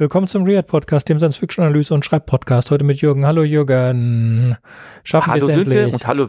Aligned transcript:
Willkommen 0.00 0.28
zum 0.28 0.44
Read 0.44 0.68
Podcast, 0.68 1.08
dem 1.08 1.18
Science 1.18 1.38
Fiction 1.38 1.64
Analyse 1.64 1.92
und 1.92 2.04
Schreibpodcast. 2.04 2.70
Heute 2.70 2.84
mit 2.84 3.00
Jürgen. 3.00 3.26
Hallo 3.26 3.42
Jürgen. 3.42 4.56
Schaffen 5.02 5.32
hallo 5.32 5.48
wir 5.48 5.54
es 5.54 5.58
endlich? 5.58 5.92
und 5.92 6.06
hallo 6.06 6.28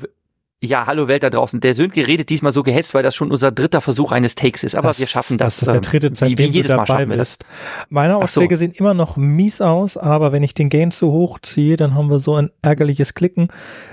ja, 0.60 0.88
hallo 0.88 1.08
Welt 1.08 1.22
da 1.22 1.30
draußen. 1.30 1.60
Der 1.60 1.76
Sönke 1.76 2.08
redet 2.08 2.32
diesmal 2.32 2.52
so 2.52 2.64
gehetzt, 2.64 2.96
weil 2.96 3.04
das 3.04 3.16
schon 3.16 3.30
unser 3.30 3.52
dritter 3.52 3.80
Versuch 3.82 4.12
eines 4.12 4.34
Takes 4.34 4.64
ist. 4.64 4.76
Aber 4.76 4.88
das, 4.88 5.00
wir 5.00 5.06
schaffen 5.06 5.38
das. 5.38 5.60
Das 5.60 5.68
ist 5.68 5.72
der 5.72 5.82
dritte, 5.82 6.10
seitdem 6.16 6.50
wie, 6.50 6.54
wie 6.56 6.62
du 6.64 6.68
dabei 6.68 7.06
bist. 7.06 7.46
Meine 7.90 8.18
Ausschläge 8.18 8.58
so. 8.58 8.62
sehen 8.62 8.72
immer 8.72 8.96
noch 8.96 9.18
mies 9.18 9.62
aus, 9.62 9.98
aber 9.98 10.32
wenn 10.32 10.42
ich 10.42 10.56
den 10.56 10.70
Gain 10.70 10.90
zu 10.90 11.12
hoch 11.12 11.38
ziehe, 11.40 11.76
dann 11.76 11.94
haben 11.94 12.10
wir 12.10 12.18
so 12.18 12.34
ein 12.34 12.50
ärgerliches 12.64 13.14
Klicken. 13.14 13.50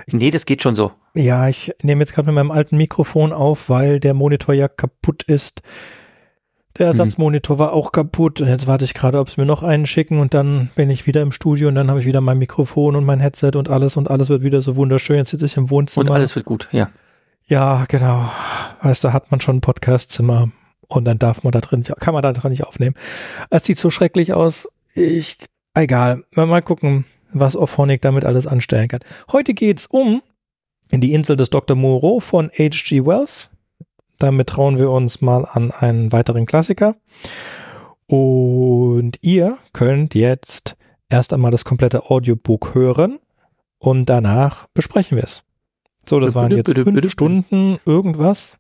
Nee, 0.07 0.31
das 0.31 0.47
geht 0.47 0.63
schon 0.63 0.75
so. 0.75 0.93
Ja, 1.13 1.49
ich 1.49 1.75
nehme 1.83 2.01
jetzt 2.01 2.15
gerade 2.15 2.27
mit 2.27 2.35
meinem 2.35 2.51
alten 2.51 2.79
Mikrofon 2.79 3.35
auf, 3.35 3.69
weil 3.69 4.01
der 4.01 4.15
Monitor 4.15 4.55
ja 4.55 4.69
kaputt 4.69 5.23
ist. 5.25 5.61
Der 6.79 6.87
mhm. 6.87 7.01
Ersatzmonitor 7.01 7.59
war 7.59 7.73
auch 7.73 7.93
kaputt 7.93 8.41
und 8.41 8.49
jetzt 8.49 8.67
warte 8.67 8.85
ich 8.85 8.95
gerade, 8.95 9.19
ob 9.19 9.31
sie 9.31 9.41
mir 9.41 9.47
noch 9.47 9.63
einen 9.63 9.87
schicken 9.87 10.19
und 10.21 10.35
dann 10.35 10.71
bin 10.75 10.91
ich 10.91 11.07
wieder 11.07 11.23
im 11.23 11.33
Studio 11.33 11.69
und 11.69 11.75
dann 11.75 11.89
habe 11.89 12.01
ich 12.01 12.07
wieder 12.07 12.21
mein 12.21 12.39
Mikrofon 12.39 12.97
und 12.97 13.05
mein 13.05 13.21
Headset 13.21 13.53
und 13.57 13.69
alles 13.69 13.97
und 13.97 14.11
alles 14.11 14.29
wird 14.29 14.43
wieder 14.43 14.63
so 14.63 14.77
wunderschön. 14.77 15.17
Jetzt 15.17 15.31
sitze 15.31 15.47
ich 15.47 15.57
im 15.57 15.71
Wohnzimmer. 15.71 16.11
Und 16.11 16.13
alles 16.13 16.35
wird 16.35 16.47
gut, 16.47 16.69
ja. 16.73 16.91
Ja, 17.45 17.85
genau. 17.89 18.29
Weißt 18.83 19.05
du, 19.05 19.13
hat 19.13 19.31
man 19.31 19.41
schon 19.41 19.57
ein 19.57 19.61
Podcastzimmer 19.61 20.51
und 20.89 21.05
dann 21.05 21.19
darf 21.19 21.45
man 21.45 21.53
da 21.53 21.61
drin, 21.61 21.83
kann 21.83 22.13
man 22.13 22.23
da 22.23 22.33
drin 22.33 22.51
nicht 22.51 22.65
aufnehmen. 22.65 22.97
Es 23.51 23.65
sieht 23.65 23.79
so 23.79 23.91
schrecklich 23.91 24.33
aus. 24.33 24.69
Ich, 24.95 25.39
egal. 25.75 26.25
Mal 26.35 26.63
gucken, 26.63 27.05
was 27.33 27.57
Orphonic 27.57 28.03
damit 28.03 28.25
alles 28.25 28.47
anstellen 28.47 28.89
kann. 28.89 29.01
Heute 29.31 29.55
geht's 29.55 29.87
um 29.87 30.23
in 30.91 31.01
die 31.01 31.13
Insel 31.13 31.37
des 31.37 31.51
Dr. 31.51 31.77
Moreau 31.77 32.21
von 32.21 32.51
H.G. 32.51 33.05
Wells. 33.05 33.51
Damit 34.19 34.49
trauen 34.49 34.79
wir 34.79 34.91
uns 34.91 35.21
mal 35.21 35.45
an 35.45 35.71
einen 35.71 36.13
weiteren 36.13 36.47
Klassiker. 36.47 36.97
Und 38.07 39.19
ihr 39.21 39.59
könnt 39.73 40.15
jetzt 40.15 40.77
erst 41.09 41.33
einmal 41.33 41.51
das 41.51 41.65
komplette 41.65 42.11
Audiobook 42.11 42.75
hören 42.75 43.19
und 43.79 44.07
danach 44.07 44.67
besprechen 44.75 45.17
wir 45.17 45.25
es. 45.25 45.43
So, 46.09 46.21
das 46.21 46.37
waren 46.37 46.53
jetzt 46.53 46.73
fünf 46.73 47.11
Stunden 47.11 47.81
irgendwas. 47.85 48.59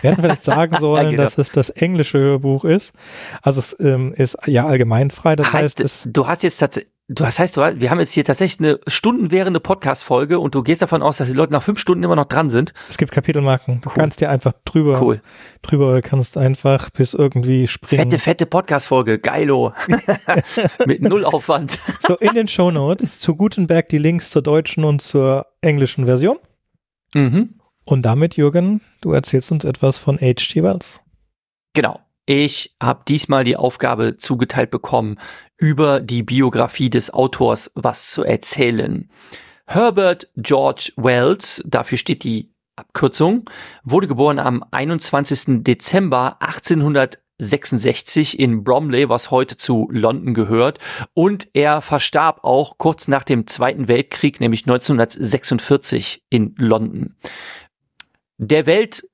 Wir 0.00 0.10
hätten 0.10 0.22
vielleicht 0.22 0.42
sagen 0.42 0.76
sollen, 0.80 1.12
genau. 1.12 1.22
dass 1.22 1.38
es 1.38 1.52
das 1.52 1.70
englische 1.70 2.18
Hörbuch 2.18 2.64
ist. 2.64 2.92
Also 3.40 3.60
es 3.60 3.78
ähm, 3.78 4.12
ist 4.14 4.36
ja 4.46 4.66
allgemeinfrei. 4.66 5.36
Das 5.36 5.52
heißt, 5.52 5.78
heißt 5.78 5.80
es. 5.80 6.08
Du 6.12 6.26
hast 6.26 6.42
jetzt 6.42 6.58
tatsächlich 6.58 6.92
Du, 7.10 7.24
das 7.24 7.38
heißt, 7.38 7.56
du, 7.56 7.62
wir 7.62 7.90
haben 7.90 8.00
jetzt 8.00 8.12
hier 8.12 8.22
tatsächlich 8.22 8.60
eine 8.60 8.80
stundenwährende 8.86 9.60
Podcast-Folge 9.60 10.38
und 10.38 10.54
du 10.54 10.62
gehst 10.62 10.82
davon 10.82 11.00
aus, 11.00 11.16
dass 11.16 11.28
die 11.28 11.34
Leute 11.34 11.54
nach 11.54 11.62
fünf 11.62 11.78
Stunden 11.78 12.04
immer 12.04 12.16
noch 12.16 12.26
dran 12.26 12.50
sind. 12.50 12.74
Es 12.90 12.98
gibt 12.98 13.12
Kapitelmarken. 13.12 13.80
Du 13.80 13.88
cool. 13.88 13.94
kannst 13.94 14.20
dir 14.20 14.28
einfach 14.28 14.52
drüber, 14.66 15.00
cool. 15.00 15.22
drüber 15.62 15.88
oder 15.88 16.02
kannst 16.02 16.36
einfach 16.36 16.90
bis 16.90 17.14
irgendwie 17.14 17.66
springen. 17.66 18.10
Fette, 18.10 18.18
fette 18.22 18.44
Podcast-Folge. 18.44 19.20
Geilo. 19.20 19.72
Mit 20.86 21.00
null 21.00 21.24
Aufwand. 21.24 21.78
so, 22.06 22.16
in 22.16 22.34
den 22.34 22.46
Show 22.46 22.70
Notes 22.70 23.18
zu 23.20 23.36
Gutenberg 23.36 23.88
die 23.88 23.96
Links 23.96 24.28
zur 24.28 24.42
deutschen 24.42 24.84
und 24.84 25.00
zur 25.00 25.46
englischen 25.62 26.04
Version. 26.04 26.36
Mhm. 27.14 27.54
Und 27.86 28.02
damit, 28.02 28.36
Jürgen, 28.36 28.82
du 29.00 29.12
erzählst 29.12 29.50
uns 29.50 29.64
etwas 29.64 29.96
von 29.96 30.18
H.G. 30.18 30.62
Wells. 30.62 31.00
Genau. 31.72 32.00
Ich 32.30 32.76
habe 32.78 33.04
diesmal 33.08 33.42
die 33.42 33.56
Aufgabe 33.56 34.18
zugeteilt 34.18 34.70
bekommen, 34.70 35.18
über 35.56 35.98
die 35.98 36.22
Biografie 36.22 36.90
des 36.90 37.10
Autors 37.10 37.72
was 37.74 38.10
zu 38.10 38.22
erzählen. 38.22 39.08
Herbert 39.64 40.28
George 40.36 40.92
Wells, 40.96 41.64
dafür 41.66 41.96
steht 41.96 42.24
die 42.24 42.52
Abkürzung, 42.76 43.48
wurde 43.82 44.08
geboren 44.08 44.38
am 44.38 44.62
21. 44.72 45.64
Dezember 45.64 46.36
1866 46.42 48.38
in 48.38 48.62
Bromley, 48.62 49.08
was 49.08 49.30
heute 49.30 49.56
zu 49.56 49.88
London 49.90 50.34
gehört. 50.34 50.80
Und 51.14 51.48
er 51.54 51.80
verstarb 51.80 52.44
auch 52.44 52.76
kurz 52.76 53.08
nach 53.08 53.24
dem 53.24 53.46
Zweiten 53.46 53.88
Weltkrieg, 53.88 54.38
nämlich 54.38 54.66
1946 54.66 56.24
in 56.28 56.54
London. 56.58 57.16
Der 58.36 58.66
Welt 58.66 59.08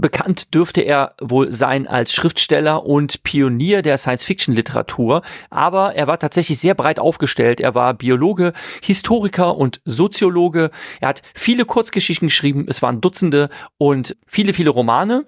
Bekannt 0.00 0.54
dürfte 0.54 0.80
er 0.82 1.16
wohl 1.20 1.50
sein 1.50 1.88
als 1.88 2.12
Schriftsteller 2.12 2.86
und 2.86 3.24
Pionier 3.24 3.82
der 3.82 3.98
Science-Fiction-Literatur, 3.98 5.22
aber 5.50 5.96
er 5.96 6.06
war 6.06 6.20
tatsächlich 6.20 6.60
sehr 6.60 6.76
breit 6.76 7.00
aufgestellt. 7.00 7.60
Er 7.60 7.74
war 7.74 7.94
Biologe, 7.94 8.52
Historiker 8.80 9.56
und 9.56 9.80
Soziologe. 9.84 10.70
Er 11.00 11.08
hat 11.08 11.22
viele 11.34 11.64
Kurzgeschichten 11.64 12.28
geschrieben, 12.28 12.66
es 12.68 12.80
waren 12.80 13.00
Dutzende 13.00 13.48
und 13.76 14.16
viele, 14.24 14.54
viele 14.54 14.70
Romane. 14.70 15.26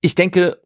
Ich 0.00 0.14
denke, 0.14 0.62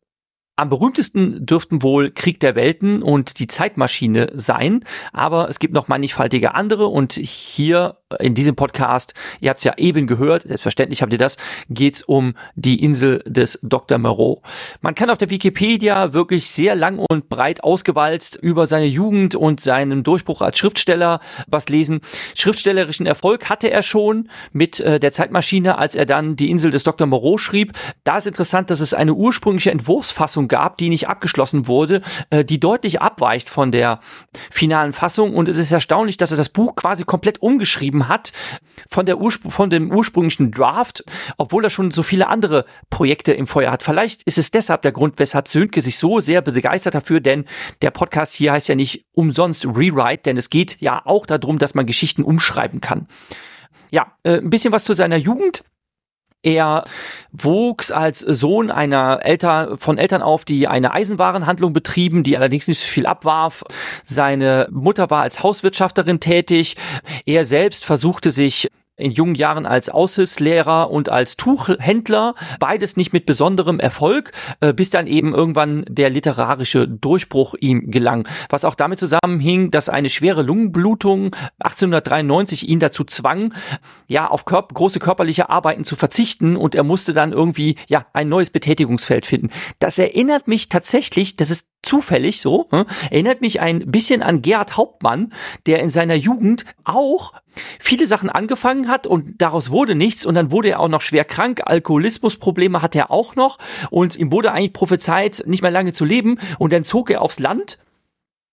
am 0.57 0.69
berühmtesten 0.69 1.47
dürften 1.47 1.83
wohl 1.83 2.11
Krieg 2.11 2.39
der 2.41 2.55
Welten 2.55 3.03
und 3.03 3.39
die 3.39 3.47
Zeitmaschine 3.47 4.31
sein, 4.35 4.85
aber 5.13 5.49
es 5.49 5.59
gibt 5.59 5.73
noch 5.73 5.89
mannigfaltige 5.89 6.55
andere 6.55 6.87
und 6.89 7.15
hier 7.15 7.97
in 8.21 8.35
diesem 8.35 8.55
Podcast, 8.55 9.15
ihr 9.41 9.51
habt 9.51 9.59
es 9.59 9.65
ja 9.65 9.75
eben 9.79 10.07
gehört, 10.07 10.43
selbstverständlich 10.43 11.03
habt 11.03 11.13
ihr 11.13 11.19
das, 11.19 11.37
geht's 11.71 12.03
um 12.03 12.35
die 12.55 12.83
Insel 12.83 13.23
des 13.27 13.59
Dr. 13.63 13.99
Moreau. 13.99 14.43
Man 14.81 14.95
kann 14.95 15.11
auf 15.11 15.19
der 15.19 15.31
Wikipedia 15.31 16.13
wirklich 16.13 16.51
sehr 16.51 16.75
lang 16.75 16.99
und 16.99 17.29
breit 17.29 17.65
ausgewalzt 17.65 18.37
über 18.37 18.67
seine 18.67 18.87
Jugend 18.87 19.35
und 19.35 19.61
seinen 19.61 20.03
Durchbruch 20.03 20.43
als 20.43 20.59
Schriftsteller 20.59 21.21
was 21.47 21.69
lesen. 21.69 22.01
Schriftstellerischen 22.35 23.07
Erfolg 23.07 23.49
hatte 23.49 23.71
er 23.71 23.83
schon 23.83 24.29
mit 24.53 24.81
äh, 24.81 25.01
der 25.01 25.13
Zeitmaschine, 25.13 25.79
als 25.79 25.95
er 25.95 26.07
dann 26.07 26.37
die 26.37 26.51
Insel 26.51 26.71
des 26.71 26.85
Dr. 26.85 27.07
Moreau 27.07 27.39
schrieb. 27.39 27.73
Da 28.05 28.19
ist 28.19 28.27
interessant, 28.27 28.71
dass 28.71 28.81
es 28.81 28.95
eine 28.95 29.15
ursprüngliche 29.15 29.71
Entwurfsfassung 29.71 30.42
gab, 30.49 30.79
die 30.79 30.89
nicht 30.89 31.09
abgeschlossen 31.09 31.67
wurde, 31.67 32.03
äh, 32.31 32.45
die 32.45 32.61
deutlich 32.61 33.01
abweicht 33.01 33.49
von 33.49 33.73
der 33.73 34.01
finalen 34.51 34.93
Fassung 34.93 35.35
und 35.35 35.49
es 35.49 35.59
ist 35.59 35.73
erstaunlich, 35.73 36.17
dass 36.17 36.31
er 36.31 36.37
das 36.37 36.49
Buch 36.49 36.77
quasi 36.77 37.05
komplett 37.05 37.41
umgeschrieben 37.43 38.09
hat 38.09 38.33
von, 38.89 39.07
der 39.07 39.19
Urspr 39.19 39.51
von 39.51 39.71
dem 39.71 39.91
ursprünglichen 39.91 40.51
Draft, 40.51 41.05
obwohl 41.37 41.65
er 41.65 41.71
schon 41.71 41.91
so 41.91 42.03
viele 42.03 42.29
andere 42.29 42.65
Projekte 42.91 43.33
im 43.33 43.47
Feuer 43.47 43.71
hat. 43.71 43.83
Vielleicht 43.83 44.23
ist 44.23 44.39
es 44.39 44.51
deshalb 44.51 44.83
der 44.83 44.93
Grund, 44.93 45.19
weshalb 45.19 45.49
Sönke 45.49 45.81
sich 45.81 45.99
so 45.99 46.21
sehr 46.21 46.43
begeistert 46.43 46.95
dafür, 46.95 47.21
denn 47.21 47.45
der 47.81 47.91
Podcast 47.91 48.35
hier 48.35 48.53
heißt 48.53 48.69
ja 48.69 48.75
nicht 48.75 49.07
umsonst 49.13 49.65
Rewrite, 49.65 50.23
denn 50.25 50.37
es 50.37 50.51
geht 50.51 50.81
ja 50.81 51.03
auch 51.05 51.27
darum, 51.27 51.59
dass 51.59 51.75
man 51.75 51.87
Geschichten 51.87 52.23
umschreiben 52.23 52.81
kann. 52.81 53.09
Ja, 53.91 54.13
äh, 54.23 54.39
ein 54.39 54.51
bisschen 54.51 54.73
was 54.73 54.85
zu 54.85 54.95
seiner 54.95 55.17
Jugend. 55.17 55.65
Er 56.43 56.85
wuchs 57.31 57.93
als 57.93 58.21
Sohn 58.21 58.71
einer 58.71 59.21
Eltern, 59.23 59.79
von 59.79 59.97
Eltern 59.97 60.23
auf, 60.23 60.45
die 60.45 60.67
eine 60.67 60.93
Eisenwarenhandlung 60.93 61.73
betrieben, 61.73 62.25
die 62.25 62.37
allerdings 62.37 62.67
nicht 62.67 62.81
so 62.81 62.87
viel 62.87 63.07
abwarf. 63.07 63.63
Seine 64.03 64.69
Mutter 64.71 65.09
war 65.11 65.23
als 65.23 65.43
Hauswirtschafterin 65.43 66.19
tätig. 66.19 66.77
Er 67.27 67.45
selbst 67.45 67.85
versuchte 67.85 68.31
sich 68.31 68.69
in 69.03 69.11
jungen 69.11 69.35
Jahren 69.35 69.67
als 69.67 69.89
Aushilfslehrer 69.89 70.91
und 70.91 71.09
als 71.09 71.37
Tuchhändler, 71.37 72.35
beides 72.59 72.97
nicht 72.97 73.13
mit 73.13 73.27
besonderem 73.27 73.81
Erfolg, 73.81 74.33
äh, 74.61 74.73
bis 74.73 74.91
dann 74.91 75.07
eben 75.07 75.35
irgendwann 75.35 75.85
der 75.89 76.11
literarische 76.11 76.89
Durchbruch 76.89 77.55
ihm 77.61 77.91
gelang. 77.91 78.29
Was 78.49 78.65
auch 78.65 78.75
damit 78.75 78.99
zusammenhing, 78.99 79.71
dass 79.71 79.89
eine 79.89 80.09
schwere 80.09 80.43
Lungenblutung 80.43 81.35
1893 81.59 82.69
ihn 82.69 82.81
dazu 82.81 83.05
zwang, 83.05 83.53
ja, 84.07 84.29
auf 84.29 84.45
körp 84.45 84.73
große 84.73 84.99
körperliche 84.99 85.51
Arbeiten 85.51 85.85
zu 85.85 85.97
verzichten 85.97 86.57
und 86.57 86.75
er 86.75 86.85
musste 86.85 87.15
dann 87.15 87.33
irgendwie, 87.33 87.77
ja, 87.89 88.07
ein 88.13 88.29
neues 88.29 88.51
Betätigungsfeld 88.51 89.27
finden. 89.27 89.51
Das 89.79 89.99
erinnert 89.99 90.49
mich 90.49 90.69
tatsächlich, 90.69 91.37
das 91.37 91.51
ist 91.51 91.72
zufällig 91.83 92.41
so, 92.41 92.69
hm, 92.71 92.85
erinnert 93.11 93.41
mich 93.41 93.61
ein 93.61 93.91
bisschen 93.91 94.23
an 94.23 94.43
Gerhard 94.43 94.77
Hauptmann, 94.77 95.33
der 95.67 95.81
in 95.81 95.91
seiner 95.91 96.15
Jugend 96.15 96.65
auch 96.85 97.35
viele 97.79 98.07
Sachen 98.07 98.31
angefangen 98.31 98.89
hat 98.89 99.07
und 99.07 99.43
daraus 99.43 99.71
wurde 99.71 99.95
nichts 99.95 100.25
und 100.25 100.35
dann 100.35 100.51
wurde 100.51 100.71
er 100.71 100.81
auch 100.81 100.89
noch 100.89 101.03
schwer 101.03 101.25
krank, 101.25 101.61
Alkoholismusprobleme 101.65 102.83
hat 102.83 102.97
er 102.97 103.11
auch 103.11 103.35
noch 103.35 103.59
und 103.91 104.17
ihm 104.17 104.33
wurde 104.33 104.53
eigentlich 104.53 104.73
prophezeit, 104.73 105.43
nicht 105.47 105.63
mehr 105.63 105.71
lange 105.71 105.93
zu 105.93 106.05
leben 106.05 106.39
und 106.59 106.73
dann 106.73 106.85
zog 106.85 107.11
er 107.11 107.21
aufs 107.21 107.39
Land 107.39 107.79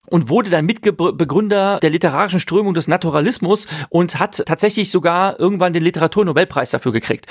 und 0.08 0.28
wurde 0.28 0.50
dann 0.50 0.66
Mitbegründer 0.66 1.78
der 1.80 1.90
literarischen 1.90 2.40
Strömung 2.40 2.74
des 2.74 2.88
Naturalismus 2.88 3.68
und 3.90 4.18
hat 4.18 4.44
tatsächlich 4.46 4.90
sogar 4.90 5.38
irgendwann 5.38 5.72
den 5.72 5.84
Literaturnobelpreis 5.84 6.70
dafür 6.70 6.92
gekriegt. 6.92 7.26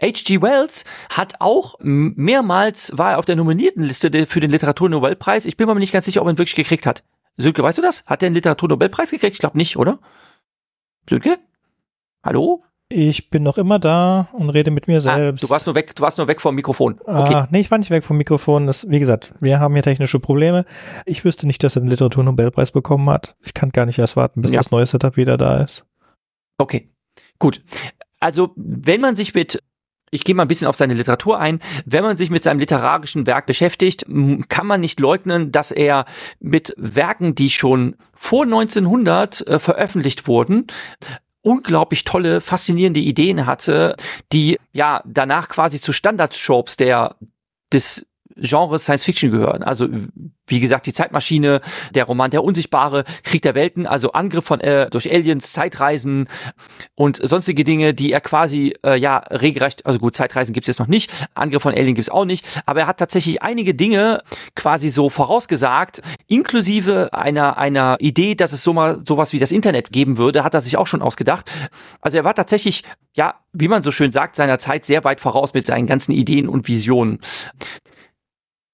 H.G. 0.00 0.42
Wells 0.42 0.84
hat 1.10 1.34
auch 1.40 1.76
mehrmals 1.80 2.92
war 2.96 3.12
er 3.12 3.18
auf 3.18 3.24
der 3.24 3.36
Nominiertenliste 3.36 4.26
für 4.26 4.40
den 4.40 4.50
Literaturnobelpreis. 4.50 5.46
Ich 5.46 5.56
bin 5.56 5.66
mir 5.66 5.74
nicht 5.76 5.92
ganz 5.92 6.06
sicher, 6.06 6.20
ob 6.20 6.28
er 6.28 6.32
ihn 6.32 6.38
wirklich 6.38 6.56
gekriegt 6.56 6.86
hat. 6.86 7.04
Sönke, 7.36 7.62
weißt 7.62 7.78
du 7.78 7.82
das? 7.82 8.04
Hat 8.06 8.22
er 8.22 8.28
den 8.28 8.34
Literaturnobelpreis 8.34 9.10
gekriegt? 9.10 9.34
Ich 9.34 9.40
glaube 9.40 9.56
nicht, 9.56 9.76
oder? 9.76 10.00
Sönke? 11.08 11.38
Hallo? 12.22 12.64
Ich 12.92 13.30
bin 13.30 13.42
noch 13.42 13.56
immer 13.56 13.78
da 13.78 14.28
und 14.32 14.50
rede 14.50 14.70
mit 14.70 14.86
mir 14.86 15.00
selbst. 15.00 15.42
Ah, 15.42 15.46
du 15.46 15.50
warst 15.50 15.66
nur 15.66 15.74
weg, 15.74 15.96
du 15.96 16.02
warst 16.02 16.18
nur 16.18 16.28
weg 16.28 16.40
vom 16.40 16.54
Mikrofon. 16.54 17.00
Okay. 17.00 17.34
Ah, 17.34 17.48
nee, 17.50 17.60
ich 17.60 17.70
war 17.70 17.78
nicht 17.78 17.90
weg 17.90 18.04
vom 18.04 18.18
Mikrofon. 18.18 18.66
Das, 18.66 18.88
wie 18.90 19.00
gesagt, 19.00 19.32
wir 19.40 19.60
haben 19.60 19.72
hier 19.74 19.82
technische 19.82 20.20
Probleme. 20.20 20.66
Ich 21.06 21.24
wüsste 21.24 21.46
nicht, 21.46 21.62
dass 21.64 21.76
er 21.76 21.80
den 21.80 21.88
Literaturnobelpreis 21.88 22.70
bekommen 22.70 23.08
hat. 23.08 23.34
Ich 23.42 23.54
kann 23.54 23.70
gar 23.70 23.86
nicht 23.86 23.98
erst 23.98 24.16
warten, 24.16 24.42
bis 24.42 24.52
ja. 24.52 24.58
das 24.58 24.70
neue 24.70 24.84
Setup 24.84 25.16
wieder 25.16 25.38
da 25.38 25.62
ist. 25.62 25.86
Okay. 26.58 26.90
Gut. 27.38 27.62
Also, 28.20 28.50
wenn 28.56 29.00
man 29.00 29.16
sich 29.16 29.34
mit 29.34 29.58
ich 30.14 30.24
gehe 30.24 30.34
mal 30.34 30.42
ein 30.42 30.48
bisschen 30.48 30.68
auf 30.68 30.76
seine 30.76 30.92
Literatur 30.92 31.38
ein. 31.38 31.58
Wenn 31.86 32.04
man 32.04 32.18
sich 32.18 32.28
mit 32.28 32.44
seinem 32.44 32.58
literarischen 32.58 33.26
Werk 33.26 33.46
beschäftigt, 33.46 34.04
kann 34.50 34.66
man 34.66 34.82
nicht 34.82 35.00
leugnen, 35.00 35.52
dass 35.52 35.70
er 35.70 36.04
mit 36.38 36.74
Werken, 36.76 37.34
die 37.34 37.48
schon 37.48 37.96
vor 38.12 38.44
1900 38.44 39.46
äh, 39.46 39.58
veröffentlicht 39.58 40.26
wurden, 40.26 40.66
unglaublich 41.42 42.04
tolle, 42.04 42.40
faszinierende 42.40 43.00
Ideen 43.00 43.46
hatte, 43.46 43.96
die 44.32 44.58
ja 44.72 45.02
danach 45.04 45.48
quasi 45.48 45.80
zu 45.80 45.92
Standardtropes 45.92 46.76
der 46.76 47.16
des 47.72 48.06
Genres 48.36 48.84
Science 48.84 49.04
Fiction 49.04 49.30
gehören. 49.30 49.62
Also 49.62 49.88
wie 50.46 50.60
gesagt, 50.60 50.86
die 50.86 50.92
Zeitmaschine, 50.92 51.60
der 51.94 52.04
Roman 52.04 52.30
Der 52.30 52.44
Unsichtbare, 52.44 53.04
Krieg 53.22 53.42
der 53.42 53.54
Welten, 53.54 53.86
also 53.86 54.12
Angriff 54.12 54.44
von 54.44 54.60
äh, 54.60 54.90
durch 54.90 55.10
Aliens, 55.10 55.52
Zeitreisen 55.52 56.28
und 56.94 57.20
sonstige 57.22 57.64
Dinge, 57.64 57.94
die 57.94 58.12
er 58.12 58.20
quasi 58.20 58.74
äh, 58.84 58.96
ja 58.96 59.18
regelrecht, 59.18 59.86
also 59.86 59.98
gut, 59.98 60.16
Zeitreisen 60.16 60.52
gibt's 60.52 60.68
jetzt 60.68 60.78
noch 60.78 60.88
nicht, 60.88 61.10
Angriff 61.34 61.62
von 61.62 61.74
Alien 61.74 61.94
gibt's 61.94 62.10
auch 62.10 62.24
nicht, 62.24 62.44
aber 62.66 62.80
er 62.80 62.86
hat 62.86 62.98
tatsächlich 62.98 63.42
einige 63.42 63.74
Dinge 63.74 64.22
quasi 64.54 64.90
so 64.90 65.08
vorausgesagt, 65.08 66.02
inklusive 66.26 67.12
einer 67.12 67.56
einer 67.56 67.96
Idee, 68.00 68.34
dass 68.34 68.52
es 68.52 68.62
so 68.64 68.72
mal 68.72 69.02
sowas 69.06 69.32
wie 69.32 69.38
das 69.38 69.52
Internet 69.52 69.92
geben 69.92 70.18
würde, 70.18 70.44
hat 70.44 70.54
er 70.54 70.60
sich 70.60 70.76
auch 70.76 70.86
schon 70.86 71.02
ausgedacht. 71.02 71.50
Also 72.00 72.18
er 72.18 72.24
war 72.24 72.34
tatsächlich 72.34 72.84
ja, 73.14 73.34
wie 73.52 73.68
man 73.68 73.82
so 73.82 73.90
schön 73.90 74.12
sagt, 74.12 74.36
seiner 74.36 74.58
Zeit 74.58 74.84
sehr 74.84 75.04
weit 75.04 75.20
voraus 75.20 75.52
mit 75.54 75.66
seinen 75.66 75.86
ganzen 75.86 76.12
Ideen 76.12 76.48
und 76.48 76.68
Visionen. 76.68 77.20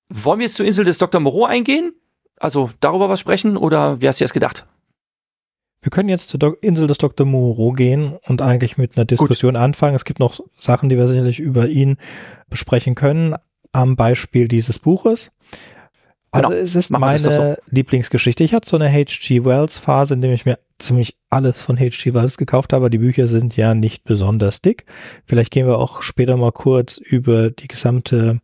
Wollen 0.08 0.40
wir 0.40 0.46
jetzt 0.46 0.56
zur 0.56 0.66
Insel 0.66 0.84
des 0.84 0.98
Dr. 0.98 1.20
Moreau 1.20 1.44
eingehen? 1.44 1.92
Also 2.38 2.70
darüber 2.80 3.08
was 3.08 3.20
sprechen 3.20 3.56
oder 3.56 4.00
wie 4.00 4.08
hast 4.08 4.20
du 4.20 4.24
das 4.24 4.32
gedacht? 4.32 4.66
Wir 5.80 5.90
können 5.90 6.08
jetzt 6.08 6.28
zur 6.28 6.40
Do 6.40 6.56
Insel 6.60 6.88
des 6.88 6.98
Dr. 6.98 7.26
Moreau 7.26 7.72
gehen 7.72 8.18
und 8.26 8.42
eigentlich 8.42 8.78
mit 8.78 8.96
einer 8.96 9.04
Diskussion 9.04 9.54
Gut. 9.54 9.62
anfangen. 9.62 9.94
Es 9.94 10.04
gibt 10.04 10.18
noch 10.18 10.40
Sachen, 10.58 10.88
die 10.88 10.96
wir 10.96 11.06
sicherlich 11.06 11.38
über 11.38 11.68
ihn 11.68 11.98
besprechen 12.50 12.94
können, 12.94 13.36
am 13.72 13.96
Beispiel 13.96 14.48
dieses 14.48 14.78
Buches. 14.78 15.30
Also 16.30 16.48
genau. 16.48 16.60
es 16.60 16.74
ist 16.74 16.90
Machen 16.90 17.00
meine 17.00 17.56
so. 17.56 17.62
Lieblingsgeschichte. 17.70 18.44
Ich 18.44 18.52
hatte 18.54 18.68
so 18.68 18.76
eine 18.76 18.92
H.G. 18.92 19.44
Wells 19.44 19.78
Phase, 19.78 20.14
in 20.14 20.20
der 20.20 20.32
ich 20.32 20.44
mir 20.44 20.58
ziemlich 20.78 21.16
alles 21.30 21.62
von 21.62 21.78
H.G. 21.78 22.12
Wells 22.12 22.36
gekauft 22.36 22.72
habe. 22.72 22.90
Die 22.90 22.98
Bücher 22.98 23.28
sind 23.28 23.56
ja 23.56 23.74
nicht 23.74 24.04
besonders 24.04 24.60
dick. 24.60 24.84
Vielleicht 25.26 25.52
gehen 25.52 25.66
wir 25.66 25.78
auch 25.78 26.02
später 26.02 26.36
mal 26.36 26.52
kurz 26.52 26.98
über 26.98 27.50
die 27.50 27.68
gesamte 27.68 28.40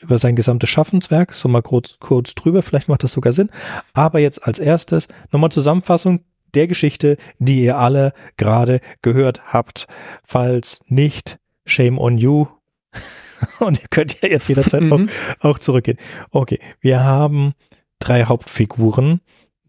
über 0.00 0.18
sein 0.18 0.36
gesamtes 0.36 0.70
Schaffenswerk, 0.70 1.34
so 1.34 1.48
mal 1.48 1.62
kurz, 1.62 1.98
kurz 1.98 2.34
drüber, 2.34 2.62
vielleicht 2.62 2.88
macht 2.88 3.04
das 3.04 3.12
sogar 3.12 3.32
Sinn. 3.32 3.50
Aber 3.94 4.18
jetzt 4.20 4.44
als 4.44 4.58
erstes 4.58 5.08
nochmal 5.30 5.50
Zusammenfassung 5.50 6.20
der 6.54 6.66
Geschichte, 6.66 7.16
die 7.38 7.64
ihr 7.64 7.78
alle 7.78 8.12
gerade 8.36 8.80
gehört 9.02 9.52
habt. 9.52 9.86
Falls 10.24 10.80
nicht, 10.86 11.38
shame 11.66 11.98
on 11.98 12.18
you. 12.18 12.46
Und 13.60 13.80
ihr 13.80 13.88
könnt 13.88 14.20
ja 14.22 14.28
jetzt 14.28 14.48
jederzeit 14.48 14.82
mhm. 14.82 15.10
auch, 15.40 15.50
auch 15.50 15.58
zurückgehen. 15.58 15.98
Okay, 16.30 16.58
wir 16.80 17.04
haben 17.04 17.52
drei 17.98 18.24
Hauptfiguren. 18.24 19.20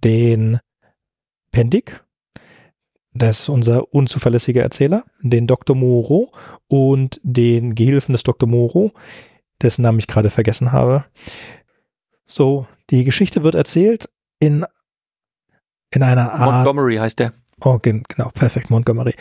Den 0.03 0.59
Pendik, 1.51 2.03
das 3.13 3.41
ist 3.41 3.49
unser 3.49 3.93
unzuverlässiger 3.93 4.61
Erzähler, 4.61 5.03
den 5.21 5.45
Dr. 5.45 5.75
Moro 5.75 6.31
und 6.67 7.19
den 7.23 7.75
Gehilfen 7.75 8.13
des 8.13 8.23
Dr. 8.23 8.47
Moro, 8.47 8.93
dessen 9.61 9.81
Namen 9.81 9.99
ich 9.99 10.07
gerade 10.07 10.29
vergessen 10.29 10.71
habe. 10.71 11.05
So, 12.25 12.67
die 12.89 13.03
Geschichte 13.03 13.43
wird 13.43 13.55
erzählt 13.55 14.09
in, 14.39 14.65
in 15.91 16.03
einer 16.03 16.33
Art. 16.33 16.65
Montgomery 16.65 16.97
heißt 16.97 17.19
der. 17.19 17.33
Oh, 17.61 17.79
genau, 17.81 18.29
perfekt, 18.33 18.69
Montgomery. 18.69 19.13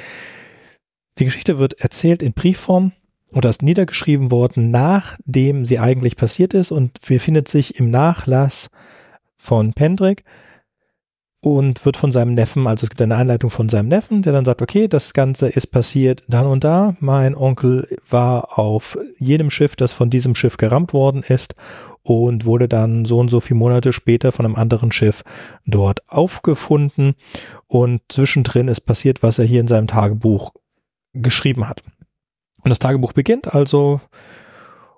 Die 1.18 1.24
Geschichte 1.24 1.58
wird 1.58 1.80
erzählt 1.80 2.22
in 2.22 2.32
Briefform 2.32 2.92
oder 3.32 3.50
ist 3.50 3.62
niedergeschrieben 3.62 4.30
worden, 4.30 4.70
nachdem 4.70 5.66
sie 5.66 5.78
eigentlich 5.78 6.16
passiert 6.16 6.54
ist 6.54 6.70
und 6.70 7.00
befindet 7.00 7.48
sich 7.48 7.78
im 7.78 7.90
Nachlass 7.90 8.70
von 9.36 9.72
Pendrick 9.72 10.24
und 11.40 11.84
wird 11.84 11.96
von 11.96 12.10
seinem 12.10 12.34
Neffen, 12.34 12.66
also 12.66 12.84
es 12.84 12.90
gibt 12.90 13.00
eine 13.00 13.16
Einleitung 13.16 13.50
von 13.50 13.68
seinem 13.68 13.88
Neffen, 13.88 14.22
der 14.22 14.32
dann 14.32 14.44
sagt, 14.44 14.60
okay, 14.60 14.88
das 14.88 15.14
Ganze 15.14 15.48
ist 15.48 15.68
passiert 15.68 16.24
dann 16.26 16.46
und 16.46 16.64
da. 16.64 16.96
Mein 16.98 17.36
Onkel 17.36 17.96
war 18.08 18.58
auf 18.58 18.98
jedem 19.18 19.50
Schiff, 19.50 19.76
das 19.76 19.92
von 19.92 20.10
diesem 20.10 20.34
Schiff 20.34 20.56
gerammt 20.56 20.92
worden 20.92 21.22
ist 21.22 21.54
und 22.02 22.44
wurde 22.44 22.68
dann 22.68 23.04
so 23.04 23.18
und 23.18 23.28
so 23.28 23.40
viele 23.40 23.58
Monate 23.58 23.92
später 23.92 24.32
von 24.32 24.46
einem 24.46 24.56
anderen 24.56 24.90
Schiff 24.90 25.22
dort 25.64 26.00
aufgefunden 26.08 27.14
und 27.66 28.00
zwischendrin 28.08 28.66
ist 28.66 28.80
passiert, 28.80 29.22
was 29.22 29.38
er 29.38 29.44
hier 29.44 29.60
in 29.60 29.68
seinem 29.68 29.86
Tagebuch 29.86 30.52
geschrieben 31.12 31.68
hat. 31.68 31.84
Und 32.64 32.70
das 32.70 32.80
Tagebuch 32.80 33.12
beginnt 33.12 33.54
also 33.54 34.00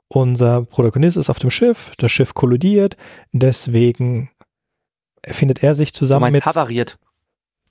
unser 0.08 0.64
Protagonist 0.64 1.16
ist 1.16 1.30
auf 1.30 1.38
dem 1.38 1.50
Schiff, 1.50 1.92
das 1.98 2.10
Schiff 2.10 2.34
kollidiert, 2.34 2.96
deswegen 3.32 4.30
findet 5.26 5.62
er 5.62 5.74
sich 5.74 5.92
zusammen 5.92 6.26
du 6.26 6.32
mit. 6.32 6.46
Havariert. 6.46 6.98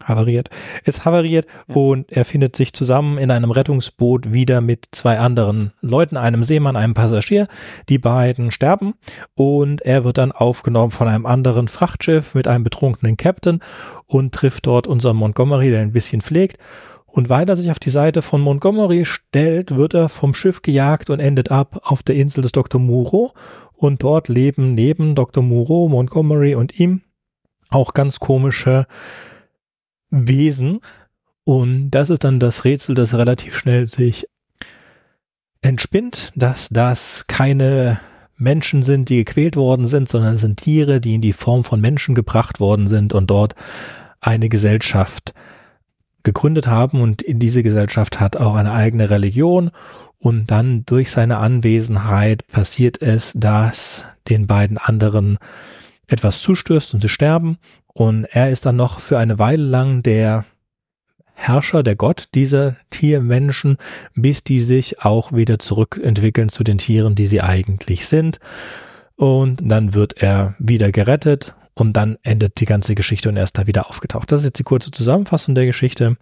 Havariert. 0.02 0.50
Es 0.86 1.04
havariert 1.04 1.46
ja. 1.68 1.76
und 1.76 2.10
er 2.10 2.24
findet 2.24 2.56
sich 2.56 2.72
zusammen 2.72 3.18
in 3.18 3.32
einem 3.32 3.52
Rettungsboot 3.52 4.32
wieder 4.32 4.62
mit 4.62 4.88
zwei 4.92 5.20
anderen 5.20 5.74
Leuten, 5.82 6.16
einem 6.16 6.44
Seemann, 6.44 6.78
einem 6.78 6.94
Passagier. 6.94 7.48
Die 7.90 7.98
beiden 7.98 8.52
sterben 8.52 8.94
und 9.36 9.82
er 9.82 10.06
wird 10.06 10.18
dann 10.18 10.32
aufgenommen 10.32 10.92
von 10.92 11.10
einem 11.10 11.26
anderen 11.26 11.68
Frachtschiff 11.68 12.34
mit 12.34 12.48
einem 12.48 12.64
betrunkenen 12.64 13.18
Captain 13.18 13.60
und 14.06 14.34
trifft 14.34 14.68
dort 14.68 14.88
unseren 14.88 15.18
Montgomery, 15.18 15.70
der 15.70 15.82
ein 15.82 15.92
bisschen 15.92 16.22
pflegt. 16.22 16.58
Und 17.06 17.28
weil 17.28 17.50
er 17.50 17.56
sich 17.58 17.70
auf 17.72 17.80
die 17.80 17.90
Seite 17.90 18.22
von 18.22 18.40
Montgomery 18.40 19.04
stellt, 19.04 19.76
wird 19.76 19.96
er 19.96 20.08
vom 20.08 20.34
Schiff 20.34 20.62
gejagt 20.62 21.10
und 21.10 21.20
endet 21.20 21.52
ab 21.52 21.82
auf 21.84 22.04
der 22.04 22.16
Insel 22.16 22.44
des 22.44 22.52
Dr. 22.52 22.80
Muro. 22.80 23.34
Und 23.74 24.04
dort 24.04 24.28
leben 24.28 24.76
neben 24.76 25.16
Dr. 25.16 25.44
Muro, 25.44 25.90
Montgomery 25.90 26.56
und 26.56 26.80
ihm 26.80 27.02
auch 27.70 27.94
ganz 27.94 28.20
komische 28.20 28.86
Wesen. 30.10 30.80
Und 31.44 31.92
das 31.92 32.10
ist 32.10 32.24
dann 32.24 32.40
das 32.40 32.66
Rätsel, 32.66 32.96
das 32.96 33.14
relativ 33.14 33.58
schnell 33.58 33.88
sich 33.88 34.28
entspinnt, 35.62 36.32
dass 36.36 36.70
das 36.70 37.28
keine 37.28 38.00
Menschen 38.38 38.84
sind, 38.84 39.10
die 39.10 39.26
gequält 39.26 39.58
worden 39.58 39.86
sind, 39.86 40.08
sondern 40.08 40.36
es 40.36 40.42
sind 40.42 40.62
Tiere, 40.62 41.02
die 41.02 41.16
in 41.16 41.22
die 41.22 41.34
Form 41.34 41.64
von 41.64 41.82
Menschen 41.82 42.16
gebracht 42.16 42.60
worden 42.60 42.88
sind 42.88 43.14
und 43.14 43.30
dort 43.30 43.56
eine 44.22 44.50
Gesellschaft 44.50 45.34
gegründet 46.24 46.68
haben 46.68 47.02
und 47.02 47.24
diese 47.28 47.64
Gesellschaft 47.64 48.20
hat 48.20 48.38
auch 48.38 48.56
eine 48.56 48.72
eigene 48.72 49.10
Religion 49.10 49.72
und 50.18 50.52
dann 50.52 50.86
durch 50.86 51.12
seine 51.12 51.38
Anwesenheit 51.38 52.46
passiert 52.48 53.02
es, 53.02 53.34
dass 53.36 54.04
den 54.28 54.48
beiden 54.48 54.78
anderen 54.78 55.38
etwas 56.10 56.42
zustößt 56.42 56.94
und 56.94 57.02
sie 57.02 57.10
sterben. 57.10 57.58
Und 57.88 58.26
er 58.26 58.50
ist 58.50 58.66
dann 58.66 58.76
noch 58.76 59.00
für 59.00 59.18
eine 59.18 59.40
Weile 59.40 59.64
lang 59.64 60.04
der 60.04 60.46
Herrscher, 61.34 61.84
der 61.84 61.96
Gott 61.96 62.30
dieser 62.36 62.76
Tiermenschen, 62.90 63.78
bis 64.14 64.44
die 64.44 64.60
sich 64.60 65.02
auch 65.04 65.32
wieder 65.32 65.58
zurückentwickeln 65.58 66.50
zu 66.50 66.64
den 66.64 66.78
Tieren, 66.78 67.16
die 67.16 67.28
sie 67.28 67.42
eigentlich 67.42 68.08
sind. 68.08 68.40
Und 69.16 69.62
dann 69.64 69.94
wird 69.94 70.22
er 70.22 70.56
wieder 70.60 70.92
gerettet 70.92 71.56
und 71.76 71.94
dann 71.94 72.18
endet 72.24 72.60
die 72.60 72.66
ganze 72.66 72.96
Geschichte 72.96 73.30
und 73.30 73.38
er 73.38 73.46
ist 73.46 73.58
da 73.58 73.68
wieder 73.68 73.90
aufgetaucht. 73.90 74.32
Das 74.32 74.42
ist 74.42 74.48
jetzt 74.48 74.60
die 74.60 74.64
kurze 74.64 74.92
Zusammenfassung 74.92 75.56
der 75.56 75.66
Geschichte. 75.66 76.18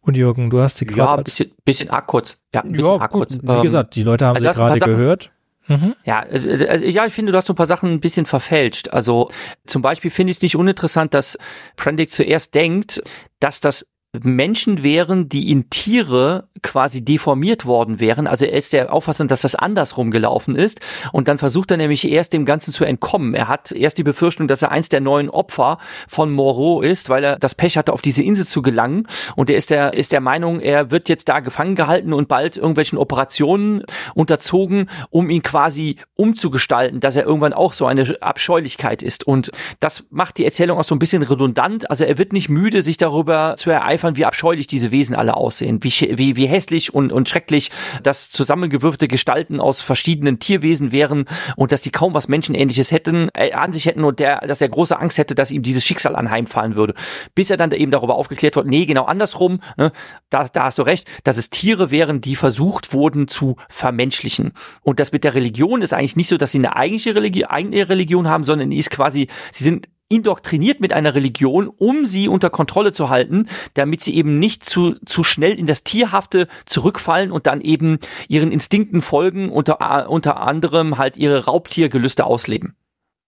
Und 0.00 0.16
Jürgen, 0.16 0.50
du 0.50 0.60
hast 0.60 0.78
sie 0.78 0.86
gerade. 0.86 1.00
Ja, 1.00 1.16
ein 1.16 1.24
bisschen, 1.24 1.52
bisschen 1.64 1.90
arg 1.90 2.08
kurz. 2.08 2.42
Ja, 2.52 2.62
ein 2.62 2.72
bisschen 2.72 2.86
ja, 2.86 3.00
arg 3.00 3.12
kurz. 3.12 3.38
Wie 3.40 3.52
ähm, 3.52 3.62
gesagt, 3.62 3.94
die 3.94 4.02
Leute 4.02 4.26
haben 4.26 4.36
also 4.36 4.48
sie 4.48 4.58
gerade 4.58 4.80
gehört. 4.80 5.30
Mhm. 5.68 5.94
Ja, 6.04 6.22
äh, 6.22 6.38
äh, 6.38 6.90
ja, 6.90 7.06
ich 7.06 7.12
finde, 7.12 7.32
du 7.32 7.38
hast 7.38 7.46
so 7.46 7.52
ein 7.52 7.56
paar 7.56 7.66
Sachen 7.66 7.92
ein 7.92 8.00
bisschen 8.00 8.26
verfälscht. 8.26 8.88
Also 8.88 9.30
zum 9.66 9.82
Beispiel 9.82 10.10
finde 10.10 10.30
ich 10.30 10.38
es 10.38 10.42
nicht 10.42 10.56
uninteressant, 10.56 11.14
dass 11.14 11.38
Prendick 11.76 12.12
zuerst 12.12 12.54
denkt, 12.54 13.02
dass 13.40 13.60
das 13.60 13.86
Menschen 14.20 14.82
wären, 14.82 15.30
die 15.30 15.50
in 15.50 15.70
Tiere 15.70 16.48
quasi 16.62 17.02
deformiert 17.02 17.64
worden 17.64 17.98
wären. 17.98 18.26
Also 18.26 18.44
er 18.44 18.58
ist 18.58 18.74
der 18.74 18.92
Auffassung, 18.92 19.26
dass 19.26 19.40
das 19.40 19.54
andersrum 19.54 20.10
gelaufen 20.10 20.54
ist. 20.54 20.80
Und 21.12 21.28
dann 21.28 21.38
versucht 21.38 21.70
er 21.70 21.78
nämlich 21.78 22.06
erst 22.06 22.34
dem 22.34 22.44
Ganzen 22.44 22.72
zu 22.72 22.84
entkommen. 22.84 23.34
Er 23.34 23.48
hat 23.48 23.72
erst 23.72 23.96
die 23.96 24.02
Befürchtung, 24.02 24.48
dass 24.48 24.60
er 24.62 24.70
eins 24.70 24.90
der 24.90 25.00
neuen 25.00 25.30
Opfer 25.30 25.78
von 26.08 26.30
Moreau 26.30 26.82
ist, 26.82 27.08
weil 27.08 27.24
er 27.24 27.38
das 27.38 27.54
Pech 27.54 27.78
hatte, 27.78 27.92
auf 27.92 28.02
diese 28.02 28.22
Insel 28.22 28.46
zu 28.46 28.60
gelangen. 28.60 29.08
Und 29.34 29.48
er 29.48 29.56
ist 29.56 29.70
der, 29.70 29.94
ist 29.94 30.12
der 30.12 30.20
Meinung, 30.20 30.60
er 30.60 30.90
wird 30.90 31.08
jetzt 31.08 31.28
da 31.30 31.40
gefangen 31.40 31.74
gehalten 31.74 32.12
und 32.12 32.28
bald 32.28 32.58
irgendwelchen 32.58 32.98
Operationen 32.98 33.82
unterzogen, 34.14 34.90
um 35.08 35.30
ihn 35.30 35.42
quasi 35.42 35.96
umzugestalten, 36.16 37.00
dass 37.00 37.16
er 37.16 37.24
irgendwann 37.24 37.54
auch 37.54 37.72
so 37.72 37.86
eine 37.86 38.16
Abscheulichkeit 38.20 39.02
ist. 39.02 39.26
Und 39.26 39.50
das 39.80 40.04
macht 40.10 40.36
die 40.36 40.44
Erzählung 40.44 40.78
auch 40.78 40.84
so 40.84 40.94
ein 40.94 40.98
bisschen 41.00 41.22
redundant. 41.22 41.90
Also 41.90 42.04
er 42.04 42.18
wird 42.18 42.34
nicht 42.34 42.50
müde, 42.50 42.82
sich 42.82 42.98
darüber 42.98 43.54
zu 43.56 43.70
ereifern, 43.70 44.01
nacheifern, 44.02 44.16
wie 44.16 44.24
abscheulich 44.24 44.66
diese 44.66 44.90
Wesen 44.90 45.14
alle 45.14 45.36
aussehen, 45.36 45.82
wie, 45.82 45.90
wie, 45.90 46.36
wie 46.36 46.46
hässlich 46.46 46.92
und, 46.92 47.12
und 47.12 47.28
schrecklich 47.28 47.70
das 48.02 48.30
zusammengewürfte 48.30 49.08
Gestalten 49.08 49.60
aus 49.60 49.80
verschiedenen 49.80 50.38
Tierwesen 50.38 50.92
wären 50.92 51.24
und 51.56 51.72
dass 51.72 51.80
die 51.80 51.90
kaum 51.90 52.14
was 52.14 52.28
Menschenähnliches 52.28 52.90
hätten, 52.90 53.28
äh, 53.34 53.52
an 53.52 53.72
sich 53.72 53.86
hätten 53.86 54.04
und 54.04 54.18
der, 54.18 54.40
dass 54.40 54.60
er 54.60 54.68
große 54.68 54.98
Angst 54.98 55.18
hätte, 55.18 55.34
dass 55.34 55.50
ihm 55.50 55.62
dieses 55.62 55.84
Schicksal 55.84 56.16
anheimfallen 56.16 56.76
würde. 56.76 56.94
Bis 57.34 57.50
er 57.50 57.56
dann 57.56 57.72
eben 57.72 57.90
darüber 57.90 58.16
aufgeklärt 58.16 58.56
wird, 58.56 58.66
nee, 58.66 58.86
genau 58.86 59.04
andersrum, 59.04 59.60
ne, 59.76 59.92
da, 60.30 60.48
da 60.48 60.64
hast 60.64 60.78
du 60.78 60.82
recht, 60.82 61.08
dass 61.24 61.38
es 61.38 61.50
Tiere 61.50 61.90
wären, 61.90 62.20
die 62.20 62.36
versucht 62.36 62.92
wurden 62.92 63.28
zu 63.28 63.56
vermenschlichen. 63.68 64.52
Und 64.82 65.00
das 65.00 65.12
mit 65.12 65.24
der 65.24 65.34
Religion 65.34 65.82
ist 65.82 65.92
eigentlich 65.92 66.16
nicht 66.16 66.28
so, 66.28 66.36
dass 66.36 66.52
sie 66.52 66.58
eine 66.58 66.76
eigentliche 66.76 67.14
Religion, 67.14 67.48
eigene 67.48 67.88
Religion 67.88 68.28
haben, 68.28 68.44
sondern 68.44 68.72
ist 68.72 68.90
quasi, 68.90 69.28
sie 69.50 69.64
sind 69.64 69.88
indoktriniert 70.12 70.80
mit 70.80 70.92
einer 70.92 71.14
Religion, 71.14 71.68
um 71.68 72.06
sie 72.06 72.28
unter 72.28 72.50
Kontrolle 72.50 72.92
zu 72.92 73.08
halten, 73.08 73.48
damit 73.74 74.02
sie 74.02 74.14
eben 74.14 74.38
nicht 74.38 74.64
zu, 74.64 74.96
zu 75.06 75.24
schnell 75.24 75.58
in 75.58 75.66
das 75.66 75.84
Tierhafte 75.84 76.48
zurückfallen 76.66 77.32
und 77.32 77.46
dann 77.46 77.62
eben 77.62 77.98
ihren 78.28 78.52
Instinkten 78.52 79.00
folgen, 79.00 79.50
unter, 79.50 80.10
unter 80.10 80.40
anderem 80.40 80.98
halt 80.98 81.16
ihre 81.16 81.46
Raubtiergelüste 81.46 82.24
ausleben. 82.24 82.76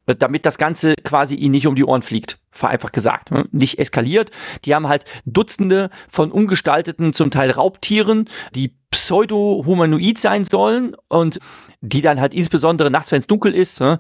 Damit 0.07 0.45
das 0.45 0.59
Ganze 0.59 0.95
quasi 1.03 1.35
ihnen 1.35 1.53
nicht 1.53 1.67
um 1.67 1.77
die 1.77 1.85
Ohren 1.85 2.03
fliegt, 2.03 2.39
vereinfacht 2.51 2.93
gesagt. 2.93 3.31
Ne? 3.31 3.47
Nicht 3.53 3.79
eskaliert. 3.79 4.31
Die 4.67 4.75
haben 4.75 4.87
halt 4.87 5.07
Dutzende 5.25 5.89
von 6.11 6.31
umgestalteten, 6.31 7.15
zum 7.15 7.31
Teil 7.31 7.51
Raubtieren, 7.51 8.29
die 8.55 8.75
pseudo-humanoid 8.91 10.19
sein 10.19 10.45
sollen 10.45 10.95
und 11.09 11.39
die 11.81 12.03
dann 12.03 12.21
halt 12.21 12.35
insbesondere 12.35 12.91
nachts, 12.91 13.13
wenn 13.13 13.21
es 13.21 13.27
dunkel 13.27 13.55
ist, 13.55 13.81
ne, 13.81 13.99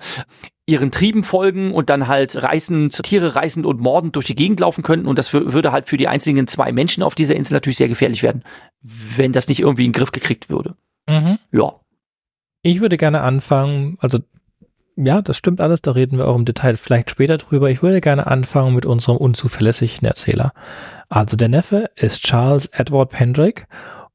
ihren 0.67 0.91
Trieben 0.91 1.25
folgen 1.25 1.73
und 1.73 1.91
dann 1.91 2.09
halt 2.09 2.43
reißend, 2.43 3.03
Tiere 3.03 3.35
reißend 3.35 3.67
und 3.67 3.81
mordend 3.81 4.17
durch 4.17 4.27
die 4.27 4.35
Gegend 4.35 4.61
laufen 4.61 4.83
könnten. 4.83 5.07
Und 5.07 5.19
das 5.19 5.33
würde 5.33 5.73
halt 5.73 5.89
für 5.89 5.97
die 5.97 6.09
einzigen 6.09 6.47
zwei 6.47 6.73
Menschen 6.73 7.03
auf 7.03 7.15
dieser 7.15 7.37
Insel 7.37 7.55
natürlich 7.55 7.77
sehr 7.77 7.89
gefährlich 7.89 8.23
werden, 8.23 8.43
wenn 8.81 9.33
das 9.33 9.49
nicht 9.49 9.61
irgendwie 9.61 9.85
in 9.85 9.93
den 9.93 9.99
Griff 9.99 10.13
gekriegt 10.13 10.49
würde. 10.49 10.75
Mhm. 11.09 11.39
Ja. 11.53 11.81
Ich 12.63 12.81
würde 12.81 12.97
gerne 12.97 13.21
anfangen, 13.21 13.99
also 14.01 14.21
ja, 14.97 15.21
das 15.21 15.37
stimmt 15.37 15.61
alles, 15.61 15.83
da 15.83 15.91
reden 15.91 16.19
wir 16.19 16.29
auch 16.29 16.37
im 16.37 16.45
Detail 16.45 16.77
vielleicht 16.77 17.11
später 17.11 17.37
drüber. 17.37 17.69
Ich 17.69 17.83
würde 17.83 18.01
gerne 18.01 18.27
anfangen 18.27 18.75
mit 18.75 18.87
unserem 18.87 19.19
unzuverlässigen 19.19 20.07
Erzähler. 20.07 20.53
Also 21.09 21.37
der 21.37 21.49
Neffe 21.49 21.91
ist 21.97 22.23
Charles 22.23 22.67
Edward 22.67 23.11
Pendrick 23.11 23.67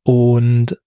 und 0.04 0.78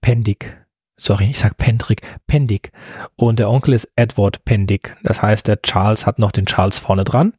Pendick 0.00 0.57
sorry, 0.98 1.30
ich 1.30 1.38
sag 1.38 1.56
Pendrick, 1.56 2.02
Pendick. 2.26 2.72
Und 3.16 3.38
der 3.38 3.48
Onkel 3.50 3.72
ist 3.72 3.90
Edward 3.96 4.44
Pendick. 4.44 4.96
Das 5.02 5.22
heißt, 5.22 5.46
der 5.48 5.62
Charles 5.62 6.04
hat 6.04 6.18
noch 6.18 6.32
den 6.32 6.44
Charles 6.44 6.78
vorne 6.78 7.04
dran. 7.04 7.32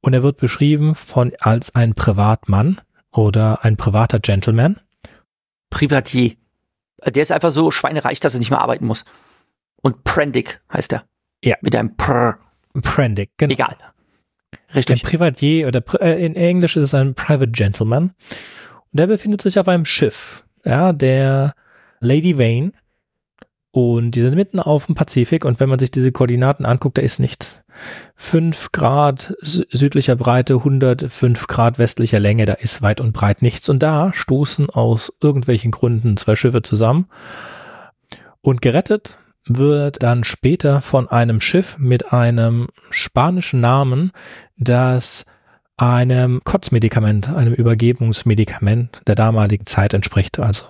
Und 0.00 0.14
er 0.14 0.22
wird 0.22 0.36
beschrieben 0.36 0.94
von 0.94 1.32
als 1.40 1.74
ein 1.74 1.94
Privatmann 1.94 2.80
oder 3.10 3.64
ein 3.64 3.76
privater 3.76 4.20
Gentleman. 4.20 4.78
Privatier. 5.70 6.36
Der 7.04 7.22
ist 7.22 7.32
einfach 7.32 7.50
so 7.50 7.70
schweinereich, 7.70 8.20
dass 8.20 8.34
er 8.34 8.38
nicht 8.38 8.50
mehr 8.50 8.60
arbeiten 8.60 8.86
muss. 8.86 9.04
Und 9.80 10.04
Prendick 10.04 10.60
heißt 10.72 10.92
er. 10.92 11.04
Ja. 11.42 11.56
Mit 11.60 11.74
einem 11.74 11.96
Pr. 11.96 12.38
Prendick, 12.82 13.30
genau. 13.36 13.52
Egal. 13.52 13.76
Richtig. 14.74 15.02
Ein 15.02 15.08
Privatier 15.08 15.68
oder 15.68 15.82
äh, 16.00 16.24
in 16.24 16.36
Englisch 16.36 16.76
ist 16.76 16.84
es 16.84 16.94
ein 16.94 17.14
Private 17.14 17.50
Gentleman. 17.50 18.12
Und 18.92 18.98
der 18.98 19.06
befindet 19.06 19.42
sich 19.42 19.58
auf 19.58 19.68
einem 19.68 19.84
Schiff. 19.84 20.44
Ja, 20.64 20.92
der 20.92 21.54
Lady 22.00 22.38
Vane 22.38 22.72
und 23.72 24.10
die 24.10 24.20
sind 24.20 24.34
mitten 24.34 24.60
auf 24.60 24.84
dem 24.84 24.94
Pazifik 24.94 25.46
und 25.46 25.58
wenn 25.58 25.70
man 25.70 25.78
sich 25.78 25.90
diese 25.90 26.12
Koordinaten 26.12 26.66
anguckt, 26.66 26.98
da 26.98 27.02
ist 27.02 27.18
nichts. 27.18 27.62
Fünf 28.14 28.70
Grad 28.70 29.34
südlicher 29.40 30.14
Breite, 30.14 30.56
105 30.56 31.46
Grad 31.46 31.78
westlicher 31.78 32.20
Länge, 32.20 32.44
da 32.44 32.52
ist 32.52 32.82
weit 32.82 33.00
und 33.00 33.14
breit 33.14 33.40
nichts. 33.40 33.70
Und 33.70 33.82
da 33.82 34.12
stoßen 34.12 34.68
aus 34.68 35.10
irgendwelchen 35.22 35.70
Gründen 35.70 36.18
zwei 36.18 36.36
Schiffe 36.36 36.60
zusammen. 36.60 37.06
Und 38.42 38.60
gerettet 38.60 39.16
wird 39.46 40.02
dann 40.02 40.22
später 40.22 40.82
von 40.82 41.08
einem 41.08 41.40
Schiff 41.40 41.76
mit 41.78 42.12
einem 42.12 42.68
spanischen 42.90 43.62
Namen, 43.62 44.12
das 44.58 45.24
einem 45.78 46.42
Kotzmedikament, 46.44 47.30
einem 47.30 47.54
Übergebungsmedikament 47.54 49.00
der 49.06 49.14
damaligen 49.14 49.64
Zeit 49.64 49.94
entspricht. 49.94 50.38
Also 50.38 50.64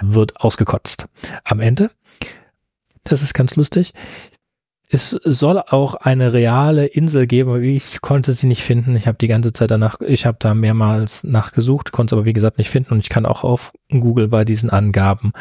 wird 0.00 0.40
ausgekotzt. 0.40 1.06
Am 1.44 1.60
Ende 1.60 1.90
das 3.04 3.22
ist 3.22 3.34
ganz 3.34 3.56
lustig. 3.56 3.92
Es 4.90 5.10
soll 5.10 5.58
auch 5.58 5.94
eine 5.94 6.34
reale 6.34 6.86
Insel 6.86 7.26
geben, 7.26 7.50
aber 7.50 7.60
ich 7.60 8.00
konnte 8.02 8.32
sie 8.32 8.46
nicht 8.46 8.62
finden. 8.62 8.94
Ich 8.96 9.06
habe 9.06 9.16
die 9.18 9.28
ganze 9.28 9.52
Zeit 9.52 9.70
danach, 9.70 9.98
ich 10.00 10.26
habe 10.26 10.36
da 10.38 10.54
mehrmals 10.54 11.24
nachgesucht, 11.24 11.90
konnte 11.90 12.14
es 12.14 12.18
aber 12.18 12.26
wie 12.26 12.34
gesagt 12.34 12.58
nicht 12.58 12.68
finden 12.68 12.92
und 12.92 13.00
ich 13.00 13.08
kann 13.08 13.24
auch 13.24 13.44
auf 13.44 13.72
Google 13.88 14.28
bei 14.28 14.44
diesen 14.44 14.70
Angaben 14.70 15.32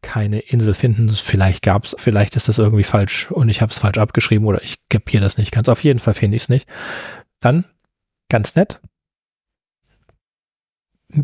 keine 0.00 0.40
Insel 0.40 0.72
finden. 0.74 1.08
Vielleicht 1.10 1.62
gab's, 1.62 1.94
vielleicht 1.98 2.36
ist 2.36 2.48
das 2.48 2.58
irgendwie 2.58 2.84
falsch 2.84 3.30
und 3.30 3.48
ich 3.50 3.60
habe 3.60 3.70
es 3.70 3.78
falsch 3.78 3.98
abgeschrieben 3.98 4.46
oder 4.46 4.62
ich 4.62 4.76
kapiere 4.88 5.22
das 5.22 5.36
nicht 5.36 5.52
ganz. 5.52 5.68
Auf 5.68 5.84
jeden 5.84 6.00
Fall 6.00 6.14
finde 6.14 6.36
ich 6.36 6.44
es 6.44 6.48
nicht. 6.48 6.66
Dann 7.40 7.64
ganz 8.28 8.56
nett, 8.56 8.80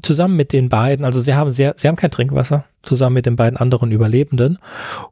zusammen 0.03 0.37
mit 0.37 0.53
den 0.53 0.69
beiden, 0.69 1.05
also 1.05 1.21
sie 1.21 1.35
haben 1.35 1.51
sehr, 1.51 1.75
sie 1.77 1.89
haben 1.89 1.97
kein 1.97 2.11
Trinkwasser, 2.11 2.65
zusammen 2.83 3.15
mit 3.15 3.27
den 3.27 3.37
beiden 3.37 3.57
anderen 3.57 3.91
Überlebenden 3.93 4.59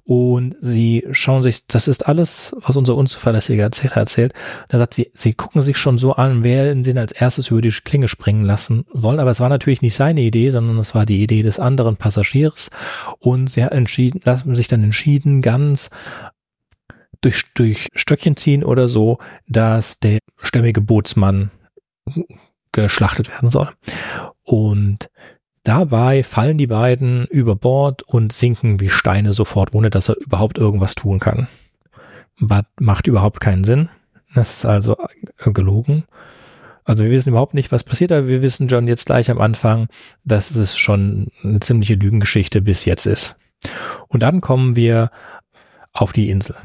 und 0.05 0.57
sie 0.61 1.07
schauen 1.13 1.43
sich, 1.43 1.67
das 1.67 1.89
ist 1.89 2.07
alles, 2.07 2.55
was 2.61 2.77
unser 2.77 2.97
unzuverlässiger 2.97 3.65
Erzähler 3.65 3.97
erzählt. 3.97 4.33
Da 4.69 4.79
sagt 4.79 4.95
sie, 4.95 5.11
sie 5.15 5.35
gucken 5.35 5.63
sich 5.63 5.77
schon 5.77 5.99
so 5.99 6.15
an, 6.15 6.43
wer 6.43 6.75
sie 6.85 6.97
als 6.97 7.13
erstes 7.13 7.51
über 7.51 7.61
die 7.61 7.71
Klinge 7.71 8.09
springen 8.09 8.45
lassen 8.45 8.85
wollen, 8.93 9.21
aber 9.21 9.31
es 9.31 9.41
war 9.41 9.49
natürlich 9.49 9.83
nicht 9.83 9.95
seine 9.95 10.21
Idee, 10.21 10.51
sondern 10.51 10.79
es 10.79 10.95
war 10.95 11.07
die 11.07 11.23
Idee 11.23 11.43
des 11.43 11.59
anderen 11.59 11.97
Passagiers 11.97 12.71
und 13.19 13.49
sie 13.49 13.61
entschieden, 13.61 14.21
haben 14.25 14.57
sich 14.57 14.69
dann 14.69 14.85
entschieden, 14.85 15.43
ganz 15.43 15.91
durch, 17.21 17.45
durch 17.55 17.89
Stöckchen 17.95 18.37
ziehen 18.37 18.65
oder 18.65 18.89
so, 18.89 19.19
dass 19.47 19.99
der 19.99 20.19
stämmige 20.39 20.81
Bootsmann 20.81 21.51
geschlachtet 22.73 23.29
werden 23.29 23.51
soll. 23.51 23.69
Und 24.43 25.11
dabei 25.71 26.25
fallen 26.25 26.59
die 26.59 26.67
beiden 26.67 27.27
über 27.27 27.55
Bord 27.55 28.03
und 28.03 28.33
sinken 28.33 28.81
wie 28.81 28.91
Steine 28.91 29.33
sofort, 29.33 29.73
ohne 29.73 29.89
dass 29.89 30.09
er 30.09 30.17
überhaupt 30.17 30.59
irgendwas 30.59 30.97
tun 30.97 31.21
kann. 31.21 31.47
Was 32.41 32.65
macht 32.81 33.07
überhaupt 33.07 33.41
keinen 33.41 33.63
Sinn. 33.63 33.89
Das 34.35 34.57
ist 34.57 34.65
also 34.65 34.97
gelogen. 35.45 36.05
Also 36.85 37.05
wir 37.05 37.11
wissen 37.13 37.29
überhaupt 37.29 37.55
nicht, 37.55 37.71
was 37.71 37.85
passiert, 37.85 38.11
aber 38.11 38.27
wir 38.27 38.43
wissen 38.43 38.69
schon 38.69 38.89
jetzt 38.89 39.07
gleich 39.07 39.31
am 39.31 39.41
Anfang, 39.41 39.87
dass 40.25 40.51
es 40.51 40.77
schon 40.77 41.29
eine 41.45 41.61
ziemliche 41.61 41.95
Lügengeschichte 41.95 42.63
bis 42.63 42.85
jetzt 42.85 43.07
ist. 43.07 43.37
Und 44.09 44.25
dann 44.25 44.41
kommen 44.41 44.75
wir 44.75 45.11
auf 45.93 46.13
die 46.13 46.31
Insel. 46.31 46.57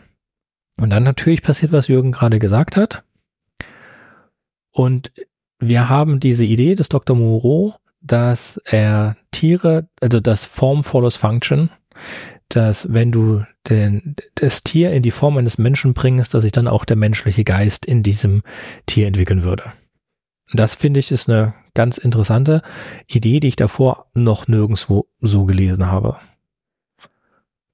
Und 0.78 0.90
dann 0.90 1.04
natürlich 1.04 1.44
passiert, 1.44 1.72
was 1.72 1.88
Jürgen 1.90 2.12
gerade 2.12 2.40
gesagt 2.40 2.76
hat. 2.76 3.04
Und 4.72 5.12
wir 5.60 5.90
haben 5.90 6.20
diese 6.20 6.44
Idee 6.44 6.74
des 6.74 6.90
Dr. 6.90 7.16
Moreau, 7.16 7.76
dass 8.06 8.58
er 8.66 9.18
Tiere, 9.32 9.90
also 10.02 10.20
das 10.20 10.46
Form 10.46 10.84
follows 10.84 11.18
Function, 11.18 11.72
dass 12.50 12.94
wenn 12.94 13.12
du 13.12 13.44
den, 13.70 14.16
das 14.36 14.64
Tier 14.64 14.92
in 14.92 15.02
die 15.02 15.12
Form 15.12 15.38
eines 15.38 15.58
Menschen 15.58 15.94
bringst, 15.94 16.34
dass 16.34 16.44
sich 16.44 16.52
dann 16.52 16.68
auch 16.68 16.86
der 16.86 16.96
menschliche 16.96 17.44
Geist 17.44 17.86
in 17.86 18.04
diesem 18.04 18.44
Tier 18.86 19.08
entwickeln 19.08 19.44
würde. 19.44 19.74
Das 20.54 20.76
finde 20.76 21.00
ich 21.00 21.12
ist 21.12 21.30
eine 21.30 21.56
ganz 21.74 21.98
interessante 21.98 22.62
Idee, 23.08 23.40
die 23.40 23.48
ich 23.48 23.56
davor 23.56 24.06
noch 24.14 24.48
nirgendwo 24.48 25.08
so 25.20 25.46
gelesen 25.46 25.88
habe. 25.88 26.18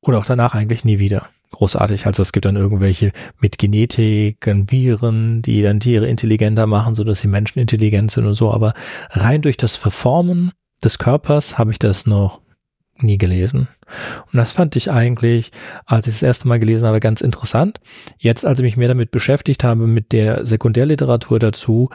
Oder 0.02 0.18
auch 0.18 0.26
danach 0.26 0.56
eigentlich 0.56 0.86
nie 0.86 0.98
wieder 0.98 1.28
großartig. 1.52 2.06
Also 2.06 2.22
es 2.22 2.32
gibt 2.32 2.46
dann 2.46 2.56
irgendwelche 2.56 3.12
mit 3.40 3.58
Genetik, 3.58 4.46
Viren, 4.46 5.42
die 5.42 5.62
dann 5.62 5.80
Tiere 5.80 6.08
intelligenter 6.08 6.68
machen, 6.68 6.96
so 6.96 7.04
dass 7.04 7.22
sie 7.22 7.28
Menschen 7.28 7.60
intelligent 7.60 8.12
sind 8.12 8.26
und 8.26 8.34
so. 8.34 8.52
Aber 8.52 8.74
rein 9.12 9.42
durch 9.42 9.58
das 9.58 9.76
Verformen 9.76 10.52
des 10.84 10.98
Körpers 10.98 11.58
habe 11.58 11.72
ich 11.72 11.80
das 11.80 12.08
noch 12.08 12.42
nie 13.04 13.18
gelesen. 13.18 13.68
Und 14.32 14.38
das 14.38 14.52
fand 14.52 14.76
ich 14.76 14.92
eigentlich, 14.92 15.52
als 15.86 16.08
ich 16.08 16.14
das 16.14 16.24
erste 16.24 16.48
Mal 16.48 16.60
gelesen 16.60 16.86
habe, 16.86 17.00
ganz 17.00 17.22
interessant. 17.22 17.80
Jetzt, 18.18 18.46
als 18.46 18.60
ich 18.60 18.64
mich 18.64 18.78
mehr 18.78 18.88
damit 18.88 19.12
beschäftigt 19.12 19.64
habe, 19.64 19.88
mit 19.88 20.12
der 20.12 20.46
Sekundärliteratur 20.46 21.40
dazu, 21.40 21.90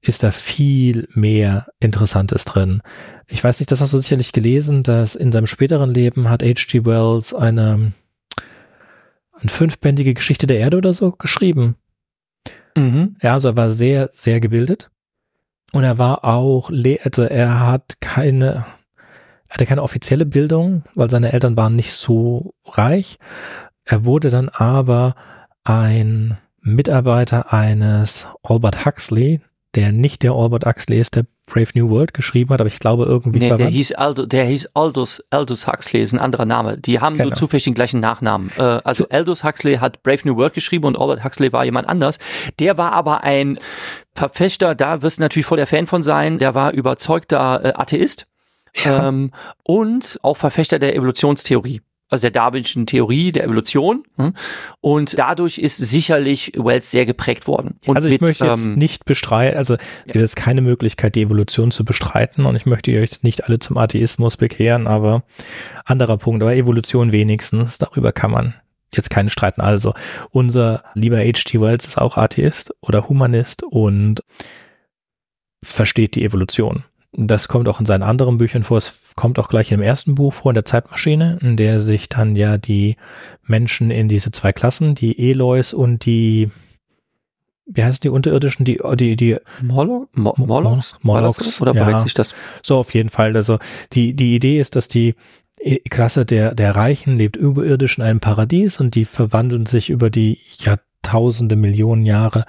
ist 0.00 0.22
da 0.22 0.30
viel 0.32 1.08
mehr 1.12 1.66
Interessantes 1.80 2.44
drin. 2.44 2.80
Ich 3.28 3.42
weiß 3.42 3.60
nicht, 3.60 3.70
das 3.70 3.80
hast 3.80 3.92
du 3.92 3.98
sicherlich 3.98 4.32
gelesen, 4.32 4.82
dass 4.82 5.14
in 5.14 5.32
seinem 5.32 5.46
späteren 5.46 5.92
Leben 5.92 6.30
hat 6.30 6.42
H.G. 6.42 6.84
Wells 6.84 7.34
eine 7.34 7.92
eine 9.38 9.50
fünfbändige 9.50 10.14
Geschichte 10.14 10.46
der 10.46 10.58
Erde 10.58 10.78
oder 10.78 10.92
so 10.92 11.12
geschrieben. 11.12 11.76
Mhm. 12.76 13.16
Ja, 13.22 13.34
also 13.34 13.48
er 13.48 13.56
war 13.56 13.70
sehr, 13.70 14.08
sehr 14.12 14.40
gebildet. 14.40 14.90
Und 15.72 15.84
er 15.84 15.98
war 15.98 16.24
auch, 16.24 16.70
also 16.70 17.22
er 17.22 17.66
hat 17.66 18.00
keine, 18.00 18.66
er 19.48 19.54
hatte 19.54 19.66
keine 19.66 19.82
offizielle 19.82 20.26
Bildung, 20.26 20.84
weil 20.94 21.10
seine 21.10 21.32
Eltern 21.32 21.56
waren 21.56 21.76
nicht 21.76 21.92
so 21.92 22.54
reich. 22.64 23.18
Er 23.84 24.04
wurde 24.04 24.30
dann 24.30 24.48
aber 24.48 25.14
ein 25.64 26.38
Mitarbeiter 26.60 27.52
eines 27.52 28.26
Albert 28.42 28.84
Huxley, 28.84 29.40
der 29.74 29.92
nicht 29.92 30.22
der 30.22 30.32
Albert 30.32 30.66
Huxley 30.66 31.00
ist, 31.00 31.16
der 31.16 31.26
Brave 31.46 31.68
New 31.74 31.88
World 31.90 32.12
geschrieben 32.12 32.50
hat, 32.52 32.60
aber 32.60 32.68
ich 32.68 32.80
glaube 32.80 33.04
irgendwie 33.04 33.38
nee, 33.38 33.56
der 33.56 33.68
hieß 33.68 33.92
Aldo, 33.92 34.26
der 34.26 34.44
hieß 34.46 34.70
Aldous, 34.74 35.22
Aldous 35.30 35.66
Huxley, 35.68 36.02
ist 36.02 36.12
ein 36.12 36.18
anderer 36.18 36.44
Name. 36.44 36.76
Die 36.76 36.98
haben 37.00 37.14
Genau. 37.16 37.28
nur 37.30 37.36
zufällig 37.36 37.64
den 37.64 37.74
gleichen 37.74 38.00
Nachnamen. 38.00 38.50
Äh, 38.58 38.62
also 38.62 39.08
Aldous 39.08 39.44
Huxley 39.44 39.76
hat 39.76 40.02
Brave 40.02 40.20
New 40.24 40.36
World 40.36 40.54
geschrieben 40.54 40.86
und 40.86 40.98
Albert 40.98 41.22
Huxley 41.24 41.52
war 41.52 41.64
jemand 41.64 41.88
anders. 41.88 42.18
Der 42.58 42.76
war 42.78 42.92
aber 42.92 43.22
ein 43.22 43.58
Verfechter, 44.14 44.74
da 44.74 45.02
wirst 45.02 45.18
du 45.18 45.22
natürlich 45.22 45.46
voll 45.46 45.58
der 45.58 45.66
Fan 45.68 45.86
von 45.86 46.02
sein, 46.02 46.38
der 46.38 46.54
war 46.54 46.72
überzeugter 46.72 47.64
äh, 47.64 47.72
Atheist 47.76 48.26
Ja. 48.84 49.08
ähm, 49.08 49.30
und 49.62 50.18
auch 50.22 50.36
Verfechter 50.36 50.78
der 50.80 50.96
Evolutionstheorie. 50.96 51.80
Also 52.08 52.22
der 52.22 52.30
Darwinschen 52.30 52.86
Theorie 52.86 53.32
der 53.32 53.44
Evolution. 53.44 54.04
hm? 54.16 54.34
Und 54.80 55.18
dadurch 55.18 55.58
ist 55.58 55.76
sicherlich 55.76 56.52
Wells 56.56 56.90
sehr 56.90 57.04
geprägt 57.04 57.46
worden. 57.48 57.78
Und 57.86 57.96
also 57.96 58.06
ich 58.06 58.12
mit, 58.12 58.22
möchte 58.22 58.46
jetzt 58.46 58.66
ähm, 58.66 58.74
nicht 58.74 59.04
bestreiten, 59.04 59.58
also 59.58 59.74
es 59.74 60.12
gibt 60.12 60.16
jetzt 60.16 60.36
keine 60.36 60.60
Möglichkeit, 60.60 61.16
die 61.16 61.22
Evolution 61.22 61.72
zu 61.72 61.84
bestreiten 61.84 62.46
und 62.46 62.54
ich 62.54 62.64
möchte 62.64 62.92
euch 63.00 63.22
nicht 63.22 63.44
alle 63.44 63.58
zum 63.58 63.76
Atheismus 63.76 64.36
bekehren, 64.36 64.86
aber 64.86 65.24
anderer 65.84 66.16
Punkt, 66.16 66.42
aber 66.42 66.54
Evolution 66.54 67.10
wenigstens, 67.10 67.78
darüber 67.78 68.12
kann 68.12 68.30
man 68.30 68.54
jetzt 68.94 69.10
keinen 69.10 69.30
streiten. 69.30 69.60
Also 69.60 69.94
unser 70.30 70.84
lieber 70.94 71.18
H.G. 71.18 71.60
Wells 71.60 71.86
ist 71.86 71.98
auch 71.98 72.16
Atheist 72.16 72.74
oder 72.80 73.08
Humanist 73.08 73.62
und 73.64 74.22
versteht 75.62 76.14
die 76.14 76.24
Evolution. 76.24 76.84
Das 77.12 77.48
kommt 77.48 77.68
auch 77.68 77.80
in 77.80 77.86
seinen 77.86 78.02
anderen 78.02 78.38
Büchern 78.38 78.62
vor. 78.62 78.78
Es 78.78 78.94
kommt 79.16 79.38
auch 79.38 79.48
gleich 79.48 79.72
im 79.72 79.82
ersten 79.82 80.14
Buch 80.14 80.34
vor, 80.34 80.52
in 80.52 80.54
der 80.54 80.64
Zeitmaschine, 80.64 81.38
in 81.42 81.56
der 81.56 81.80
sich 81.80 82.08
dann 82.08 82.36
ja 82.36 82.58
die 82.58 82.96
Menschen 83.42 83.90
in 83.90 84.08
diese 84.08 84.30
zwei 84.30 84.52
Klassen, 84.52 84.94
die 84.94 85.30
Eloys 85.30 85.72
und 85.72 86.04
die, 86.04 86.50
wie 87.66 87.82
heißen 87.82 88.00
die 88.02 88.10
Unterirdischen, 88.10 88.64
die, 88.64 88.80
die, 88.94 89.16
die, 89.16 89.36
Morlock? 89.62 90.16
Mo 90.16 90.34
Mo- 90.36 90.46
Morlocks? 90.46 90.96
Morlocks? 91.02 91.60
Oder 91.60 91.74
ja. 91.74 91.84
verwechsel 91.84 92.06
ich 92.08 92.14
das? 92.14 92.34
so 92.62 92.76
auf 92.76 92.94
jeden 92.94 93.08
Fall. 93.08 93.34
Also 93.34 93.58
die, 93.92 94.14
die 94.14 94.34
Idee 94.34 94.60
ist, 94.60 94.76
dass 94.76 94.88
die 94.88 95.14
Klasse 95.88 96.26
der, 96.26 96.54
der 96.54 96.76
Reichen 96.76 97.16
lebt 97.16 97.36
überirdisch 97.36 97.96
in 97.96 98.04
einem 98.04 98.20
Paradies 98.20 98.78
und 98.78 98.94
die 98.94 99.06
verwandeln 99.06 99.64
sich 99.64 99.88
über 99.88 100.10
die 100.10 100.38
Jahrtausende, 101.06 101.54
Millionen 101.54 102.04
Jahre, 102.04 102.44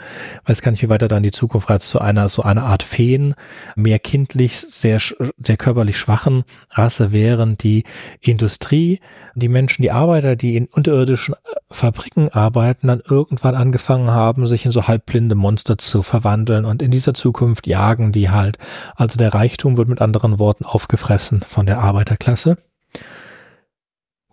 weiß 0.45 0.61
gar 0.61 0.71
nicht, 0.71 0.81
wie 0.81 0.89
weiter 0.89 1.07
da 1.07 1.17
in 1.17 1.23
die 1.23 1.31
Zukunft 1.31 1.69
reizt, 1.69 1.89
zu 1.89 2.01
einer, 2.01 2.27
so 2.27 2.41
einer 2.41 2.63
Art 2.63 2.81
Feen, 2.81 3.35
mehr 3.75 3.99
kindlich, 3.99 4.57
sehr, 4.57 4.99
sehr 4.99 5.57
körperlich 5.57 5.97
schwachen 5.97 6.43
Rasse, 6.71 7.11
während 7.11 7.61
die 7.61 7.83
Industrie, 8.19 8.99
die 9.35 9.47
Menschen, 9.47 9.83
die 9.83 9.91
Arbeiter, 9.91 10.35
die 10.35 10.57
in 10.57 10.65
unterirdischen 10.65 11.35
äh, 11.35 11.37
Fabriken 11.69 12.29
arbeiten, 12.29 12.87
dann 12.87 13.01
irgendwann 13.07 13.53
angefangen 13.53 14.09
haben, 14.09 14.47
sich 14.47 14.65
in 14.65 14.71
so 14.71 14.87
halbblinde 14.87 15.35
Monster 15.35 15.77
zu 15.77 16.01
verwandeln 16.01 16.65
und 16.65 16.81
in 16.81 16.89
dieser 16.89 17.13
Zukunft 17.13 17.67
jagen 17.67 18.11
die 18.11 18.31
halt. 18.31 18.57
Also 18.95 19.17
der 19.17 19.33
Reichtum 19.33 19.77
wird 19.77 19.87
mit 19.87 20.01
anderen 20.01 20.39
Worten 20.39 20.65
aufgefressen 20.65 21.45
von 21.47 21.67
der 21.67 21.79
Arbeiterklasse. 21.79 22.57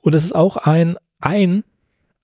Und 0.00 0.14
es 0.14 0.24
ist 0.24 0.34
auch 0.34 0.56
ein, 0.56 0.96
ein, 1.20 1.64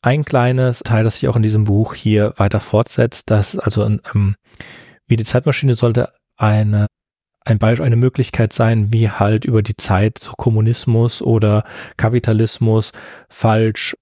ein 0.03 0.25
kleines 0.25 0.81
Teil, 0.81 1.05
das 1.05 1.17
sich 1.17 1.29
auch 1.29 1.37
in 1.37 1.43
diesem 1.43 1.65
Buch 1.65 1.95
hier 1.95 2.35
weiter 2.37 2.61
fortsetzt, 2.61 3.31
dass 3.31 3.59
also 3.59 3.85
ähm, 3.85 4.37
wie 5.07 5.17
die 5.17 5.25
Zeitmaschine 5.25 5.75
sollte 5.75 6.13
eine 6.37 6.87
ein 7.45 7.59
Beispiel, 7.59 7.87
eine 7.87 7.97
Möglichkeit 7.97 8.53
sein, 8.53 8.93
wie 8.93 9.11
halt 9.11 9.45
über 9.45 9.63
die 9.63 9.77
Zeit 9.77 10.19
so 10.19 10.33
Kommunismus 10.33 11.23
oder 11.23 11.65
Kapitalismus 11.97 12.93
falsch 13.29 13.97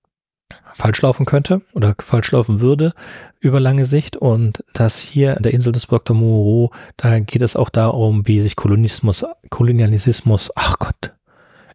falsch 0.75 1.03
laufen 1.03 1.27
könnte 1.27 1.63
oder 1.73 1.95
falsch 1.99 2.31
laufen 2.31 2.61
würde 2.61 2.93
über 3.41 3.59
lange 3.59 3.85
Sicht 3.85 4.17
und 4.17 4.65
das 4.75 5.01
hier 5.01 5.37
in 5.37 5.43
der 5.43 5.53
Insel 5.53 5.73
des 5.73 5.89
Dr. 5.89 6.15
Moreau, 6.17 6.71
da 6.97 7.19
geht 7.19 7.43
es 7.43 7.57
auch 7.57 7.69
darum, 7.69 8.29
wie 8.29 8.41
sich 8.41 8.55
Kolonismus, 8.55 9.25
Kolonialismus, 9.51 10.53
ach 10.55 10.79
Gott, 10.79 11.15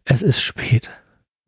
es 0.06 0.22
ist 0.22 0.40
spät, 0.40 0.88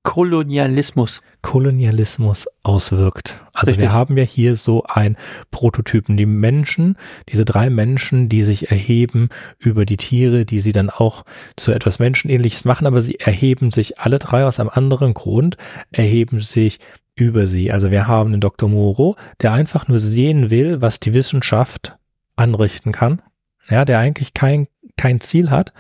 Kolonialismus. 0.07 1.21
Kolonialismus 1.43 2.47
auswirkt. 2.63 3.45
Also 3.53 3.73
Richtig. 3.73 3.83
wir 3.83 3.93
haben 3.93 4.17
ja 4.17 4.23
hier 4.23 4.55
so 4.55 4.85
ein 4.85 5.17
Prototypen, 5.51 6.17
die 6.17 6.27
Menschen, 6.27 6.97
diese 7.29 7.45
drei 7.45 7.71
Menschen, 7.71 8.29
die 8.29 8.45
sich 8.45 8.71
erheben 8.71 9.31
über 9.59 9.85
die 9.85 9.97
Tiere, 9.97 10.45
die 10.45 10.61
sie 10.61 10.71
dann 10.71 10.91
auch 10.91 11.25
zu 11.57 11.73
etwas 11.73 11.99
Menschenähnliches 11.99 12.65
machen, 12.65 12.87
aber 12.87 13.01
sie 13.01 13.19
erheben 13.19 13.73
sich 13.73 13.99
alle 13.99 14.21
drei 14.21 14.45
aus 14.45 14.61
einem 14.61 14.71
anderen 14.73 15.13
Grund, 15.13 15.57
erheben 15.91 16.41
sich 16.41 16.79
über 17.17 17.49
sie. 17.49 17.73
Also 17.73 17.91
wir 17.91 18.07
haben 18.07 18.31
den 18.31 18.41
Dr. 18.41 18.69
Moreau, 18.69 19.17
der 19.43 19.55
einfach 19.55 19.89
nur 19.89 19.99
sehen 19.99 20.51
will, 20.51 20.81
was 20.81 21.01
die 21.01 21.15
Wissenschaft 21.15 21.97
anrichten 22.37 22.93
kann. 22.93 23.23
Ja, 23.69 23.85
der 23.85 23.99
eigentlich 23.99 24.35
kein, 24.35 24.69
kein 24.97 25.21
Ziel 25.21 25.51
hat. 25.51 25.73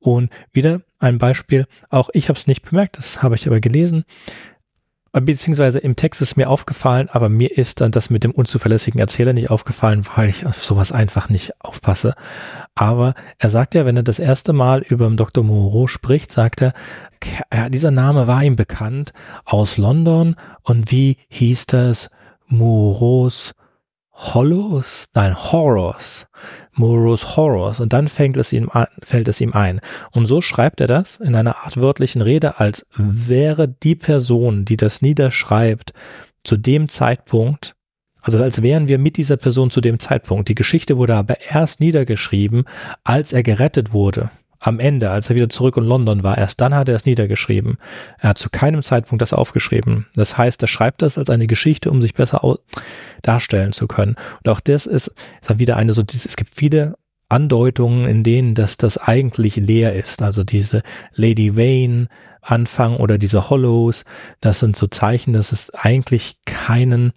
Und 0.00 0.30
wieder 0.52 0.80
ein 0.98 1.18
Beispiel, 1.18 1.66
auch 1.90 2.10
ich 2.12 2.28
habe 2.28 2.38
es 2.38 2.46
nicht 2.46 2.62
bemerkt, 2.62 2.98
das 2.98 3.22
habe 3.22 3.34
ich 3.34 3.46
aber 3.46 3.60
gelesen. 3.60 4.04
Beziehungsweise 5.12 5.78
im 5.78 5.96
Text 5.96 6.20
ist 6.20 6.36
mir 6.36 6.50
aufgefallen, 6.50 7.08
aber 7.10 7.28
mir 7.28 7.56
ist 7.56 7.80
dann 7.80 7.90
das 7.90 8.10
mit 8.10 8.24
dem 8.24 8.30
unzuverlässigen 8.30 9.00
Erzähler 9.00 9.32
nicht 9.32 9.50
aufgefallen, 9.50 10.06
weil 10.14 10.28
ich 10.28 10.46
auf 10.46 10.62
sowas 10.62 10.92
einfach 10.92 11.28
nicht 11.30 11.52
aufpasse. 11.60 12.14
Aber 12.74 13.14
er 13.38 13.50
sagt 13.50 13.74
ja, 13.74 13.86
wenn 13.86 13.96
er 13.96 14.02
das 14.02 14.18
erste 14.18 14.52
Mal 14.52 14.82
über 14.82 15.10
Dr. 15.10 15.42
Moreau 15.42 15.86
spricht, 15.86 16.30
sagt 16.30 16.62
er, 16.62 16.72
ja, 17.52 17.68
dieser 17.68 17.90
Name 17.90 18.26
war 18.26 18.44
ihm 18.44 18.54
bekannt 18.54 19.12
aus 19.44 19.78
London 19.78 20.36
und 20.62 20.92
wie 20.92 21.16
hieß 21.28 21.66
das? 21.66 22.10
Moreaus 22.46 23.54
Hollows? 24.18 25.06
Nein, 25.14 25.36
Horrors. 25.36 26.26
Moreaus 26.74 27.36
Horrors. 27.36 27.78
Und 27.78 27.92
dann 27.92 28.08
fängt 28.08 28.36
es 28.36 28.52
ihm 28.52 28.68
an, 28.68 28.86
fällt 29.02 29.28
es 29.28 29.40
ihm 29.40 29.52
ein. 29.52 29.80
Und 30.10 30.26
so 30.26 30.40
schreibt 30.40 30.80
er 30.80 30.88
das 30.88 31.16
in 31.16 31.34
einer 31.34 31.58
Art 31.58 31.76
wörtlichen 31.76 32.20
Rede, 32.20 32.58
als 32.58 32.84
wäre 32.96 33.68
die 33.68 33.94
Person, 33.94 34.64
die 34.64 34.76
das 34.76 35.02
niederschreibt, 35.02 35.92
zu 36.42 36.56
dem 36.56 36.88
Zeitpunkt, 36.88 37.76
also 38.20 38.42
als 38.42 38.62
wären 38.62 38.88
wir 38.88 38.98
mit 38.98 39.16
dieser 39.16 39.36
Person 39.36 39.70
zu 39.70 39.80
dem 39.80 39.98
Zeitpunkt. 39.98 40.48
Die 40.48 40.54
Geschichte 40.54 40.96
wurde 40.96 41.14
aber 41.14 41.36
erst 41.40 41.80
niedergeschrieben, 41.80 42.64
als 43.04 43.32
er 43.32 43.42
gerettet 43.42 43.92
wurde. 43.92 44.30
Am 44.60 44.80
Ende, 44.80 45.10
als 45.10 45.30
er 45.30 45.36
wieder 45.36 45.48
zurück 45.48 45.76
in 45.76 45.84
London 45.84 46.22
war, 46.22 46.36
erst 46.36 46.60
dann 46.60 46.74
hat 46.74 46.88
er 46.88 46.96
es 46.96 47.06
niedergeschrieben. 47.06 47.76
Er 48.18 48.30
hat 48.30 48.38
zu 48.38 48.50
keinem 48.50 48.82
Zeitpunkt 48.82 49.22
das 49.22 49.32
aufgeschrieben. 49.32 50.06
Das 50.14 50.36
heißt, 50.36 50.60
er 50.62 50.68
schreibt 50.68 51.02
das 51.02 51.16
als 51.16 51.30
eine 51.30 51.46
Geschichte, 51.46 51.90
um 51.90 52.02
sich 52.02 52.14
besser 52.14 52.40
darstellen 53.22 53.72
zu 53.72 53.86
können. 53.86 54.16
Und 54.42 54.50
auch 54.50 54.60
das 54.60 54.86
ist, 54.86 55.08
ist 55.08 55.26
dann 55.46 55.58
wieder 55.58 55.76
eine 55.76 55.92
so, 55.92 56.02
es 56.02 56.36
gibt 56.36 56.50
viele 56.52 56.96
Andeutungen, 57.28 58.08
in 58.08 58.24
denen 58.24 58.54
das, 58.54 58.78
das 58.78 58.98
eigentlich 58.98 59.56
leer 59.56 59.94
ist. 59.94 60.22
Also 60.22 60.44
diese 60.44 60.82
Lady 61.14 61.56
Vane 61.56 62.08
Anfang 62.40 62.96
oder 62.96 63.18
diese 63.18 63.50
Hollows, 63.50 64.04
das 64.40 64.60
sind 64.60 64.76
so 64.76 64.86
Zeichen, 64.86 65.32
dass 65.34 65.52
es 65.52 65.70
eigentlich 65.74 66.38
keinen 66.46 67.12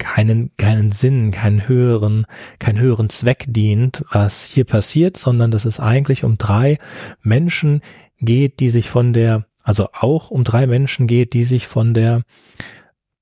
keinen, 0.00 0.50
keinen 0.56 0.90
Sinn, 0.90 1.30
keinen 1.30 1.68
höheren, 1.68 2.26
keinen 2.58 2.80
höheren 2.80 3.10
Zweck 3.10 3.44
dient, 3.46 4.04
was 4.10 4.42
hier 4.44 4.64
passiert, 4.64 5.16
sondern 5.16 5.52
dass 5.52 5.64
es 5.64 5.78
eigentlich 5.78 6.24
um 6.24 6.38
drei 6.38 6.78
Menschen 7.22 7.82
geht, 8.18 8.58
die 8.58 8.70
sich 8.70 8.90
von 8.90 9.12
der, 9.12 9.46
also 9.62 9.88
auch 9.92 10.32
um 10.32 10.42
drei 10.42 10.66
Menschen 10.66 11.06
geht, 11.06 11.34
die 11.34 11.44
sich 11.44 11.68
von 11.68 11.94
der 11.94 12.22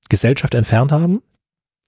Gesellschaft 0.09 0.55
entfernt 0.55 0.91
haben 0.91 1.21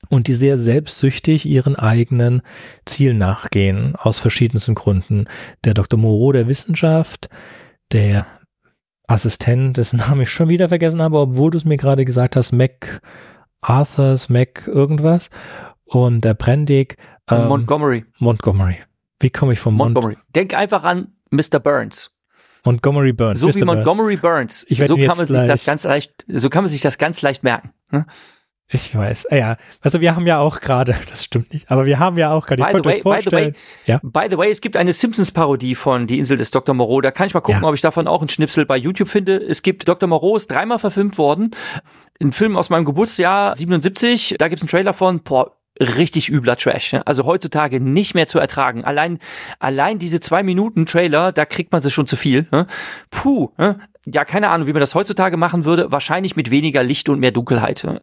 und 0.09 0.27
die 0.27 0.33
sehr 0.33 0.57
selbstsüchtig 0.57 1.45
ihren 1.45 1.75
eigenen 1.75 2.41
Zielen 2.85 3.17
nachgehen, 3.17 3.95
aus 3.95 4.19
verschiedensten 4.19 4.75
Gründen. 4.75 5.25
Der 5.63 5.73
Dr. 5.73 5.97
Moreau 5.97 6.33
der 6.33 6.47
Wissenschaft, 6.47 7.29
der 7.91 8.27
Assistent, 9.07 9.77
dessen 9.77 9.97
Namen 9.97 10.21
ich 10.21 10.29
schon 10.29 10.49
wieder 10.49 10.67
vergessen 10.69 11.01
habe, 11.01 11.17
obwohl 11.17 11.51
du 11.51 11.57
es 11.57 11.65
mir 11.65 11.77
gerade 11.77 12.05
gesagt 12.05 12.35
hast, 12.35 12.51
Mac 12.51 13.01
Arthurs, 13.61 14.29
Mac 14.29 14.67
irgendwas 14.67 15.29
und 15.85 16.21
der 16.21 16.33
Prendig 16.33 16.97
ähm, 17.29 17.47
Montgomery. 17.47 18.05
Montgomery. 18.19 18.77
Wie 19.19 19.29
komme 19.29 19.53
ich 19.53 19.59
vom 19.59 19.75
Mont 19.75 19.93
Montgomery. 19.93 20.17
Denk 20.35 20.53
einfach 20.53 20.83
an 20.83 21.13
Mr. 21.29 21.59
Burns. 21.59 22.17
Montgomery 22.65 23.13
Burns? 23.13 23.39
So 23.39 23.47
Mr. 23.47 23.55
wie. 23.55 23.65
Montgomery 23.65 24.17
Burns. 24.17 24.65
Ich 24.69 24.85
so 24.85 24.95
kann 24.95 25.07
man 25.07 25.15
sich 25.15 25.47
das 25.47 25.65
ganz 25.65 25.83
leicht, 25.83 26.25
so 26.27 26.49
kann 26.49 26.63
man 26.63 26.69
sich 26.69 26.81
das 26.81 26.97
ganz 26.97 27.21
leicht 27.21 27.43
merken. 27.43 27.71
ne? 27.91 28.05
Ich 28.73 28.95
weiß. 28.95 29.27
Ah 29.31 29.35
Ja, 29.35 29.57
also 29.81 29.99
wir 29.99 30.15
haben 30.15 30.25
ja 30.25 30.39
auch 30.39 30.59
gerade, 30.61 30.95
das 31.09 31.23
stimmt 31.25 31.51
nicht, 31.53 31.69
aber 31.69 31.85
wir 31.85 31.99
haben 31.99 32.17
ja 32.17 32.31
auch 32.31 32.45
gerade, 32.45 32.63
By 32.63 32.69
the 32.69 32.73
way, 32.75 32.81
by 32.81 32.81
the 32.81 32.85
way, 32.85 33.01
vorstellen, 33.01 33.55
ja, 33.85 33.99
By 34.01 34.27
the 34.29 34.37
way, 34.37 34.49
es 34.49 34.61
gibt 34.61 34.77
eine 34.77 34.93
Simpsons-Parodie 34.93 35.75
von 35.75 36.07
Die 36.07 36.19
Insel 36.19 36.37
des 36.37 36.51
Dr. 36.51 36.73
Moreau. 36.73 37.01
Da 37.01 37.11
kann 37.11 37.27
ich 37.27 37.33
mal 37.33 37.41
gucken, 37.41 37.61
Ja. 37.63 37.67
ob 37.67 37.75
ich 37.75 37.81
davon 37.81 38.07
auch 38.07 38.21
einen 38.21 38.29
Schnipsel 38.29 38.65
bei 38.65 38.77
YouTube 38.77 39.09
finde. 39.09 39.35
Es 39.37 39.61
gibt 39.61 39.87
Dr. 39.87 40.07
Moreau 40.07 40.35
ist 40.37 40.49
dreimal 40.49 40.79
verfilmt 40.79 41.17
worden. 41.17 41.51
Ein 42.21 42.31
Film 42.31 42.55
aus 42.55 42.69
meinem 42.69 42.85
Geburtsjahr 42.85 43.55
77. 43.55 44.35
Da 44.37 44.47
gibt's 44.47 44.61
einen 44.63 44.69
Trailer 44.69 44.93
von. 44.93 45.21
Boah, 45.23 45.57
richtig 45.79 46.29
übler 46.29 46.55
Trash. 46.55 46.93
ne? 46.93 47.05
Also 47.07 47.25
heutzutage 47.25 47.79
nicht 47.81 48.13
mehr 48.13 48.27
zu 48.27 48.39
ertragen. 48.39 48.83
Allein, 48.85 49.19
allein 49.59 49.99
diese 49.99 50.19
zwei 50.19 50.43
Minuten 50.43 50.85
Trailer, 50.85 51.31
da 51.31 51.45
kriegt 51.45 51.71
man 51.71 51.81
sich 51.81 51.93
schon 51.93 52.05
zu 52.07 52.15
viel. 52.15 52.47
ne? 52.51 52.67
Puh. 53.09 53.49
ne? 53.57 53.79
Ja, 54.05 54.23
keine 54.25 54.49
Ahnung, 54.49 54.67
wie 54.67 54.73
man 54.73 54.79
das 54.79 54.95
heutzutage 54.95 55.37
machen 55.37 55.65
würde. 55.65 55.91
Wahrscheinlich 55.91 56.35
mit 56.35 56.51
weniger 56.51 56.83
Licht 56.83 57.09
und 57.09 57.19
mehr 57.19 57.31
Dunkelheit. 57.31 57.83
ne? 57.83 58.01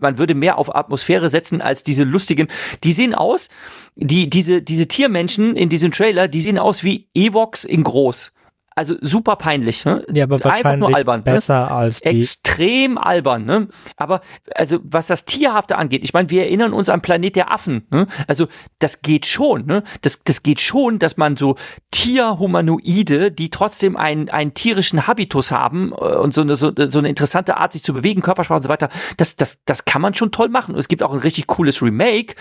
Man 0.00 0.18
würde 0.18 0.34
mehr 0.34 0.58
auf 0.58 0.74
Atmosphäre 0.74 1.30
setzen 1.30 1.60
als 1.60 1.82
diese 1.82 2.04
lustigen. 2.04 2.48
Die 2.84 2.92
sehen 2.92 3.14
aus, 3.14 3.48
die, 3.94 4.28
diese, 4.30 4.62
diese 4.62 4.88
Tiermenschen 4.88 5.56
in 5.56 5.68
diesem 5.68 5.92
Trailer, 5.92 6.28
die 6.28 6.40
sehen 6.40 6.58
aus 6.58 6.84
wie 6.84 7.08
Evox 7.14 7.64
in 7.64 7.82
groß. 7.82 8.32
Also 8.78 8.94
super 9.00 9.36
peinlich. 9.36 9.86
Ne? 9.86 10.04
Ja, 10.12 10.24
aber 10.24 10.34
Einfach 10.34 10.50
wahrscheinlich 10.50 10.80
nur 10.80 10.94
albern. 10.94 11.24
besser 11.24 11.60
ne? 11.64 11.70
als 11.70 12.00
die. 12.02 12.20
Extrem 12.20 12.98
albern. 12.98 13.46
Ne? 13.46 13.68
Aber 13.96 14.20
also 14.54 14.80
was 14.82 15.06
das 15.06 15.24
Tierhafte 15.24 15.78
angeht, 15.78 16.04
ich 16.04 16.12
meine, 16.12 16.28
wir 16.28 16.42
erinnern 16.42 16.74
uns 16.74 16.90
an 16.90 17.00
Planet 17.00 17.36
der 17.36 17.50
Affen. 17.50 17.86
Ne? 17.90 18.06
Also 18.26 18.48
das 18.78 19.00
geht 19.00 19.24
schon. 19.24 19.64
Ne? 19.64 19.82
Das, 20.02 20.22
das 20.24 20.42
geht 20.42 20.60
schon, 20.60 20.98
dass 20.98 21.16
man 21.16 21.38
so 21.38 21.56
Tierhumanoide, 21.90 23.32
die 23.32 23.48
trotzdem 23.48 23.96
einen, 23.96 24.28
einen 24.28 24.52
tierischen 24.52 25.06
Habitus 25.06 25.50
haben 25.50 25.92
äh, 25.92 25.94
und 25.94 26.34
so 26.34 26.42
eine, 26.42 26.56
so, 26.56 26.70
so 26.76 26.98
eine 26.98 27.08
interessante 27.08 27.56
Art, 27.56 27.72
sich 27.72 27.82
zu 27.82 27.94
bewegen, 27.94 28.20
Körpersprache 28.20 28.58
und 28.58 28.62
so 28.64 28.68
weiter, 28.68 28.90
das, 29.16 29.36
das, 29.36 29.58
das 29.64 29.86
kann 29.86 30.02
man 30.02 30.12
schon 30.12 30.32
toll 30.32 30.50
machen. 30.50 30.74
Und 30.74 30.80
es 30.80 30.88
gibt 30.88 31.02
auch 31.02 31.14
ein 31.14 31.20
richtig 31.20 31.46
cooles 31.46 31.80
Remake 31.80 32.34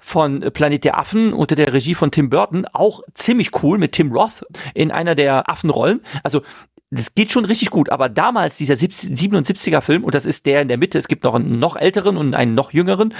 von 0.00 0.40
Planet 0.52 0.82
der 0.82 0.98
Affen 0.98 1.32
unter 1.32 1.54
der 1.54 1.72
Regie 1.72 1.94
von 1.94 2.10
Tim 2.10 2.28
Burton, 2.28 2.66
auch 2.72 3.02
ziemlich 3.14 3.62
cool 3.62 3.78
mit 3.78 3.92
Tim 3.92 4.10
Roth 4.10 4.44
in 4.74 4.90
einer 4.90 5.14
der 5.14 5.48
Affenrollen. 5.60 6.00
Also 6.22 6.42
das 6.90 7.14
geht 7.14 7.30
schon 7.30 7.44
richtig 7.44 7.70
gut, 7.70 7.90
aber 7.90 8.08
damals 8.08 8.56
dieser 8.56 8.74
77er 8.74 9.80
Film, 9.80 10.02
und 10.02 10.14
das 10.14 10.26
ist 10.26 10.46
der 10.46 10.62
in 10.62 10.68
der 10.68 10.76
Mitte, 10.78 10.98
es 10.98 11.06
gibt 11.06 11.22
noch 11.24 11.34
einen 11.34 11.58
noch 11.60 11.76
älteren 11.76 12.16
und 12.16 12.34
einen 12.34 12.54
noch 12.56 12.72
jüngeren, 12.72 13.14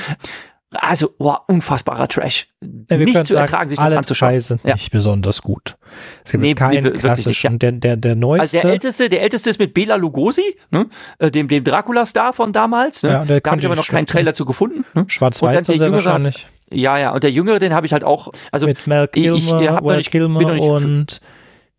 also, 0.72 1.14
wow, 1.18 1.38
unfassbarer 1.48 2.06
Trash. 2.06 2.46
Ja, 2.88 2.96
nicht 2.96 3.26
zu 3.26 3.34
sagen, 3.34 3.44
ertragen, 3.46 3.70
sich 3.70 3.76
das 3.78 3.84
alle 3.84 3.98
anzuschauen. 3.98 4.30
drei 4.34 4.38
sind 4.40 4.60
Ja. 4.64 4.74
nicht 4.74 4.92
besonders 4.92 5.42
gut. 5.42 5.76
Es 6.24 6.30
gibt 6.30 6.42
Nee, 6.42 6.54
keinen 6.54 6.70
nee, 6.70 6.76
wirklich 6.84 6.92
nicht, 6.94 7.00
klassischen, 7.02 7.52
ja. 7.54 7.58
der, 7.58 7.72
der, 7.72 7.96
der 7.96 8.14
neueste. 8.14 8.58
Also 8.58 8.62
der 8.68 8.72
älteste, 8.74 9.08
der 9.08 9.22
älteste 9.22 9.50
ist 9.50 9.58
mit 9.58 9.74
Bela 9.74 9.96
Lugosi, 9.96 10.44
ne? 10.70 10.86
äh, 11.18 11.28
dem, 11.32 11.48
dem 11.48 11.64
Dracula-Star 11.64 12.32
von 12.32 12.52
damals. 12.52 13.02
Ne? 13.02 13.10
Ja, 13.10 13.24
der 13.24 13.40
da 13.40 13.50
habe 13.50 13.58
ich 13.60 13.66
aber 13.66 13.74
ich 13.74 13.80
noch 13.80 13.88
keinen 13.88 14.06
Trailer 14.06 14.32
zu 14.32 14.44
gefunden. 14.44 14.84
Ne? 14.94 15.06
Schwarz-Weiß 15.08 15.64
dann 15.64 15.76
der 15.78 15.90
wahrscheinlich. 15.90 16.46
Ja, 16.72 16.96
ja, 16.98 17.10
und 17.10 17.24
der 17.24 17.32
Jüngere, 17.32 17.58
den 17.58 17.74
habe 17.74 17.86
ich 17.86 17.92
halt 17.92 18.04
auch. 18.04 18.30
Also 18.52 18.66
mit 18.66 18.86
Mel 18.86 19.08
ich- 19.12 19.24
ich, 19.24 19.24
Kilmer, 19.48 19.96
nicht- 19.96 20.10
bin 20.12 20.22
noch 20.22 20.38
Kilmer 20.38 20.52
nicht- 20.52 20.62
und 20.62 21.20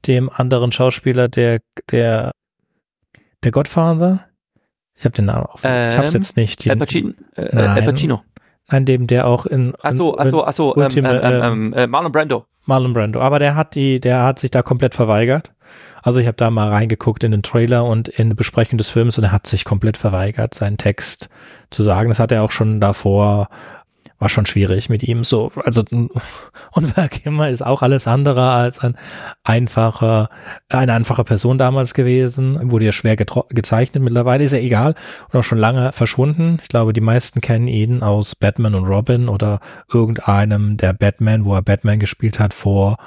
dem 0.07 0.29
anderen 0.33 0.71
Schauspieler, 0.71 1.27
der, 1.27 1.59
der, 1.91 2.31
der 3.43 3.51
Godfather. 3.51 4.25
Ich 4.95 5.05
habe 5.05 5.15
den 5.15 5.25
Namen 5.25 5.45
auf. 5.45 5.61
ich 5.63 5.65
habe 5.69 6.05
es 6.07 6.13
Ähm, 6.13 6.19
jetzt 6.21 6.37
nicht. 6.37 6.61
Al 6.69 6.75
Den- 6.75 6.79
Pacino. 6.79 7.09
Äh, 7.35 7.49
Nein. 7.55 7.69
Al 7.69 7.81
Pacino. 7.83 8.21
Nein, 8.69 8.85
dem, 8.85 9.07
der 9.07 9.27
auch 9.27 9.45
in, 9.45 9.73
Ach 9.81 9.93
so, 9.93 10.17
ach 10.17 10.25
so, 10.27 10.45
ach 10.45 10.53
so. 10.53 10.75
Ähm, 10.75 10.83
Ultime, 10.83 11.21
ähm, 11.21 11.41
ähm, 11.43 11.73
äh, 11.73 11.87
Marlon 11.87 12.11
Brando. 12.11 12.45
Marlon 12.65 12.93
Brando. 12.93 13.19
Aber 13.19 13.39
der 13.39 13.55
hat 13.55 13.75
die, 13.75 13.99
der 13.99 14.23
hat 14.23 14.39
sich 14.39 14.51
da 14.51 14.61
komplett 14.61 14.93
verweigert. 14.93 15.51
Also 16.03 16.19
ich 16.19 16.27
habe 16.27 16.37
da 16.37 16.49
mal 16.49 16.69
reingeguckt 16.69 17.23
in 17.23 17.31
den 17.31 17.43
Trailer 17.43 17.85
und 17.85 18.07
in 18.07 18.29
die 18.29 18.35
Besprechung 18.35 18.77
des 18.77 18.89
Films 18.89 19.17
und 19.17 19.23
er 19.25 19.31
hat 19.31 19.45
sich 19.45 19.65
komplett 19.65 19.97
verweigert, 19.97 20.53
seinen 20.53 20.77
Text 20.77 21.29
zu 21.69 21.83
sagen. 21.83 22.09
Das 22.09 22.19
hat 22.19 22.31
er 22.31 22.43
auch 22.43 22.51
schon 22.51 22.79
davor, 22.79 23.49
war 24.21 24.29
schon 24.29 24.45
schwierig 24.45 24.87
mit 24.87 25.01
ihm 25.01 25.23
so. 25.23 25.51
Also 25.65 25.83
und 25.91 26.95
Val 26.97 27.09
Kilmer 27.09 27.49
ist 27.49 27.65
auch 27.65 27.81
alles 27.81 28.07
andere 28.07 28.51
als 28.51 28.79
ein 28.79 28.95
einfacher, 29.43 30.29
eine 30.69 30.93
einfache 30.93 31.23
Person 31.23 31.57
damals 31.57 31.95
gewesen. 31.95 32.71
Wurde 32.71 32.85
ja 32.85 32.91
schwer 32.91 33.15
gezeichnet. 33.15 34.03
Mittlerweile 34.03 34.43
ist 34.43 34.53
er 34.53 34.61
egal 34.61 34.93
und 35.31 35.39
auch 35.39 35.43
schon 35.43 35.57
lange 35.57 35.91
verschwunden. 35.91 36.59
Ich 36.61 36.69
glaube, 36.69 36.93
die 36.93 37.01
meisten 37.01 37.41
kennen 37.41 37.67
ihn 37.67 38.03
aus 38.03 38.35
Batman 38.35 38.75
und 38.75 38.85
Robin 38.85 39.27
oder 39.27 39.59
irgendeinem 39.91 40.77
der 40.77 40.93
Batman, 40.93 41.43
wo 41.43 41.55
er 41.55 41.63
Batman 41.63 41.99
gespielt 41.99 42.39
hat 42.39 42.53
vor 42.53 42.97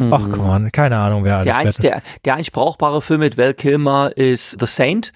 Ach, 0.00 0.28
Mhm. 0.28 0.32
komm 0.32 0.48
on, 0.48 0.70
keine 0.72 0.96
Ahnung, 0.98 1.24
wer 1.24 1.38
alles 1.38 1.46
Der, 1.46 1.56
einst, 1.56 1.82
der, 1.82 2.02
der 2.24 2.34
einzig 2.36 2.52
brauchbare 2.52 3.02
Film 3.02 3.18
mit 3.18 3.36
Val 3.36 3.52
Kilmer 3.52 4.12
ist 4.16 4.56
The 4.60 4.66
Saint. 4.66 5.12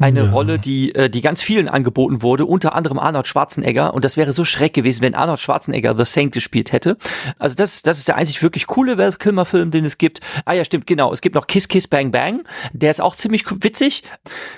Eine 0.00 0.24
Ja. 0.24 0.30
Rolle, 0.30 0.58
die, 0.58 0.94
äh, 0.94 1.10
die 1.10 1.20
ganz 1.20 1.42
vielen 1.42 1.68
angeboten 1.68 2.22
wurde, 2.22 2.46
unter 2.46 2.74
anderem 2.74 2.98
Arnold 2.98 3.26
Schwarzenegger. 3.26 3.92
Und 3.92 4.04
das 4.04 4.16
wäre 4.16 4.32
so 4.32 4.44
schreck 4.44 4.72
gewesen, 4.72 5.02
wenn 5.02 5.14
Arnold 5.14 5.40
Schwarzenegger 5.40 5.94
The 5.96 6.04
Saint 6.06 6.32
gespielt 6.32 6.72
hätte. 6.72 6.96
Also 7.38 7.54
das, 7.54 7.82
das 7.82 7.98
ist 7.98 8.08
der 8.08 8.16
einzig 8.16 8.42
wirklich 8.42 8.66
coole 8.66 8.96
Val 8.96 9.12
Kilmer-Film, 9.12 9.70
den 9.70 9.84
es 9.84 9.98
gibt. 9.98 10.20
Ah 10.46 10.52
ja, 10.54 10.64
stimmt, 10.64 10.86
genau. 10.86 11.12
Es 11.12 11.20
gibt 11.20 11.34
noch 11.34 11.46
Kiss 11.46 11.68
Kiss 11.68 11.86
Bang 11.86 12.10
Bang. 12.10 12.44
Der 12.72 12.90
ist 12.90 13.00
auch 13.00 13.14
ziemlich 13.14 13.44
witzig. 13.62 14.02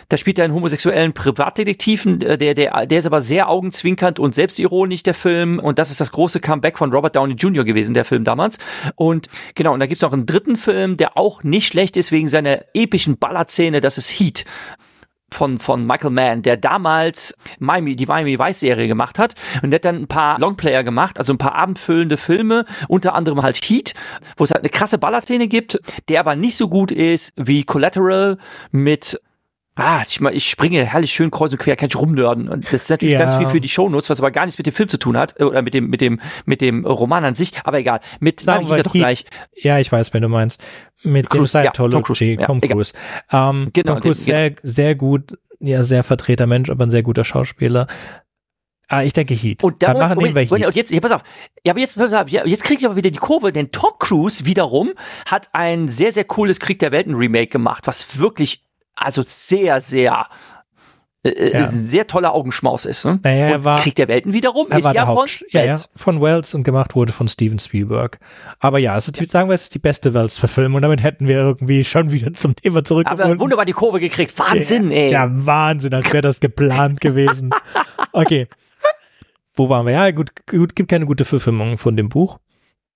Da 0.09 0.17
spielt 0.17 0.39
er 0.39 0.45
einen 0.45 0.55
homosexuellen 0.55 1.13
Privatdetektiven. 1.13 2.21
äh, 2.23 2.39
Der, 2.39 2.55
der, 2.55 2.87
der 2.87 2.99
ist 2.99 3.07
aber 3.07 3.21
sehr 3.21 3.49
augenzwinkernd 3.49 4.19
und 4.21 4.35
selbstironisch, 4.35 5.03
der 5.03 5.15
Film. 5.15 5.59
Und 5.59 5.79
das 5.79 5.91
ist 5.91 6.01
das 6.01 6.13
große 6.13 6.39
Comeback 6.41 6.79
von 6.79 6.93
Robert 6.93 7.17
Downey 7.17 7.35
Jr. 7.35 7.65
gewesen, 7.65 7.95
der 7.95 8.05
Film 8.05 8.25
damals. 8.25 8.59
Und 8.95 9.29
genau, 9.55 9.75
und 9.75 9.81
da 9.81 9.87
gibt's 9.87 10.03
noch 10.03 10.13
einen 10.13 10.27
dritten 10.27 10.57
Film, 10.57 10.97
der 10.97 11.17
auch 11.19 11.43
nicht 11.43 11.67
schlecht 11.67 11.97
ist 11.97 12.13
wegen 12.13 12.29
seiner 12.29 12.61
epischen 12.75 13.19
Ballerszene. 13.19 13.81
Das 13.81 13.99
ist 13.99 14.09
Heat 14.11 14.45
von, 15.35 15.59
von 15.59 15.87
Michael 15.87 16.11
Mann, 16.11 16.43
der 16.43 16.57
damals 16.57 17.35
Miami, 17.59 17.97
die 17.97 18.07
Miami 18.07 18.39
Vice 18.39 18.61
Serie 18.61 18.89
gemacht 18.89 19.19
hat. 19.19 19.35
Und 19.63 19.71
der 19.71 19.79
hat 19.79 19.85
dann 19.85 20.03
ein 20.03 20.07
paar 20.07 20.39
Longplayer 20.39 20.85
gemacht, 20.85 21.19
also 21.19 21.33
ein 21.33 21.39
paar 21.39 21.55
abendfüllende 21.55 22.17
Filme, 22.17 22.65
unter 22.89 23.15
anderem 23.15 23.43
halt 23.43 23.57
Heat, 23.57 23.95
wo 24.37 24.45
es 24.45 24.51
halt 24.51 24.63
eine 24.63 24.71
krasse 24.71 24.99
Ballerszene 24.99 25.49
gibt, 25.49 25.81
der 26.09 26.21
aber 26.21 26.37
nicht 26.37 26.57
so 26.57 26.69
gut 26.69 26.91
ist 26.91 27.33
wie 27.37 27.65
Collateral 27.65 28.39
mit 28.71 29.21
Ah, 29.75 30.03
ich, 30.07 30.21
mal, 30.21 30.35
ich 30.37 30.51
springe 30.51 30.85
herrlich 30.85 31.13
schön 31.13 31.31
kreuz 31.31 31.53
und 31.53 31.59
quer, 31.59 31.77
kann 31.77 31.89
ich 31.89 31.97
rumnörden. 31.97 32.49
Und 32.51 32.67
das 32.67 32.83
ist 32.83 32.91
natürlich 32.91 33.15
Ja. 33.15 33.21
ganz 33.21 33.37
viel 33.37 33.47
für 33.47 33.61
die 33.61 33.71
Shownotes, 33.71 34.11
was 34.11 34.19
aber 34.21 34.31
gar 34.31 34.45
nichts 34.45 34.59
mit 34.59 34.67
dem 34.67 34.75
Film 34.75 34.91
zu 34.91 34.99
tun 34.99 35.17
hat, 35.17 35.41
äh, 35.41 35.45
oder 35.45 35.63
mit 35.63 35.73
dem, 35.73 35.89
mit 35.89 36.03
dem, 36.03 36.21
mit 36.45 36.61
dem 36.61 36.85
Roman 36.85 37.25
an 37.25 37.35
sich, 37.35 37.53
aber 37.65 37.79
egal. 37.79 38.01
Mit, 38.21 38.41
Sagen 38.41 38.59
sag 38.59 38.63
ich 38.65 38.69
wir 38.71 38.77
dir 38.77 38.83
doch 38.83 38.93
gleich. 38.93 39.25
Ja, 39.57 39.79
ich 39.79 39.91
weiß, 39.91 40.13
wenn 40.13 40.21
du 40.21 40.29
meinst. 40.29 40.63
Mit 41.05 41.31
Cruise, 41.31 41.57
ja, 41.63 41.71
Tom 41.71 42.03
Cruise, 42.03 42.23
ja, 42.25 42.45
Tom. 42.47 42.61
Cruise. 42.61 42.93
Ähm, 43.33 43.71
Genau, 43.73 43.95
Tom 43.95 44.03
Cruise 44.03 44.21
den- 44.21 44.25
sehr, 44.25 44.55
sehr 44.63 44.95
gut, 44.95 45.39
ja, 45.59 45.83
sehr 45.85 46.05
vertreter 46.05 46.47
Mensch, 46.47 46.69
aber 46.69 46.85
ein 46.85 46.91
sehr 46.91 47.03
guter 47.03 47.25
Schauspieler. 47.25 47.87
Ah, 48.89 49.03
ich 49.05 49.15
denke 49.15 49.33
Heat. 49.33 49.65
Und 49.65 49.83
da, 49.83 49.89
Dann 49.95 49.99
machen 50.01 50.15
Moment, 50.17 50.35
wir 50.35 50.43
Heat. 50.43 50.67
und 50.67 50.75
jetzt, 50.75 50.91
ja, 50.91 51.01
pass 51.01 51.13
auf. 51.13 51.23
Ja, 51.65 51.73
aber 51.73 51.81
jetzt, 51.81 51.97
ja, 51.97 52.45
jetzt 52.45 52.63
kriege 52.63 52.81
ich 52.81 52.85
aber 52.85 52.97
wieder 52.97 53.11
die 53.11 53.19
Kurve, 53.19 53.51
denn 53.53 53.73
Tom 53.73 53.93
Cruise 53.99 54.45
wiederum 54.45 54.91
hat 55.25 55.49
ein 55.55 55.89
sehr, 55.89 56.13
sehr 56.13 56.25
cooles 56.25 56.61
Krieg 56.61 56.79
der 56.81 56.93
Welten 56.93 57.15
Remake 57.15 57.47
gemacht, 57.47 57.87
was 57.87 58.19
wirklich, 58.19 58.65
also 58.95 59.23
sehr, 59.27 59.81
sehr, 59.81 60.27
äh, 61.25 61.53
Ja. 61.53 61.67
sehr 61.67 62.07
toller 62.07 62.35
Augenschmaus 62.35 62.85
ist. 62.85 63.05
Ne? 63.05 63.21
Naja, 63.23 63.47
er 63.49 63.65
war- 63.65 63.81
Krieg 63.81 63.95
der 63.95 64.09
Welten 64.09 64.33
wiederum 64.33 64.67
Er 64.71 64.79
ist 64.79 64.85
war 64.85 64.95
ja 64.95 65.03
der 65.05 65.07
von 65.07 65.17
Haupt, 65.19 65.45
ja, 65.51 65.65
ja, 65.65 65.77
von 65.95 66.21
Wells 66.21 66.55
und 66.55 66.65
gemacht 66.65 66.95
wurde 66.95 67.13
von 67.13 67.29
Steven 67.29 67.59
Spielberg. 67.59 68.19
Aber 68.59 68.79
ja, 68.79 68.97
ist, 68.99 69.19
die- 69.21 69.25
sagen 69.27 69.49
wir, 69.49 69.55
es 69.55 69.65
ist 69.65 69.75
die 69.75 69.79
beste 69.79 70.15
Wells-Verfilmung 70.15 70.77
und 70.77 70.83
damit 70.83 71.03
hätten 71.03 71.29
wir 71.29 71.37
irgendwie 71.37 71.85
schon 71.85 72.11
wieder 72.13 72.33
zum 72.35 72.57
Thema 72.57 72.79
Aber 72.79 72.85
zurückgefunden. 72.85 73.39
wunderbar 73.41 73.65
die 73.65 73.73
Kurve 73.73 74.01
gekriegt. 74.01 74.37
Wahnsinn, 74.39 74.91
ja, 74.91 74.97
ey. 74.97 75.11
Ja, 75.13 75.29
Wahnsinn, 75.31 75.95
als 75.95 76.07
wäre 76.13 76.23
das 76.23 76.41
geplant 76.41 77.01
gewesen. 77.01 77.51
Okay. 78.15 78.47
Wo 79.55 79.69
waren 79.71 79.87
wir? 79.87 79.93
Ja, 79.95 80.11
gut, 80.11 80.31
gut, 80.47 80.77
gibt 80.77 80.91
keine 80.91 81.07
gute 81.07 81.25
Verfilmung 81.25 81.79
von 81.79 81.97
dem 81.97 82.11
Buch. 82.11 82.39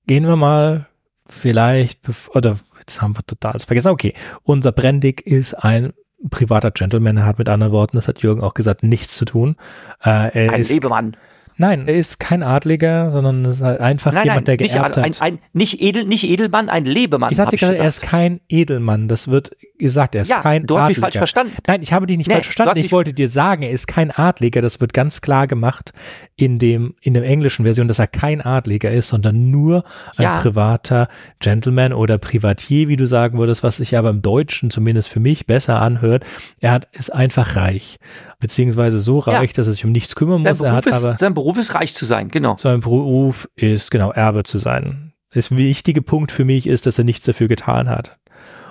Gehen 0.06 0.26
wir 0.26 0.36
mal 0.36 0.86
vielleicht, 1.26 2.00
oder 2.34 2.58
jetzt 2.86 3.02
haben 3.02 3.16
wir 3.16 3.24
total 3.26 3.58
vergessen. 3.58 3.88
Okay, 3.88 4.14
unser 4.42 4.72
Brendig 4.72 5.26
ist 5.26 5.54
ein 5.54 5.92
privater 6.30 6.70
Gentleman. 6.70 7.16
Er 7.18 7.26
hat 7.26 7.38
mit 7.38 7.48
anderen 7.48 7.72
Worten, 7.72 7.96
das 7.96 8.08
hat 8.08 8.22
Jürgen 8.22 8.42
auch 8.42 8.54
gesagt, 8.54 8.82
nichts 8.82 9.16
zu 9.16 9.24
tun. 9.24 9.56
Äh, 10.02 10.46
er 10.46 10.52
Ein 10.52 10.62
ist, 10.62 10.70
Lebemann. 10.70 11.16
Nein, 11.56 11.88
er 11.88 11.94
ist 11.96 12.18
kein 12.20 12.42
Adliger, 12.42 13.10
sondern 13.10 13.44
es 13.44 13.56
ist 13.56 13.62
halt 13.62 13.80
einfach 13.80 14.12
Nein, 14.12 14.24
jemand, 14.24 14.46
nein, 14.48 14.56
der 14.58 14.64
nicht, 14.64 14.74
geerbt 14.74 14.98
ein, 14.98 15.04
hat. 15.04 15.22
ein, 15.22 15.38
nicht, 15.52 15.80
edel, 15.80 16.04
nicht 16.04 16.24
Edelmann, 16.24 16.68
ein 16.68 16.84
Lebemann. 16.84 17.30
ich 17.30 17.36
sagte 17.36 17.56
gerade, 17.56 17.76
er 17.78 17.88
ist 17.88 18.02
kein 18.02 18.40
Edelmann. 18.48 19.08
Das 19.08 19.28
wird 19.28 19.56
gesagt, 19.78 20.14
er 20.14 20.22
ist 20.22 20.28
Ja, 20.30 20.40
kein 20.40 20.66
du 20.66 20.78
hast 20.78 20.88
mich 20.88 20.96
Adliger. 20.98 21.02
falsch 21.06 21.16
verstanden. 21.18 21.52
Nein, 21.66 21.82
ich 21.82 21.92
habe 21.92 22.06
dich 22.06 22.16
nicht 22.16 22.28
Nee, 22.28 22.34
falsch 22.34 22.46
verstanden. 22.46 22.78
Ich 22.78 22.86
mich- 22.86 22.92
wollte 22.92 23.12
dir 23.12 23.28
sagen, 23.28 23.62
er 23.62 23.70
ist 23.70 23.86
kein 23.86 24.10
Adliger. 24.10 24.62
Das 24.62 24.80
wird 24.80 24.92
ganz 24.94 25.20
klar 25.20 25.46
gemacht 25.46 25.92
in 26.36 26.58
dem, 26.58 26.94
in 27.00 27.14
der 27.14 27.24
englischen 27.24 27.64
Version, 27.64 27.88
dass 27.88 27.98
er 27.98 28.06
kein 28.06 28.40
Adliger 28.40 28.90
ist, 28.90 29.08
sondern 29.08 29.50
nur 29.50 29.84
ein 30.16 30.22
Ja. 30.24 30.38
privater 30.40 31.08
Gentleman 31.40 31.92
oder 31.92 32.18
Privatier, 32.18 32.88
wie 32.88 32.96
du 32.96 33.06
sagen 33.06 33.38
würdest, 33.38 33.62
was 33.62 33.76
sich 33.76 33.96
aber 33.96 34.10
im 34.10 34.22
Deutschen 34.22 34.70
zumindest 34.70 35.08
für 35.08 35.20
mich 35.20 35.46
besser 35.46 35.80
anhört. 35.80 36.24
Er 36.60 36.72
hat, 36.72 36.88
ist 36.92 37.12
einfach 37.12 37.56
reich. 37.56 37.98
Beziehungsweise 38.38 39.00
so 39.00 39.22
Ja. 39.26 39.38
reich, 39.38 39.52
dass 39.52 39.66
er 39.66 39.72
sich 39.72 39.84
um 39.84 39.92
nichts 39.92 40.14
kümmern 40.14 40.42
Sein 40.42 40.52
muss. 40.52 40.60
Er 40.60 40.72
Beruf, 40.72 40.76
hat 40.76 40.86
ist, 40.86 41.04
aber, 41.04 41.18
sein 41.18 41.34
Beruf 41.34 41.58
ist 41.58 41.74
reich 41.74 41.94
zu 41.94 42.04
sein, 42.04 42.28
genau. 42.28 42.56
sein 42.56 42.80
Beruf 42.80 43.48
ist, 43.56 43.90
genau, 43.90 44.10
Erbe 44.12 44.42
zu 44.42 44.58
sein. 44.58 45.12
Das 45.32 45.50
wichtige 45.50 46.02
Punkt 46.02 46.32
für 46.32 46.44
mich 46.44 46.66
ist, 46.66 46.86
dass 46.86 46.98
er 46.98 47.04
nichts 47.04 47.24
dafür 47.26 47.48
getan 47.48 47.88
hat. 47.88 48.18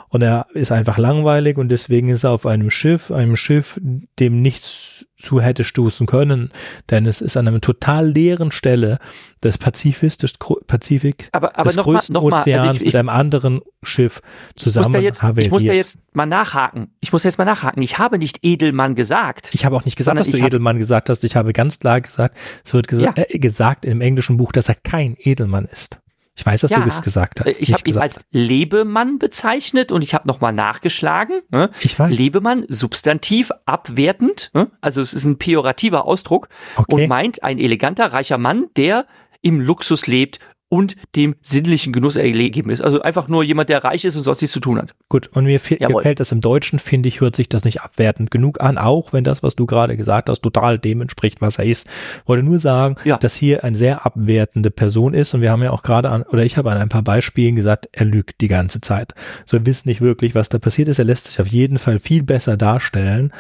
Und 0.10 0.22
er 0.22 0.48
ist 0.54 0.72
einfach 0.72 0.98
langweilig 0.98 1.58
und 1.58 1.70
deswegen 1.70 2.10
ist 2.10 2.24
er 2.24 2.32
auf 2.32 2.46
einem 2.46 2.70
Schiff, 2.72 3.12
einem 3.12 3.36
Schiff, 3.36 3.80
dem 4.20 4.42
nichts 4.42 5.08
zu 5.18 5.40
hätte 5.42 5.64
stoßen 5.64 6.08
können, 6.08 6.52
denn 6.90 7.06
es 7.06 7.22
ist 7.22 7.38
an 7.38 7.48
einer 7.48 7.62
total 7.62 8.08
leeren 8.10 8.52
Stelle 8.52 8.98
des 9.44 9.58
Pazifis, 9.58 10.18
des 10.18 10.38
Gro- 10.40 10.60
Pazifik, 10.68 11.30
Aber, 11.32 11.56
aber 11.58 11.70
des 11.70 11.78
mal, 11.78 11.84
größten 11.84 12.14
mal, 12.14 12.20
also 12.34 12.36
Ozeans 12.42 12.76
ich, 12.76 12.82
ich, 12.82 12.86
mit 12.88 12.96
einem 12.96 13.10
anderen 13.10 13.62
Schiff 13.84 14.22
ich 14.56 14.62
zusammen 14.64 14.94
da 14.94 15.00
jetzt, 15.00 15.24
ich 15.38 15.50
muss 15.50 15.64
da 15.64 15.74
jetzt 15.74 15.98
mal 16.14 16.26
nachhaken. 16.26 16.90
Ich 17.00 17.14
muss 17.14 17.24
jetzt 17.24 17.38
mal 17.38 17.46
nachhaken. 17.46 17.82
Ich 17.82 17.98
habe 17.98 18.18
nicht 18.18 18.40
Edelmann 18.44 18.96
gesagt. 18.96 19.50
Ich 19.54 19.66
habe 19.66 19.76
auch 19.76 19.86
nicht 19.86 19.98
gesagt, 19.98 20.20
dass 20.20 20.30
du 20.30 20.38
ich 20.38 20.44
Edelmann 20.44 20.78
gesagt 20.78 21.10
hast. 21.10 21.24
Ich 21.24 21.36
habe 21.36 21.54
ganz 21.54 21.80
klar 21.80 22.02
gesagt, 22.02 22.38
es 22.64 22.74
wird 22.74 22.88
gesa 22.88 23.04
Ja. 23.04 23.14
äh, 23.16 23.40
gesagt 23.40 23.86
im 23.86 24.02
englischen 24.02 24.38
Buch, 24.38 24.52
dass 24.52 24.68
er 24.70 24.76
kein 24.76 25.16
Edelmann 25.20 25.66
ist. 25.66 26.00
Ich 26.38 26.46
weiß, 26.46 26.62
dass 26.62 26.72
Ja, 26.72 26.80
du 26.80 26.88
es 26.88 27.02
gesagt 27.02 27.40
hast. 27.40 27.60
Ich 27.62 27.72
habe 27.72 27.82
ihn 27.90 27.98
als 27.98 28.20
Lebemann 28.32 29.20
bezeichnet 29.20 29.92
und 29.92 30.02
ich 30.02 30.14
habe 30.14 30.28
nochmal 30.28 30.52
nachgeschlagen. 30.54 31.42
Ne? 31.50 31.70
Ich 31.80 31.98
weiß. 31.98 32.14
Lebemann, 32.14 32.66
Substantiv, 32.68 33.52
abwertend. 33.66 34.52
Ne? 34.54 34.70
Also 34.82 35.00
es 35.02 35.14
ist 35.14 35.24
ein 35.26 35.38
pejorativer 35.38 36.06
Ausdruck 36.06 36.50
Okay. 36.76 37.04
und 37.04 37.08
meint 37.08 37.44
ein 37.44 37.58
eleganter, 37.58 38.12
reicher 38.12 38.38
Mann, 38.38 38.68
der 38.76 39.06
im 39.42 39.62
Luxus 39.62 40.08
lebt 40.08 40.40
und 40.68 40.96
dem 41.16 41.36
sinnlichen 41.42 41.94
Genuss 41.94 42.16
ergeben 42.16 42.70
ist. 42.72 42.82
Also 42.82 43.02
einfach 43.02 43.28
nur 43.28 43.44
jemand, 43.44 43.70
der 43.70 43.84
reich 43.84 44.04
ist 44.04 44.16
und 44.16 44.24
sonst 44.24 44.42
nichts 44.42 44.54
zu 44.54 44.60
tun 44.60 44.78
hat. 44.80 44.96
Gut, 45.10 45.28
und 45.34 45.46
mir 45.46 45.60
Jawohl. 45.80 45.98
gefällt 46.02 46.20
das 46.20 46.32
im 46.32 46.42
Deutschen, 46.42 46.80
finde 46.80 47.08
ich, 47.08 47.22
hört 47.22 47.36
sich 47.36 47.48
das 47.50 47.66
nicht 47.66 47.82
abwertend 47.82 48.32
genug 48.32 48.60
an, 48.62 48.78
auch 48.78 49.14
wenn 49.14 49.24
das, 49.24 49.44
was 49.44 49.56
du 49.56 49.66
gerade 49.68 49.96
gesagt 49.96 50.28
hast, 50.28 50.42
total 50.42 50.80
dem 50.80 51.02
entspricht, 51.02 51.40
was 51.40 51.60
er 51.60 51.66
ist. 51.66 51.88
Wollte 52.26 52.44
nur 52.44 52.60
sagen, 52.60 52.96
Ja. 53.04 53.18
dass 53.18 53.36
hier 53.36 53.64
eine 53.64 53.76
sehr 53.76 54.06
abwertende 54.06 54.72
Person 54.72 55.14
ist 55.14 55.34
und 55.34 55.42
wir 55.42 55.52
haben 55.52 55.62
ja 55.64 55.72
auch 55.72 55.84
gerade 55.84 56.10
an, 56.10 56.24
oder 56.24 56.44
ich 56.44 56.58
habe 56.58 56.72
an 56.72 56.78
ein 56.80 56.90
paar 56.90 57.04
Beispielen 57.04 57.56
gesagt, 57.56 57.88
er 57.92 58.06
lügt 58.06 58.42
die 58.42 58.48
ganze 58.48 58.82
Zeit. 58.82 59.14
So, 59.46 59.58
wir 59.58 59.66
wissen 59.68 59.88
nicht 59.88 60.02
wirklich, 60.02 60.34
was 60.34 60.50
da 60.50 60.58
passiert 60.58 60.88
ist. 60.88 60.98
Er 61.00 61.06
lässt 61.06 61.26
sich 61.26 61.40
auf 61.40 61.48
jeden 61.48 61.78
Fall 61.78 62.00
viel 62.00 62.24
besser 62.24 62.58
darstellen, 62.58 63.32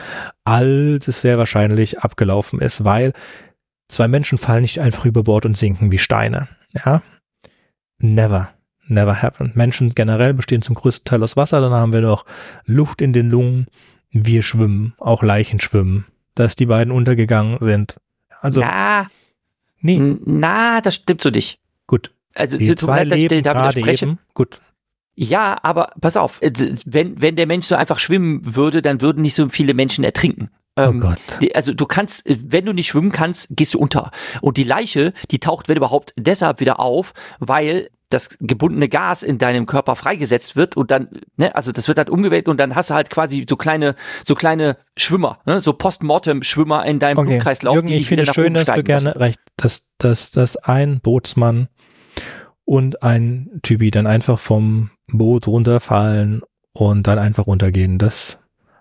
als 0.43 1.07
es 1.07 1.21
sehr 1.21 1.37
wahrscheinlich 1.37 1.99
abgelaufen 1.99 2.59
ist, 2.61 2.83
weil 2.83 3.13
zwei 3.89 4.07
Menschen 4.07 4.37
fallen 4.37 4.61
nicht 4.61 4.79
einfach 4.79 5.05
über 5.05 5.23
Bord 5.23 5.45
und 5.45 5.57
sinken 5.57 5.91
wie 5.91 5.97
Steine. 5.97 6.47
Ja, 6.85 7.01
Never. 7.99 8.49
Never 8.87 9.21
happened. 9.21 9.55
Menschen 9.55 9.95
generell 9.95 10.33
bestehen 10.33 10.61
zum 10.61 10.75
größten 10.75 11.05
Teil 11.05 11.23
aus 11.23 11.35
Wasser. 11.35 11.59
Dann 11.59 11.73
haben 11.73 11.93
wir 11.93 12.01
noch 12.01 12.25
Luft 12.65 13.01
in 13.01 13.13
den 13.13 13.29
Lungen. 13.29 13.65
Wir 14.11 14.43
schwimmen. 14.43 14.93
Auch 14.99 15.23
Leichen 15.23 15.59
schwimmen. 15.59 16.05
Dass 16.35 16.55
die 16.55 16.67
beiden 16.67 16.91
untergegangen 16.93 17.57
sind. 17.59 17.97
Also, 18.41 18.61
na, 18.61 19.07
nee, 19.79 20.17
na, 20.25 20.81
das 20.81 20.95
stimmt 20.95 21.21
so 21.21 21.29
nicht. 21.29 21.59
gut. 21.87 22.11
Also 22.35 22.57
Die 22.57 22.75
zwei 22.75 23.05
leben 23.05 23.41
gerade 23.41 23.79
eben. 23.79 24.19
Gut. 24.33 24.59
Ja, 25.15 25.57
aber 25.63 25.93
pass 26.01 26.17
auf, 26.17 26.41
äh, 26.41 26.51
wenn, 26.85 27.21
wenn 27.21 27.37
der 27.37 27.47
Mensch 27.47 27.65
so 27.67 27.75
einfach 27.75 27.97
schwimmen 27.97 28.55
würde, 28.55 28.81
dann 28.81 28.99
würden 28.99 29.21
nicht 29.21 29.33
so 29.35 29.47
viele 29.47 29.73
Menschen 29.73 30.03
ertrinken. 30.03 30.49
Oh 30.77 30.81
Ähm, 30.81 30.99
Gott. 30.99 31.19
die- 31.41 31.55
Also 31.55 31.73
du 31.73 31.85
kannst, 31.85 32.25
äh, 32.27 32.37
wenn 32.45 32.65
du 32.65 32.73
nicht 32.73 32.87
schwimmen 32.87 33.11
kannst, 33.11 33.47
gehst 33.51 33.73
du 33.73 33.79
unter. 33.79 34.11
Und 34.41 34.57
die 34.57 34.63
Leiche, 34.63 35.13
die 35.31 35.39
taucht, 35.39 35.69
wenn 35.69 35.77
überhaupt, 35.77 36.13
deshalb 36.17 36.59
wieder 36.59 36.79
auf, 36.79 37.13
weil 37.39 37.89
das 38.09 38.37
gebundene 38.39 38.87
Gas 38.87 39.23
in 39.23 39.39
deinem 39.39 39.65
Körper 39.65 39.95
freigesetzt 39.95 40.55
wird 40.55 40.77
und 40.77 40.91
dann, 40.91 41.09
ne, 41.37 41.55
also 41.55 41.71
das 41.71 41.87
wird 41.87 41.97
halt 41.97 42.09
umgewählt 42.09 42.47
und 42.47 42.59
dann 42.59 42.75
hast 42.75 42.91
du 42.91 42.93
halt 42.93 43.09
quasi 43.09 43.45
so 43.49 43.55
kleine, 43.57 43.95
so 44.23 44.35
kleine 44.35 44.77
Schwimmer, 44.95 45.39
ne, 45.45 45.59
so 45.59 45.73
Postmortem-Schwimmer 45.73 46.85
in 46.85 46.99
deinem 46.99 47.17
Okay. 47.17 47.29
Blutkreislauf, 47.31 47.73
Jürgen, 47.75 47.87
die 47.87 47.95
ich 47.95 48.07
finde 48.07 48.25
schön, 48.31 48.53
dass 48.53 48.65
du 48.65 48.83
gerne 48.83 49.05
lassen. 49.05 49.17
recht, 49.17 49.39
dass, 49.57 49.87
dass, 49.97 50.31
dass 50.31 50.55
ein 50.57 50.99
Bootsmann 51.01 51.67
und 52.63 53.01
ein 53.03 53.59
Typi 53.63 53.91
dann 53.91 54.07
einfach 54.07 54.39
vom 54.39 54.91
Boot 55.07 55.47
runterfallen 55.47 56.41
und 56.73 57.07
dann 57.07 57.17
einfach 57.19 57.47
runtergehen. 57.47 57.97
Das 57.97 58.37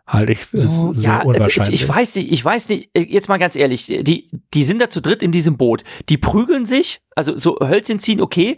halte 0.07 0.33
ich 0.33 0.45
für 0.45 0.67
Oh, 0.67 0.93
sehr 0.93 1.11
ja, 1.11 1.23
unwahrscheinlich. 1.23 1.75
Ich, 1.75 1.83
ich 1.83 1.89
weiß 1.89 2.15
nicht, 2.17 2.33
ich 2.33 2.45
weiß 2.45 2.69
nicht, 2.69 2.91
äh, 2.95 3.01
jetzt 3.01 3.29
mal 3.29 3.39
ganz 3.39 3.57
ehrlich, 3.57 3.87
die, 3.87 4.31
die 4.53 4.65
sind 4.65 4.81
da 4.81 4.91
zu 4.91 5.01
dritt 5.01 5.23
in 5.23 5.33
diesem 5.33 5.57
Boot. 5.57 5.83
Die 6.09 6.19
prügeln 6.19 6.67
sich, 6.67 7.01
also 7.15 7.37
so 7.37 7.59
Hölzchen 7.61 8.01
ziehen, 8.01 8.21
okay. 8.21 8.57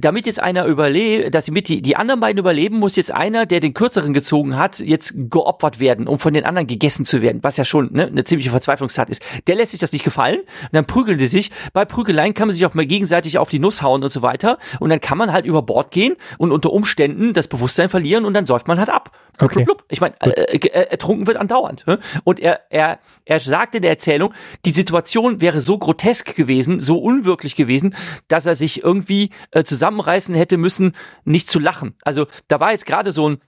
Damit 0.00 0.26
jetzt 0.26 0.40
einer 0.40 0.64
überlebt, 0.66 1.34
dass 1.34 1.44
damit 1.46 1.68
die, 1.68 1.82
die 1.82 1.96
anderen 1.96 2.20
beiden 2.20 2.38
überleben, 2.38 2.78
muss 2.78 2.96
jetzt 2.96 3.12
einer, 3.12 3.46
der 3.46 3.60
den 3.60 3.74
kürzeren 3.74 4.12
gezogen 4.12 4.56
hat, 4.56 4.78
jetzt 4.80 5.14
geopfert 5.30 5.80
werden, 5.80 6.06
um 6.08 6.18
von 6.18 6.32
den 6.32 6.44
anderen 6.44 6.66
gegessen 6.66 7.04
zu 7.04 7.22
werden, 7.22 7.40
was 7.42 7.56
ja 7.56 7.64
schon 7.64 7.90
ne, 7.92 8.06
eine 8.06 8.24
ziemliche 8.24 8.50
Verzweiflungstat 8.50 9.10
ist. 9.10 9.22
Der 9.46 9.56
lässt 9.56 9.72
sich 9.72 9.80
das 9.80 9.92
nicht 9.92 10.04
gefallen 10.04 10.40
und 10.40 10.72
dann 10.72 10.86
prügeln 10.86 11.18
die 11.18 11.26
sich. 11.26 11.50
Bei 11.72 11.84
Prügeleien 11.84 12.34
kann 12.34 12.48
man 12.48 12.54
sich 12.54 12.64
auch 12.66 12.74
mal 12.74 12.86
gegenseitig 12.86 13.38
auf 13.38 13.48
die 13.48 13.58
Nuss 13.58 13.82
hauen 13.82 14.02
und 14.02 14.10
so 14.10 14.22
weiter. 14.22 14.58
Und 14.78 14.90
dann 14.90 15.00
kann 15.00 15.18
man 15.18 15.32
halt 15.32 15.46
über 15.46 15.62
Bord 15.62 15.90
gehen 15.90 16.16
und 16.38 16.52
unter 16.52 16.72
Umständen 16.72 17.34
das 17.34 17.48
Bewusstsein 17.48 17.88
verlieren 17.88 18.24
und 18.24 18.34
dann 18.34 18.46
säuft 18.46 18.68
man 18.68 18.78
halt 18.78 18.88
ab. 18.90 19.10
Blub, 19.38 19.50
Okay. 19.50 19.64
blub, 19.64 19.78
blub. 19.78 19.84
Ich 19.90 20.00
meine, 20.00 20.14
äh, 20.20 20.56
äh, 20.56 20.90
ertrunken 20.90 21.26
wird 21.26 21.36
andauernd. 21.36 21.86
ne? 21.86 21.98
Und 22.24 22.40
er, 22.40 22.60
er, 22.70 22.98
er 23.24 23.40
sagt 23.40 23.74
in 23.74 23.82
der 23.82 23.90
Erzählung, 23.90 24.34
die 24.64 24.70
Situation 24.70 25.40
wäre 25.40 25.60
so 25.60 25.78
grotesk 25.78 26.34
gewesen, 26.36 26.80
so 26.80 26.98
unwirklich 26.98 27.56
gewesen, 27.56 27.94
dass 28.28 28.46
er 28.46 28.54
sich 28.54 28.82
irgendwie 28.84 29.30
äh, 29.52 29.64
zusammenreißen 29.90 30.34
hätte 30.34 30.56
müssen, 30.56 30.94
nicht 31.24 31.48
zu 31.48 31.58
lachen. 31.58 31.94
Also 32.02 32.26
da 32.48 32.60
war 32.60 32.72
jetzt 32.72 32.86
gerade 32.86 33.12
so 33.12 33.28
ein 33.28 33.38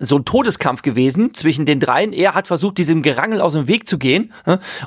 so 0.00 0.18
ein 0.18 0.24
Todeskampf 0.24 0.82
gewesen 0.82 1.34
zwischen 1.34 1.66
den 1.66 1.78
dreien. 1.78 2.12
Er 2.12 2.34
hat 2.34 2.48
versucht, 2.48 2.78
diesem 2.78 3.00
Gerangel 3.02 3.40
aus 3.40 3.52
dem 3.52 3.68
Weg 3.68 3.86
zu 3.86 3.96
gehen. 3.96 4.32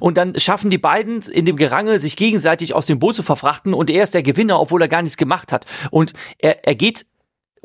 Und 0.01 0.17
dann 0.17 0.37
schaffen 0.37 0.69
die 0.69 0.77
beiden 0.77 1.21
in 1.21 1.45
dem 1.45 1.55
Gerangel, 1.55 1.97
sich 2.01 2.17
gegenseitig 2.17 2.73
aus 2.73 2.87
dem 2.87 2.99
Boot 2.99 3.15
zu 3.15 3.23
verfrachten. 3.23 3.73
Und 3.73 3.89
er 3.89 4.03
ist 4.03 4.13
der 4.13 4.21
Gewinner, 4.21 4.59
obwohl 4.59 4.81
er 4.81 4.89
gar 4.89 5.01
nichts 5.01 5.15
gemacht 5.15 5.53
hat. 5.53 5.65
Und 5.91 6.11
er, 6.39 6.67
er 6.67 6.75
geht 6.75 7.05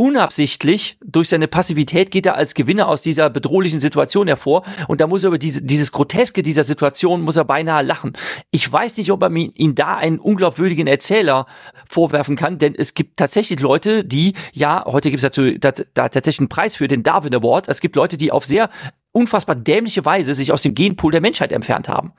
unabsichtlich 0.02 0.96
durch 1.04 1.28
seine 1.28 1.46
Passivität 1.46 2.10
geht 2.10 2.26
er 2.26 2.34
als 2.34 2.54
Gewinner 2.54 2.88
aus 2.88 3.02
dieser 3.02 3.30
bedrohlichen 3.30 3.78
Situation 3.78 4.26
hervor 4.26 4.64
und 4.88 5.00
da 5.00 5.06
muss 5.06 5.22
er 5.22 5.28
über 5.28 5.38
diese, 5.38 5.62
dieses 5.62 5.92
Groteske 5.92 6.42
dieser 6.42 6.64
Situation 6.64 7.22
muss 7.22 7.36
er 7.36 7.44
beinahe 7.44 7.84
lachen. 7.84 8.14
Ich 8.50 8.70
weiß 8.70 8.96
nicht, 8.96 9.12
ob 9.12 9.22
er 9.22 9.30
ihn, 9.30 9.52
ihn 9.54 9.74
da 9.76 9.96
einen 9.96 10.18
unglaubwürdigen 10.18 10.88
Erzähler 10.88 11.46
vorwerfen 11.88 12.34
kann, 12.34 12.58
denn 12.58 12.74
es 12.76 12.94
gibt 12.94 13.16
tatsächlich 13.16 13.60
Leute, 13.60 14.04
die, 14.04 14.34
ja, 14.52 14.84
heute 14.86 15.10
gibt 15.10 15.22
es 15.22 15.28
dazu 15.30 15.56
da, 15.56 15.70
da 15.70 16.08
tatsächlich 16.08 16.40
einen 16.40 16.48
Preis 16.48 16.74
für 16.74 16.88
den 16.88 17.04
Darwin 17.04 17.34
Award, 17.34 17.68
es 17.68 17.80
gibt 17.80 17.94
Leute, 17.94 18.16
die 18.18 18.32
auf 18.32 18.44
sehr 18.44 18.70
unfassbar 19.12 19.54
dämliche 19.54 20.04
Weise 20.04 20.34
sich 20.34 20.52
aus 20.52 20.62
dem 20.62 20.74
Genpool 20.74 21.12
der 21.12 21.20
Menschheit 21.20 21.52
entfernt 21.52 21.88
haben. 21.88 22.12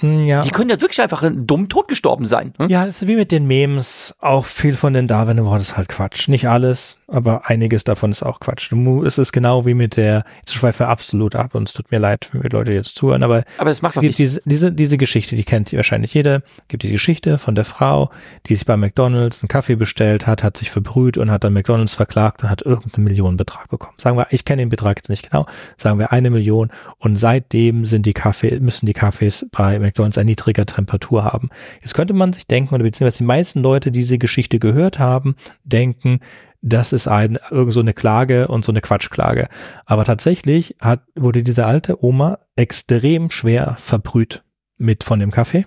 Hm, 0.00 0.26
Ja. 0.26 0.42
Die 0.42 0.50
können 0.50 0.70
ja 0.70 0.80
wirklich 0.80 1.00
einfach 1.00 1.22
dummen 1.32 1.68
Tod 1.68 1.88
gestorben 1.88 2.26
sein. 2.26 2.52
ne? 2.58 2.66
Ja, 2.68 2.84
das 2.84 3.02
ist 3.02 3.08
wie 3.08 3.16
mit 3.16 3.32
den 3.32 3.46
Memes. 3.46 4.14
Auch 4.18 4.44
viel 4.44 4.74
von 4.74 4.92
den 4.92 5.06
Darwin 5.08 5.38
Awards 5.38 5.70
ist 5.70 5.76
halt 5.76 5.88
Quatsch. 5.88 6.28
Nicht 6.28 6.48
alles, 6.48 6.97
aber 7.08 7.48
einiges 7.48 7.84
davon 7.84 8.12
ist 8.12 8.22
auch 8.22 8.38
Quatsch. 8.38 8.70
Es 9.06 9.18
ist 9.18 9.32
genau 9.32 9.64
wie 9.64 9.74
mit 9.74 9.96
der, 9.96 10.24
jetzt 10.38 10.54
schweife 10.54 10.86
absolut 10.86 11.34
ab 11.34 11.54
und 11.54 11.68
es 11.68 11.74
tut 11.74 11.90
mir 11.90 11.98
leid, 11.98 12.28
wenn 12.32 12.42
wir 12.42 12.50
Leute 12.50 12.72
jetzt 12.72 12.94
zuhören, 12.94 13.22
aber 13.22 13.44
Aber 13.56 13.70
macht 13.70 13.82
es 13.82 13.94
doch 13.94 14.02
gibt 14.02 14.18
nichts. 14.18 14.34
diese, 14.34 14.42
diese, 14.44 14.72
diese 14.72 14.98
Geschichte, 14.98 15.34
die 15.34 15.44
kennt 15.44 15.72
wahrscheinlich 15.72 16.12
jeder. 16.14 16.42
Gibt 16.68 16.82
die 16.82 16.92
Geschichte 16.92 17.38
von 17.38 17.54
der 17.54 17.64
Frau, 17.64 18.10
die 18.46 18.54
sich 18.54 18.66
bei 18.66 18.76
McDonalds 18.76 19.42
einen 19.42 19.48
Kaffee 19.48 19.76
bestellt 19.76 20.26
hat, 20.26 20.44
hat 20.44 20.56
sich 20.58 20.70
verbrüht 20.70 21.16
und 21.16 21.30
hat 21.30 21.44
dann 21.44 21.54
McDonalds 21.54 21.94
verklagt 21.94 22.42
und 22.42 22.50
hat 22.50 22.62
irgendeinen 22.62 23.04
Millionenbetrag 23.04 23.68
bekommen. 23.68 23.94
Sagen 23.98 24.18
wir, 24.18 24.26
ich 24.30 24.44
kenne 24.44 24.62
den 24.62 24.68
Betrag 24.68 24.98
jetzt 24.98 25.08
nicht 25.08 25.30
genau, 25.30 25.46
sagen 25.78 25.98
wir 25.98 26.12
eine 26.12 26.28
Million 26.30 26.70
und 26.98 27.16
seitdem 27.16 27.86
sind 27.86 28.04
die 28.04 28.12
Kaffee, 28.12 28.60
müssen 28.60 28.86
die 28.86 28.92
Kaffees 28.92 29.46
bei 29.50 29.78
McDonalds 29.78 30.18
eine 30.18 30.26
niedrige 30.26 30.66
Temperatur 30.66 31.24
haben. 31.24 31.48
Jetzt 31.80 31.94
könnte 31.94 32.12
man 32.12 32.34
sich 32.34 32.46
denken, 32.46 32.74
oder 32.74 32.84
beziehungsweise 32.84 33.18
die 33.18 33.24
meisten 33.24 33.62
Leute, 33.62 33.90
die 33.90 34.00
diese 34.00 34.18
Geschichte 34.18 34.58
gehört 34.58 34.98
haben, 34.98 35.36
denken, 35.64 36.20
das 36.60 36.92
ist 36.92 37.06
ein, 37.08 37.38
irgend 37.50 37.72
so 37.72 37.80
eine 37.80 37.94
Klage 37.94 38.48
und 38.48 38.64
so 38.64 38.72
eine 38.72 38.80
Quatschklage. 38.80 39.48
Aber 39.86 40.04
tatsächlich 40.04 40.76
hat, 40.80 41.02
wurde 41.14 41.42
diese 41.42 41.66
alte 41.66 42.04
Oma 42.04 42.38
extrem 42.56 43.30
schwer 43.30 43.76
verbrüht 43.78 44.42
mit 44.76 45.04
von 45.04 45.20
dem 45.20 45.30
Kaffee 45.30 45.66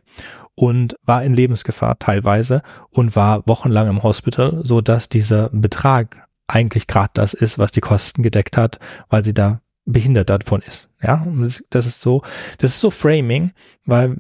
und 0.56 0.96
war 1.04 1.24
in 1.24 1.34
Lebensgefahr 1.34 2.00
teilweise 2.00 2.62
und 2.90 3.16
war 3.16 3.48
wochenlang 3.48 3.90
im 3.90 4.04
Hospital, 4.04 4.62
so 4.64 4.82
dass 4.82 5.10
dieser 5.10 5.50
Betrag 5.50 6.28
eigentlich 6.48 6.88
gerade 6.88 7.12
das 7.14 7.34
ist, 7.34 7.58
was 7.58 7.72
die 7.72 7.82
Kosten 7.82 8.24
gedeckt 8.24 8.58
hat, 8.58 8.80
weil 9.10 9.24
sie 9.24 9.34
da 9.34 9.62
behindert 9.86 10.30
davon 10.30 10.62
ist. 10.62 10.90
Ja, 11.02 11.26
das, 11.70 11.86
ist 11.86 12.02
so, 12.02 12.22
das 12.58 12.72
ist 12.72 12.80
so 12.80 12.92
Framing, 12.92 13.52
weil 13.86 14.18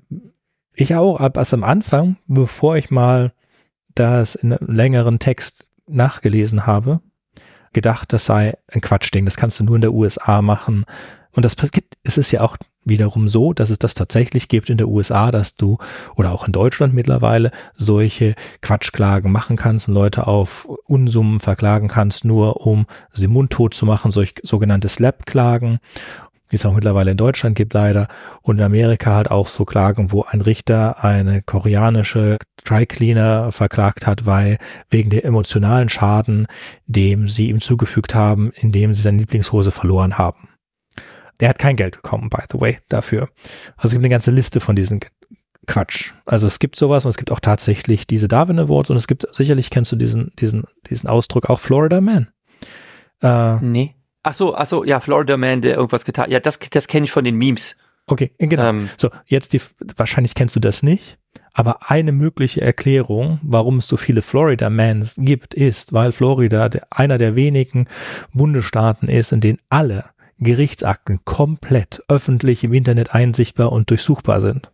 ich 0.74 0.96
auch 0.96 1.20
ab 1.20 1.38
erst 1.38 1.54
am 1.54 1.64
Anfang, 1.64 2.18
bevor 2.28 2.78
ich 2.78 2.90
mal 2.90 3.34
das 3.94 4.36
in 4.36 4.54
einem 4.54 4.74
längeren 4.74 5.20
Text 5.20 5.70
nachgelesen 5.91 6.65
habe, 6.65 7.01
gedacht, 7.73 8.13
das 8.13 8.25
sei 8.25 8.58
ein 8.67 8.82
Quatschding. 8.82 9.25
Das 9.25 9.38
kannst 9.38 9.60
du 9.60 9.63
nur 9.63 9.75
in 9.75 9.82
der 9.82 9.93
USA 9.93 10.41
machen. 10.41 10.86
Und 11.34 11.45
das 11.45 11.56
gibt, 11.71 11.97
es 12.04 12.17
ist 12.17 12.32
ja 12.32 12.41
auch 12.41 12.58
wiederum 12.84 13.30
so, 13.30 13.54
dass 13.54 13.69
es 13.69 13.80
das 13.80 13.93
tatsächlich 13.93 14.47
gibt 14.47 14.69
in 14.69 14.77
der 14.77 14.88
USA, 14.88 15.32
dass 15.32 15.56
du 15.56 15.77
oder 16.15 16.32
auch 16.32 16.45
in 16.45 16.51
Deutschland 16.51 16.93
mittlerweile 16.93 17.51
solche 17.75 18.34
Quatschklagen 18.62 19.32
machen 19.32 19.56
kannst 19.56 19.88
und 19.88 19.93
Leute 19.93 20.27
auf 20.27 20.65
Unsummen 20.88 21.39
verklagen 21.39 21.88
kannst, 21.88 22.25
nur 22.25 22.65
um 22.65 22.86
sie 23.12 23.27
mundtot 23.27 23.73
zu 23.73 23.86
machen, 23.86 24.12
solch 24.12 24.36
sogenannte 24.43 24.89
Slap-Klagen 24.89 25.80
die 26.52 26.58
es 26.58 26.66
auch 26.66 26.74
mittlerweile 26.74 27.12
in 27.12 27.18
Deutschland 27.18 27.56
gibt 27.56 27.74
leider 27.74 28.08
und 28.42 28.58
in 28.58 28.64
Amerika 28.64 29.14
halt 29.16 29.32
auch 29.32 29.48
so 29.48 29.66
Klagen, 29.66 30.12
wo 30.12 30.24
ein 30.24 30.42
Richter 30.42 31.04
eine 31.04 31.42
koreanische 31.42 32.38
Dry 32.64 32.86
Cleaner 32.86 33.52
verklagt 33.52 34.06
hat, 34.06 34.26
weil 34.26 34.58
wegen 34.90 35.10
der 35.10 35.26
emotionalen 35.26 35.90
Schaden, 35.90 36.48
dem 36.86 37.28
sie 37.28 37.50
ihm 37.50 37.60
zugefügt 37.60 38.14
haben, 38.14 38.52
indem 38.52 38.94
sie 38.94 39.02
seine 39.02 39.20
Lieblingshose 39.20 39.72
verloren 39.72 40.18
haben. 40.18 40.50
Der 41.40 41.50
hat 41.50 41.60
kein 41.60 41.76
Geld 41.76 41.96
bekommen, 41.96 42.30
by 42.30 42.44
the 42.52 42.60
way, 42.60 42.78
dafür. 42.88 43.30
Also 43.76 43.88
es 43.88 43.92
gibt 43.92 44.04
eine 44.04 44.10
ganze 44.10 44.32
Liste 44.32 44.60
von 44.60 44.76
diesen 44.76 45.00
Quatsch. 45.68 46.12
Also 46.26 46.48
es 46.48 46.60
gibt 46.60 46.76
sowas 46.76 47.06
und 47.06 47.10
es 47.10 47.18
gibt 47.18 47.32
auch 47.32 47.40
tatsächlich 47.40 48.06
diese 48.06 48.28
Darwin 48.28 48.60
Awards 48.60 48.90
und 48.90 48.98
es 48.98 49.08
gibt, 49.08 49.28
sicherlich 49.32 49.70
kennst 49.70 49.92
du 49.92 49.96
diesen, 49.96 50.32
diesen, 50.40 50.66
diesen 50.90 51.10
Ausdruck 51.10 51.50
auch 51.50 51.60
Florida 51.60 52.02
Man. 52.02 52.28
Äh, 53.22 53.58
Nee. 53.62 53.96
Ach 54.24 54.34
so, 54.34 54.56
ach 54.56 54.68
so, 54.68 54.84
ja, 54.84 55.00
Florida 55.00 55.38
Man, 55.38 55.62
der 55.62 55.76
irgendwas 55.76 56.06
getan. 56.06 56.30
Ja, 56.30 56.40
das, 56.40 56.60
das 56.60 56.88
kenne 56.88 57.06
ich 57.06 57.12
von 57.12 57.24
den 57.24 57.36
Memes. 57.36 57.76
okay, 58.08 58.32
genau. 58.38 58.70
Ähm, 58.70 58.90
So, 58.98 59.10
jetzt 59.26 59.54
die, 59.54 59.62
wahrscheinlich 59.96 60.36
kennst 60.36 60.56
du 60.56 60.60
das 60.60 60.84
nicht, 60.84 61.18
Aber 61.54 61.90
eine 61.90 62.12
mögliche 62.12 62.62
Erklärung, 62.62 63.40
warum 63.44 63.80
es 63.80 63.88
so 63.88 63.98
viele 63.98 64.22
Florida 64.22 64.70
Mans 64.70 65.16
gibt, 65.18 65.54
ist, 65.54 65.92
weil 65.92 66.12
Florida 66.12 66.70
der, 66.70 66.88
einer 66.92 67.18
der 67.18 67.36
wenigen 67.36 67.88
Bundesstaaten 68.34 69.10
ist, 69.10 69.32
in 69.32 69.42
denen 69.42 69.60
alle 69.70 70.06
Gerichtsakten 70.40 71.20
komplett 71.26 72.02
öffentlich 72.08 72.64
im 72.64 72.74
Internet 72.74 73.14
einsichtbar 73.14 73.72
und 73.72 73.90
durchsuchbar 73.90 74.42
sind. 74.42 74.72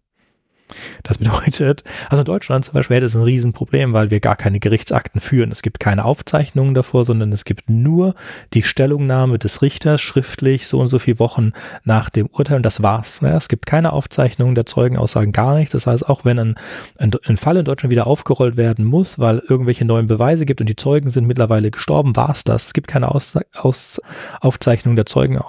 Das 1.03 1.17
bedeutet, 1.17 1.83
also 2.09 2.21
in 2.21 2.25
Deutschland 2.25 2.65
zum 2.65 2.73
Beispiel 2.73 2.97
hätte 2.97 3.05
es 3.05 3.15
ein 3.15 3.21
Riesenproblem, 3.21 3.93
weil 3.93 4.11
wir 4.11 4.19
gar 4.19 4.35
keine 4.35 4.59
Gerichtsakten 4.59 5.21
führen. 5.21 5.51
Es 5.51 5.61
gibt 5.61 5.79
keine 5.79 6.05
Aufzeichnungen 6.05 6.73
davor, 6.73 7.05
sondern 7.05 7.31
es 7.31 7.45
gibt 7.45 7.69
nur 7.69 8.15
die 8.53 8.63
Stellungnahme 8.63 9.39
des 9.39 9.61
Richters 9.61 10.01
schriftlich 10.01 10.67
so 10.67 10.79
und 10.79 10.87
so 10.89 10.99
viele 10.99 11.19
Wochen 11.19 11.53
nach 11.83 12.09
dem 12.09 12.27
Urteil 12.27 12.57
und 12.57 12.65
das 12.65 12.83
war's. 12.83 13.21
Es 13.21 13.47
gibt 13.49 13.65
keine 13.65 13.93
Aufzeichnungen 13.93 14.55
der 14.55 14.65
Zeugenaussagen, 14.65 15.31
gar 15.31 15.55
nicht. 15.55 15.73
Das 15.73 15.87
heißt, 15.87 16.07
auch 16.07 16.25
wenn 16.25 16.39
ein, 16.39 16.55
ein, 16.97 17.11
ein 17.25 17.37
Fall 17.37 17.57
in 17.57 17.65
Deutschland 17.65 17.91
wieder 17.91 18.07
aufgerollt 18.07 18.57
werden 18.57 18.85
muss, 18.85 19.19
weil 19.19 19.41
irgendwelche 19.47 19.85
neuen 19.85 20.07
Beweise 20.07 20.45
gibt 20.45 20.61
und 20.61 20.67
die 20.67 20.75
Zeugen 20.75 21.09
sind 21.09 21.27
mittlerweile 21.27 21.71
gestorben, 21.71 22.15
war's 22.15 22.43
das. 22.43 22.65
Es 22.65 22.73
gibt 22.73 22.87
keine 22.87 23.13
Aus, 23.13 23.37
Aus, 23.53 24.01
Aufzeichnung 24.41 24.95
der 24.95 25.05
Zeugen 25.05 25.39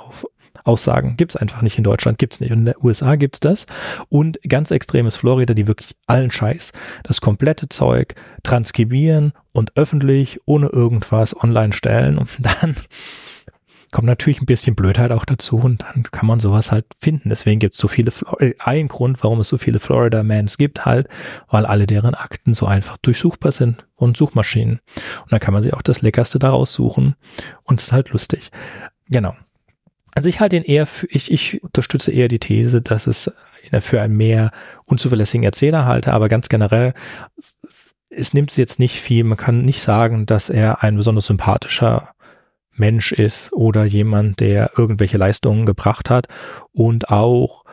Aussagen 0.64 1.16
gibt's 1.16 1.37
einfach 1.37 1.62
nicht 1.62 1.79
in 1.79 1.85
Deutschland, 1.85 2.18
gibt's 2.18 2.40
nicht. 2.40 2.53
Und 2.53 2.61
in 2.61 2.64
den 2.66 2.75
USA 2.83 3.16
gibt's 3.16 3.40
das. 3.40 3.66
Und 4.09 4.38
ganz 4.49 4.71
extrem 4.71 5.07
ist 5.07 5.16
Florida, 5.16 5.55
die 5.55 5.66
wirklich 5.66 5.94
allen 6.07 6.31
Scheiß, 6.31 6.73
das 7.05 7.21
komplette 7.21 7.68
Zeug 7.68 8.14
transkribieren 8.42 9.33
und 9.53 9.77
öffentlich 9.77 10.40
ohne 10.44 10.68
irgendwas 10.68 11.40
online 11.42 11.73
stellen. 11.73 12.18
Und 12.18 12.29
dann 12.40 12.77
kommt 13.90 14.07
natürlich 14.07 14.40
ein 14.40 14.47
bisschen 14.47 14.75
Blödheit 14.75 15.12
auch 15.12 15.25
dazu 15.25 15.57
und 15.57 15.83
dann 15.83 16.05
kann 16.05 16.27
man 16.27 16.40
sowas 16.40 16.71
halt 16.71 16.87
finden. 17.01 17.31
Deswegen 17.31 17.59
gibt's 17.59 17.79
so 17.79 17.88
viele, 17.88 18.11
Flor 18.11 18.38
ein 18.59 18.88
Grund, 18.88 19.23
warum 19.23 19.40
es 19.40 19.49
so 19.49 19.59
viele 19.59 19.79
Florida 19.79 20.23
Mans 20.23 20.59
gibt, 20.59 20.85
halt, 20.85 21.09
weil 21.49 21.66
alle 21.66 21.87
deren 21.87 22.14
Akten 22.14 22.55
so 22.55 22.66
einfach 22.66 22.99
durchsuchbar 22.99 23.53
sind 23.53 23.87
und 23.94 24.16
Suchmaschinen. 24.16 24.81
Und 25.23 25.33
dann 25.33 25.40
kann 25.40 25.55
man 25.55 25.62
sich 25.62 25.75
auch 25.75 25.83
das 25.83 26.03
Leckerste 26.03 26.38
daraus 26.38 26.73
suchen 26.73 27.14
und 27.64 27.81
es 27.81 27.88
ist 27.88 27.92
halt 27.92 28.11
lustig. 28.11 28.51
Genau. 29.09 29.35
Also 30.14 30.29
ich 30.29 30.40
halte 30.40 30.57
ihn 30.57 30.64
eher 30.64 30.87
für, 30.87 31.07
ich, 31.11 31.31
ich 31.31 31.62
unterstütze 31.62 32.11
eher 32.11 32.29
die 32.29 32.38
These, 32.38 32.83
dass 32.83 33.07
es 33.07 33.31
für 33.81 34.01
einen 34.01 34.16
mehr 34.16 34.51
unzuverlässigen 34.85 35.44
Erzähler 35.44 35.85
halte, 35.85 36.12
aber 36.12 36.29
ganz 36.29 36.49
generell, 36.49 36.94
es, 37.37 37.59
es 38.11 38.35
nimmt 38.35 38.57
jetzt 38.57 38.79
nicht 38.79 39.01
viel. 39.01 39.25
Man 39.25 39.38
kann 39.38 39.64
nicht 39.64 39.83
sagen, 39.83 40.27
dass 40.27 40.51
er 40.51 40.83
ein 40.83 40.97
besonders 40.97 41.27
sympathischer 41.27 42.11
Mensch 42.73 43.12
ist 43.12 43.53
oder 43.53 43.85
jemand, 43.85 44.40
der 44.40 44.71
irgendwelche 44.77 45.18
Leistungen 45.18 45.66
gebracht 45.66 46.11
hat 46.11 46.29
und 46.73 47.11
auch 47.11 47.64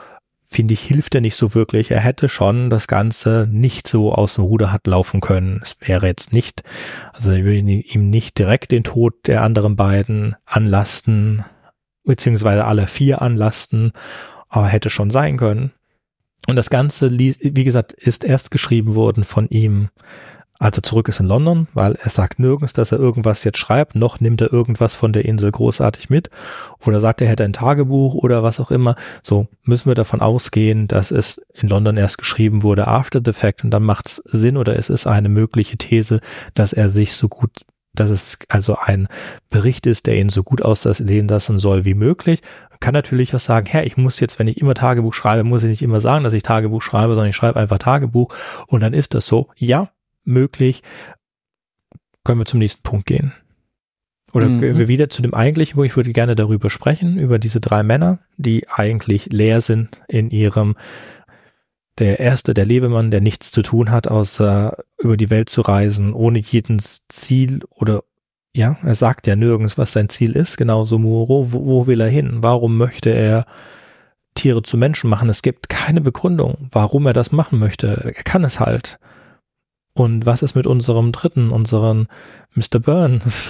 finde 0.47 0.73
ich, 0.73 0.81
hilft 0.81 1.15
er 1.15 1.21
nicht 1.21 1.35
so 1.35 1.53
wirklich. 1.53 1.91
Er 1.91 1.99
hätte 1.99 2.29
schon 2.29 2.69
das 2.69 2.87
Ganze 2.87 3.47
nicht 3.51 3.87
so 3.87 4.13
aus 4.13 4.35
dem 4.35 4.45
Ruder 4.45 4.71
hat 4.71 4.87
laufen 4.87 5.19
können. 5.19 5.59
Es 5.61 5.75
wäre 5.81 6.07
jetzt 6.07 6.31
nicht, 6.33 6.63
also 7.11 7.31
ich 7.31 7.43
will 7.43 7.67
ihm 7.67 8.09
nicht 8.09 8.37
direkt 8.37 8.71
den 8.71 8.83
Tod 8.83 9.15
der 9.27 9.41
anderen 9.41 9.75
beiden 9.75 10.35
anlasten, 10.45 11.43
beziehungsweise 12.05 12.65
alle 12.65 12.87
vier 12.87 13.21
anlasten, 13.21 13.91
aber 14.49 14.67
hätte 14.67 14.89
schon 14.89 15.11
sein 15.11 15.37
können. 15.37 15.71
Und 16.47 16.55
das 16.55 16.69
Ganze, 16.69 17.11
wie 17.17 17.63
gesagt, 17.63 17.91
ist 17.93 18.23
erst 18.23 18.51
geschrieben 18.51 18.95
worden 18.95 19.23
von 19.23 19.47
ihm, 19.49 19.89
als 20.57 20.77
er 20.77 20.83
zurück 20.83 21.09
ist 21.09 21.19
in 21.19 21.25
London, 21.25 21.67
weil 21.73 21.97
er 22.01 22.09
sagt 22.09 22.39
nirgends, 22.39 22.73
dass 22.73 22.91
er 22.91 22.99
irgendwas 22.99 23.43
jetzt 23.43 23.57
schreibt, 23.57 23.95
noch 23.95 24.21
nimmt 24.21 24.39
er 24.41 24.53
irgendwas 24.53 24.95
von 24.95 25.11
der 25.11 25.25
Insel 25.25 25.51
großartig 25.51 26.09
mit 26.09 26.29
oder 26.85 27.01
sagt, 27.01 27.21
er 27.21 27.27
hätte 27.27 27.43
ein 27.43 27.51
Tagebuch 27.51 28.13
oder 28.13 28.41
was 28.41 28.59
auch 28.59 28.71
immer. 28.71 28.95
So 29.21 29.47
müssen 29.63 29.89
wir 29.89 29.95
davon 29.95 30.21
ausgehen, 30.21 30.87
dass 30.87 31.11
es 31.11 31.41
in 31.53 31.67
London 31.67 31.97
erst 31.97 32.19
geschrieben 32.19 32.63
wurde 32.63 32.87
after 32.87 33.19
the 33.23 33.33
fact 33.33 33.63
und 33.65 33.71
dann 33.71 33.83
macht 33.83 34.07
es 34.07 34.23
Sinn 34.25 34.55
oder 34.55 34.77
es 34.79 34.89
ist 34.89 35.07
eine 35.07 35.29
mögliche 35.29 35.77
These, 35.77 36.21
dass 36.53 36.71
er 36.71 36.89
sich 36.89 37.15
so 37.15 37.27
gut 37.27 37.65
dass 37.95 38.09
es 38.09 38.37
also 38.49 38.77
ein 38.79 39.07
Bericht 39.49 39.85
ist, 39.85 40.05
der 40.05 40.17
ihn 40.17 40.29
so 40.29 40.43
gut 40.43 40.61
aussehen 40.61 41.27
lassen 41.27 41.59
soll 41.59 41.85
wie 41.85 41.93
möglich. 41.93 42.41
Man 42.69 42.79
kann 42.79 42.93
natürlich 42.93 43.33
auch 43.35 43.39
sagen, 43.39 43.67
Herr, 43.67 43.85
ich 43.85 43.97
muss 43.97 44.19
jetzt, 44.19 44.37
wenn 44.39 44.47
ich 44.47 44.59
immer 44.59 44.73
Tagebuch 44.73 45.13
schreibe, 45.13 45.43
muss 45.43 45.63
ich 45.63 45.69
nicht 45.69 45.81
immer 45.81 46.01
sagen, 46.01 46.23
dass 46.23 46.33
ich 46.33 46.43
Tagebuch 46.43 46.81
schreibe, 46.81 47.13
sondern 47.13 47.29
ich 47.29 47.35
schreibe 47.35 47.59
einfach 47.59 47.77
Tagebuch 47.77 48.33
und 48.67 48.81
dann 48.81 48.93
ist 48.93 49.13
das 49.13 49.25
so. 49.27 49.47
Ja, 49.55 49.91
möglich. 50.23 50.83
Können 52.23 52.39
wir 52.39 52.45
zum 52.45 52.59
nächsten 52.59 52.83
Punkt 52.83 53.05
gehen. 53.05 53.33
Oder 54.33 54.49
mhm. 54.49 54.59
gehen 54.59 54.77
wir 54.77 54.87
wieder 54.89 55.07
zu 55.09 55.21
dem 55.21 55.33
eigentlichen, 55.33 55.77
wo 55.77 55.83
ich 55.83 55.95
würde 55.95 56.11
gerne 56.11 56.35
darüber 56.35 56.69
sprechen, 56.69 57.17
über 57.17 57.39
diese 57.39 57.61
drei 57.61 57.83
Männer, 57.83 58.19
die 58.35 58.67
eigentlich 58.67 59.27
leer 59.31 59.61
sind 59.61 60.01
in 60.09 60.29
ihrem 60.29 60.75
der 61.99 62.19
erste, 62.19 62.53
der 62.53 62.65
Lebemann, 62.65 63.11
der 63.11 63.21
nichts 63.21 63.51
zu 63.51 63.61
tun 63.61 63.91
hat, 63.91 64.07
außer 64.07 64.77
über 64.97 65.17
die 65.17 65.29
Welt 65.29 65.49
zu 65.49 65.61
reisen, 65.61 66.13
ohne 66.13 66.39
jedes 66.39 67.07
Ziel 67.07 67.61
oder 67.69 68.03
ja, 68.55 68.77
er 68.83 68.95
sagt 68.95 69.27
ja 69.27 69.35
nirgends, 69.35 69.77
was 69.77 69.91
sein 69.91 70.07
Ziel 70.07 70.31
ist, 70.31 70.55
genauso 70.55 70.97
Muro, 70.97 71.51
wo, 71.51 71.65
wo 71.65 71.87
will 71.87 71.99
er 71.99 72.07
hin? 72.07 72.37
Warum 72.39 72.77
möchte 72.77 73.09
er 73.09 73.45
Tiere 74.33 74.63
zu 74.63 74.77
Menschen 74.77 75.09
machen? 75.09 75.27
Es 75.27 75.41
gibt 75.41 75.67
keine 75.67 75.99
Begründung, 75.99 76.69
warum 76.71 77.05
er 77.05 77.11
das 77.11 77.33
machen 77.33 77.59
möchte. 77.59 78.13
Er 78.15 78.23
kann 78.23 78.45
es 78.45 78.61
halt. 78.61 78.97
Und 79.93 80.25
was 80.25 80.41
ist 80.41 80.55
mit 80.55 80.67
unserem 80.67 81.11
dritten, 81.11 81.51
unseren 81.51 82.07
Mr. 82.53 82.79
Burns? 82.79 83.49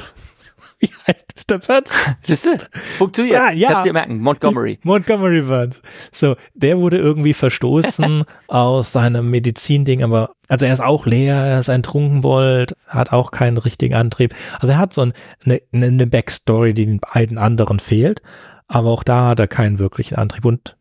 Wie 0.89 1.12
heißt 1.13 1.26
Mr. 1.50 1.58
Burns? 1.60 1.91
Siehst 2.21 2.45
du? 2.45 2.58
Funktioniert. 2.98 3.38
Ja, 3.38 3.52
ja. 3.52 3.71
Kannst 3.71 3.88
dir 3.88 3.93
merken. 3.93 4.19
Montgomery. 4.19 4.80
Montgomery 4.84 5.41
Burns. 5.41 5.82
So, 6.12 6.36
der 6.54 6.78
wurde 6.78 6.98
irgendwie 6.98 7.34
verstoßen 7.34 8.24
aus 8.48 8.91
seinem 8.91 9.30
Medizinding, 9.30 10.04
aber 10.04 10.32
also 10.48 10.65
er 10.65 10.74
ist 10.74 10.82
auch 10.82 11.06
leer, 11.06 11.36
er 11.36 11.60
ist 11.60 11.69
ein 11.69 11.84
Trunkenbold, 11.84 12.76
hat 12.88 13.12
auch 13.12 13.32
keinen 13.32 13.58
richtigen 13.58 13.95
Antrieb. 13.95 14.36
Also 14.60 14.74
er 14.74 14.78
hat 14.78 14.93
so 14.93 15.02
eine, 15.02 15.62
eine 15.74 16.08
Backstory, 16.08 16.74
die 16.74 16.86
den 16.86 17.00
beiden 17.00 17.38
anderen 17.38 17.80
fehlt, 17.80 18.21
aber 18.67 18.89
auch 18.89 19.04
da 19.04 19.30
hat 19.30 19.39
er 19.39 19.48
keinen 19.48 19.80
wirklichen 19.80 20.15
Antrieb. 20.15 20.45
Und 20.45 20.78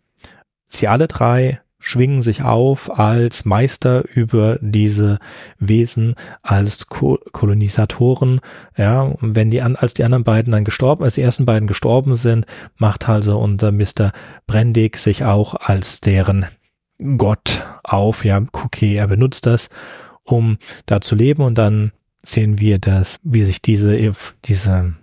sie 0.66 0.88
alle 0.88 1.08
drei 1.08 1.60
schwingen 1.84 2.22
sich 2.22 2.42
auf 2.42 2.98
als 2.98 3.44
Meister 3.44 4.04
über 4.14 4.58
diese 4.62 5.18
Wesen, 5.58 6.14
als 6.42 6.86
Ko 6.86 7.18
Kolonisatoren. 7.32 8.40
Ja, 8.76 9.02
und 9.02 9.36
wenn 9.36 9.50
die 9.50 9.60
an, 9.60 9.76
als 9.76 9.92
die 9.92 10.02
anderen 10.02 10.24
beiden 10.24 10.50
dann 10.50 10.64
gestorben, 10.64 11.04
als 11.04 11.14
die 11.14 11.20
ersten 11.20 11.44
beiden 11.44 11.68
gestorben 11.68 12.16
sind, 12.16 12.46
macht 12.78 13.06
also 13.06 13.38
unser 13.38 13.70
Mr. 13.70 14.12
Brendig 14.46 14.96
sich 14.96 15.24
auch 15.24 15.54
als 15.54 16.00
deren 16.00 16.46
Gott 17.18 17.62
auf. 17.82 18.24
Ja, 18.24 18.40
okay, 18.52 18.96
er 18.96 19.06
benutzt 19.06 19.44
das, 19.44 19.68
um 20.22 20.56
da 20.86 21.02
zu 21.02 21.14
leben 21.14 21.42
und 21.42 21.58
dann 21.58 21.92
sehen 22.22 22.58
wir 22.58 22.78
das, 22.78 23.20
wie 23.22 23.42
sich 23.42 23.60
diese, 23.60 24.14
diese 24.46 24.94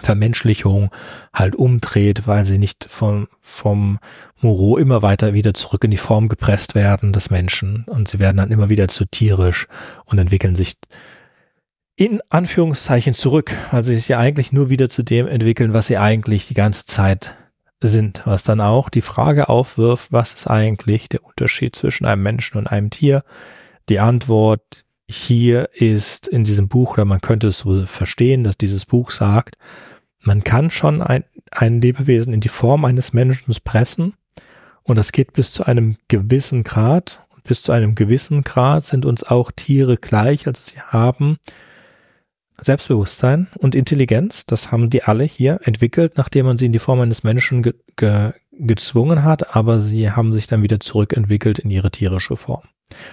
Vermenschlichung 0.00 0.90
halt 1.32 1.54
umdreht, 1.54 2.26
weil 2.26 2.44
sie 2.44 2.58
nicht 2.58 2.86
vom, 2.88 3.28
vom 3.40 3.98
Moreau 4.40 4.76
immer 4.76 5.02
weiter 5.02 5.34
wieder 5.34 5.54
zurück 5.54 5.84
in 5.84 5.90
die 5.90 5.96
Form 5.96 6.28
gepresst 6.28 6.74
werden 6.74 7.12
des 7.12 7.30
Menschen 7.30 7.84
und 7.88 8.08
sie 8.08 8.18
werden 8.18 8.38
dann 8.38 8.50
immer 8.50 8.68
wieder 8.68 8.88
zu 8.88 9.04
tierisch 9.04 9.66
und 10.04 10.18
entwickeln 10.18 10.56
sich 10.56 10.74
in 11.96 12.20
Anführungszeichen 12.28 13.14
zurück, 13.14 13.54
weil 13.70 13.84
sie 13.84 13.94
sich 13.94 14.08
ja 14.08 14.18
eigentlich 14.18 14.52
nur 14.52 14.68
wieder 14.68 14.88
zu 14.88 15.04
dem 15.04 15.28
entwickeln, 15.28 15.72
was 15.72 15.86
sie 15.86 15.98
eigentlich 15.98 16.48
die 16.48 16.54
ganze 16.54 16.86
Zeit 16.86 17.36
sind, 17.80 18.22
was 18.24 18.42
dann 18.42 18.60
auch 18.60 18.88
die 18.88 19.02
Frage 19.02 19.48
aufwirft, 19.48 20.12
was 20.12 20.32
ist 20.32 20.46
eigentlich 20.48 21.08
der 21.08 21.24
Unterschied 21.24 21.76
zwischen 21.76 22.06
einem 22.06 22.22
Menschen 22.22 22.58
und 22.58 22.66
einem 22.66 22.90
Tier? 22.90 23.22
Die 23.88 24.00
Antwort 24.00 24.83
hier 25.08 25.68
ist 25.74 26.28
in 26.28 26.44
diesem 26.44 26.68
Buch, 26.68 26.94
oder 26.94 27.04
man 27.04 27.20
könnte 27.20 27.48
es 27.48 27.58
so 27.58 27.86
verstehen, 27.86 28.44
dass 28.44 28.56
dieses 28.56 28.86
Buch 28.86 29.10
sagt, 29.10 29.56
man 30.20 30.42
kann 30.42 30.70
schon 30.70 31.02
ein, 31.02 31.24
ein 31.50 31.80
Lebewesen 31.80 32.32
in 32.32 32.40
die 32.40 32.48
Form 32.48 32.84
eines 32.84 33.12
Menschen 33.12 33.54
pressen 33.62 34.14
und 34.84 34.96
das 34.96 35.12
geht 35.12 35.32
bis 35.32 35.50
zu 35.50 35.64
einem 35.64 35.96
gewissen 36.08 36.62
Grad. 36.62 37.22
Und 37.30 37.42
bis 37.44 37.62
zu 37.62 37.72
einem 37.72 37.94
gewissen 37.94 38.42
Grad 38.42 38.86
sind 38.86 39.04
uns 39.04 39.24
auch 39.24 39.50
Tiere 39.50 39.96
gleich, 39.96 40.46
also 40.46 40.62
sie 40.62 40.80
haben 40.80 41.38
Selbstbewusstsein 42.56 43.48
und 43.58 43.74
Intelligenz. 43.74 44.46
Das 44.46 44.70
haben 44.70 44.88
die 44.88 45.02
alle 45.02 45.24
hier 45.24 45.60
entwickelt, 45.64 46.16
nachdem 46.16 46.46
man 46.46 46.56
sie 46.56 46.66
in 46.66 46.72
die 46.72 46.78
Form 46.78 47.00
eines 47.00 47.24
Menschen 47.24 47.62
ge 47.62 47.74
ge 47.96 48.32
gezwungen 48.56 49.24
hat, 49.24 49.56
aber 49.56 49.80
sie 49.80 50.12
haben 50.12 50.32
sich 50.32 50.46
dann 50.46 50.62
wieder 50.62 50.78
zurückentwickelt 50.78 51.58
in 51.58 51.70
ihre 51.70 51.90
tierische 51.90 52.36
Form. 52.36 52.62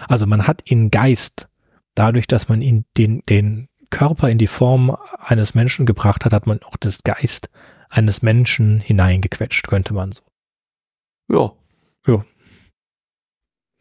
Also 0.08 0.27
man 0.27 0.45
hat 0.45 0.69
ihnen 0.69 0.91
Geist 0.91 1.49
dadurch, 1.95 2.27
dass 2.27 2.49
man 2.49 2.62
ihn 2.62 2.86
den, 2.97 3.23
den 3.27 3.67
Körper 3.89 4.30
in 4.30 4.38
die 4.38 4.47
Form 4.47 4.95
eines 5.19 5.54
Menschen 5.54 5.86
gebracht 5.86 6.25
hat, 6.25 6.34
hat 6.34 6.47
man 6.47 6.62
auch 6.63 6.77
das 6.77 7.04
Geist 7.04 7.49
eines 7.89 8.21
Menschen 8.21 8.80
hineingequetscht, 8.80 9.67
könnte 9.67 9.93
man 9.93 10.12
so. 10.12 10.21
Ja. 11.30 11.51
Ja. 12.08 12.25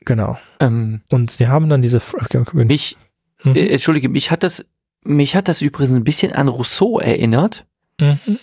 Genau. 0.00 0.38
Ähm, 0.58 1.02
Und 1.10 1.30
sie 1.30 1.48
haben 1.48 1.68
dann 1.68 1.82
diese 1.82 2.02
mich, 2.52 2.96
mhm. 3.44 3.54
äh, 3.54 3.68
entschuldige, 3.68 4.08
mich 4.08 4.30
hat 4.30 4.42
das, 4.42 4.68
mich 5.04 5.36
hat 5.36 5.48
das 5.48 5.62
übrigens 5.62 5.94
ein 5.94 6.04
bisschen 6.04 6.32
an 6.32 6.48
Rousseau 6.48 6.98
erinnert. 6.98 7.66
Mhm. 8.00 8.38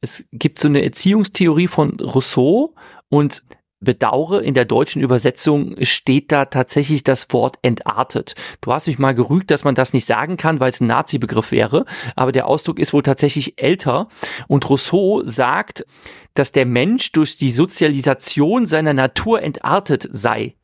Es 0.00 0.24
gibt 0.32 0.58
so 0.58 0.68
eine 0.68 0.82
Erziehungstheorie 0.82 1.68
von 1.68 1.98
Rousseau 2.00 2.74
und 3.08 3.42
bedauere, 3.80 4.42
in 4.42 4.54
der 4.54 4.66
deutschen 4.66 5.02
Übersetzung 5.02 5.74
steht 5.82 6.30
da 6.32 6.44
tatsächlich 6.44 7.02
das 7.02 7.26
Wort 7.30 7.58
entartet. 7.62 8.34
Du 8.60 8.72
hast 8.72 8.86
dich 8.86 8.98
mal 8.98 9.14
gerügt, 9.14 9.50
dass 9.50 9.64
man 9.64 9.74
das 9.74 9.92
nicht 9.92 10.06
sagen 10.06 10.36
kann, 10.36 10.60
weil 10.60 10.70
es 10.70 10.80
ein 10.80 10.86
Nazi-Begriff 10.86 11.50
wäre, 11.50 11.86
aber 12.14 12.32
der 12.32 12.46
Ausdruck 12.46 12.78
ist 12.78 12.92
wohl 12.92 13.02
tatsächlich 13.02 13.60
älter 13.60 14.08
und 14.48 14.68
Rousseau 14.68 15.22
sagt, 15.24 15.86
dass 16.34 16.52
der 16.52 16.66
Mensch 16.66 17.12
durch 17.12 17.36
die 17.36 17.50
Sozialisation 17.50 18.66
seiner 18.66 18.92
Natur 18.92 19.42
entartet 19.42 20.06
sei. 20.10 20.54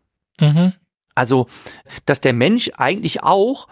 Mhm. 0.41 0.75
Also, 1.17 1.47
dass 2.05 2.21
der 2.21 2.35
Mensch 2.35 2.71
eigentlich 2.77 3.23
auch 3.23 3.69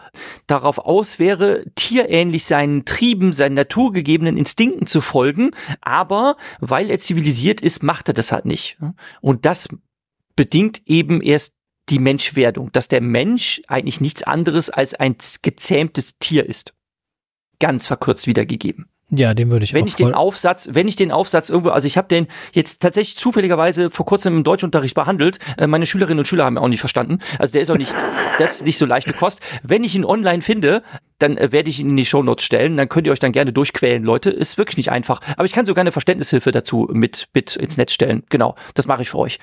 darauf 0.47 0.79
aus 0.79 1.19
wäre, 1.19 1.65
tierähnlich 1.75 2.47
seinen 2.47 2.87
Trieben, 2.87 3.35
seinen 3.35 3.55
naturgegebenen 3.55 4.39
Instinkten 4.39 4.87
zu 4.87 5.03
folgen, 5.03 5.51
aber 5.83 6.37
weil 6.59 6.91
er 6.91 7.01
zivilisiert 7.01 7.61
ist, 7.61 7.83
macht 7.83 8.09
er 8.09 8.15
das 8.15 8.33
halt 8.33 8.47
nicht. 8.47 8.79
Und 9.21 9.45
das 9.45 9.69
bedingt 10.35 10.83
eben 10.87 11.21
erst 11.21 11.53
die 11.91 11.99
Menschwerdung, 11.99 12.73
dass 12.73 12.89
der 12.89 13.03
Mensch 13.03 13.61
eigentlich 13.69 14.01
nichts 14.01 14.23
anderes 14.23 14.71
als 14.71 14.95
ein 14.95 15.17
gezähmtes 15.43 16.17
Tier 16.19 16.47
ist. 16.47 16.73
Ganz 17.61 17.87
verkürzt 17.87 18.27
wiedergegeben. 18.27 18.89
Ja, 19.17 19.35
den 19.35 19.51
würde 19.51 19.65
ich 19.65 19.75
wenn 19.75 19.85
auch 19.85 19.87
ich 19.87 19.95
den 19.95 20.15
Aufsatz, 20.15 20.69
wenn 20.73 20.89
ich 20.89 20.97
den 20.97 21.13
Aufsatz 21.13 21.51
irgendwo, 21.51 21.71
also 21.71 21.87
ich 21.87 21.97
habe 21.97 22.09
den 22.09 22.27
jetzt 22.53 22.81
tatsächlich 22.81 23.17
zufälligerweise 23.17 23.91
vor 23.91 24.07
kurzem 24.07 24.37
im 24.39 24.45
Deutschunterricht 24.45 24.95
behandelt. 24.95 25.39
Äh, 25.59 25.67
meine 25.67 25.87
Schülerinnen 25.87 26.19
und 26.21 26.27
Schüler 26.27 26.45
haben 26.45 26.57
ihn 26.57 26.63
auch 26.63 26.69
nicht 26.69 26.81
verstanden. 26.81 27.19
Also 27.39 27.53
der 27.53 27.63
ist 27.63 27.71
auch 27.71 27.77
nicht, 27.77 27.95
das 28.39 28.57
ist 28.57 28.65
nicht 28.65 28.79
so 28.79 28.87
leichte 28.87 29.13
Kost. 29.13 29.41
Wenn 29.63 29.85
ich 29.85 29.95
ihn 29.95 30.05
online 30.05 30.43
finde, 30.43 30.83
dann 31.19 31.37
äh, 31.37 31.53
werde 31.53 31.71
ich 31.71 31.81
ihn 31.81 31.91
in 31.91 31.97
die 31.97 32.07
Shownotes 32.07 32.45
stellen. 32.45 32.77
Dann 32.77 32.89
könnt 32.89 33.07
ihr 33.07 33.13
euch 33.13 33.21
dann 33.21 33.33
gerne 33.33 33.53
durchquälen, 33.53 34.05
Leute. 34.05 34.31
Ist 34.31 34.59
wirklich 34.59 34.77
nicht 34.77 34.91
einfach. 34.91 35.21
Aber 35.37 35.45
ich 35.45 35.53
kann 35.53 35.67
sogar 35.67 35.83
eine 35.83 35.93
Verständnishilfe 35.93 36.53
dazu 36.53 36.89
mit, 36.93 37.29
mit 37.35 37.57
ins 37.57 37.77
Netz 37.77 37.93
stellen. 37.93 38.25
Genau, 38.31 38.57
das 38.75 38.87
mache 38.87 39.03
ich 39.03 39.11
für 39.11 39.19
euch. 39.19 39.39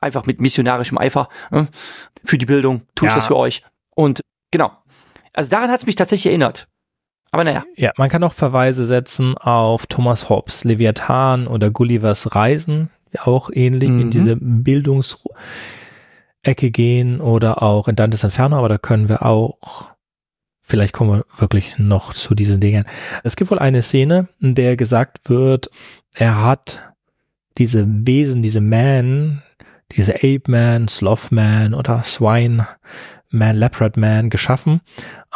Einfach 0.00 0.26
mit 0.26 0.40
missionarischem 0.40 0.98
Eifer 0.98 1.28
äh, 1.50 1.64
für 2.24 2.38
die 2.38 2.46
Bildung 2.46 2.82
tue 2.94 3.08
ich 3.08 3.12
ja. 3.12 3.16
das 3.16 3.26
für 3.26 3.36
euch. 3.36 3.62
Und 3.94 4.20
genau. 4.50 4.72
Also 5.32 5.50
daran 5.50 5.70
hat 5.70 5.80
es 5.80 5.86
mich 5.86 5.96
tatsächlich 5.96 6.26
erinnert. 6.26 6.68
Aber 7.30 7.44
naja. 7.44 7.64
Ja, 7.76 7.92
man 7.96 8.08
kann 8.08 8.24
auch 8.24 8.32
Verweise 8.32 8.86
setzen 8.86 9.36
auf 9.36 9.86
Thomas 9.86 10.28
Hobbes, 10.28 10.64
Leviathan 10.64 11.46
oder 11.46 11.70
Gullivers 11.70 12.34
Reisen, 12.34 12.90
auch 13.20 13.50
ähnlich 13.52 13.90
mhm. 13.90 14.00
in 14.00 14.10
diese 14.10 14.36
Bildungsecke 14.40 15.30
gehen 16.70 17.20
oder 17.20 17.62
auch 17.62 17.88
in 17.88 17.96
Dantes 17.96 18.24
Inferno, 18.24 18.56
aber 18.56 18.68
da 18.68 18.78
können 18.78 19.08
wir 19.08 19.24
auch 19.24 19.96
Vielleicht 20.68 20.92
kommen 20.92 21.20
wir 21.20 21.24
wirklich 21.40 21.78
noch 21.78 22.12
zu 22.12 22.34
diesen 22.34 22.58
Dingen. 22.58 22.86
Es 23.22 23.36
gibt 23.36 23.52
wohl 23.52 23.60
eine 23.60 23.82
Szene, 23.82 24.26
in 24.40 24.56
der 24.56 24.76
gesagt 24.76 25.30
wird, 25.30 25.70
er 26.12 26.42
hat 26.42 26.82
diese 27.56 27.86
Wesen, 27.86 28.42
diese 28.42 28.60
Man, 28.60 29.42
diese 29.92 30.16
Ape 30.16 30.42
Man, 30.48 30.88
Sloth 30.88 31.30
Man 31.30 31.74
oder 31.74 32.02
Swine 32.04 32.66
Man, 33.30 33.56
Leopard 33.56 33.96
Man 33.96 34.30
geschaffen, 34.30 34.80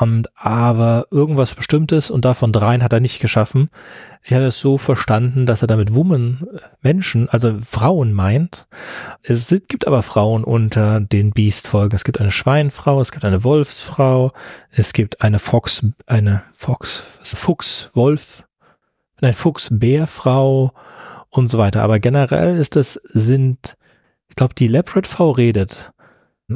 und, 0.00 0.30
aber 0.34 1.06
irgendwas 1.10 1.54
Bestimmtes 1.54 2.10
und 2.10 2.24
davon 2.24 2.52
dreien 2.52 2.82
hat 2.82 2.92
er 2.92 3.00
nicht 3.00 3.20
geschaffen. 3.20 3.68
Ich 4.22 4.32
habe 4.32 4.44
es 4.44 4.58
so 4.58 4.78
verstanden, 4.78 5.44
dass 5.46 5.62
er 5.62 5.68
damit 5.68 5.94
Women, 5.94 6.46
Menschen, 6.80 7.28
also 7.28 7.58
Frauen 7.58 8.12
meint. 8.12 8.66
Es 9.22 9.54
gibt 9.68 9.86
aber 9.86 10.02
Frauen 10.02 10.44
unter 10.44 11.00
den 11.00 11.32
Beast-Folgen. 11.32 11.94
Es 11.94 12.04
gibt 12.04 12.20
eine 12.20 12.32
Schweinfrau, 12.32 13.00
es 13.00 13.12
gibt 13.12 13.24
eine 13.24 13.44
Wolfsfrau, 13.44 14.32
es 14.70 14.92
gibt 14.94 15.20
eine 15.20 15.38
Fox, 15.38 15.84
eine 16.06 16.42
Fox, 16.54 17.02
Fuchs, 17.22 17.90
Wolf, 17.92 18.44
eine 19.20 19.34
Fuchs-Bärfrau 19.34 20.72
und 21.28 21.48
so 21.48 21.58
weiter. 21.58 21.82
Aber 21.82 21.98
generell 21.98 22.56
ist 22.56 22.76
es, 22.76 22.94
sind, 23.04 23.76
ich 24.30 24.36
glaube, 24.36 24.54
die 24.54 24.68
Leopard-Frau 24.68 25.32
redet 25.32 25.92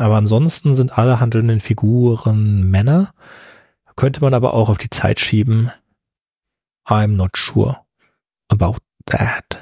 aber 0.01 0.17
ansonsten 0.17 0.75
sind 0.75 0.99
alle 0.99 1.21
handelnden 1.21 1.61
Figuren 1.61 2.71
Männer. 2.71 3.15
Könnte 3.97 4.21
man 4.21 4.35
aber 4.35 4.55
auch 4.55 4.69
auf 4.69 4.79
die 4.79 4.91
Zeit 4.91 5.21
schieben. 5.21 5.71
I'm 6.87 7.17
not 7.17 7.37
sure 7.37 7.79
about 8.49 8.79
that. 9.07 9.61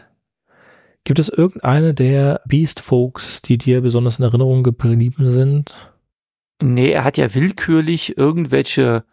Gibt 1.05 1.19
es 1.19 1.29
irgendeine 1.29 1.95
der 1.95 2.41
Beast 2.47 2.81
Folks, 2.81 3.43
die 3.43 3.59
dir 3.59 3.83
besonders 3.83 4.19
in 4.19 4.25
Erinnerung 4.25 4.63
geblieben 4.63 5.31
sind? 5.31 5.93
Nee, 6.63 6.93
er 6.93 7.05
hat 7.05 7.19
ja 7.19 7.35
willkürlich 7.35 8.17
irgendwelche 8.17 9.05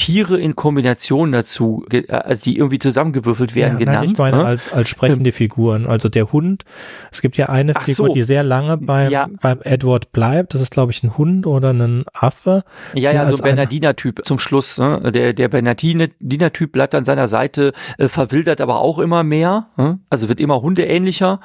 Tiere 0.00 0.40
in 0.40 0.56
Kombination 0.56 1.30
dazu, 1.30 1.84
äh, 1.92 2.10
also 2.10 2.42
die 2.42 2.56
irgendwie 2.56 2.78
zusammengewürfelt 2.78 3.54
werden, 3.54 3.74
ja, 3.74 3.78
genannt. 3.80 3.98
Nein, 4.00 4.10
ich 4.12 4.18
meine 4.18 4.38
ne? 4.38 4.44
als, 4.46 4.72
als 4.72 4.88
sprechende 4.88 5.30
Figuren. 5.30 5.86
Also 5.86 6.08
der 6.08 6.32
Hund, 6.32 6.64
es 7.12 7.20
gibt 7.20 7.36
ja 7.36 7.50
eine 7.50 7.76
Ach 7.76 7.82
Figur, 7.82 8.06
so. 8.06 8.14
die 8.14 8.22
sehr 8.22 8.42
lange 8.42 8.78
beim, 8.78 9.10
ja. 9.10 9.28
beim 9.42 9.60
Edward 9.62 10.10
bleibt. 10.12 10.54
Das 10.54 10.62
ist, 10.62 10.70
glaube 10.70 10.90
ich, 10.92 11.02
ein 11.02 11.18
Hund 11.18 11.46
oder 11.46 11.74
ein 11.74 12.04
Affe. 12.14 12.62
Ja, 12.94 13.12
ja, 13.12 13.28
so 13.28 13.36
ein 13.36 13.42
Bernardiner-Typ 13.42 14.24
zum 14.24 14.38
Schluss. 14.38 14.78
Ne? 14.78 15.12
Der, 15.12 15.34
der 15.34 15.48
Bernardiner-Typ 15.48 16.72
bleibt 16.72 16.94
an 16.94 17.04
seiner 17.04 17.28
Seite, 17.28 17.74
äh, 17.98 18.08
verwildert 18.08 18.62
aber 18.62 18.80
auch 18.80 18.98
immer 18.98 19.22
mehr. 19.22 19.66
Ne? 19.76 19.98
Also 20.08 20.30
wird 20.30 20.40
immer 20.40 20.62
hundeähnlicher. 20.62 21.40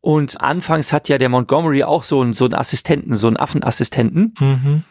Und 0.00 0.40
anfangs 0.40 0.92
hat 0.92 1.08
ja 1.08 1.18
der 1.18 1.30
Montgomery 1.30 1.82
auch 1.82 2.04
so 2.04 2.20
einen, 2.20 2.34
so 2.34 2.44
einen 2.44 2.54
Assistenten, 2.54 3.16
so 3.16 3.26
einen 3.26 3.36
Affenassistenten. 3.36 4.34
Mhm 4.38 4.84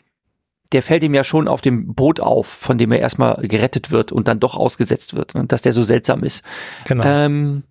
der 0.73 0.83
fällt 0.83 1.03
ihm 1.03 1.13
ja 1.13 1.23
schon 1.23 1.47
auf 1.47 1.61
dem 1.61 1.93
Boot 1.93 2.19
auf, 2.19 2.47
von 2.47 2.77
dem 2.77 2.91
er 2.91 2.99
erstmal 2.99 3.47
gerettet 3.47 3.91
wird 3.91 4.11
und 4.11 4.27
dann 4.27 4.39
doch 4.39 4.55
ausgesetzt 4.55 5.15
wird 5.15 5.35
und 5.35 5.51
dass 5.51 5.61
der 5.61 5.73
so 5.73 5.83
seltsam 5.83 6.23
ist. 6.23 6.43
Genau. 6.85 7.03
Ähm, 7.05 7.63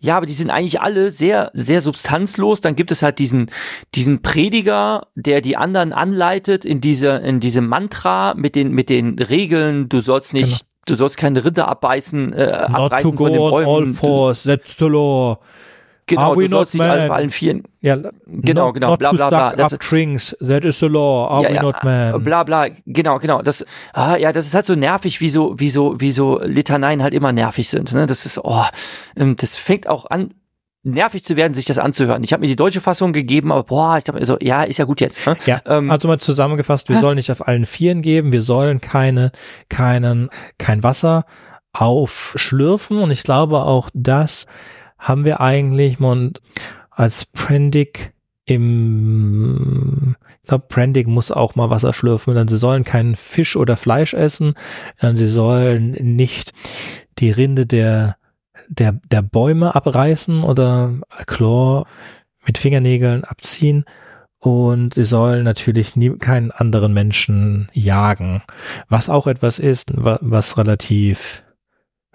ja, 0.00 0.16
aber 0.16 0.26
die 0.26 0.32
sind 0.32 0.50
eigentlich 0.50 0.80
alle 0.80 1.10
sehr, 1.10 1.50
sehr 1.52 1.80
substanzlos. 1.80 2.60
Dann 2.60 2.76
gibt 2.76 2.90
es 2.90 3.02
halt 3.02 3.18
diesen, 3.18 3.50
diesen 3.94 4.22
Prediger, 4.22 5.08
der 5.14 5.40
die 5.40 5.56
anderen 5.56 5.92
anleitet 5.92 6.64
in 6.64 6.80
dieser, 6.80 7.20
in 7.22 7.40
diesem 7.40 7.66
Mantra 7.66 8.34
mit 8.34 8.54
den, 8.54 8.72
mit 8.72 8.88
den 8.88 9.18
Regeln. 9.18 9.88
Du 9.88 10.00
sollst 10.00 10.32
nicht, 10.32 10.60
genau. 10.60 10.70
du 10.86 10.94
sollst 10.94 11.16
keine 11.16 11.44
Rinder 11.44 11.68
abbeißen, 11.68 12.32
äh, 12.32 12.46
Not 12.46 12.92
abreißen 12.92 13.10
to 13.10 13.16
go 13.16 13.24
von 13.24 13.32
den 13.32 13.50
Bäumen. 13.50 13.88
all 13.88 13.92
fours, 13.92 14.44
that's 14.44 14.76
the 14.78 14.86
law. 14.86 15.38
Genau, 16.08 16.30
Are 16.30 16.36
we 16.36 16.48
not 16.48 16.74
man? 16.74 17.10
allen 17.10 17.30
vieren. 17.30 17.62
Ja, 17.80 17.96
genau, 18.26 18.66
not, 18.66 18.74
genau, 18.74 18.96
bla 18.96 19.12
bla 19.12 19.28
bla. 19.28 19.54
Das, 19.54 19.74
up 19.74 19.80
drinks, 19.80 20.36
that 20.40 20.64
is 20.64 20.78
the 20.78 20.86
law. 20.86 21.28
Are 21.28 21.42
ja, 21.42 21.50
we 21.50 21.54
ja, 21.54 21.62
not 21.62 21.84
man? 21.84 22.24
Bla 22.24 22.42
bla, 22.42 22.68
genau, 22.86 23.18
genau. 23.18 23.42
Das, 23.42 23.64
ah, 23.92 24.16
ja, 24.16 24.32
das 24.32 24.46
ist 24.46 24.54
halt 24.54 24.66
so 24.66 24.74
nervig, 24.74 25.20
wie 25.20 25.28
so, 25.28 25.54
wie 25.58 25.70
so, 25.70 26.00
wie 26.00 26.10
so 26.10 26.40
Litaneien 26.42 27.02
halt 27.02 27.14
immer 27.14 27.32
nervig 27.32 27.68
sind. 27.68 27.92
Ne? 27.92 28.06
Das 28.06 28.26
ist, 28.26 28.38
oh, 28.42 28.64
ähm, 29.16 29.36
das 29.36 29.56
fängt 29.56 29.86
auch 29.86 30.06
an, 30.06 30.32
nervig 30.82 31.24
zu 31.24 31.36
werden, 31.36 31.54
sich 31.54 31.66
das 31.66 31.78
anzuhören. 31.78 32.24
Ich 32.24 32.32
habe 32.32 32.40
mir 32.40 32.46
die 32.46 32.56
deutsche 32.56 32.80
Fassung 32.80 33.12
gegeben, 33.12 33.52
aber 33.52 33.64
boah, 33.64 33.98
ich 33.98 34.04
dachte 34.04 34.24
so, 34.24 34.38
ja, 34.40 34.62
ist 34.62 34.78
ja 34.78 34.84
gut 34.84 35.00
jetzt. 35.00 35.26
Ne? 35.26 35.36
Ja, 35.46 35.60
ähm, 35.66 35.90
also 35.90 36.08
mal 36.08 36.18
zusammengefasst, 36.18 36.88
wir 36.88 36.96
hä? 36.96 37.02
sollen 37.02 37.16
nicht 37.16 37.30
auf 37.30 37.46
allen 37.46 37.66
Vieren 37.66 38.02
geben, 38.02 38.32
wir 38.32 38.42
sollen 38.42 38.80
keine, 38.80 39.32
keinen, 39.68 40.30
kein 40.58 40.82
Wasser 40.82 41.24
aufschlürfen 41.72 42.98
und 42.98 43.10
ich 43.10 43.22
glaube 43.22 43.58
auch, 43.58 43.90
dass 43.92 44.46
haben 44.98 45.24
wir 45.24 45.40
eigentlich 45.40 46.00
und 46.00 46.40
als 46.90 47.26
Prendick 47.26 48.12
im, 48.44 50.16
ich 50.42 50.48
glaube, 50.48 50.64
Prendick 50.68 51.06
muss 51.06 51.30
auch 51.30 51.54
mal 51.54 51.70
Wasser 51.70 51.92
schlürfen, 51.92 52.34
dann 52.34 52.48
sie 52.48 52.58
sollen 52.58 52.82
keinen 52.84 53.14
Fisch 53.14 53.56
oder 53.56 53.76
Fleisch 53.76 54.14
essen, 54.14 54.54
dann 55.00 55.16
sie 55.16 55.26
sollen 55.26 55.92
nicht 55.92 56.52
die 57.18 57.30
Rinde 57.30 57.66
der, 57.66 58.16
der, 58.68 58.98
der 59.10 59.22
Bäume 59.22 59.74
abreißen 59.74 60.42
oder 60.42 60.94
Chlor 61.26 61.86
mit 62.46 62.58
Fingernägeln 62.58 63.24
abziehen. 63.24 63.84
Und 64.40 64.94
sie 64.94 65.04
sollen 65.04 65.44
natürlich 65.44 65.96
nie, 65.96 66.16
keinen 66.16 66.52
anderen 66.52 66.94
Menschen 66.94 67.68
jagen, 67.72 68.42
was 68.88 69.08
auch 69.08 69.26
etwas 69.26 69.58
ist, 69.58 69.92
was 69.96 70.56
relativ 70.56 71.42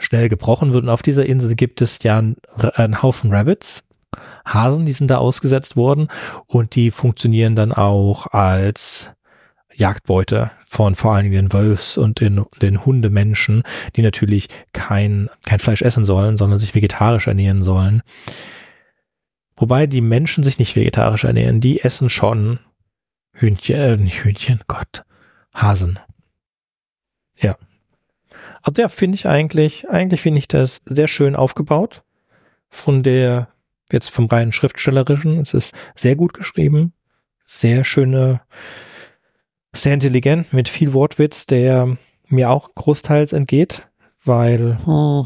schnell 0.04 0.30
gebrochen 0.30 0.74
wird. 0.74 0.84
Und 0.84 0.90
auf 0.90 1.02
dieser 1.02 1.26
Insel 1.26 1.56
gibt 1.56 1.82
es 1.82 2.00
ja 2.04 2.18
einen, 2.18 3.02
Haufen 3.02 3.34
Rabbits, 3.34 3.84
Hasen, 4.46 4.86
die 4.86 4.94
sind 4.94 5.10
da 5.10 5.18
ausgesetzt 5.18 5.76
worden 5.76 6.08
und 6.46 6.76
die 6.76 6.92
funktionieren 6.92 7.56
dann 7.56 7.72
auch 7.72 8.28
als 8.28 9.12
Jagdbeute 9.76 10.52
von 10.66 10.96
vor 10.96 11.14
allen 11.14 11.24
Dingen 11.24 11.50
den 11.50 11.54
Wolfs 11.54 11.98
und 11.98 12.20
den, 12.20 12.44
den 12.62 12.86
Hundemenschen, 12.86 13.64
die 13.96 14.02
natürlich 14.02 14.50
kein, 14.72 15.30
kein 15.46 15.60
Fleisch 15.60 15.82
essen 15.82 16.06
sollen, 16.06 16.38
sondern 16.38 16.60
sich 16.60 16.76
vegetarisch 16.76 17.28
ernähren 17.28 17.64
sollen. 17.64 18.02
Wobei 19.56 19.88
die 19.88 20.02
Menschen 20.02 20.44
sich 20.44 20.60
nicht 20.60 20.76
vegetarisch 20.76 21.24
ernähren, 21.24 21.62
die 21.62 21.82
essen 21.82 22.10
schon 22.10 22.60
Hühnchen, 23.34 23.76
äh, 23.76 23.98
nicht 23.98 24.24
Hühnchen, 24.24 24.62
Gott, 24.68 25.04
Hasen. 25.54 26.00
Ja. 27.38 27.56
Also 28.64 28.82
ja, 28.82 28.90
finde 28.90 29.16
ich 29.16 29.28
eigentlich, 29.28 29.90
eigentlich 29.90 30.22
finde 30.22 30.40
ich 30.40 30.48
das 30.48 30.82
sehr 30.86 31.08
schön 31.08 31.36
aufgebaut. 31.36 32.04
Von 32.70 33.04
der, 33.04 33.50
jetzt 33.92 34.10
vom 34.10 34.26
reinen 34.26 34.52
Schriftstellerischen. 34.52 35.40
Es 35.40 35.54
ist 35.54 35.76
sehr 35.96 36.16
gut 36.16 36.34
geschrieben. 36.34 36.94
Sehr 37.42 37.84
schöne, 37.84 38.42
sehr 39.74 39.94
intelligent, 39.94 40.54
mit 40.54 40.70
viel 40.70 40.94
Wortwitz, 40.94 41.46
der 41.46 41.98
mir 42.28 42.50
auch 42.50 42.74
großteils 42.74 43.34
entgeht, 43.34 43.88
weil, 44.24 44.80
oh. 44.88 45.26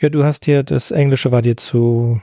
ja, 0.00 0.08
du 0.08 0.24
hast 0.24 0.46
dir, 0.46 0.64
das 0.64 0.90
Englische 0.90 1.30
war 1.30 1.42
dir 1.42 1.56
zu 1.56 2.20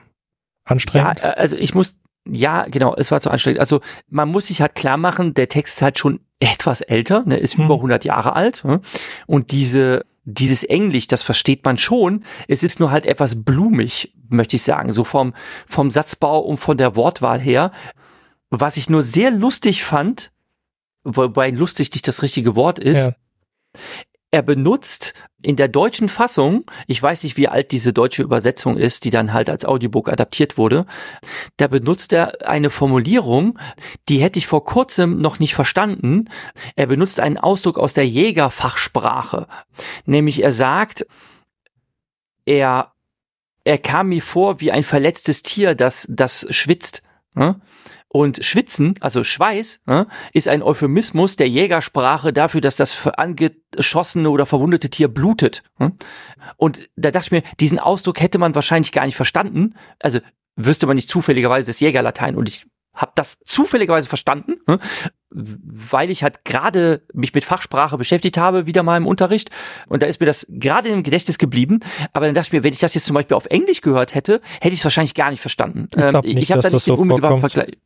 anstrengend. 0.65 1.21
Ja, 1.21 1.31
also 1.31 1.55
ich 1.55 1.73
muss, 1.73 1.95
ja, 2.27 2.65
genau, 2.65 2.93
es 2.95 3.09
war 3.09 3.21
zu 3.21 3.31
anstrengend. 3.31 3.61
Also 3.61 3.79
man 4.09 4.29
muss 4.29 4.47
sich 4.47 4.61
halt 4.61 4.75
klar 4.75 4.97
machen, 4.97 5.33
der 5.33 5.47
Text 5.47 5.77
ist 5.77 5.81
halt 5.81 5.97
schon 5.97 6.19
etwas 6.39 6.81
älter, 6.81 7.23
ne, 7.25 7.37
ist 7.37 7.57
hm. 7.57 7.65
über 7.65 7.75
100 7.75 8.05
Jahre 8.05 8.35
alt. 8.35 8.63
Ne? 8.65 8.81
Und 9.25 9.51
diese 9.51 10.05
dieses 10.33 10.63
Englisch, 10.63 11.07
das 11.07 11.21
versteht 11.21 11.65
man 11.65 11.77
schon. 11.77 12.23
Es 12.47 12.63
ist 12.63 12.79
nur 12.79 12.91
halt 12.91 13.05
etwas 13.05 13.43
blumig, 13.43 14.13
möchte 14.29 14.55
ich 14.55 14.63
sagen, 14.63 14.91
so 14.91 15.03
vom, 15.03 15.33
vom 15.67 15.91
Satzbau 15.91 16.39
und 16.39 16.57
von 16.57 16.77
der 16.77 16.95
Wortwahl 16.95 17.39
her. 17.39 17.71
Was 18.49 18.77
ich 18.77 18.89
nur 18.89 19.03
sehr 19.03 19.31
lustig 19.31 19.83
fand, 19.83 20.31
wobei 21.03 21.49
lustig 21.49 21.91
nicht 21.93 22.07
das 22.07 22.21
richtige 22.21 22.55
Wort 22.55 22.79
ist, 22.79 23.07
ja. 23.07 23.13
Er 24.31 24.41
benutzt 24.43 25.13
in 25.41 25.55
der 25.55 25.69
deutschen 25.69 26.09
Fassung, 26.09 26.65
ich 26.85 27.01
weiß 27.01 27.23
nicht, 27.23 27.37
wie 27.37 27.47
alt 27.47 27.71
diese 27.71 27.93
deutsche 27.93 28.21
Übersetzung 28.21 28.77
ist, 28.77 29.05
die 29.05 29.09
dann 29.09 29.33
halt 29.33 29.49
als 29.49 29.65
Audiobook 29.65 30.09
adaptiert 30.09 30.57
wurde, 30.57 30.85
da 31.57 31.67
benutzt 31.67 32.13
er 32.13 32.47
eine 32.47 32.69
Formulierung, 32.69 33.57
die 34.09 34.21
hätte 34.21 34.37
ich 34.37 34.47
vor 34.47 34.65
kurzem 34.65 35.19
noch 35.21 35.39
nicht 35.39 35.55
verstanden. 35.55 36.29
Er 36.75 36.87
benutzt 36.87 37.19
einen 37.19 37.37
Ausdruck 37.37 37.79
aus 37.79 37.93
der 37.93 38.07
Jägerfachsprache. 38.07 39.47
Nämlich 40.05 40.43
er 40.43 40.51
sagt, 40.51 41.07
er, 42.45 42.91
er 43.63 43.77
kam 43.77 44.09
mir 44.09 44.21
vor 44.21 44.59
wie 44.59 44.71
ein 44.71 44.83
verletztes 44.83 45.41
Tier, 45.41 45.73
das, 45.73 46.05
das 46.09 46.45
schwitzt. 46.49 47.01
Und 48.11 48.43
Schwitzen, 48.43 48.95
also 49.01 49.23
Schweiß, 49.23 49.81
äh, 49.85 50.05
ist 50.33 50.47
ein 50.47 50.63
Euphemismus 50.63 51.35
der 51.35 51.47
Jägersprache 51.47 52.33
dafür, 52.33 52.59
dass 52.59 52.75
das 52.75 53.07
angeschossene 53.07 54.29
oder 54.31 54.47
verwundete 54.47 54.89
Tier 54.89 55.07
blutet. 55.07 55.63
Äh. 55.79 55.89
Und 56.57 56.89
da 56.95 57.11
dachte 57.11 57.27
ich 57.27 57.31
mir, 57.31 57.43
diesen 57.59 57.77
Ausdruck 57.77 58.19
hätte 58.19 58.39
man 58.39 58.55
wahrscheinlich 58.55 58.91
gar 58.91 59.05
nicht 59.05 59.15
verstanden. 59.15 59.75
Also 59.99 60.19
wüsste 60.55 60.87
man 60.87 60.95
nicht 60.95 61.07
zufälligerweise 61.07 61.67
das 61.67 61.79
Jägerlatein. 61.79 62.35
Und 62.35 62.49
ich 62.49 62.65
habe 62.95 63.11
das 63.13 63.39
zufälligerweise 63.45 64.09
verstanden, 64.09 64.55
äh, 64.67 64.77
weil 65.29 66.09
ich 66.09 66.23
halt 66.23 66.43
gerade 66.43 67.03
mich 67.13 67.35
mit 67.35 67.45
Fachsprache 67.45 67.97
beschäftigt 67.97 68.37
habe, 68.37 68.65
wieder 68.65 68.81
mal 68.81 68.97
im 68.97 69.05
Unterricht. 69.05 69.51
Und 69.87 70.01
da 70.01 70.07
ist 70.07 70.19
mir 70.19 70.25
das 70.25 70.47
gerade 70.49 70.89
im 70.89 71.03
Gedächtnis 71.03 71.37
geblieben. 71.37 71.79
Aber 72.13 72.25
dann 72.25 72.33
dachte 72.33 72.47
ich 72.47 72.53
mir, 72.53 72.63
wenn 72.63 72.73
ich 72.73 72.79
das 72.79 72.95
jetzt 72.95 73.05
zum 73.05 73.13
Beispiel 73.13 73.37
auf 73.37 73.45
Englisch 73.45 73.81
gehört 73.81 74.15
hätte, 74.15 74.41
hätte 74.59 74.73
ich 74.73 74.79
es 74.79 74.83
wahrscheinlich 74.83 75.13
gar 75.13 75.29
nicht 75.29 75.41
verstanden. 75.41 75.87
Ich, 75.95 76.03
ähm, 76.03 76.19
nicht, 76.23 76.37
ich 76.37 76.51
habe 76.51 76.61
da 76.61 76.69
nicht 76.69 76.87
den 76.87 76.95
so 76.95 77.01
unmittelbaren 77.01 77.39
Vergleich. 77.39 77.77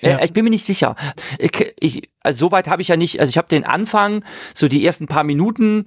Ja. 0.00 0.18
Äh, 0.18 0.24
ich 0.24 0.32
bin 0.32 0.44
mir 0.44 0.50
nicht 0.50 0.66
sicher. 0.66 0.96
Ich, 1.38 1.74
ich, 1.78 2.10
also 2.20 2.46
soweit 2.46 2.68
habe 2.68 2.82
ich 2.82 2.88
ja 2.88 2.96
nicht, 2.96 3.20
also 3.20 3.30
ich 3.30 3.38
habe 3.38 3.48
den 3.48 3.64
Anfang, 3.64 4.24
so 4.54 4.68
die 4.68 4.84
ersten 4.84 5.06
paar 5.06 5.24
Minuten, 5.24 5.84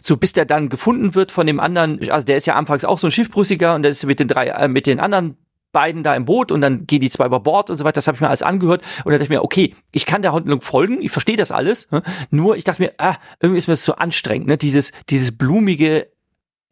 so 0.00 0.16
bis 0.16 0.32
der 0.32 0.44
dann 0.44 0.68
gefunden 0.68 1.14
wird 1.14 1.32
von 1.32 1.46
dem 1.46 1.60
anderen, 1.60 2.08
also 2.10 2.26
der 2.26 2.36
ist 2.36 2.46
ja 2.46 2.54
anfangs 2.54 2.84
auch 2.84 2.98
so 2.98 3.08
ein 3.08 3.10
Schiffbrüssiger 3.10 3.74
und 3.74 3.82
der 3.82 3.90
ist 3.90 4.04
mit 4.06 4.20
den 4.20 4.28
drei, 4.28 4.48
äh, 4.48 4.68
mit 4.68 4.86
den 4.86 5.00
anderen 5.00 5.36
beiden 5.76 6.02
da 6.02 6.14
im 6.14 6.24
Boot 6.24 6.52
und 6.52 6.62
dann 6.62 6.86
gehen 6.86 7.02
die 7.02 7.10
zwei 7.10 7.26
über 7.26 7.40
Bord 7.40 7.68
und 7.68 7.76
so 7.76 7.84
weiter. 7.84 7.96
Das 7.96 8.06
habe 8.06 8.14
ich 8.14 8.22
mir 8.22 8.28
alles 8.28 8.42
angehört 8.42 8.80
und 9.04 9.06
dann 9.06 9.12
dachte 9.12 9.24
ich 9.24 9.28
mir, 9.28 9.44
okay, 9.44 9.74
ich 9.92 10.06
kann 10.06 10.22
der 10.22 10.32
Handlung 10.32 10.62
folgen, 10.62 11.02
ich 11.02 11.10
verstehe 11.10 11.36
das 11.36 11.52
alles. 11.52 11.90
Ne? 11.90 12.02
Nur 12.30 12.56
ich 12.56 12.64
dachte 12.64 12.80
mir, 12.80 12.94
ah, 12.96 13.16
irgendwie 13.40 13.58
ist 13.58 13.68
mir 13.68 13.74
das 13.74 13.84
so 13.84 13.94
anstrengend, 13.94 14.48
ne? 14.48 14.56
Dieses, 14.56 14.92
dieses 15.10 15.36
blumige, 15.36 16.08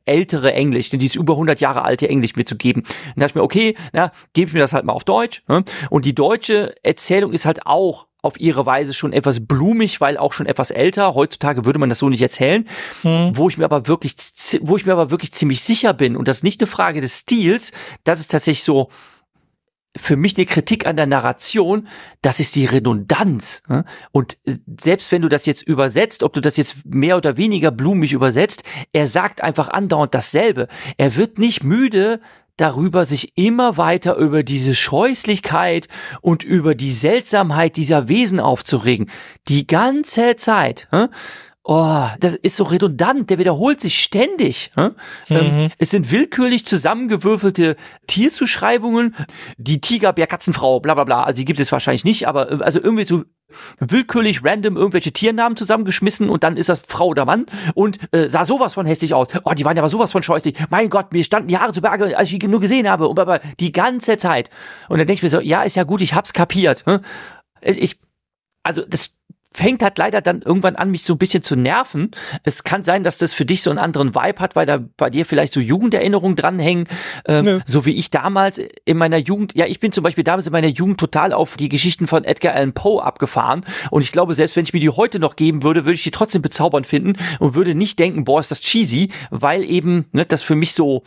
ältere 0.04 0.52
Englisch, 0.52 0.90
dieses 0.90 1.16
über 1.16 1.34
100 1.34 1.60
Jahre 1.60 1.82
alte 1.82 2.08
Englisch 2.08 2.36
mitzugeben. 2.36 2.82
Dann 2.82 3.20
dachte 3.20 3.30
ich 3.30 3.34
mir, 3.36 3.42
okay, 3.42 3.76
na, 3.92 4.12
gebe 4.32 4.48
ich 4.48 4.54
mir 4.54 4.60
das 4.60 4.72
halt 4.72 4.84
mal 4.84 4.92
auf 4.92 5.04
Deutsch. 5.04 5.42
Ne? 5.48 5.64
Und 5.90 6.04
die 6.04 6.14
deutsche 6.14 6.74
Erzählung 6.82 7.32
ist 7.32 7.46
halt 7.46 7.66
auch 7.66 8.06
auf 8.24 8.40
ihre 8.40 8.64
Weise 8.64 8.94
schon 8.94 9.12
etwas 9.12 9.46
blumig, 9.46 10.00
weil 10.00 10.16
auch 10.16 10.32
schon 10.32 10.46
etwas 10.46 10.70
älter. 10.70 11.14
Heutzutage 11.14 11.66
würde 11.66 11.78
man 11.78 11.90
das 11.90 11.98
so 11.98 12.08
nicht 12.08 12.22
erzählen. 12.22 12.66
Hm. 13.02 13.32
Wo 13.34 13.50
ich 13.50 13.58
mir 13.58 13.66
aber 13.66 13.86
wirklich, 13.86 14.16
wo 14.62 14.76
ich 14.76 14.86
mir 14.86 14.92
aber 14.92 15.10
wirklich 15.10 15.32
ziemlich 15.32 15.60
sicher 15.60 15.92
bin, 15.92 16.16
und 16.16 16.26
das 16.26 16.38
ist 16.38 16.42
nicht 16.42 16.60
eine 16.60 16.66
Frage 16.66 17.02
des 17.02 17.18
Stils, 17.18 17.72
das 18.02 18.20
ist 18.20 18.30
tatsächlich 18.30 18.64
so, 18.64 18.88
für 19.96 20.16
mich 20.16 20.36
eine 20.36 20.46
Kritik 20.46 20.86
an 20.86 20.96
der 20.96 21.06
Narration, 21.06 21.88
das 22.20 22.40
ist 22.40 22.54
die 22.56 22.66
Redundanz. 22.66 23.62
Ne? 23.68 23.84
Und 24.12 24.36
äh, 24.44 24.56
selbst 24.80 25.12
wenn 25.12 25.22
du 25.22 25.28
das 25.28 25.46
jetzt 25.46 25.62
übersetzt, 25.62 26.22
ob 26.22 26.32
du 26.32 26.40
das 26.40 26.56
jetzt 26.56 26.84
mehr 26.84 27.16
oder 27.16 27.36
weniger 27.36 27.70
blumig 27.70 28.12
übersetzt, 28.12 28.64
er 28.92 29.06
sagt 29.06 29.42
einfach 29.42 29.68
andauernd 29.68 30.14
dasselbe. 30.14 30.68
Er 30.96 31.16
wird 31.16 31.38
nicht 31.38 31.62
müde, 31.62 32.20
darüber, 32.56 33.04
sich 33.04 33.36
immer 33.36 33.76
weiter 33.76 34.16
über 34.16 34.42
diese 34.42 34.74
Scheußlichkeit 34.74 35.88
und 36.20 36.44
über 36.44 36.74
die 36.74 36.92
Seltsamheit 36.92 37.76
dieser 37.76 38.08
Wesen 38.08 38.40
aufzuregen. 38.40 39.10
Die 39.48 39.66
ganze 39.66 40.36
Zeit. 40.36 40.88
Oh, 41.66 42.08
das 42.20 42.34
ist 42.34 42.56
so 42.56 42.64
redundant, 42.64 43.30
der 43.30 43.38
wiederholt 43.38 43.80
sich 43.80 43.98
ständig. 43.98 44.70
Ähm, 44.76 44.92
mhm. 45.30 45.70
es 45.78 45.90
sind 45.90 46.10
willkürlich 46.10 46.66
zusammengewürfelte 46.66 47.76
Tierzuschreibungen, 48.06 49.16
die 49.56 49.80
Tigerbär-Katzenfrau, 49.80 50.80
bla 50.80 50.92
bla 50.92 51.04
bla. 51.04 51.22
Also 51.22 51.38
die 51.38 51.46
gibt 51.46 51.58
es 51.58 51.72
wahrscheinlich 51.72 52.04
nicht, 52.04 52.28
aber 52.28 52.52
äh, 52.52 52.62
also 52.62 52.82
irgendwie 52.82 53.04
so 53.04 53.24
willkürlich 53.78 54.44
random 54.44 54.76
irgendwelche 54.76 55.12
Tiernamen 55.12 55.56
zusammengeschmissen 55.56 56.28
und 56.28 56.44
dann 56.44 56.58
ist 56.58 56.68
das 56.68 56.80
Frau 56.86 57.06
oder 57.06 57.24
Mann 57.24 57.46
und 57.74 57.98
äh, 58.12 58.28
sah 58.28 58.44
sowas 58.44 58.74
von 58.74 58.84
hässlich 58.84 59.14
aus. 59.14 59.28
Oh, 59.44 59.52
die 59.54 59.64
waren 59.64 59.76
ja 59.76 59.82
aber 59.82 59.88
sowas 59.88 60.12
von 60.12 60.22
scheußlich. 60.22 60.56
Mein 60.68 60.90
Gott, 60.90 61.14
mir 61.14 61.24
standen 61.24 61.48
die 61.48 61.56
Haare 61.56 61.72
zu 61.72 61.80
Berge, 61.80 62.16
als 62.18 62.30
ich 62.30 62.42
ihn 62.42 62.50
nur 62.50 62.60
gesehen 62.60 62.90
habe. 62.90 63.08
Und 63.08 63.18
aber 63.18 63.40
die 63.58 63.72
ganze 63.72 64.18
Zeit. 64.18 64.50
Und 64.90 64.98
dann 64.98 65.06
denke 65.06 65.14
ich 65.14 65.22
mir 65.22 65.30
so, 65.30 65.40
ja, 65.40 65.62
ist 65.62 65.76
ja 65.76 65.84
gut, 65.84 66.02
ich 66.02 66.12
hab's 66.12 66.34
kapiert. 66.34 66.84
Hm? 66.84 67.00
Ich, 67.62 67.98
also 68.62 68.82
das 68.86 69.14
fängt 69.54 69.82
halt 69.82 69.96
leider 69.98 70.20
dann 70.20 70.42
irgendwann 70.42 70.74
an, 70.74 70.90
mich 70.90 71.04
so 71.04 71.14
ein 71.14 71.18
bisschen 71.18 71.44
zu 71.44 71.54
nerven. 71.54 72.10
Es 72.42 72.64
kann 72.64 72.82
sein, 72.82 73.04
dass 73.04 73.16
das 73.16 73.32
für 73.32 73.44
dich 73.44 73.62
so 73.62 73.70
einen 73.70 73.78
anderen 73.78 74.14
Vibe 74.14 74.40
hat, 74.40 74.56
weil 74.56 74.66
da 74.66 74.80
bei 74.96 75.10
dir 75.10 75.24
vielleicht 75.24 75.52
so 75.52 75.60
Jugenderinnerungen 75.60 76.34
dranhängen, 76.34 76.88
ähm, 77.26 77.62
so 77.64 77.86
wie 77.86 77.92
ich 77.92 78.10
damals 78.10 78.60
in 78.84 78.96
meiner 78.96 79.18
Jugend, 79.18 79.54
ja, 79.54 79.66
ich 79.66 79.78
bin 79.78 79.92
zum 79.92 80.02
Beispiel 80.02 80.24
damals 80.24 80.48
in 80.48 80.52
meiner 80.52 80.68
Jugend 80.68 80.98
total 80.98 81.32
auf 81.32 81.56
die 81.56 81.68
Geschichten 81.68 82.08
von 82.08 82.24
Edgar 82.24 82.54
Allan 82.54 82.72
Poe 82.72 83.00
abgefahren 83.00 83.64
und 83.90 84.02
ich 84.02 84.10
glaube, 84.10 84.34
selbst 84.34 84.56
wenn 84.56 84.64
ich 84.64 84.72
mir 84.72 84.80
die 84.80 84.90
heute 84.90 85.20
noch 85.20 85.36
geben 85.36 85.62
würde, 85.62 85.84
würde 85.84 85.94
ich 85.94 86.02
die 86.02 86.10
trotzdem 86.10 86.42
bezaubernd 86.42 86.86
finden 86.86 87.16
und 87.38 87.54
würde 87.54 87.76
nicht 87.76 88.00
denken, 88.00 88.24
boah, 88.24 88.40
ist 88.40 88.50
das 88.50 88.60
cheesy, 88.60 89.10
weil 89.30 89.62
eben 89.62 90.06
ne, 90.10 90.26
das 90.26 90.42
für 90.42 90.56
mich 90.56 90.74
so 90.74 91.04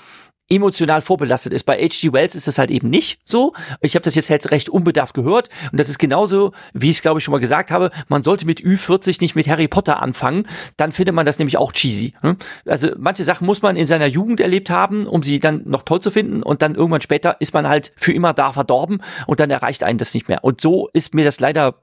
emotional 0.49 1.01
vorbelastet 1.01 1.53
ist. 1.53 1.65
Bei 1.65 1.77
H.G. 1.77 2.13
Wells 2.13 2.35
ist 2.35 2.47
das 2.47 2.57
halt 2.57 2.71
eben 2.71 2.89
nicht 2.89 3.19
so. 3.25 3.53
Ich 3.81 3.95
habe 3.95 4.03
das 4.03 4.15
jetzt 4.15 4.29
halt 4.29 4.49
recht 4.51 4.69
unbedarft 4.69 5.13
gehört 5.13 5.49
und 5.71 5.79
das 5.79 5.89
ist 5.89 5.97
genauso, 5.97 6.53
wie 6.73 6.89
ich 6.89 6.97
es 6.97 7.01
glaube 7.01 7.19
ich 7.19 7.23
schon 7.23 7.33
mal 7.33 7.39
gesagt 7.39 7.71
habe, 7.71 7.91
man 8.07 8.23
sollte 8.23 8.45
mit 8.45 8.61
Ü40 8.61 9.17
nicht 9.19 9.35
mit 9.35 9.47
Harry 9.47 9.67
Potter 9.67 10.01
anfangen, 10.01 10.47
dann 10.77 10.91
findet 10.91 11.13
man 11.15 11.25
das 11.25 11.39
nämlich 11.39 11.57
auch 11.57 11.73
cheesy. 11.73 12.13
Hm? 12.21 12.37
Also 12.65 12.91
manche 12.97 13.23
Sachen 13.23 13.45
muss 13.45 13.61
man 13.61 13.75
in 13.75 13.87
seiner 13.87 14.07
Jugend 14.07 14.39
erlebt 14.39 14.69
haben, 14.69 15.05
um 15.05 15.21
sie 15.23 15.39
dann 15.39 15.63
noch 15.65 15.83
toll 15.83 16.01
zu 16.01 16.11
finden 16.11 16.43
und 16.43 16.61
dann 16.61 16.75
irgendwann 16.75 17.01
später 17.01 17.37
ist 17.39 17.53
man 17.53 17.67
halt 17.67 17.91
für 17.97 18.13
immer 18.13 18.33
da 18.33 18.53
verdorben 18.53 19.01
und 19.25 19.39
dann 19.39 19.51
erreicht 19.51 19.83
einen 19.83 19.97
das 19.97 20.13
nicht 20.13 20.29
mehr. 20.29 20.43
Und 20.43 20.61
so 20.61 20.89
ist 20.93 21.13
mir 21.13 21.25
das 21.25 21.39
leider 21.39 21.75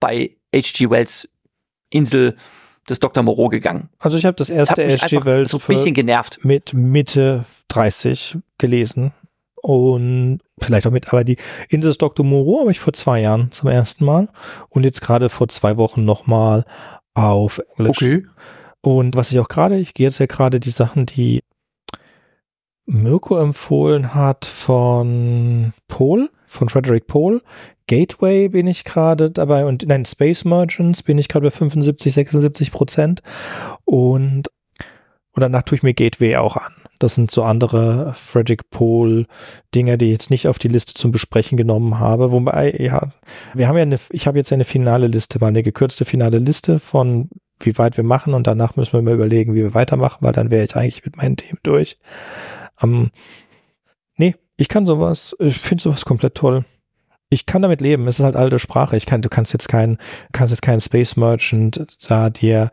bei 0.00 0.36
H.G. 0.54 0.90
Wells 0.90 1.28
Insel 1.90 2.36
des 2.88 2.98
Dr. 2.98 3.22
Moreau 3.22 3.48
gegangen. 3.48 3.88
Also 3.98 4.16
ich 4.16 4.24
habe 4.24 4.36
das 4.36 4.48
erste 4.48 4.82
H.G. 4.82 5.24
Wells 5.24 5.50
so 5.50 5.58
ein 5.58 5.62
bisschen 5.66 5.94
genervt. 5.94 6.44
mit 6.44 6.72
Mitte 6.74 7.44
30 7.74 8.38
gelesen 8.58 9.12
und 9.62 10.40
vielleicht 10.60 10.86
auch 10.86 10.90
mit, 10.90 11.08
aber 11.08 11.24
die 11.24 11.36
Insel 11.68 11.94
Dr. 11.94 12.24
Moreau 12.24 12.60
habe 12.60 12.70
ich 12.70 12.80
vor 12.80 12.92
zwei 12.92 13.20
Jahren 13.20 13.50
zum 13.52 13.68
ersten 13.68 14.04
Mal 14.04 14.28
und 14.68 14.84
jetzt 14.84 15.00
gerade 15.00 15.28
vor 15.28 15.48
zwei 15.48 15.76
Wochen 15.76 16.04
nochmal 16.04 16.64
auf 17.14 17.60
Englisch. 17.76 17.98
Okay. 17.98 18.26
Und 18.82 19.16
was 19.16 19.30
ich 19.32 19.38
auch 19.38 19.48
gerade, 19.48 19.78
ich 19.78 19.94
gehe 19.94 20.06
jetzt 20.06 20.18
ja 20.18 20.26
gerade 20.26 20.60
die 20.60 20.70
Sachen, 20.70 21.06
die 21.06 21.40
Mirko 22.86 23.38
empfohlen 23.38 24.14
hat 24.14 24.46
von 24.46 25.72
Paul, 25.86 26.30
von 26.46 26.68
Frederick 26.68 27.06
Paul. 27.06 27.42
Gateway 27.86 28.48
bin 28.48 28.66
ich 28.66 28.84
gerade 28.84 29.30
dabei 29.30 29.66
und 29.66 29.86
nein, 29.86 30.04
Space 30.04 30.44
Merchants 30.44 31.02
bin 31.02 31.18
ich 31.18 31.28
gerade 31.28 31.46
bei 31.46 31.50
75, 31.50 32.14
76 32.14 32.72
Prozent 32.72 33.22
und 33.84 34.48
und 35.32 35.42
danach 35.42 35.62
tue 35.62 35.76
ich 35.76 35.82
mir 35.82 35.94
Gateway 35.94 36.36
auch 36.36 36.56
an. 36.56 36.72
Das 37.00 37.14
sind 37.14 37.30
so 37.30 37.42
andere 37.42 38.12
Frederick 38.14 38.68
Pohl 38.70 39.26
Dinge, 39.74 39.98
die 39.98 40.06
ich 40.06 40.12
jetzt 40.12 40.30
nicht 40.30 40.46
auf 40.46 40.58
die 40.58 40.68
Liste 40.68 40.92
zum 40.94 41.10
Besprechen 41.10 41.56
genommen 41.56 41.98
habe. 41.98 42.30
Wobei, 42.30 42.76
ja, 42.78 43.10
wir 43.54 43.68
haben 43.68 43.76
ja 43.76 43.82
eine, 43.82 43.98
ich 44.10 44.26
habe 44.26 44.38
jetzt 44.38 44.52
eine 44.52 44.66
finale 44.66 45.06
Liste, 45.06 45.38
mal 45.40 45.48
eine 45.48 45.62
gekürzte 45.62 46.04
finale 46.04 46.38
Liste 46.38 46.78
von 46.78 47.30
wie 47.58 47.76
weit 47.78 47.96
wir 47.96 48.04
machen 48.04 48.34
und 48.34 48.46
danach 48.46 48.76
müssen 48.76 48.92
wir 48.92 49.02
mal 49.02 49.14
überlegen, 49.14 49.54
wie 49.54 49.62
wir 49.62 49.74
weitermachen, 49.74 50.18
weil 50.20 50.32
dann 50.32 50.50
wäre 50.50 50.64
ich 50.64 50.76
eigentlich 50.76 51.04
mit 51.04 51.16
meinen 51.16 51.36
Themen 51.36 51.58
durch. 51.62 51.98
Ähm, 52.82 53.10
nee, 54.16 54.34
ich 54.58 54.68
kann 54.68 54.86
sowas, 54.86 55.34
ich 55.38 55.58
finde 55.58 55.82
sowas 55.82 56.04
komplett 56.04 56.34
toll. 56.34 56.64
Ich 57.30 57.46
kann 57.46 57.62
damit 57.62 57.80
leben. 57.80 58.08
Es 58.08 58.18
ist 58.18 58.24
halt 58.24 58.36
alte 58.36 58.58
Sprache. 58.58 58.96
Ich 58.96 59.06
kann, 59.06 59.22
du 59.22 59.28
kannst 59.28 59.52
jetzt 59.52 59.68
keinen, 59.68 59.98
kannst 60.32 60.50
jetzt 60.50 60.62
keinen 60.62 60.80
Space 60.80 61.16
Merchant 61.16 61.86
da 62.08 62.28
dir 62.28 62.70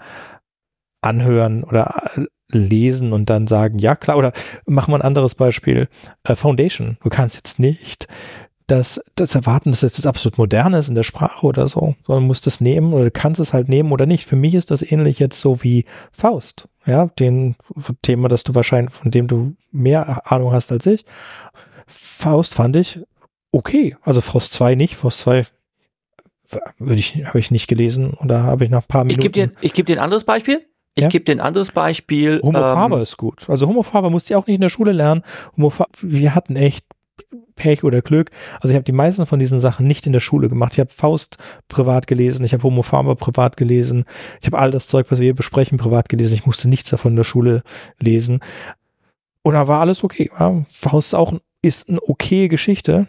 anhören 1.01 1.63
oder 1.63 2.11
lesen 2.49 3.13
und 3.13 3.29
dann 3.29 3.47
sagen, 3.47 3.79
ja 3.79 3.95
klar, 3.95 4.17
oder 4.17 4.31
machen 4.65 4.91
wir 4.91 4.95
ein 4.97 5.01
anderes 5.01 5.35
Beispiel, 5.35 5.87
äh, 6.23 6.35
Foundation. 6.35 6.97
Du 7.03 7.09
kannst 7.09 7.35
jetzt 7.35 7.59
nicht 7.59 8.07
das, 8.67 9.01
das 9.15 9.33
erwarten, 9.33 9.71
dass 9.71 9.79
das 9.79 10.05
absolut 10.05 10.37
modern 10.37 10.73
ist 10.73 10.89
in 10.89 10.95
der 10.95 11.03
Sprache 11.03 11.45
oder 11.45 11.67
so, 11.69 11.95
sondern 12.05 12.27
musst 12.27 12.45
das 12.47 12.59
nehmen 12.59 12.93
oder 12.93 13.05
du 13.05 13.11
kannst 13.11 13.39
es 13.39 13.53
halt 13.53 13.69
nehmen 13.69 13.91
oder 13.93 14.05
nicht. 14.05 14.25
Für 14.25 14.35
mich 14.35 14.55
ist 14.55 14.71
das 14.71 14.81
ähnlich 14.81 15.19
jetzt 15.19 15.39
so 15.39 15.63
wie 15.63 15.85
Faust, 16.11 16.67
ja, 16.85 17.05
den 17.19 17.55
Thema, 18.01 18.27
das 18.27 18.43
du 18.43 18.55
wahrscheinlich, 18.55 18.93
von 18.93 19.11
dem 19.11 19.27
du 19.27 19.55
mehr 19.71 20.29
Ahnung 20.29 20.51
hast 20.51 20.71
als 20.71 20.85
ich. 20.85 21.05
Faust 21.85 22.55
fand 22.55 22.75
ich 22.75 22.99
okay. 23.51 23.95
Also 24.01 24.19
Faust 24.19 24.53
2 24.53 24.75
nicht. 24.75 24.95
Faust 24.97 25.19
2 25.19 25.45
würde 26.77 26.99
ich, 26.99 27.25
habe 27.25 27.39
ich 27.39 27.51
nicht 27.51 27.67
gelesen 27.67 28.13
oder 28.21 28.43
habe 28.43 28.65
ich 28.65 28.69
nach 28.69 28.81
ein 28.81 28.87
paar 28.87 29.03
Ich 29.03 29.17
Minuten. 29.17 29.31
gebe 29.31 29.47
dir, 29.47 29.53
ich 29.61 29.73
geb 29.73 29.85
dir 29.85 29.97
ein 29.97 30.03
anderes 30.03 30.23
Beispiel. 30.25 30.65
Ich 30.97 31.03
Ja? 31.03 31.09
gebe 31.09 31.25
dir 31.25 31.33
ein 31.33 31.39
anderes 31.39 31.71
Beispiel. 31.71 32.41
Homo 32.41 32.57
ähm, 32.57 32.63
Faber 32.63 33.01
ist 33.01 33.17
gut. 33.17 33.47
Also 33.49 33.67
Homo 33.67 33.83
Faber 33.83 34.09
musste 34.09 34.33
ich 34.33 34.35
auch 34.35 34.47
nicht 34.47 34.55
in 34.55 34.61
der 34.61 34.69
Schule 34.69 34.91
lernen. 34.91 35.21
Homo 35.55 35.71
wir 36.01 36.33
hatten 36.33 36.55
echt 36.55 36.85
Pech 37.55 37.83
oder 37.83 38.01
Glück. 38.01 38.31
Also 38.55 38.69
ich 38.69 38.75
habe 38.75 38.83
die 38.83 38.91
meisten 38.91 39.25
von 39.27 39.39
diesen 39.39 39.59
Sachen 39.59 39.85
nicht 39.85 40.07
in 40.07 40.13
der 40.13 40.19
Schule 40.19 40.49
gemacht. 40.49 40.73
Ich 40.73 40.79
habe 40.79 40.89
Faust 40.89 41.37
privat 41.67 42.07
gelesen, 42.07 42.45
ich 42.45 42.53
habe 42.53 42.63
Homo 42.63 42.81
Faber 42.81 43.15
privat 43.15 43.57
gelesen, 43.57 44.05
ich 44.41 44.47
habe 44.47 44.57
all 44.57 44.71
das 44.71 44.87
Zeug, 44.87 45.05
was 45.09 45.19
wir 45.19 45.25
hier 45.25 45.35
besprechen, 45.35 45.77
privat 45.77 46.09
gelesen. 46.09 46.33
Ich 46.33 46.45
musste 46.47 46.67
nichts 46.67 46.89
davon 46.89 47.11
in 47.11 47.17
der 47.17 47.23
Schule 47.23 47.61
lesen. 47.99 48.39
Und 49.43 49.53
da 49.53 49.67
war 49.67 49.81
alles 49.81 50.03
okay. 50.03 50.31
Ja, 50.39 50.63
Faust 50.67 51.09
ist 51.09 51.13
auch 51.13 51.33
ist 51.61 51.89
eine 51.89 52.01
okay 52.01 52.47
Geschichte. 52.47 53.07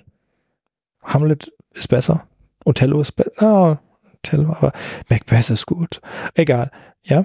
Hamlet 1.03 1.53
ist 1.73 1.89
besser. 1.89 2.27
Othello 2.67 3.01
ist 3.01 3.13
besser. 3.13 3.33
Ah, 3.43 3.79
Othello, 4.19 4.51
aber 4.53 4.73
Macbeth 5.09 5.49
ist 5.49 5.65
gut. 5.67 6.01
Egal. 6.35 6.71
Ja, 7.05 7.25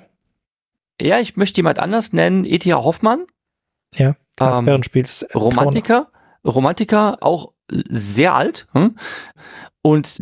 Ja, 1.04 1.20
ich 1.20 1.36
möchte 1.38 1.58
jemand 1.58 1.80
anders 1.80 2.14
nennen. 2.14 2.45
E.T.A. 2.45 2.78
Hoffmann. 2.78 3.26
ja. 3.95 4.16
Ähm, 4.39 4.47
Asbären 4.47 4.82
spielt 4.84 5.28
Romantiker, 5.36 6.08
Romantiker, 6.43 7.18
auch 7.22 7.51
sehr 7.70 8.34
alt. 8.34 8.66
Hm? 8.74 8.97
Und 9.84 10.22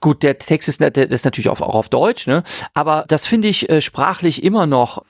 gut, 0.00 0.22
der 0.22 0.38
Text 0.38 0.66
ist, 0.68 0.80
der 0.80 0.96
ist 1.10 1.26
natürlich 1.26 1.50
auch, 1.50 1.60
auch 1.60 1.74
auf 1.74 1.90
Deutsch, 1.90 2.26
ne? 2.26 2.42
Aber 2.72 3.04
das 3.08 3.26
finde 3.26 3.48
ich 3.48 3.68
äh, 3.68 3.82
sprachlich 3.82 4.42
immer 4.42 4.64
noch 4.66 5.04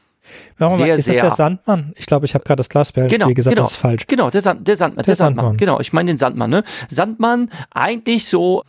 Warum 0.59 0.79
sehr, 0.79 0.97
ist 0.97 1.07
das 1.07 1.15
sehr- 1.15 1.23
der 1.23 1.35
Sandmann? 1.35 1.93
Ich 1.97 2.07
glaube, 2.07 2.27
ich 2.27 2.35
habe 2.35 2.43
gerade 2.45 2.57
das 2.57 2.69
Glasbärenspiel 2.69 3.19
Genau, 3.21 3.33
gesagt, 3.33 3.55
genau. 3.55 3.67
das 3.67 3.73
ist 3.75 3.79
falsch. 3.79 4.07
Genau, 4.09 4.31
der, 4.31 4.43
Sand, 4.43 4.67
der 4.67 4.75
Sandmann. 4.77 4.97
Der 5.05 5.05
Der, 5.05 5.15
Sandmann. 5.17 5.45
Sandmann. 5.45 5.57
Genau, 5.59 5.79
ich 5.81 5.93
meine 5.93 6.11
den 6.11 6.19
Sandmann. 6.19 6.51
Ne? 6.51 6.65
Sandmann, 6.91 7.51
eigentlich 7.71 8.29
so 8.29 8.65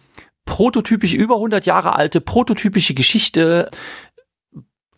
prototypisch 0.46 1.14
über 1.14 1.36
100 1.36 1.66
Jahre 1.66 1.96
alte, 1.96 2.22
prototypische 2.22 2.94
Geschichte, 2.94 3.70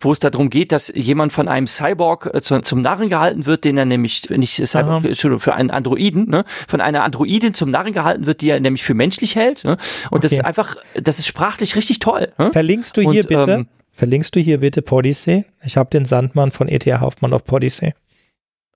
wo 0.03 0.11
es 0.11 0.19
darum 0.19 0.49
geht, 0.49 0.71
dass 0.71 0.91
jemand 0.93 1.31
von 1.33 1.47
einem 1.47 1.67
Cyborg 1.67 2.29
äh, 2.33 2.41
zu, 2.41 2.59
zum 2.61 2.81
Narren 2.81 3.09
gehalten 3.09 3.45
wird, 3.45 3.63
den 3.63 3.77
er 3.77 3.85
nämlich, 3.85 4.29
nicht 4.29 4.55
Cyborg, 4.65 5.03
Aha. 5.03 5.07
Entschuldigung, 5.07 5.39
für 5.39 5.53
einen 5.53 5.71
Androiden, 5.71 6.29
ne? 6.29 6.43
von 6.67 6.81
einer 6.81 7.03
Androidin 7.03 7.53
zum 7.53 7.69
Narren 7.71 7.93
gehalten 7.93 8.25
wird, 8.25 8.41
die 8.41 8.49
er 8.49 8.59
nämlich 8.59 8.83
für 8.83 8.93
menschlich 8.93 9.35
hält. 9.35 9.63
Ne? 9.63 9.77
Und 10.09 10.23
das 10.23 10.31
Okay. 10.31 10.41
ist 10.41 10.45
einfach, 10.45 10.75
das 10.95 11.19
ist 11.19 11.27
sprachlich 11.27 11.75
richtig 11.75 11.99
toll. 11.99 12.31
Ne? 12.37 12.51
Verlinkst 12.51 12.97
du 12.97 13.01
Und, 13.01 13.13
hier 13.13 13.23
bitte? 13.23 13.51
ähm, 13.51 13.67
verlinkst 13.91 14.35
du 14.35 14.39
hier 14.39 14.59
bitte 14.59 14.81
Podyssey? 14.81 15.45
Ich 15.63 15.77
habe 15.77 15.89
den 15.89 16.05
Sandmann 16.05 16.51
von 16.51 16.67
E.T.A. 16.67 17.01
Hoffmann 17.01 17.33
auf 17.33 17.43
Podyssey. 17.43 17.93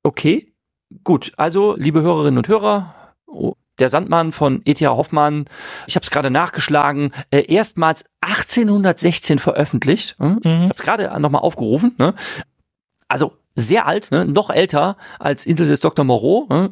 Okay, 0.03 0.53
gut. 1.03 1.31
Also, 1.37 1.75
liebe 1.77 2.01
Hörerinnen 2.01 2.37
und 2.37 2.47
Hörer, 2.47 2.93
oh, 3.25 3.53
der 3.79 3.89
Sandmann 3.89 4.31
von 4.31 4.61
E.T.A. 4.65 4.89
Hoffmann, 4.91 5.45
ich 5.87 5.95
habe 5.95 6.03
es 6.03 6.11
gerade 6.11 6.31
nachgeschlagen, 6.31 7.11
äh, 7.31 7.51
erstmals 7.53 8.05
1816 8.21 9.39
veröffentlicht. 9.39 10.15
Hm? 10.19 10.39
Ich 10.43 10.45
Mhm. 10.49 10.63
habe 10.63 10.73
es 10.77 10.83
gerade 10.83 11.19
nochmal 11.19 11.41
aufgerufen. 11.41 11.95
Ne? 11.97 12.13
Also 13.07 13.33
sehr 13.55 13.85
alt, 13.85 14.11
ne? 14.11 14.25
noch 14.25 14.49
älter 14.49 14.97
als 15.19 15.45
Insel 15.45 15.67
des 15.67 15.79
Dr. 15.79 16.05
Moreau. 16.05 16.47
Ne? 16.49 16.69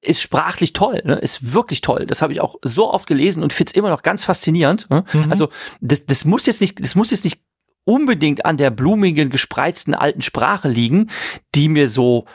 Ist 0.00 0.20
sprachlich 0.20 0.72
toll, 0.72 1.02
ne? 1.04 1.14
ist 1.16 1.52
wirklich 1.52 1.80
toll. 1.80 2.06
Das 2.06 2.22
habe 2.22 2.32
ich 2.32 2.40
auch 2.40 2.56
so 2.62 2.92
oft 2.92 3.06
gelesen 3.08 3.42
und 3.42 3.52
finde 3.52 3.70
es 3.70 3.74
immer 3.76 3.88
noch 3.88 4.02
ganz 4.02 4.22
faszinierend. 4.24 4.88
Ne? 4.90 5.04
Mhm. 5.12 5.32
Also 5.32 5.48
das, 5.80 6.06
das 6.06 6.24
muss 6.24 6.46
jetzt 6.46 6.60
nicht, 6.60 6.82
das 6.82 6.94
muss 6.94 7.10
jetzt 7.10 7.24
nicht 7.24 7.40
unbedingt 7.84 8.44
an 8.44 8.56
der 8.56 8.70
blumigen, 8.70 9.30
gespreizten 9.30 9.94
alten 9.94 10.22
Sprache 10.22 10.68
liegen, 10.68 11.10
die 11.54 11.68
mir 11.68 11.88
so 11.88 12.26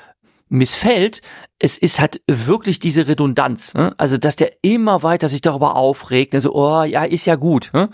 missfällt. 0.50 1.22
Es 1.64 1.78
ist 1.78 2.00
halt 2.00 2.22
wirklich 2.28 2.80
diese 2.80 3.08
Redundanz. 3.08 3.76
Ne? 3.76 3.94
Also, 3.98 4.18
dass 4.18 4.36
der 4.36 4.52
immer 4.64 5.04
weiter 5.04 5.30
sich 5.30 5.42
darüber 5.42 5.76
aufregt. 5.76 6.34
Ne? 6.34 6.42
So, 6.42 6.54
oh, 6.56 6.84
ja, 6.84 7.04
ist 7.04 7.26
ja 7.28 7.36
gut. 7.36 7.70
Ne? 7.74 7.90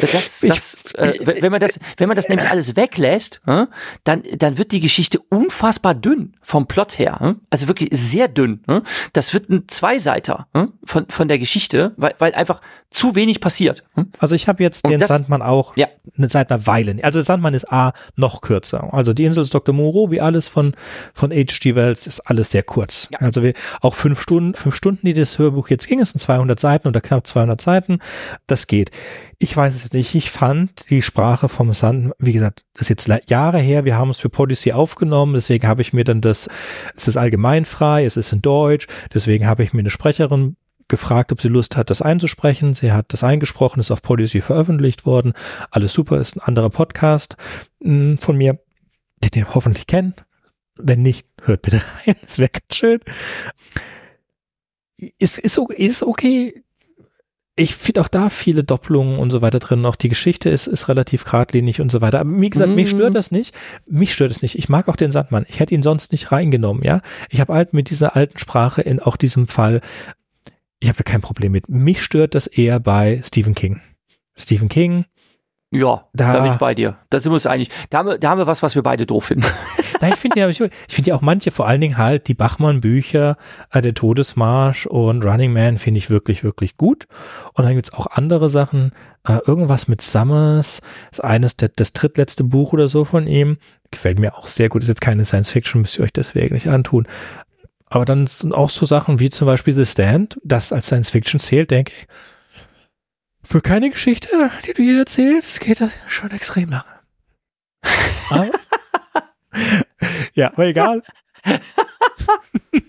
Das, 0.00 0.40
das, 0.40 0.76
äh, 0.96 1.40
wenn 1.40 1.52
man 1.52 1.60
das, 1.60 1.78
wenn 1.96 2.08
man 2.08 2.16
das 2.16 2.28
nämlich 2.28 2.50
alles 2.50 2.74
weglässt, 2.74 3.40
ne? 3.46 3.68
dann, 4.02 4.24
dann 4.36 4.58
wird 4.58 4.72
die 4.72 4.80
Geschichte 4.80 5.20
unfassbar 5.28 5.94
dünn 5.94 6.34
vom 6.42 6.66
Plot 6.66 6.98
her. 6.98 7.18
Ne? 7.20 7.36
Also 7.50 7.68
wirklich 7.68 7.90
sehr 7.92 8.26
dünn. 8.26 8.64
Ne? 8.66 8.82
Das 9.12 9.32
wird 9.32 9.48
ein 9.48 9.68
Zweiseiter 9.68 10.48
ne? 10.52 10.72
von, 10.84 11.06
von 11.08 11.28
der 11.28 11.38
Geschichte, 11.38 11.92
weil, 11.96 12.14
weil 12.18 12.34
einfach 12.34 12.60
zu 12.90 13.14
wenig 13.14 13.40
passiert. 13.40 13.84
Ne? 13.94 14.06
Also 14.18 14.34
ich 14.34 14.48
habe 14.48 14.62
jetzt 14.62 14.84
Und 14.84 14.90
den 14.90 14.98
das- 14.98 15.08
Sandmann 15.08 15.42
auch 15.42 15.76
Ja. 15.76 15.86
seit 16.16 16.50
einer 16.50 16.66
Weile. 16.66 16.96
Also 17.02 17.20
Sandmann 17.22 17.54
ist 17.54 17.70
A 17.70 17.92
noch 18.16 18.40
kürzer. 18.40 18.92
Also 18.92 19.12
die 19.12 19.24
Insel 19.24 19.44
des 19.44 19.50
Dr. 19.50 19.72
Moreau, 19.74 20.10
wie 20.10 20.20
alles 20.20 20.48
von 20.48 20.74
von 21.12 21.30
H.G. 21.30 21.76
Wells, 21.76 22.06
ist 22.08 22.20
alles 22.20 22.50
sehr 22.50 22.62
kurz. 22.64 23.03
Ja. 23.10 23.18
Also 23.20 23.42
wir, 23.42 23.54
auch 23.80 23.94
fünf 23.94 24.20
Stunden, 24.20 24.54
fünf 24.54 24.74
Stunden, 24.74 25.06
die 25.06 25.14
das 25.14 25.38
Hörbuch 25.38 25.68
jetzt 25.68 25.88
ging, 25.88 26.00
es 26.00 26.10
sind 26.10 26.20
200 26.20 26.58
Seiten 26.58 26.88
oder 26.88 27.00
knapp 27.00 27.26
200 27.26 27.60
Seiten. 27.60 27.98
Das 28.46 28.66
geht. 28.66 28.90
Ich 29.38 29.56
weiß 29.56 29.74
es 29.74 29.84
jetzt 29.84 29.94
nicht. 29.94 30.14
Ich 30.14 30.30
fand 30.30 30.90
die 30.90 31.02
Sprache 31.02 31.48
vom 31.48 31.72
Sandmann, 31.74 32.12
wie 32.18 32.32
gesagt, 32.32 32.64
das 32.74 32.82
ist 32.82 32.88
jetzt 32.88 33.30
Jahre 33.30 33.58
her. 33.58 33.84
Wir 33.84 33.96
haben 33.96 34.10
es 34.10 34.18
für 34.18 34.28
Podyssey 34.28 34.72
aufgenommen. 34.72 35.34
Deswegen 35.34 35.66
habe 35.66 35.82
ich 35.82 35.92
mir 35.92 36.04
dann 36.04 36.20
das, 36.20 36.48
es 36.96 37.08
ist 37.08 37.16
allgemein 37.16 37.64
frei, 37.64 38.04
es 38.04 38.16
ist 38.16 38.32
in 38.32 38.42
Deutsch. 38.42 38.86
Deswegen 39.12 39.46
habe 39.46 39.62
ich 39.62 39.72
mir 39.72 39.80
eine 39.80 39.90
Sprecherin 39.90 40.56
gefragt, 40.88 41.32
ob 41.32 41.40
sie 41.40 41.48
Lust 41.48 41.76
hat, 41.76 41.90
das 41.90 42.02
einzusprechen. 42.02 42.74
Sie 42.74 42.92
hat 42.92 43.12
das 43.12 43.24
eingesprochen, 43.24 43.80
ist 43.80 43.90
auf 43.90 44.02
Podyssey 44.02 44.40
veröffentlicht 44.40 45.06
worden. 45.06 45.32
Alles 45.70 45.92
super, 45.92 46.20
ist 46.20 46.36
ein 46.36 46.40
anderer 46.40 46.70
Podcast 46.70 47.36
mh, 47.80 48.18
von 48.18 48.36
mir, 48.36 48.58
den 49.22 49.30
ihr 49.34 49.54
hoffentlich 49.54 49.86
kennt. 49.86 50.24
Wenn 50.76 51.02
nicht, 51.02 51.26
hört 51.42 51.62
bitte 51.62 51.80
rein, 52.06 52.16
das 52.22 52.38
wäre 52.38 52.50
ganz 52.50 52.74
schön. 52.74 53.00
Ist, 55.18 55.38
ist, 55.38 55.58
ist 55.58 56.02
okay. 56.02 56.62
Ich 57.56 57.76
finde 57.76 58.00
auch 58.00 58.08
da 58.08 58.30
viele 58.30 58.64
Doppelungen 58.64 59.18
und 59.18 59.30
so 59.30 59.40
weiter 59.40 59.60
drin. 59.60 59.84
Auch 59.86 59.94
die 59.94 60.08
Geschichte 60.08 60.50
ist, 60.50 60.66
ist 60.66 60.88
relativ 60.88 61.24
geradlinig 61.24 61.80
und 61.80 61.90
so 61.92 62.00
weiter. 62.00 62.18
Aber 62.20 62.40
wie 62.40 62.50
gesagt, 62.50 62.70
mich 62.70 62.92
Mhm. 62.92 62.96
stört 62.96 63.14
das 63.14 63.30
nicht. 63.30 63.54
Mich 63.86 64.12
stört 64.12 64.32
es 64.32 64.42
nicht. 64.42 64.58
Ich 64.58 64.68
mag 64.68 64.88
auch 64.88 64.96
den 64.96 65.12
Sandmann. 65.12 65.46
Ich 65.48 65.60
hätte 65.60 65.74
ihn 65.74 65.82
sonst 65.82 66.10
nicht 66.10 66.32
reingenommen, 66.32 66.82
ja. 66.82 67.00
Ich 67.30 67.40
habe 67.40 67.54
halt 67.54 67.72
mit 67.72 67.90
dieser 67.90 68.16
alten 68.16 68.38
Sprache 68.38 68.82
in 68.82 68.98
auch 68.98 69.16
diesem 69.16 69.46
Fall, 69.46 69.80
ich 70.80 70.88
habe 70.88 70.96
da 70.98 71.04
kein 71.04 71.20
Problem 71.20 71.52
mit. 71.52 71.68
Mich 71.68 72.02
stört 72.02 72.34
das 72.34 72.48
eher 72.48 72.80
bei 72.80 73.20
Stephen 73.24 73.54
King. 73.54 73.80
Stephen 74.36 74.68
King, 74.68 75.04
Ja, 75.74 76.04
Da- 76.12 76.32
da, 76.32 76.40
bin 76.42 76.52
ich 76.52 76.58
bei 76.58 76.74
dir. 76.74 76.96
Da 77.10 77.20
sind 77.20 77.30
wir 77.32 77.34
uns 77.34 77.46
einig. 77.46 77.68
Da 77.90 77.98
haben 77.98 78.08
wir, 78.08 78.18
da 78.18 78.30
haben 78.30 78.38
wir 78.38 78.46
was, 78.46 78.62
was 78.62 78.74
wir 78.74 78.82
beide 78.82 79.06
doof 79.06 79.24
finden. 79.26 79.44
Nein, 80.00 80.12
ich 80.14 80.18
finde 80.20 80.40
ja, 80.40 80.48
ich, 80.48 80.58
finde 80.58 81.10
ja 81.10 81.14
auch 81.16 81.20
manche, 81.20 81.50
vor 81.50 81.66
allen 81.66 81.80
Dingen 81.80 81.98
halt 81.98 82.28
die 82.28 82.34
Bachmann-Bücher, 82.34 83.36
äh, 83.72 83.82
der 83.82 83.94
Todesmarsch 83.94 84.86
und 84.86 85.24
Running 85.24 85.52
Man 85.52 85.78
finde 85.78 85.98
ich 85.98 86.10
wirklich, 86.10 86.44
wirklich 86.44 86.76
gut. 86.76 87.06
Und 87.54 87.64
dann 87.64 87.74
gibt's 87.74 87.92
auch 87.92 88.06
andere 88.06 88.50
Sachen, 88.50 88.92
äh, 89.26 89.38
irgendwas 89.46 89.88
mit 89.88 90.00
Summers, 90.02 90.80
ist 91.10 91.24
eines, 91.24 91.56
der, 91.56 91.70
das 91.74 91.92
drittletzte 91.92 92.44
Buch 92.44 92.72
oder 92.72 92.88
so 92.88 93.04
von 93.04 93.26
ihm, 93.26 93.56
gefällt 93.90 94.18
mir 94.18 94.36
auch 94.36 94.46
sehr 94.46 94.68
gut. 94.68 94.82
Ist 94.82 94.88
jetzt 94.88 95.00
keine 95.00 95.24
Science 95.24 95.50
Fiction, 95.50 95.80
müsst 95.80 95.98
ihr 95.98 96.04
euch 96.04 96.12
deswegen 96.12 96.54
nicht 96.54 96.68
antun. 96.68 97.06
Aber 97.88 98.04
dann 98.04 98.26
sind 98.26 98.52
auch 98.52 98.70
so 98.70 98.86
Sachen 98.86 99.20
wie 99.20 99.30
zum 99.30 99.46
Beispiel 99.46 99.72
The 99.74 99.86
Stand, 99.86 100.38
das 100.44 100.72
als 100.72 100.86
Science 100.86 101.10
Fiction 101.10 101.38
zählt, 101.40 101.70
denke 101.70 101.92
ich. 101.98 102.06
Für 103.44 103.60
keine 103.60 103.90
Geschichte, 103.90 104.50
die 104.66 104.72
du 104.72 104.82
hier 104.82 105.00
erzählst, 105.00 105.60
geht 105.60 105.80
das 105.80 105.90
schon 106.06 106.30
extrem 106.30 106.70
lange. 106.70 106.84
Aber, 108.30 108.50
ja, 110.34 110.48
aber 110.48 110.66
egal. 110.66 111.02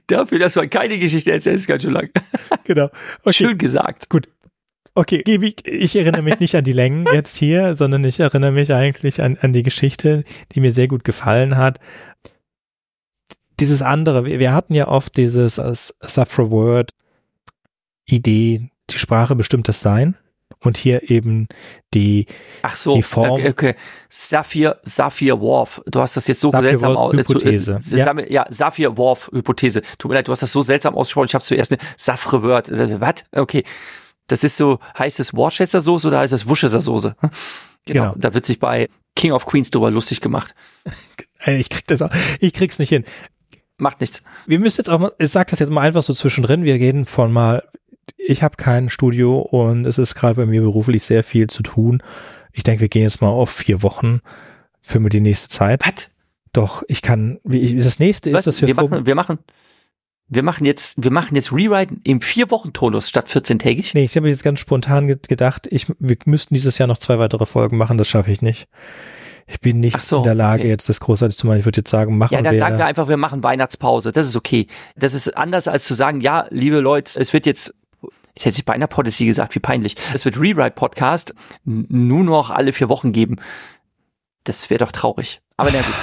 Dafür, 0.08 0.39
dass 0.39 0.56
man 0.56 0.70
keine 0.70 0.97
Geschichte 0.97 1.32
erzählt, 1.32 1.58
ist 1.58 1.68
ganz 1.68 1.84
schön 1.84 1.93
lang. 1.93 2.10
Genau. 2.64 2.89
Okay, 3.22 3.34
Schön 3.34 3.58
gesagt. 3.60 4.08
okay. 4.95 5.22
Gebi, 5.24 5.56
ich 5.66 5.95
erinnere 5.95 6.24
mich 6.24 6.39
nicht 6.39 6.56
an 6.56 6.64
die 6.64 6.74
Längen 6.74 7.06
jetzt 7.14 7.38
hier, 7.38 7.76
sondern 7.76 8.03
ich 8.03 8.20
erinnere 8.20 8.51
mich 8.51 8.74
eigentlich 8.74 9.22
an, 9.22 9.38
an 9.39 9.53
die 9.53 9.62
Geschichte, 9.62 10.24
die 10.53 10.62
mir 10.62 10.72
sehr 10.72 10.88
gut 10.88 11.03
gefallen 11.03 11.58
hat. 11.58 11.80
Dieses 13.60 13.84
andere, 13.84 14.26
wir, 14.26 14.53
hatten 14.53 14.74
ja 14.74 14.88
oft 14.88 15.16
dieses 15.18 15.60
äh, 15.60 15.76
Suffer 16.01 16.49
Word 16.49 16.91
Idee, 18.06 18.70
die 18.89 18.97
Sprache 18.97 19.36
bestimmt 19.36 19.68
das 19.68 19.82
Sein. 19.82 20.18
Und 20.66 20.78
hier 20.78 21.09
eben 21.09 21.47
die 21.93 22.26
Ach 22.63 22.76
so, 22.76 22.95
Die 22.95 23.03
Form- 23.03 23.30
okay, 23.32 23.49
okay. 23.49 23.76
Saphir, 24.09 24.80
Saphir 24.84 25.39
Worf. 25.39 25.82
Du 25.86 25.99
hast 26.01 26.18
das 26.18 26.28
jetzt 26.28 26.39
so 26.41 26.51
Saphir 26.51 26.70
seltsam 26.70 26.95
Worf 26.95 26.97
aus. 26.99 27.18
Hypothese. 27.18 27.80
Äh, 27.91 27.97
Ja. 27.97 28.20
ja. 28.28 28.45
Saphir 28.49 28.97
Worf 28.97 29.30
Hypothese. 29.34 29.82
Tut 29.97 30.09
mir 30.09 30.16
leid, 30.16 30.28
du 30.28 30.32
hast 30.32 30.41
das 30.41 30.51
so 30.51 30.61
seltsam 30.61 30.95
ausgesprochen. 30.95 31.28
Ich 31.28 31.36
habe 31.36 31.43
zuerst 31.43 31.72
eine 31.72 31.80
Safre 31.97 32.43
Word. 32.43 32.70
Äh, 32.70 32.99
Was? 32.99 33.16
Okay. 33.32 33.63
Das 34.28 34.43
ist 34.43 34.57
so, 34.57 34.80
heißt 34.97 35.20
es 35.20 35.34
Worcester 35.36 35.82
Soße 35.82 36.07
oder 36.07 36.20
heißt 36.20 36.34
es 36.34 36.47
Worcester 36.47 36.82
Soße? 36.82 37.16
Genau. 37.22 37.32
Genau. 37.86 38.13
Da 38.18 38.34
wird 38.34 38.45
sich 38.47 38.59
bei 38.59 38.89
King 39.16 39.32
of 39.32 39.45
Queens 39.45 39.70
drüber 39.70 39.91
lustig 39.91 40.20
gemacht. 40.22 40.55
äh, 41.45 41.57
ich 41.57 41.70
krieg 41.70 41.86
das 41.88 42.01
auch, 42.01 42.09
ich 42.39 42.53
krieg's 42.53 42.80
nicht 42.80 42.89
hin. 42.89 43.05
Macht 43.78 43.99
nichts. 44.01 44.24
wir 44.47 44.57
müssen 44.59 44.80
jetzt 44.80 44.89
auch 44.89 44.99
mal, 44.99 45.11
ich 45.20 45.30
sag 45.30 45.49
das 45.49 45.59
jetzt 45.59 45.70
mal 45.70 45.82
einfach 45.82 46.01
so 46.01 46.13
zwischendrin, 46.13 46.63
wir 46.63 46.76
reden 46.76 47.05
von 47.05 47.32
mal, 47.32 47.61
ich 48.18 48.43
habe 48.43 48.58
kein 48.58 48.89
Studio 48.89 49.39
und 49.39 49.86
es 49.86 49.97
ist 49.97 50.16
gerade 50.16 50.36
bei 50.36 50.45
mir 50.45 50.62
beruflich 50.62 51.03
sehr 51.03 51.24
viel 51.24 51.47
zu 51.47 51.64
tun. 51.64 52.01
Ich 52.51 52.64
denke, 52.64 52.82
wir 52.82 52.89
gehen 52.89 53.03
jetzt 53.03 53.22
mal 53.22 53.30
auf 53.30 53.49
vier 53.49 53.82
Wochen 53.84 54.22
für 54.82 54.99
mir 54.99 55.10
die 55.10 55.22
nächste 55.22 55.49
Zeit. 55.49 55.86
Was? 55.86 56.10
Doch, 56.53 56.84
ich 56.88 57.01
kann, 57.01 57.39
wie 57.43 57.76
das 57.76 57.99
nächste 57.99 58.30
ist, 58.30 58.36
Was? 58.36 58.43
dass 58.45 58.62
wir, 58.62 58.68
Wir 58.68 58.76
machen, 58.76 59.06
wir 59.06 59.16
machen, 59.16 59.39
wir 60.28 60.43
machen 60.43 60.66
jetzt, 60.66 61.03
wir 61.03 61.12
machen 61.12 61.36
jetzt 61.36 61.51
Rewrite 61.51 61.95
im 62.03 62.22
vier 62.22 62.49
Wochen 62.49 62.74
Tonus 62.74 63.10
statt 63.10 63.28
14-tägig. 63.28 63.91
Nee, 63.93 64.06
ich 64.06 64.16
habe 64.16 64.30
jetzt 64.30 64.43
ganz 64.43 64.60
spontan 64.60 65.08
ge 65.08 65.18
gedacht, 65.28 65.68
ich, 65.70 65.88
wir 65.99 66.18
müssten 66.26 66.53
dieses 66.56 66.78
Jahr 66.78 66.88
noch 66.88 66.97
zwei 66.97 67.20
weitere 67.20 67.45
Folgen 67.45 67.78
machen, 67.78 67.97
das 67.97 68.08
schaffe 68.08 68.32
ich 68.32 68.41
nicht. 68.41 68.68
Ich 69.47 69.60
bin 69.60 69.80
nicht 69.80 70.01
so, 70.01 70.18
in 70.18 70.24
der 70.24 70.34
Lage, 70.34 70.62
okay. 70.62 70.70
jetzt 70.70 70.89
das 70.89 70.99
großartig 70.99 71.38
zu 71.38 71.45
machen. 71.45 71.60
Ich 71.60 71.66
würde 71.66 71.82
jetzt 71.82 71.91
sagen, 71.91 72.18
machen 72.18 72.34
Ja, 72.34 72.41
dann 72.41 72.53
wir. 72.53 72.60
sagen 72.60 72.78
wir 72.80 72.86
einfach, 72.86 73.08
wir 73.08 73.18
machen 73.18 73.43
Weihnachtspause. 73.43 74.12
Das 74.12 74.26
ist 74.26 74.36
okay. 74.36 74.68
Das 74.95 75.14
ist 75.14 75.38
anders 75.38 75.68
als 75.68 75.86
zu 75.86 75.93
sagen, 75.93 76.20
ja, 76.22 76.47
liebe 76.49 76.80
Leute, 76.80 77.20
es 77.20 77.32
wird 77.32 77.45
jetzt, 77.45 77.76
ich 78.38 78.45
hätte 78.45 78.61
bei 78.63 78.73
einer 78.73 78.88
Policy 78.88 79.25
gesagt, 79.25 79.55
wie 79.55 79.59
peinlich. 79.59 79.95
Es 80.13 80.25
wird 80.25 80.38
Rewrite 80.38 80.71
Podcast 80.75 81.33
n- 81.65 81.86
nur 81.89 82.23
noch 82.23 82.49
alle 82.49 82.73
vier 82.73 82.89
Wochen 82.89 83.11
geben. 83.13 83.38
Das 84.43 84.69
wäre 84.69 84.79
doch 84.86 84.91
traurig. 84.91 85.41
Aber 85.57 85.71
na 85.71 85.79
gut. 85.81 85.93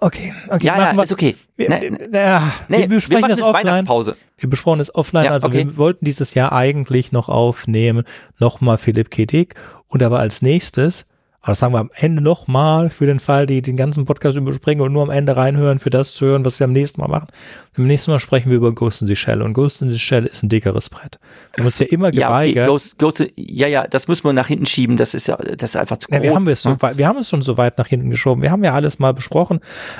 okay, 0.00 0.32
okay, 0.48 0.66
Ja, 0.66 0.78
ja, 0.78 0.96
wir. 0.96 1.02
ist 1.02 1.12
okay. 1.12 1.36
Wir, 1.56 1.68
Nee, 1.68 1.92
ja, 2.12 2.52
nee, 2.68 2.78
wir 2.80 2.88
besprechen 2.88 3.20
machen 3.22 3.30
das 3.30 3.38
jetzt 3.40 3.48
offline. 3.48 3.66
Weihnachtspause. 3.66 4.16
Wir 4.38 4.48
besprechen 4.48 4.80
es 4.80 4.94
offline. 4.94 5.24
Ja, 5.24 5.30
also 5.32 5.48
okay. 5.48 5.66
wir 5.66 5.76
wollten 5.76 6.04
dieses 6.04 6.34
Jahr 6.34 6.52
eigentlich 6.52 7.12
noch 7.12 7.28
aufnehmen, 7.28 8.04
nochmal 8.38 8.78
Philipp 8.78 9.10
K. 9.10 9.26
Dick 9.26 9.54
und 9.88 10.02
aber 10.02 10.20
als 10.20 10.40
nächstes, 10.40 11.04
aber 11.42 11.50
das 11.50 11.58
sagen 11.58 11.74
wir 11.74 11.80
am 11.80 11.90
Ende 11.92 12.22
nochmal 12.22 12.88
für 12.88 13.04
den 13.04 13.18
Fall, 13.18 13.46
die 13.46 13.62
den 13.62 13.76
ganzen 13.76 14.04
Podcast 14.04 14.38
überspringen 14.38 14.80
und 14.80 14.92
nur 14.92 15.02
am 15.02 15.10
Ende 15.10 15.36
reinhören, 15.36 15.80
für 15.80 15.90
das 15.90 16.14
zu 16.14 16.24
hören, 16.26 16.44
was 16.44 16.60
wir 16.60 16.66
am 16.66 16.72
nächsten 16.72 17.00
Mal 17.00 17.08
machen. 17.08 17.26
Am 17.76 17.84
nächsten 17.84 18.12
Mal 18.12 18.20
sprechen 18.20 18.48
wir 18.48 18.58
über 18.58 18.72
Ghost 18.72 19.02
in 19.02 19.08
the 19.08 19.16
Shell 19.16 19.42
und 19.42 19.52
Ghost 19.52 19.82
in 19.82 19.90
the 19.90 19.98
Shell 19.98 20.24
ist 20.24 20.44
ein 20.44 20.48
dickeres 20.48 20.88
Brett. 20.88 21.18
Wir 21.54 21.62
haben 21.62 21.66
uns 21.66 21.80
ja 21.80 21.86
immer 21.86 22.14
Ja, 22.14 22.28
okay, 22.28 22.50
geweigert. 22.50 22.68
Ghost, 22.68 22.98
Ghost, 23.00 23.24
ja, 23.34 23.66
ja, 23.66 23.88
das 23.88 24.06
müssen 24.06 24.22
wir 24.22 24.32
nach 24.32 24.46
hinten 24.46 24.66
schieben. 24.66 24.96
Das 24.96 25.14
ist 25.14 25.26
ja, 25.26 25.36
das 25.36 25.70
ist 25.70 25.76
einfach 25.76 25.96
zu 25.96 26.08
groß. 26.08 26.16
Ja, 26.16 26.22
wir 26.22 26.34
haben 26.36 26.46
es 26.46 26.62
so 26.62 26.70
ne? 26.70 26.76
weit, 26.80 26.98
wir 26.98 27.08
haben 27.08 27.18
es 27.18 27.28
schon 27.28 27.42
so 27.42 27.56
weit 27.56 27.76
nach 27.76 27.88
hinten 27.88 28.10
geschoben. 28.10 28.40
Wir 28.40 28.52
haben 28.52 28.62
ja 28.62 28.74
alles 28.74 29.00
mal 29.00 29.12
besprochen. 29.12 29.58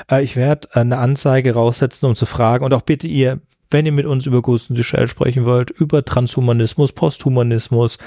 Äh, 0.09 0.23
ich 0.23 0.37
werde 0.37 0.69
eine 0.73 0.97
Anzeige 0.97 1.55
raussetzen, 1.55 2.05
um 2.05 2.15
zu 2.15 2.25
fragen 2.25 2.63
und 2.63 2.73
auch 2.73 2.83
bitte 2.83 3.07
ihr, 3.07 3.41
wenn 3.69 3.85
ihr 3.85 3.91
mit 3.91 4.05
uns 4.05 4.25
über 4.25 4.41
Ghost 4.41 4.69
in 4.69 4.77
the 4.77 4.83
Shell 4.83 5.09
sprechen 5.09 5.43
wollt, 5.43 5.71
über 5.71 6.05
Transhumanismus, 6.05 6.93
Posthumanismus, 6.93 7.97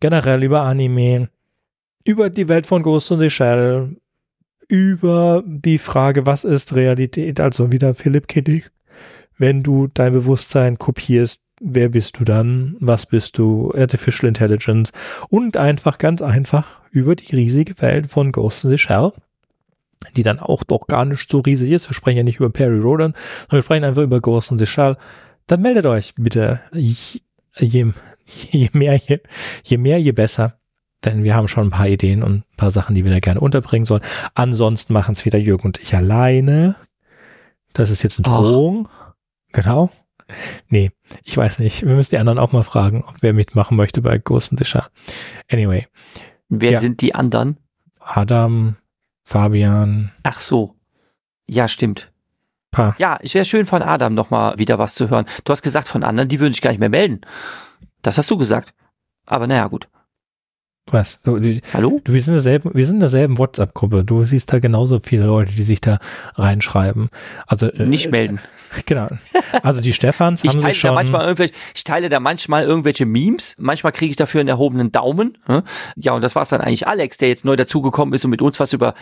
generell 0.00 0.42
über 0.42 0.62
Anime, 0.62 1.28
über 2.08 2.30
die 2.30 2.48
Welt 2.48 2.66
von 2.66 2.82
Ghost 2.82 3.08
the 3.08 3.28
Shell, 3.28 3.98
über 4.66 5.44
die 5.44 5.76
Frage, 5.76 6.24
was 6.24 6.42
ist 6.42 6.74
Realität, 6.74 7.38
also 7.38 7.70
wieder 7.70 7.94
Philipp 7.94 8.28
Kiddick. 8.28 8.70
Wenn 9.36 9.62
du 9.62 9.88
dein 9.92 10.14
Bewusstsein 10.14 10.78
kopierst, 10.78 11.42
wer 11.60 11.90
bist 11.90 12.18
du 12.18 12.24
dann? 12.24 12.76
Was 12.80 13.04
bist 13.04 13.36
du? 13.36 13.72
Artificial 13.76 14.26
Intelligence. 14.26 14.90
Und 15.28 15.58
einfach, 15.58 15.98
ganz 15.98 16.22
einfach, 16.22 16.80
über 16.90 17.14
die 17.14 17.36
riesige 17.36 17.78
Welt 17.82 18.06
von 18.06 18.32
Ghost 18.32 18.64
in 18.64 18.70
the 18.70 18.78
Shell, 18.78 19.12
die 20.16 20.22
dann 20.22 20.38
auch 20.38 20.64
doch 20.64 20.86
gar 20.86 21.04
nicht 21.04 21.30
so 21.30 21.40
riesig 21.40 21.70
ist. 21.72 21.90
Wir 21.90 21.94
sprechen 21.94 22.16
ja 22.16 22.22
nicht 22.22 22.40
über 22.40 22.48
Perry 22.48 22.78
Rodan, 22.78 23.12
sondern 23.50 23.58
wir 23.58 23.62
sprechen 23.62 23.84
einfach 23.84 24.02
über 24.02 24.22
Ghost 24.22 24.50
in 24.50 24.58
the 24.58 24.64
Shell. 24.66 24.96
Dann 25.46 25.60
meldet 25.60 25.84
euch 25.84 26.14
bitte. 26.16 26.60
Je, 26.72 27.20
je, 27.58 27.92
je 28.50 28.70
mehr, 28.72 28.96
je, 28.96 29.20
je 29.62 29.76
mehr, 29.76 30.00
je 30.00 30.12
besser. 30.12 30.57
Denn 31.04 31.22
wir 31.22 31.34
haben 31.36 31.46
schon 31.48 31.68
ein 31.68 31.70
paar 31.70 31.86
Ideen 31.88 32.22
und 32.22 32.38
ein 32.38 32.56
paar 32.56 32.70
Sachen, 32.72 32.94
die 32.94 33.04
wir 33.04 33.12
da 33.12 33.20
gerne 33.20 33.40
unterbringen 33.40 33.86
sollen. 33.86 34.02
Ansonsten 34.34 34.92
machen 34.92 35.12
es 35.12 35.24
wieder 35.24 35.38
Jürgen 35.38 35.64
und 35.66 35.78
ich 35.80 35.94
alleine. 35.94 36.74
Das 37.72 37.90
ist 37.90 38.02
jetzt 38.02 38.18
ein 38.18 38.24
Ach. 38.26 38.40
Drohung. 38.40 38.88
Genau. 39.52 39.90
Nee, 40.68 40.90
ich 41.24 41.36
weiß 41.36 41.60
nicht. 41.60 41.86
Wir 41.86 41.94
müssen 41.94 42.10
die 42.10 42.18
anderen 42.18 42.38
auch 42.38 42.52
mal 42.52 42.64
fragen, 42.64 43.04
ob 43.06 43.14
wer 43.20 43.32
mitmachen 43.32 43.76
möchte 43.76 44.02
bei 44.02 44.18
Ghost 44.18 44.54
Shell. 44.66 44.82
Anyway, 45.50 45.86
Wer 46.50 46.72
Ja. 46.72 46.80
sind 46.80 47.00
die 47.00 47.14
anderen? 47.14 47.58
Adam, 48.00 48.76
Fabian, 49.24 50.10
Ach 50.22 50.40
so. 50.40 50.74
Ja, 51.46 51.68
stimmt. 51.68 52.10
paar. 52.70 52.94
Ja, 52.98 53.18
es 53.22 53.34
wäre 53.34 53.44
schön 53.44 53.66
von 53.66 53.82
Adam 53.82 54.14
nochmal 54.14 54.58
wieder 54.58 54.78
was 54.78 54.94
zu 54.94 55.08
hören. 55.10 55.26
Du 55.44 55.52
hast 55.52 55.62
gesagt 55.62 55.88
von 55.88 56.02
anderen, 56.04 56.28
die 56.28 56.40
würden 56.40 56.52
sich 56.52 56.62
gar 56.62 56.70
nicht 56.70 56.80
mehr 56.80 56.88
melden. 56.88 57.20
Das 58.02 58.18
hast 58.18 58.30
du 58.30 58.36
gesagt. 58.36 58.74
Aber 59.26 59.46
naja, 59.46 59.66
gut. 59.68 59.88
Was? 60.90 61.20
Du, 61.22 61.38
du, 61.38 61.60
Hallo? 61.74 62.00
du, 62.04 62.12
wir 62.12 62.20
sind 62.22 62.32
in 62.32 62.36
derselben, 62.36 62.70
wir 62.74 62.86
sind 62.86 62.96
in 62.96 63.00
derselben 63.00 63.38
WhatsApp-Gruppe. 63.38 64.04
Du 64.04 64.24
siehst 64.24 64.52
da 64.52 64.58
genauso 64.58 65.00
viele 65.02 65.26
Leute, 65.26 65.52
die 65.52 65.62
sich 65.62 65.80
da 65.80 65.98
reinschreiben. 66.34 67.08
Also 67.46 67.66
äh, 67.68 67.84
Nicht 67.86 68.10
melden. 68.10 68.38
Genau. 68.84 69.08
Also 69.62 69.80
die 69.80 69.94
Stefans 69.94 70.44
Ich 70.44 70.50
haben 70.50 70.60
teile 70.60 70.74
sich 70.74 70.82
da 70.82 70.88
schon. 70.88 70.94
manchmal 70.94 71.22
irgendwelche, 71.22 71.54
ich 71.74 71.84
teile 71.84 72.10
da 72.10 72.20
manchmal 72.20 72.64
irgendwelche 72.64 73.06
Memes. 73.06 73.56
Manchmal 73.58 73.92
kriege 73.92 74.10
ich 74.10 74.16
dafür 74.16 74.40
einen 74.40 74.48
erhobenen 74.50 74.92
Daumen. 74.92 75.38
ne? 75.48 75.64
Ja, 75.96 76.12
und 76.12 76.22
das 76.22 76.34
war's 76.34 76.50
dann 76.50 76.60
eigentlich 76.60 76.86
Alex, 76.86 77.16
der 77.16 77.28
jetzt 77.28 77.46
neu 77.46 77.56
dazugekommen 77.56 78.12
ist 78.14 78.24
und 78.24 78.30
mit 78.30 78.42
uns 78.42 78.60
was 78.60 78.74
über 78.74 78.92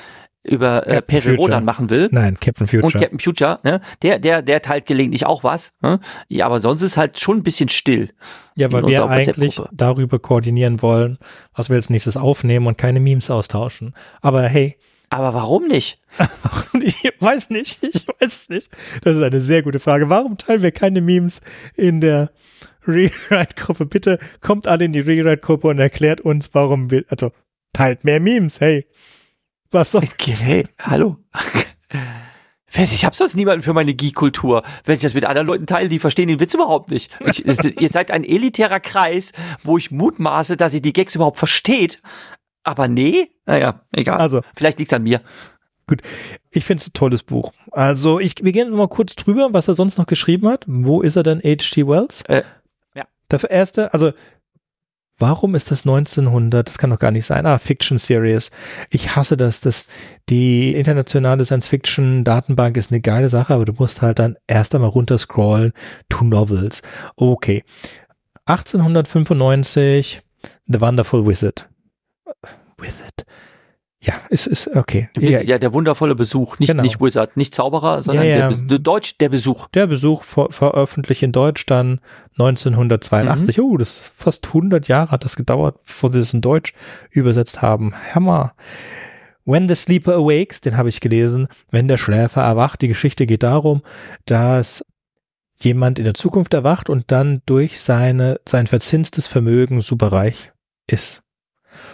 über 0.42 0.86
äh, 0.86 1.02
Perry. 1.02 1.34
Rodan 1.34 1.64
machen 1.64 1.90
will. 1.90 2.08
Nein, 2.12 2.38
Captain 2.40 2.66
Future. 2.66 2.86
Und 2.86 2.92
Captain 2.92 3.18
Future, 3.18 3.58
ne? 3.64 3.80
Der, 4.02 4.18
der, 4.18 4.42
der 4.42 4.62
teilt 4.62 4.86
gelegentlich 4.86 5.26
auch 5.26 5.42
was. 5.42 5.72
Ne? 5.82 5.98
Ja, 6.28 6.46
aber 6.46 6.60
sonst 6.60 6.82
ist 6.82 6.96
halt 6.96 7.18
schon 7.18 7.38
ein 7.38 7.42
bisschen 7.42 7.68
still. 7.68 8.10
ja, 8.54 8.70
weil 8.70 8.86
wir 8.86 9.06
eigentlich 9.08 9.60
darüber 9.72 10.18
koordinieren 10.18 10.82
wollen, 10.82 11.18
was 11.54 11.68
wir 11.68 11.76
als 11.76 11.90
nächstes 11.90 12.16
aufnehmen 12.16 12.66
und 12.66 12.78
keine 12.78 13.00
Memes 13.00 13.30
austauschen. 13.30 13.94
Aber 14.20 14.42
hey, 14.42 14.76
Aber 15.08 15.34
warum 15.34 15.66
nicht? 15.66 16.00
ich 16.80 17.12
weiß 17.18 17.50
nicht, 17.50 17.82
ich 17.82 18.06
weiß 18.06 18.34
es 18.34 18.48
nicht. 18.48 18.68
Das 19.02 19.16
ist 19.16 19.22
eine 19.22 19.40
sehr 19.40 19.62
gute 19.62 19.78
Frage. 19.78 20.08
Warum 20.08 20.38
teilen 20.38 20.62
wir 20.62 20.72
keine 20.72 21.00
Memes 21.00 21.40
in 21.74 22.00
der 22.00 22.30
Rewrite-Gruppe? 22.86 23.86
Bitte 23.86 24.18
kommt 24.40 24.66
alle 24.68 24.84
in 24.84 24.92
die 24.92 25.00
Rewrite-Gruppe 25.00 25.68
und 25.68 25.78
erklärt 25.78 26.20
uns, 26.20 26.50
warum 26.54 26.90
wir, 26.90 27.04
also 27.08 27.32
teilt 27.72 28.04
mehr 28.04 28.20
Memes, 28.20 28.60
hey. 28.60 28.86
Was 29.76 29.90
soll 29.92 30.08
Hey, 30.18 30.66
hallo. 30.80 31.18
Ich 32.78 33.06
habe 33.06 33.16
sonst 33.16 33.36
niemanden 33.36 33.62
für 33.62 33.72
meine 33.72 33.94
Geek-Kultur. 33.94 34.62
Wenn 34.84 34.96
ich 34.96 35.00
das 35.00 35.14
mit 35.14 35.24
anderen 35.24 35.46
Leuten 35.46 35.66
teile, 35.66 35.88
die 35.88 35.98
verstehen 35.98 36.28
den 36.28 36.40
Witz 36.40 36.52
überhaupt 36.52 36.90
nicht. 36.90 37.10
Ich, 37.24 37.46
ihr 37.46 37.88
seid 37.88 38.10
ein 38.10 38.22
elitärer 38.22 38.80
Kreis, 38.80 39.32
wo 39.62 39.78
ich 39.78 39.90
mutmaße, 39.90 40.58
dass 40.58 40.74
ihr 40.74 40.82
die 40.82 40.92
Gags 40.92 41.14
überhaupt 41.14 41.38
versteht. 41.38 42.02
Aber 42.64 42.86
nee, 42.86 43.30
naja, 43.46 43.80
egal. 43.92 44.18
Also. 44.18 44.42
Vielleicht 44.54 44.78
liegt's 44.78 44.92
an 44.92 45.04
mir. 45.04 45.22
Ich 46.50 46.66
finde 46.66 46.82
es 46.82 46.88
ein 46.88 46.92
tolles 46.92 47.22
Buch. 47.22 47.54
Also 47.70 48.20
ich, 48.20 48.34
wir 48.42 48.52
gehen 48.52 48.70
mal 48.70 48.88
kurz 48.88 49.14
drüber, 49.14 49.48
was 49.52 49.68
er 49.68 49.74
sonst 49.74 49.96
noch 49.96 50.06
geschrieben 50.06 50.48
hat. 50.48 50.64
Wo 50.66 51.00
ist 51.00 51.16
er 51.16 51.22
denn, 51.22 51.38
H.G. 51.38 51.86
Wells? 51.86 52.22
Äh, 52.22 52.42
ja. 52.94 53.04
Der 53.30 53.50
erste, 53.50 53.94
also 53.94 54.12
warum 55.18 55.54
ist 55.54 55.70
das 55.70 55.82
1900? 55.82 56.68
Das 56.68 56.78
kann 56.78 56.90
doch 56.90 56.98
gar 56.98 57.10
nicht 57.10 57.26
sein. 57.26 57.46
Ah, 57.46 57.58
Fiction 57.58 57.98
Series. 57.98 58.50
Ich 58.90 59.16
hasse 59.16 59.36
das. 59.36 59.60
das 59.60 59.88
die 60.28 60.74
internationale 60.74 61.44
Science-Fiction-Datenbank 61.44 62.76
ist 62.76 62.90
eine 62.90 63.00
geile 63.00 63.28
Sache, 63.28 63.54
aber 63.54 63.64
du 63.64 63.72
musst 63.72 64.02
halt 64.02 64.18
dann 64.18 64.36
erst 64.46 64.74
einmal 64.74 64.90
runterscrollen 64.90 65.72
to 66.08 66.24
Novels. 66.24 66.82
Okay. 67.16 67.64
1895 68.46 70.22
The 70.66 70.80
Wonderful 70.80 71.26
Wizard. 71.26 71.68
Wizard. 72.78 73.24
Ja, 74.02 74.14
ist, 74.28 74.46
ist 74.46 74.68
okay. 74.76 75.08
Ja, 75.16 75.40
Ja, 75.40 75.58
der 75.58 75.72
wundervolle 75.72 76.14
Besuch. 76.14 76.58
Nicht, 76.58 76.68
Genau. 76.68 76.82
nicht 76.82 77.00
Wizard, 77.00 77.36
nicht 77.36 77.54
Zauberer, 77.54 78.02
sondern 78.02 78.26
Ja, 78.26 78.36
ja. 78.36 78.48
Der, 78.50 78.56
Be- 78.56 78.80
Deutsch, 78.80 79.16
der 79.18 79.30
Besuch. 79.30 79.68
Der 79.68 79.86
Besuch 79.86 80.22
ver 80.22 80.48
veröffentlicht 80.50 81.22
in 81.22 81.32
Deutsch 81.32 81.64
dann 81.66 82.00
1982. 82.38 83.60
Oh, 83.60 83.76
das 83.76 83.98
ist 83.98 84.12
fast 84.14 84.46
100 84.48 84.88
Jahre 84.88 85.10
hat 85.10 85.24
das 85.24 85.36
gedauert, 85.36 85.82
bevor 85.84 86.12
sie 86.12 86.18
es 86.20 86.34
in 86.34 86.40
Deutsch 86.42 86.72
übersetzt 87.10 87.62
haben. 87.62 87.94
Hammer. 88.14 88.54
When 89.44 89.68
the 89.68 89.74
Sleeper 89.74 90.14
Awakes, 90.14 90.60
den 90.60 90.76
habe 90.76 90.88
ich 90.88 91.00
gelesen. 91.00 91.48
Wenn 91.70 91.88
der 91.88 91.96
Schläfer 91.96 92.42
erwacht. 92.42 92.82
Die 92.82 92.88
Geschichte 92.88 93.26
geht 93.26 93.44
darum, 93.44 93.82
dass 94.26 94.84
jemand 95.58 95.98
in 95.98 96.04
der 96.04 96.14
Zukunft 96.14 96.52
erwacht 96.52 96.90
und 96.90 97.10
dann 97.10 97.40
durch 97.46 97.80
seine, 97.80 98.40
sein 98.46 98.66
verzinstes 98.66 99.26
Vermögen 99.26 99.80
superreich 99.80 100.52
ist. 100.86 101.22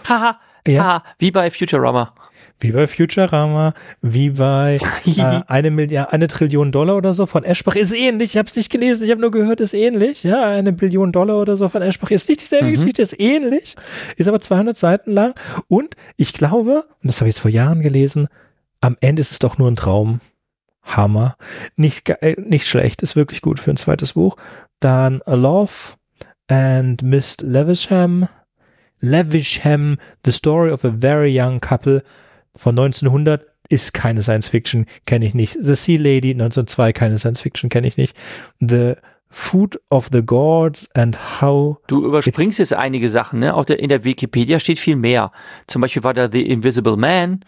Haha, 0.08 0.40
Ja. 0.66 0.84
haha, 0.84 1.04
wie 1.18 1.30
bei 1.30 1.50
Futurama. 1.50 2.14
Wie 2.60 2.70
bei 2.70 2.86
Futurama, 2.86 3.74
wie 4.02 4.30
bei 4.30 4.78
äh, 5.06 5.40
eine 5.48 5.70
Milliarde, 5.72 6.12
eine 6.12 6.28
Trillion 6.28 6.70
Dollar 6.70 6.96
oder 6.96 7.12
so 7.12 7.26
von 7.26 7.42
Eschbach 7.42 7.74
ist 7.74 7.92
ähnlich. 7.92 8.30
Ich 8.34 8.36
habe 8.38 8.48
es 8.48 8.54
nicht 8.54 8.70
gelesen, 8.70 9.04
ich 9.04 9.10
habe 9.10 9.20
nur 9.20 9.32
gehört, 9.32 9.60
ist 9.60 9.74
ähnlich. 9.74 10.22
Ja, 10.22 10.44
eine 10.46 10.72
Billion 10.72 11.10
Dollar 11.10 11.38
oder 11.40 11.56
so 11.56 11.68
von 11.68 11.82
Eschbach 11.82 12.10
ist 12.12 12.28
nicht 12.28 12.40
dieselbe 12.40 12.66
Mhm. 12.66 12.74
Geschichte, 12.74 13.02
ist 13.02 13.18
ähnlich, 13.18 13.74
ist 14.16 14.28
aber 14.28 14.40
200 14.40 14.76
Seiten 14.76 15.10
lang 15.10 15.34
und 15.66 15.96
ich 16.16 16.32
glaube, 16.32 16.84
und 17.02 17.08
das 17.10 17.20
habe 17.20 17.28
ich 17.28 17.34
jetzt 17.34 17.42
vor 17.42 17.50
Jahren 17.50 17.80
gelesen, 17.80 18.28
am 18.80 18.96
Ende 19.00 19.20
ist 19.20 19.32
es 19.32 19.38
doch 19.40 19.58
nur 19.58 19.68
ein 19.70 19.76
Traum. 19.76 20.20
Hammer. 20.84 21.36
Nicht, 21.76 22.08
äh, 22.10 22.34
nicht 22.40 22.66
schlecht, 22.66 23.02
ist 23.02 23.14
wirklich 23.14 23.40
gut 23.40 23.60
für 23.60 23.70
ein 23.70 23.76
zweites 23.76 24.14
Buch. 24.14 24.36
Dann 24.80 25.22
A 25.26 25.34
Love 25.34 25.70
and 26.48 27.02
Miss 27.02 27.36
Levisham. 27.40 28.28
Levisham, 29.02 29.98
The 30.24 30.32
Story 30.32 30.70
of 30.70 30.84
a 30.84 30.90
Very 30.90 31.38
Young 31.38 31.60
Couple 31.60 32.02
von 32.54 32.78
1900 32.78 33.44
ist 33.68 33.94
keine 33.94 34.22
Science 34.22 34.48
Fiction, 34.48 34.86
kenne 35.06 35.24
ich 35.26 35.34
nicht. 35.34 35.56
The 35.58 35.74
Sea 35.74 35.98
Lady 35.98 36.30
1902, 36.30 36.92
keine 36.92 37.18
Science 37.18 37.40
Fiction, 37.40 37.70
kenne 37.70 37.86
ich 37.86 37.96
nicht. 37.96 38.16
The 38.60 38.94
Food 39.28 39.80
of 39.88 40.10
the 40.12 40.22
Gods 40.22 40.88
and 40.94 41.40
How. 41.40 41.78
Du 41.86 42.04
überspringst 42.04 42.58
jetzt 42.58 42.74
einige 42.74 43.08
Sachen, 43.08 43.40
ne? 43.40 43.54
Auch 43.54 43.64
der, 43.64 43.78
in 43.78 43.88
der 43.88 44.04
Wikipedia 44.04 44.60
steht 44.60 44.78
viel 44.78 44.96
mehr. 44.96 45.32
Zum 45.66 45.80
Beispiel 45.80 46.04
war 46.04 46.12
da 46.12 46.30
The 46.30 46.42
Invisible 46.42 46.96
Man. 46.96 47.40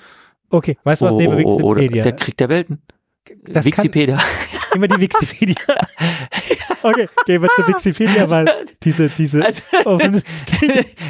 Okay, 0.48 0.78
weißt 0.82 1.02
du 1.02 1.06
was, 1.06 1.14
neben 1.14 1.44
Oh, 1.44 1.60
oder 1.60 1.82
Wikipedia? 1.82 2.04
Der 2.04 2.12
Krieg 2.16 2.36
der 2.38 2.48
Welten. 2.48 2.82
Das 3.44 3.64
Wikipedia. 3.64 4.18
Wir 4.76 4.88
die 4.88 5.00
Wikipedia. 5.00 5.56
Okay, 6.82 7.08
gehen 7.24 7.40
wir 7.40 7.48
zur 7.56 7.66
Wikipedia, 7.66 8.28
weil 8.28 8.44
diese, 8.82 9.08
diese. 9.08 9.42
Also, 9.42 9.62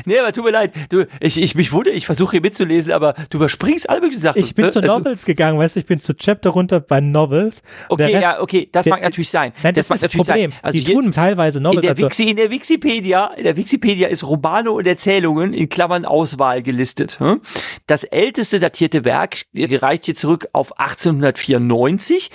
nee, 0.05 0.19
aber 0.21 0.33
tut 0.33 0.45
mir 0.45 0.53
leid. 0.53 0.73
Du, 0.89 1.05
ich, 1.19 1.41
ich 1.41 1.57
mich 1.57 1.73
wundere, 1.73 1.95
ich 1.95 2.07
versuche 2.07 2.33
hier 2.33 2.41
mitzulesen, 2.43 2.93
aber 2.93 3.15
du 3.31 3.39
überspringst 3.39 3.91
alle 3.91 4.01
möglichen 4.01 4.21
Sachen. 4.21 4.39
Ich 4.41 4.55
bin 4.55 4.67
ne? 4.67 4.71
zu 4.71 4.81
Also- 4.81 4.99
Novels 4.99 5.25
gegangen, 5.25 5.59
weißt 5.59 5.75
du, 5.75 5.81
ich 5.81 5.87
bin 5.87 5.99
zu 5.99 6.15
Chapter 6.17 6.51
runter 6.51 6.79
bei 6.79 7.01
Novels. 7.01 7.61
Okay, 7.89 8.05
Rest- 8.05 8.23
ja, 8.23 8.41
okay, 8.41 8.69
das 8.71 8.85
der- 8.85 8.93
mag 8.93 9.03
natürlich 9.03 9.31
sein. 9.31 9.53
Nein, 9.65 9.75
das, 9.75 9.89
mag 9.89 9.97
ist 9.97 10.05
das 10.05 10.13
Problem. 10.13 10.53
Sein. 10.53 10.61
Also 10.63 10.79
die 10.79 10.85
tun 10.85 11.11
teilweise 11.11 11.59
in 11.59 11.65
Novels. 11.65 11.81
der, 11.83 11.91
Also, 11.91 12.07
Wixi, 12.07 12.31
in 12.31 12.37
der 12.37 12.51
Wikipedia, 12.53 13.27
in 13.37 13.43
der 13.43 13.57
Wikipedia 13.57 14.07
ist 14.07 14.23
Romane 14.23 14.71
und 14.71 14.87
Erzählungen 14.87 15.53
in 15.53 15.69
Klammern 15.69 16.05
Auswahl 16.05 16.63
gelistet. 16.63 17.19
hm? 17.19 17.41
Das 17.89 18.05
älteste 18.05 18.61
datierte 18.61 19.05
Werk 19.05 19.43
gereicht 19.53 20.05
hier 20.05 20.15
zurück 20.15 20.47
auf 20.53 20.79
1894. 20.79 22.31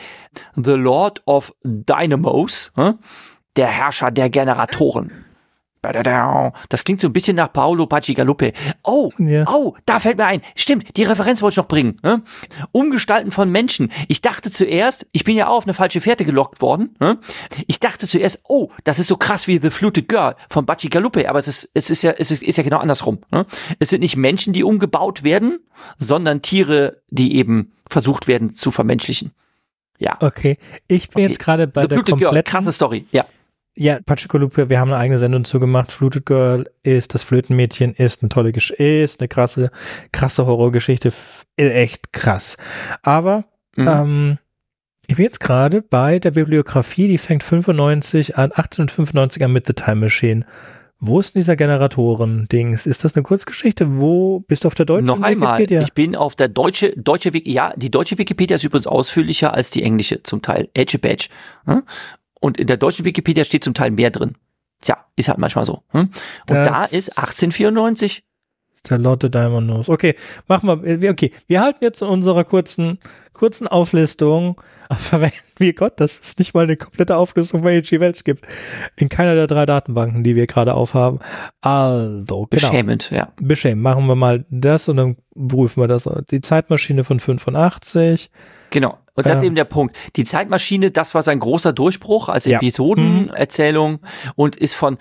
The 0.55 0.73
Lord 0.73 1.23
of 1.25 1.53
Dynamos, 1.63 2.68
hm? 2.75 2.99
der 3.55 3.67
Herrscher 3.67 4.11
der 4.11 4.29
Generatoren. 4.29 5.25
Das 6.67 6.83
klingt 6.83 6.99
so 6.99 7.07
ein 7.07 7.13
bisschen 7.13 7.37
nach 7.37 7.53
Paolo 7.53 7.85
Pacigalupe. 7.85 8.51
Oh, 8.83 9.11
Ja. 9.17 9.45
oh, 9.47 9.75
da 9.85 9.99
fällt 9.99 10.17
mir 10.17 10.25
ein. 10.25 10.41
Stimmt, 10.55 10.97
die 10.97 11.03
Referenz 11.03 11.41
wollte 11.41 11.53
ich 11.53 11.57
noch 11.57 11.69
bringen. 11.69 11.99
Ne? 12.03 12.21
Umgestalten 12.73 13.31
von 13.31 13.49
Menschen. 13.49 13.89
Ich 14.09 14.19
dachte 14.19 14.51
zuerst, 14.51 15.07
ich 15.13 15.23
bin 15.23 15.37
ja 15.37 15.47
auch 15.47 15.57
auf 15.57 15.63
eine 15.63 15.73
falsche 15.73 16.01
Fährte 16.01 16.25
gelockt 16.25 16.61
worden. 16.61 16.95
Ne? 16.99 17.17
Ich 17.67 17.79
dachte 17.79 18.07
zuerst, 18.07 18.41
oh, 18.43 18.69
das 18.83 18.99
ist 18.99 19.07
so 19.07 19.15
krass 19.15 19.47
wie 19.47 19.57
The 19.59 19.69
Fluted 19.69 20.09
Girl 20.09 20.35
von 20.49 20.65
Bacigalupe, 20.65 21.29
aber 21.29 21.39
es 21.39 21.47
ist, 21.47 21.71
es 21.73 21.89
ist 21.89 22.01
ja, 22.01 22.11
es 22.11 22.29
ist, 22.29 22.43
ist 22.43 22.57
ja 22.57 22.63
genau 22.63 22.79
andersrum. 22.79 23.19
Ne? 23.31 23.45
Es 23.79 23.89
sind 23.89 24.01
nicht 24.01 24.17
Menschen, 24.17 24.51
die 24.51 24.65
umgebaut 24.65 25.23
werden, 25.23 25.59
sondern 25.97 26.41
Tiere, 26.41 27.01
die 27.09 27.37
eben 27.37 27.71
versucht 27.87 28.27
werden 28.27 28.53
zu 28.53 28.71
vermenschlichen. 28.71 29.31
Ja. 29.99 30.17
okay, 30.21 30.57
ich 30.87 31.09
bin 31.09 31.17
Okay. 31.23 31.27
jetzt 31.27 31.39
gerade 31.39 31.67
bei 31.67 31.83
The 31.83 31.87
der 31.89 31.97
Fluted 31.99 32.17
Girl, 32.17 32.27
kompletten. 32.29 32.51
krasse 32.51 32.71
Story. 32.71 33.05
Ja. 33.11 33.25
Ja, 33.75 33.99
Pachikolupe, 34.05 34.69
wir 34.69 34.79
haben 34.79 34.91
eine 34.91 34.99
eigene 34.99 35.19
Sendung 35.19 35.45
zugemacht. 35.45 35.91
Fluted 35.91 36.25
Girl 36.25 36.69
ist 36.83 37.13
das 37.13 37.23
Flötenmädchen, 37.23 37.93
ist 37.93 38.21
eine 38.21 38.29
tolle 38.29 38.51
Geschichte, 38.51 38.83
ist 38.83 39.21
eine 39.21 39.27
krasse, 39.29 39.69
krasse 40.11 40.45
Horrorgeschichte, 40.45 41.09
f- 41.09 41.45
echt 41.55 42.11
krass. 42.11 42.57
Aber 43.03 43.45
Mhm. 43.75 43.87
ähm, 43.87 44.37
ich 45.07 45.15
bin 45.15 45.23
jetzt 45.23 45.39
gerade 45.39 45.81
bei 45.81 46.19
der 46.19 46.31
Bibliografie, 46.31 47.07
die 47.07 47.17
fängt 47.17 47.43
95 47.43 48.37
an, 48.37 48.51
1895 48.51 49.43
an 49.45 49.53
mit 49.53 49.67
The 49.67 49.73
Time 49.73 49.95
Machine. 49.97 50.45
Wo 51.01 51.19
ist 51.19 51.33
denn 51.33 51.39
dieser 51.41 51.55
Generatoren-Dings? 51.55 52.85
Ist 52.85 53.03
das 53.05 53.15
eine 53.15 53.23
Kurzgeschichte? 53.23 53.99
Wo 53.99 54.41
bist 54.41 54.63
du 54.63 54.67
auf 54.67 54.75
der 54.75 54.85
deutschen 54.85 55.05
Noch 55.05 55.21
einmal, 55.21 55.59
Wikipedia? 55.59 55.81
ich 55.81 55.93
bin 55.93 56.15
auf 56.15 56.35
der 56.35 56.49
deutsche, 56.49 56.91
deutsche 56.97 57.33
Wiki, 57.33 57.51
ja, 57.53 57.73
die 57.77 57.89
deutsche 57.89 58.17
Wikipedia 58.17 58.55
ist 58.55 58.63
übrigens 58.65 58.87
ausführlicher 58.87 59.53
als 59.53 59.69
die 59.69 59.81
englische 59.83 60.23
zum 60.23 60.41
Teil. 60.41 60.69
Edge 60.73 60.99
Badge. 60.99 61.29
Hm? 61.65 61.83
Und 62.41 62.57
in 62.57 62.67
der 62.67 62.77
deutschen 62.77 63.05
Wikipedia 63.05 63.45
steht 63.45 63.63
zum 63.63 63.73
Teil 63.73 63.91
mehr 63.91 64.11
drin. 64.11 64.35
Tja, 64.81 64.97
ist 65.15 65.29
halt 65.29 65.37
manchmal 65.37 65.65
so. 65.65 65.83
Hm? 65.89 66.01
Und 66.01 66.11
da 66.49 66.65
Das- 66.65 66.93
ist 66.93 67.09
1894. 67.17 68.23
Der 68.89 68.97
Lotte 68.97 69.29
Diamond 69.29 69.67
Nose. 69.67 69.91
Okay, 69.91 70.15
machen 70.47 70.83
wir. 70.83 71.11
Okay, 71.11 71.31
wir 71.47 71.61
halten 71.61 71.83
jetzt 71.83 72.01
in 72.01 72.07
unserer 72.07 72.45
kurzen, 72.45 72.97
kurzen 73.33 73.67
Auflistung, 73.67 74.61
aber 74.89 75.21
wenn 75.21 75.31
wir 75.57 75.73
Gott, 75.73 75.93
das 75.97 76.17
ist 76.17 76.39
nicht 76.39 76.53
mal 76.53 76.63
eine 76.63 76.75
komplette 76.75 77.15
es 77.15 77.89
die 77.89 77.99
Welt 77.99 78.23
gibt. 78.25 78.45
In 78.97 79.07
keiner 79.07 79.35
der 79.35 79.47
drei 79.47 79.65
Datenbanken, 79.65 80.23
die 80.23 80.35
wir 80.35 80.47
gerade 80.47 80.73
aufhaben. 80.73 81.19
Also, 81.61 82.47
genau. 82.47 82.47
Beschämend, 82.49 83.11
ja. 83.11 83.31
Beschämend. 83.39 83.83
Machen 83.83 84.07
wir 84.07 84.15
mal 84.15 84.45
das 84.49 84.89
und 84.89 84.97
dann 84.97 85.15
prüfen 85.35 85.81
wir 85.81 85.87
das. 85.87 86.09
Die 86.31 86.41
Zeitmaschine 86.41 87.03
von 87.03 87.19
85. 87.19 88.29
Genau. 88.71 88.97
Und 89.15 89.25
das 89.25 89.37
ist 89.37 89.41
Ja. 89.41 89.47
eben 89.47 89.55
der 89.55 89.65
Punkt. 89.65 89.95
Die 90.15 90.23
Zeitmaschine, 90.23 90.91
das 90.91 91.13
war 91.13 91.23
sein 91.23 91.39
großer 91.39 91.73
Durchbruch 91.73 92.29
als 92.29 92.45
Ja. 92.45 92.57
Episodenerzählung 92.57 93.99
und 94.35 94.55
ist 94.55 94.73
von 94.75 94.97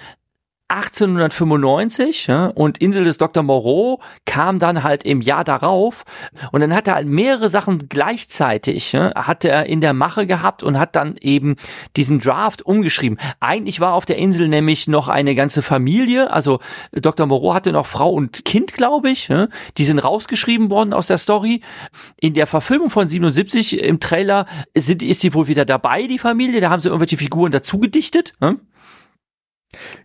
1895 0.68 2.26
ja, 2.26 2.46
und 2.46 2.78
Insel 2.78 3.04
des 3.04 3.16
Dr. 3.16 3.42
Moreau 3.42 4.00
kam 4.26 4.58
dann 4.58 4.82
halt 4.82 5.02
im 5.02 5.22
Jahr 5.22 5.42
darauf 5.42 6.04
und 6.52 6.60
dann 6.60 6.74
hat 6.74 6.86
er 6.86 6.96
halt 6.96 7.06
mehrere 7.06 7.48
Sachen 7.48 7.88
gleichzeitig 7.88 8.92
ja, 8.92 9.14
hat 9.14 9.46
er 9.46 9.64
in 9.64 9.80
der 9.80 9.94
Mache 9.94 10.26
gehabt 10.26 10.62
und 10.62 10.78
hat 10.78 10.94
dann 10.94 11.16
eben 11.20 11.56
diesen 11.96 12.18
Draft 12.18 12.60
umgeschrieben. 12.60 13.18
Eigentlich 13.40 13.80
war 13.80 13.94
auf 13.94 14.04
der 14.04 14.18
Insel 14.18 14.46
nämlich 14.48 14.88
noch 14.88 15.08
eine 15.08 15.34
ganze 15.34 15.62
Familie, 15.62 16.30
also 16.30 16.60
Dr. 16.92 17.26
Moreau 17.26 17.54
hatte 17.54 17.72
noch 17.72 17.86
Frau 17.86 18.10
und 18.10 18.44
Kind, 18.44 18.74
glaube 18.74 19.08
ich, 19.08 19.28
ja, 19.28 19.48
die 19.78 19.86
sind 19.86 19.98
rausgeschrieben 19.98 20.68
worden 20.68 20.92
aus 20.92 21.06
der 21.06 21.18
Story. 21.18 21.62
In 22.20 22.34
der 22.34 22.46
Verfilmung 22.46 22.90
von 22.90 23.08
77 23.08 23.82
im 23.82 24.00
Trailer 24.00 24.44
sind, 24.76 25.02
ist 25.02 25.20
sie 25.20 25.32
wohl 25.32 25.48
wieder 25.48 25.64
dabei, 25.64 26.06
die 26.06 26.18
Familie, 26.18 26.60
da 26.60 26.68
haben 26.68 26.82
sie 26.82 26.88
irgendwelche 26.88 27.16
Figuren 27.16 27.52
dazu 27.52 27.78
gedichtet. 27.78 28.34
Ja? 28.42 28.56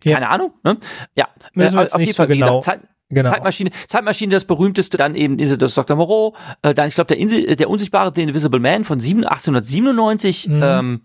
Ja. 0.03 0.15
Keine 0.15 0.29
Ahnung. 0.29 0.53
Ne? 0.63 0.77
Ja, 1.15 1.27
Müssen 1.53 1.73
wir 1.75 1.79
äh, 1.79 1.83
jetzt 1.83 1.97
nicht 1.97 2.13
so 2.15 2.23
wie 2.29 2.37
genau- 2.37 2.61
Zeit, 2.61 2.81
Genau. 3.09 3.29
Zeitmaschine, 3.29 3.69
Zeitmaschine, 3.87 4.33
das 4.33 4.45
berühmteste, 4.45 4.97
dann 4.97 5.13
eben 5.15 5.37
Insel 5.37 5.57
des 5.59 5.75
Dr. 5.75 5.95
Moreau, 5.95 6.35
äh, 6.63 6.73
dann, 6.73 6.87
ich 6.87 6.95
glaube, 6.95 7.09
der, 7.09 7.17
Insel, 7.17 7.47
äh, 7.47 7.55
der 7.55 7.69
Unsichtbare, 7.69 8.11
The 8.15 8.23
Invisible 8.23 8.59
Man 8.59 8.83
von 8.85 8.99
7, 8.99 9.23
1897. 9.23 10.47
Mhm. 10.47 10.61
Ähm, 10.63 11.01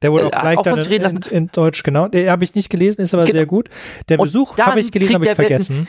Der 0.00 0.12
wurde 0.12 0.24
Äh, 0.24 0.26
auch 0.28 0.40
gleich 0.42 0.58
auch 0.58 0.62
dann 0.62 0.78
in, 0.78 1.02
lassen. 1.02 1.20
in 1.30 1.46
Deutsch, 1.48 1.82
genau. 1.82 2.06
Der 2.06 2.30
habe 2.30 2.44
ich 2.44 2.54
nicht 2.54 2.70
gelesen, 2.70 3.00
ist 3.02 3.14
aber 3.14 3.24
Genau. 3.24 3.36
sehr 3.36 3.46
gut. 3.46 3.68
Der 4.08 4.16
Besuch 4.16 4.56
habe 4.58 4.78
ich 4.78 4.92
gelesen, 4.92 5.14
habe 5.16 5.26
ich 5.26 5.34
vergessen. 5.34 5.88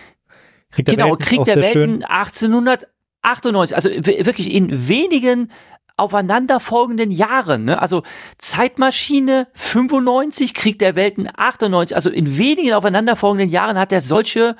Krieg 0.71 0.85
der 0.85 0.95
genau, 0.95 1.09
Welten, 1.11 1.25
Krieg 1.25 1.45
der 1.45 1.57
Welten 1.57 2.03
1898, 2.05 3.75
also 3.75 3.89
wirklich 3.89 4.51
in 4.51 4.87
wenigen 4.87 5.51
aufeinanderfolgenden 5.99 7.11
Jahren, 7.11 7.65
ne? 7.65 7.81
Also 7.81 8.03
Zeitmaschine 8.37 9.47
95, 9.53 10.53
Krieg 10.53 10.79
der 10.79 10.95
Welten 10.95 11.29
98, 11.35 11.95
also 11.95 12.09
in 12.09 12.37
wenigen 12.37 12.73
aufeinanderfolgenden 12.73 13.49
Jahren 13.49 13.77
hat 13.77 13.91
er 13.91 14.01
solche 14.01 14.55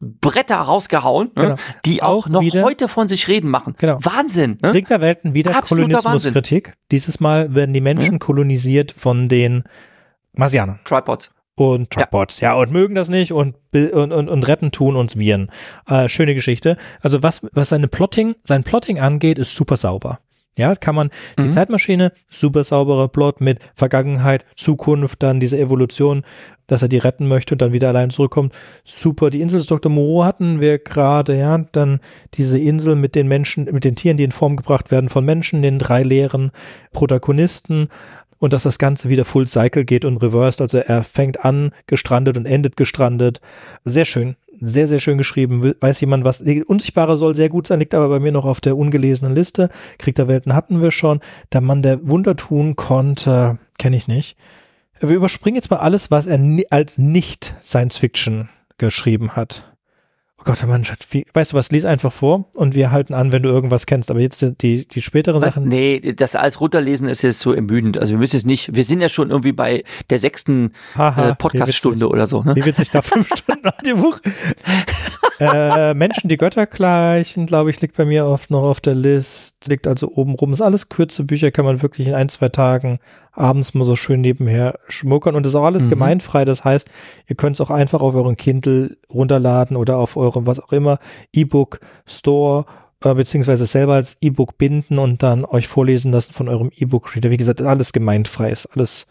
Bretter 0.00 0.56
rausgehauen, 0.56 1.32
ne? 1.34 1.42
Genau. 1.42 1.56
die 1.84 2.02
auch, 2.02 2.26
Auch 2.26 2.28
noch 2.28 2.40
wieder- 2.42 2.62
heute 2.62 2.88
von 2.88 3.08
sich 3.08 3.26
reden 3.28 3.50
machen. 3.50 3.74
Genau. 3.78 3.98
Wahnsinn. 4.02 4.58
Ne? 4.62 4.70
Krieg 4.70 4.86
der 4.86 5.00
Welten 5.00 5.34
wieder 5.34 5.56
Absoluter 5.56 5.98
Kolonialismuskritik. 5.98 6.74
Dieses 6.92 7.20
Mal 7.20 7.54
werden 7.54 7.72
die 7.74 7.80
Menschen 7.80 8.18
kolonisiert 8.18 8.92
von 8.92 9.28
den 9.28 9.64
Marsianern 10.34 10.78
Tripods. 10.84 11.32
und 11.56 11.90
Tripods. 11.90 12.38
Ja. 12.40 12.54
und 12.54 12.70
mögen 12.70 12.94
das 12.94 13.08
nicht 13.08 13.32
und, 13.32 13.56
und, 13.74 14.12
und, 14.12 14.28
und 14.28 14.46
retten 14.46 14.70
tun 14.70 14.94
uns 14.94 15.18
Viren. 15.18 15.50
Äh, 15.88 16.08
schöne 16.08 16.34
Geschichte. 16.36 16.76
Also 17.00 17.24
was, 17.24 17.44
was 17.52 17.70
seine 17.70 17.88
Plotting, 17.88 18.36
sein 18.44 18.62
Plotting 18.62 19.00
angeht, 19.00 19.38
ist 19.38 19.56
super 19.56 19.76
sauber. 19.76 20.20
Ja, 20.58 20.74
kann 20.74 20.94
man, 20.94 21.10
die 21.38 21.44
Mhm. 21.44 21.52
Zeitmaschine, 21.52 22.12
super 22.28 22.64
sauberer 22.64 23.08
Plot 23.08 23.40
mit 23.40 23.60
Vergangenheit, 23.74 24.44
Zukunft, 24.56 25.22
dann 25.22 25.40
diese 25.40 25.58
Evolution, 25.58 26.22
dass 26.66 26.82
er 26.82 26.88
die 26.88 26.98
retten 26.98 27.26
möchte 27.26 27.54
und 27.54 27.62
dann 27.62 27.72
wieder 27.72 27.88
allein 27.88 28.10
zurückkommt. 28.10 28.52
Super. 28.84 29.30
Die 29.30 29.40
Insel 29.40 29.58
des 29.60 29.66
Dr. 29.68 29.90
Moreau 29.90 30.24
hatten 30.24 30.60
wir 30.60 30.78
gerade, 30.78 31.38
ja, 31.38 31.56
dann 31.72 32.00
diese 32.34 32.58
Insel 32.58 32.94
mit 32.96 33.14
den 33.14 33.26
Menschen, 33.28 33.64
mit 33.72 33.84
den 33.84 33.96
Tieren, 33.96 34.18
die 34.18 34.24
in 34.24 34.32
Form 34.32 34.56
gebracht 34.56 34.90
werden 34.90 35.08
von 35.08 35.24
Menschen, 35.24 35.62
den 35.62 35.78
drei 35.78 36.02
leeren 36.02 36.50
Protagonisten 36.92 37.88
und 38.38 38.52
dass 38.52 38.64
das 38.64 38.78
Ganze 38.78 39.08
wieder 39.08 39.24
Full 39.24 39.46
Cycle 39.46 39.84
geht 39.84 40.04
und 40.04 40.18
reversed. 40.18 40.60
Also 40.60 40.78
er 40.78 41.02
fängt 41.02 41.44
an 41.44 41.72
gestrandet 41.86 42.36
und 42.36 42.46
endet 42.46 42.76
gestrandet. 42.76 43.40
Sehr 43.84 44.04
schön. 44.04 44.36
Sehr, 44.60 44.88
sehr 44.88 44.98
schön 45.00 45.18
geschrieben. 45.18 45.62
We- 45.62 45.76
Weiß 45.80 46.00
jemand 46.00 46.24
was? 46.24 46.42
Unsichtbare 46.66 47.16
soll 47.16 47.34
sehr 47.36 47.48
gut 47.48 47.66
sein, 47.66 47.78
liegt 47.78 47.94
aber 47.94 48.08
bei 48.08 48.18
mir 48.18 48.32
noch 48.32 48.44
auf 48.44 48.60
der 48.60 48.76
ungelesenen 48.76 49.34
Liste. 49.34 49.68
Krieg 49.98 50.14
der 50.14 50.28
Welten 50.28 50.54
hatten 50.54 50.80
wir 50.82 50.90
schon. 50.90 51.20
Der 51.52 51.60
Mann, 51.60 51.82
der 51.82 52.08
Wunder 52.08 52.34
tun 52.36 52.74
konnte, 52.76 53.58
kenne 53.78 53.96
ich 53.96 54.08
nicht. 54.08 54.36
Wir 55.00 55.14
überspringen 55.16 55.54
jetzt 55.56 55.70
mal 55.70 55.76
alles, 55.78 56.10
was 56.10 56.26
er 56.26 56.40
als 56.70 56.98
nicht 56.98 57.54
Science 57.64 57.98
Fiction 57.98 58.48
geschrieben 58.78 59.36
hat. 59.36 59.76
Oh 60.40 60.44
Gott, 60.44 60.64
Mann, 60.68 60.84
weißt 60.84 61.52
du 61.52 61.56
was, 61.56 61.72
lies 61.72 61.84
einfach 61.84 62.12
vor 62.12 62.48
und 62.54 62.76
wir 62.76 62.92
halten 62.92 63.12
an, 63.12 63.32
wenn 63.32 63.42
du 63.42 63.48
irgendwas 63.48 63.86
kennst. 63.86 64.08
Aber 64.08 64.20
jetzt 64.20 64.46
die, 64.60 64.86
die 64.86 65.02
späteren 65.02 65.42
Was? 65.42 65.54
Sachen. 65.54 65.68
Nee, 65.68 66.12
das 66.14 66.36
alles 66.36 66.60
runterlesen 66.60 67.08
ist 67.08 67.22
jetzt 67.22 67.40
so 67.40 67.52
ermüdend. 67.52 67.98
Also 67.98 68.12
wir 68.12 68.18
müssen 68.18 68.36
jetzt 68.36 68.46
nicht, 68.46 68.72
wir 68.72 68.84
sind 68.84 69.00
ja 69.00 69.08
schon 69.08 69.30
irgendwie 69.30 69.50
bei 69.50 69.82
der 70.10 70.20
sechsten 70.20 70.74
äh, 70.96 71.34
Podcaststunde 71.34 72.08
oder 72.08 72.28
so. 72.28 72.44
Ne? 72.44 72.54
Wie 72.54 72.64
witzig 72.64 72.90
da 72.90 73.02
fünf 73.02 73.28
Stunden 73.36 73.68
Audiobuch. 73.68 74.20
äh, 75.40 75.92
Menschen, 75.94 76.28
die 76.28 76.36
Götter 76.36 76.66
gleichen, 76.66 77.46
glaube 77.46 77.70
ich, 77.70 77.80
liegt 77.80 77.96
bei 77.96 78.04
mir 78.04 78.26
oft 78.26 78.52
noch 78.52 78.62
auf 78.62 78.80
der 78.80 78.94
List. 78.94 79.56
Liegt 79.66 79.88
also 79.88 80.12
oben 80.14 80.34
rum. 80.34 80.52
Ist 80.52 80.60
alles 80.60 80.88
kurze 80.88 81.24
Bücher, 81.24 81.50
kann 81.50 81.64
man 81.64 81.82
wirklich 81.82 82.06
in 82.06 82.14
ein, 82.14 82.28
zwei 82.28 82.48
Tagen 82.48 83.00
abends 83.38 83.74
mal 83.74 83.84
so 83.84 83.96
schön 83.96 84.20
nebenher 84.20 84.78
schmuckern. 84.88 85.34
Und 85.34 85.46
ist 85.46 85.54
auch 85.54 85.64
alles 85.64 85.84
Mhm. 85.84 85.90
gemeinfrei. 85.90 86.44
Das 86.44 86.64
heißt, 86.64 86.88
ihr 87.26 87.36
könnt 87.36 87.56
es 87.56 87.60
auch 87.60 87.70
einfach 87.70 88.00
auf 88.00 88.14
euren 88.14 88.36
Kindle 88.36 88.96
runterladen 89.12 89.76
oder 89.76 89.98
auf 89.98 90.16
eurem, 90.16 90.46
was 90.46 90.60
auch 90.60 90.72
immer, 90.72 90.98
E-Book 91.32 91.80
Store 92.06 92.66
äh, 93.04 93.14
beziehungsweise 93.14 93.64
selber 93.66 93.94
als 93.94 94.16
E-Book 94.20 94.58
binden 94.58 94.98
und 94.98 95.22
dann 95.22 95.44
euch 95.44 95.68
vorlesen 95.68 96.10
lassen 96.10 96.32
von 96.32 96.48
eurem 96.48 96.70
E-Book-Reader. 96.76 97.30
Wie 97.30 97.36
gesagt, 97.36 97.62
alles 97.62 97.92
gemeinfrei 97.92 98.50
ist, 98.50 98.66
alles 98.74 99.06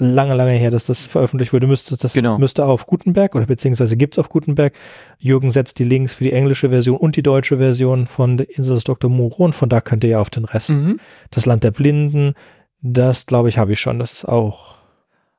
lange, 0.00 0.34
lange 0.34 0.52
her, 0.52 0.70
dass 0.70 0.86
das 0.86 1.06
veröffentlicht 1.08 1.52
wurde. 1.52 1.66
Müsste, 1.66 1.96
das 1.96 2.12
Genau. 2.12 2.38
müsste 2.38 2.64
auf 2.64 2.86
Gutenberg 2.86 3.34
oder 3.34 3.46
beziehungsweise 3.46 3.96
gibt's 3.96 4.18
auf 4.18 4.28
Gutenberg. 4.28 4.72
Jürgen 5.18 5.50
setzt 5.50 5.78
die 5.80 5.84
Links 5.84 6.14
für 6.14 6.24
die 6.24 6.32
englische 6.32 6.70
Version 6.70 6.96
und 6.96 7.16
die 7.16 7.22
deutsche 7.22 7.58
Version 7.58 8.06
von 8.06 8.36
der 8.38 8.48
Insel 8.56 8.76
des 8.76 8.84
Dr. 8.84 9.10
Moreau 9.10 9.44
und 9.44 9.54
von 9.54 9.68
da 9.68 9.80
könnt 9.80 10.04
ihr 10.04 10.10
ja 10.10 10.20
auf 10.20 10.30
den 10.30 10.44
Rest. 10.44 10.70
Mhm. 10.70 10.98
Das 11.30 11.46
Land 11.46 11.64
der 11.64 11.72
Blinden, 11.72 12.34
Das 12.80 13.26
glaube 13.26 13.48
ich 13.48 13.58
habe 13.58 13.72
ich 13.72 13.80
schon. 13.80 13.98
Das 13.98 14.12
ist 14.12 14.24
auch. 14.24 14.76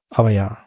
Aber 0.09 0.29
ja. 0.29 0.57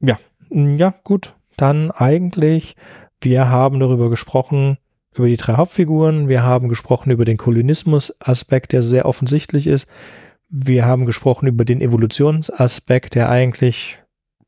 Ja. 0.00 0.18
Ja, 0.50 0.94
gut. 1.04 1.34
Dann 1.56 1.90
eigentlich, 1.90 2.76
wir 3.20 3.48
haben 3.48 3.80
darüber 3.80 4.10
gesprochen, 4.10 4.78
über 5.14 5.26
die 5.26 5.36
drei 5.36 5.54
Hauptfiguren. 5.54 6.28
Wir 6.28 6.42
haben 6.42 6.68
gesprochen 6.68 7.10
über 7.10 7.24
den 7.24 7.36
Kolonismus-Aspekt, 7.36 8.72
der 8.72 8.82
sehr 8.82 9.06
offensichtlich 9.06 9.66
ist. 9.66 9.86
Wir 10.48 10.84
haben 10.84 11.06
gesprochen 11.06 11.46
über 11.48 11.64
den 11.64 11.80
Evolutionsaspekt, 11.80 13.14
der 13.14 13.30
eigentlich, 13.30 13.98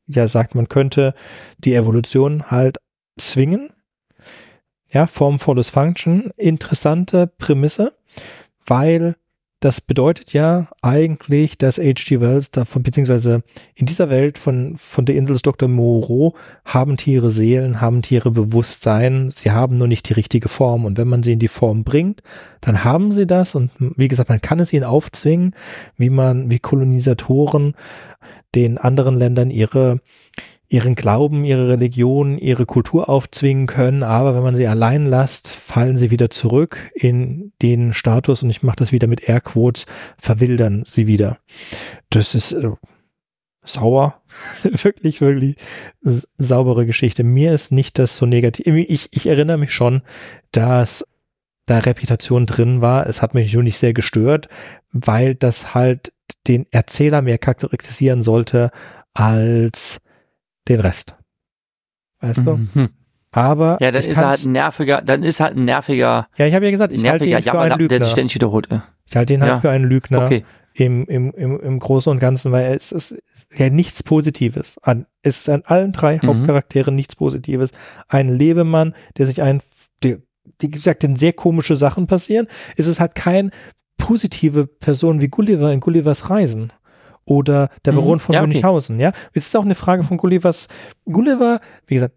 ja, 0.07 0.27
sagt 0.27 0.55
man 0.55 0.69
könnte, 0.69 1.13
die 1.57 1.73
Evolution 1.73 2.49
halt 2.51 2.77
zwingen. 3.17 3.69
Ja, 4.91 5.07
Form 5.07 5.39
follows 5.39 5.69
Function. 5.69 6.31
Interessante 6.37 7.27
Prämisse, 7.27 7.93
weil 8.65 9.15
das 9.59 9.81
bedeutet 9.81 10.31
ja 10.31 10.67
eigentlich, 10.81 11.57
dass 11.57 11.77
H.G. 11.77 12.21
Wells 12.21 12.49
davon, 12.49 12.81
beziehungsweise 12.81 13.43
in 13.75 13.85
dieser 13.85 14.09
Welt 14.09 14.37
von, 14.37 14.77
von 14.77 15.05
der 15.05 15.15
Insel 15.15 15.33
des 15.33 15.41
Dr. 15.41 15.67
Moreau 15.67 16.33
haben 16.63 16.95
Tiere 16.95 17.29
Seelen, 17.29 17.81
haben 17.81 18.01
Tiere 18.01 18.31
Bewusstsein, 18.31 19.29
sie 19.29 19.51
haben 19.51 19.77
nur 19.77 19.87
nicht 19.87 20.07
die 20.07 20.13
richtige 20.13 20.47
Form. 20.47 20.85
Und 20.85 20.97
wenn 20.97 21.09
man 21.09 21.23
sie 21.23 21.33
in 21.33 21.39
die 21.39 21.49
Form 21.49 21.83
bringt, 21.83 22.23
dann 22.61 22.85
haben 22.85 23.11
sie 23.11 23.27
das. 23.27 23.53
Und 23.53 23.71
wie 23.77 24.07
gesagt, 24.07 24.29
man 24.29 24.39
kann 24.39 24.61
es 24.61 24.71
ihnen 24.71 24.85
aufzwingen, 24.85 25.53
wie 25.97 26.09
man, 26.09 26.49
wie 26.49 26.59
Kolonisatoren 26.59 27.73
den 28.55 28.77
anderen 28.77 29.15
Ländern 29.15 29.51
ihre 29.51 29.99
ihren 30.69 30.93
Glauben, 30.93 31.45
ihre 31.45 31.67
Religion, 31.67 32.37
ihre 32.37 32.67
Kultur 32.67 33.09
aufzwingen 33.09 33.65
können, 33.65 34.03
aber 34.03 34.35
wenn 34.35 34.43
man 34.43 34.55
sie 34.55 34.67
allein 34.67 35.07
lässt, 35.07 35.47
fallen 35.49 35.97
sie 35.97 36.11
wieder 36.11 36.29
zurück 36.29 36.91
in 36.93 37.51
den 37.61 37.93
Status 37.93 38.43
und 38.43 38.51
ich 38.51 38.61
mache 38.61 38.77
das 38.77 38.91
wieder 38.91 39.07
mit 39.07 39.27
Airquotes, 39.27 39.87
verwildern 40.17 40.83
sie 40.85 41.07
wieder. 41.07 41.39
Das 42.11 42.35
ist 42.35 42.51
äh, 42.51 42.69
sauer, 43.63 44.21
wirklich, 44.63 45.21
wirklich 45.21 45.55
saubere 46.37 46.85
Geschichte. 46.85 47.23
Mir 47.23 47.53
ist 47.53 47.71
nicht 47.71 47.97
das 47.97 48.15
so 48.15 48.27
negativ. 48.27 48.67
Ich, 48.67 49.09
ich 49.11 49.25
erinnere 49.25 49.57
mich 49.57 49.73
schon, 49.73 50.03
dass 50.51 51.03
da 51.65 51.79
Reputation 51.79 52.45
drin 52.45 52.81
war. 52.81 53.07
Es 53.07 53.23
hat 53.23 53.33
mich 53.33 53.53
nur 53.53 53.63
nicht 53.63 53.77
sehr 53.77 53.93
gestört, 53.93 54.49
weil 54.91 55.33
das 55.33 55.73
halt 55.73 56.13
den 56.47 56.67
Erzähler 56.71 57.23
mehr 57.23 57.39
charakterisieren 57.39 58.21
sollte 58.21 58.69
als 59.13 59.99
den 60.69 60.79
Rest. 60.79 61.17
Weißt 62.21 62.39
du? 62.45 62.57
Mhm. 62.73 62.89
Aber 63.31 63.77
ja, 63.79 63.91
dann 63.91 64.03
ist 64.03 64.07
er 64.07 64.27
halt 64.27 64.45
ein 64.45 64.51
nerviger, 64.51 65.01
dann 65.01 65.23
ist 65.23 65.39
halt 65.39 65.55
ein 65.55 65.65
nerviger. 65.65 66.27
Ja, 66.37 66.47
ich 66.47 66.53
habe 66.55 66.65
ja 66.65 66.71
gesagt, 66.71 66.93
ich 66.93 67.07
halte 67.07 67.25
ihn 67.25 67.43
für 67.43 67.59
einen 67.59 67.77
Lügner. 67.77 67.99
Der 67.99 68.05
sich 68.05 68.11
ständig 68.11 68.35
wiederholt. 68.35 68.67
Ich 69.05 69.15
halte 69.15 69.33
ihn 69.33 69.41
halt 69.41 69.53
ja. 69.53 69.59
für 69.59 69.69
einen 69.69 69.85
Lügner 69.85 70.25
okay. 70.25 70.43
im, 70.73 71.05
im, 71.05 71.31
im, 71.33 71.59
im 71.59 71.79
Großen 71.79 72.11
und 72.11 72.19
Ganzen, 72.19 72.51
weil 72.51 72.73
es 72.73 72.91
ist 72.91 73.15
ja 73.55 73.69
nichts 73.69 74.01
Positives 74.01 74.77
an. 74.81 75.05
Es 75.21 75.39
ist 75.39 75.49
an 75.49 75.61
allen 75.65 75.91
drei 75.91 76.19
mhm. 76.21 76.27
Hauptcharakteren 76.27 76.95
nichts 76.95 77.15
Positives. 77.15 77.71
Ein 78.07 78.29
Lebemann, 78.29 78.95
der 79.17 79.27
sich 79.27 79.43
ein, 79.43 79.61
der, 80.01 80.17
wie 80.59 80.71
gesagt, 80.71 81.03
denn 81.03 81.15
sehr 81.15 81.33
komische 81.33 81.75
Sachen 81.75 82.07
passieren. 82.07 82.47
Es 82.77 82.87
ist 82.87 82.99
halt 82.99 83.13
kein 83.13 83.51
positive 83.97 84.65
Person 84.65 85.21
wie 85.21 85.27
Gulliver 85.27 85.71
in 85.71 85.81
Gullivers 85.81 86.31
Reisen 86.31 86.71
oder 87.29 87.69
der 87.85 87.91
Baron 87.91 88.15
mhm, 88.15 88.19
von 88.19 88.33
ja, 88.33 88.41
Münchhausen, 88.41 88.95
okay. 88.95 89.03
ja. 89.03 89.11
Es 89.33 89.45
ist 89.47 89.55
auch 89.55 89.63
eine 89.63 89.75
Frage 89.75 90.03
von 90.03 90.17
Gullivers. 90.17 90.67
Gulliver, 91.05 91.61
wie 91.85 91.93
gesagt, 91.95 92.15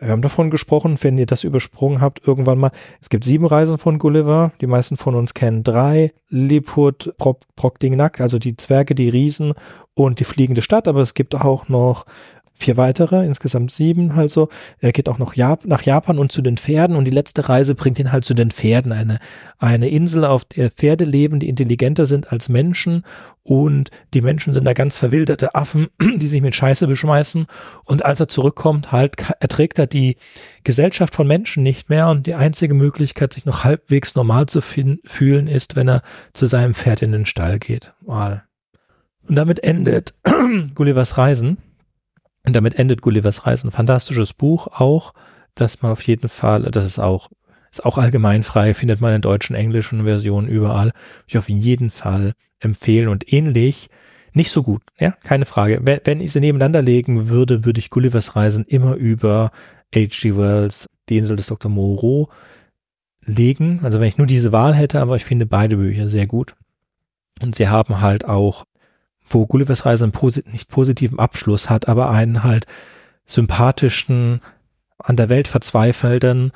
wir 0.00 0.10
haben 0.10 0.22
davon 0.22 0.50
gesprochen, 0.50 0.96
wenn 1.00 1.18
ihr 1.18 1.26
das 1.26 1.44
übersprungen 1.44 2.00
habt, 2.00 2.26
irgendwann 2.26 2.58
mal. 2.58 2.70
Es 3.02 3.10
gibt 3.10 3.24
sieben 3.24 3.46
Reisen 3.46 3.78
von 3.78 3.98
Gulliver. 3.98 4.52
Die 4.60 4.68
meisten 4.68 4.96
von 4.96 5.16
uns 5.16 5.34
kennen 5.34 5.64
drei. 5.64 6.12
Lilliput, 6.28 7.14
Brokdingnack, 7.56 8.20
also 8.20 8.38
die 8.38 8.56
Zwerge, 8.56 8.94
die 8.94 9.08
Riesen 9.08 9.54
und 9.94 10.20
die 10.20 10.24
fliegende 10.24 10.62
Stadt. 10.62 10.86
Aber 10.86 11.00
es 11.00 11.14
gibt 11.14 11.34
auch 11.34 11.68
noch 11.68 12.06
vier 12.58 12.76
weitere, 12.76 13.24
insgesamt 13.24 13.70
sieben 13.70 14.16
halt 14.16 14.30
so. 14.30 14.48
Er 14.80 14.92
geht 14.92 15.08
auch 15.08 15.18
noch 15.18 15.34
Jap 15.34 15.64
nach 15.64 15.82
Japan 15.82 16.18
und 16.18 16.32
zu 16.32 16.42
den 16.42 16.58
Pferden 16.58 16.96
und 16.96 17.04
die 17.04 17.12
letzte 17.12 17.48
Reise 17.48 17.74
bringt 17.74 17.98
ihn 17.98 18.12
halt 18.12 18.24
zu 18.24 18.34
den 18.34 18.50
Pferden. 18.50 18.92
Eine, 18.92 19.18
eine 19.58 19.88
Insel, 19.88 20.24
auf 20.24 20.44
der 20.44 20.70
Pferde 20.70 21.04
leben, 21.04 21.40
die 21.40 21.48
intelligenter 21.48 22.06
sind 22.06 22.32
als 22.32 22.48
Menschen 22.48 23.04
und 23.44 23.90
die 24.12 24.20
Menschen 24.20 24.52
sind 24.52 24.64
da 24.64 24.72
ganz 24.72 24.98
verwilderte 24.98 25.54
Affen, 25.54 25.86
die 26.16 26.26
sich 26.26 26.42
mit 26.42 26.54
Scheiße 26.54 26.86
beschmeißen 26.86 27.46
und 27.84 28.04
als 28.04 28.20
er 28.20 28.28
zurückkommt, 28.28 28.92
halt 28.92 29.16
erträgt 29.40 29.78
er 29.78 29.86
die 29.86 30.16
Gesellschaft 30.64 31.14
von 31.14 31.26
Menschen 31.26 31.62
nicht 31.62 31.88
mehr 31.88 32.08
und 32.08 32.26
die 32.26 32.34
einzige 32.34 32.74
Möglichkeit, 32.74 33.32
sich 33.32 33.46
noch 33.46 33.64
halbwegs 33.64 34.14
normal 34.14 34.46
zu 34.46 34.60
fühlen, 34.60 35.46
ist, 35.46 35.76
wenn 35.76 35.88
er 35.88 36.02
zu 36.34 36.46
seinem 36.46 36.74
Pferd 36.74 37.02
in 37.02 37.12
den 37.12 37.26
Stall 37.26 37.58
geht. 37.58 37.94
Mal. 38.04 38.44
Und 39.28 39.36
damit 39.36 39.62
endet 39.62 40.14
Gullivers 40.74 41.18
Reisen 41.18 41.58
und 42.48 42.54
damit 42.54 42.78
endet 42.78 43.02
Gullivers 43.02 43.46
Reisen. 43.46 43.70
Fantastisches 43.70 44.32
Buch 44.32 44.68
auch, 44.68 45.12
dass 45.54 45.82
man 45.82 45.92
auf 45.92 46.02
jeden 46.02 46.30
Fall, 46.30 46.62
das 46.62 46.86
ist 46.86 46.98
auch, 46.98 47.28
ist 47.70 47.84
auch 47.84 47.98
allgemeinfrei, 47.98 48.72
findet 48.72 49.02
man 49.02 49.14
in 49.14 49.20
deutschen, 49.20 49.54
englischen 49.54 50.04
Versionen 50.04 50.48
überall. 50.48 50.92
Ich 51.26 51.36
auf 51.36 51.50
jeden 51.50 51.90
Fall 51.90 52.32
empfehlen 52.58 53.08
und 53.08 53.30
ähnlich, 53.34 53.90
nicht 54.32 54.50
so 54.50 54.62
gut, 54.62 54.80
ja, 54.98 55.10
keine 55.24 55.44
Frage. 55.44 55.80
Wenn, 55.82 56.00
wenn 56.04 56.20
ich 56.20 56.32
sie 56.32 56.40
nebeneinander 56.40 56.80
legen 56.80 57.28
würde, 57.28 57.66
würde 57.66 57.80
ich 57.80 57.90
Gullivers 57.90 58.34
Reisen 58.34 58.64
immer 58.64 58.94
über 58.94 59.50
H.G. 59.94 60.36
Wells, 60.38 60.86
Die 61.10 61.18
Insel 61.18 61.36
des 61.36 61.48
Dr. 61.48 61.70
Moreau 61.70 62.30
legen. 63.26 63.80
Also 63.82 64.00
wenn 64.00 64.08
ich 64.08 64.16
nur 64.16 64.26
diese 64.26 64.52
Wahl 64.52 64.74
hätte, 64.74 65.00
aber 65.02 65.16
ich 65.16 65.24
finde 65.26 65.44
beide 65.44 65.76
Bücher 65.76 66.08
sehr 66.08 66.26
gut. 66.26 66.54
Und 67.42 67.56
sie 67.56 67.68
haben 67.68 68.00
halt 68.00 68.24
auch 68.24 68.64
wo 69.28 69.46
Gullivers 69.46 69.86
Reise 69.86 70.04
einen 70.04 70.12
posit 70.12 70.52
nicht 70.52 70.68
positiven 70.68 71.18
Abschluss 71.18 71.70
hat, 71.70 71.88
aber 71.88 72.10
einen 72.10 72.44
halt 72.44 72.66
sympathischen, 73.24 74.40
an 74.98 75.16
der 75.16 75.28
Welt 75.28 75.48
verzweifelten 75.48 76.52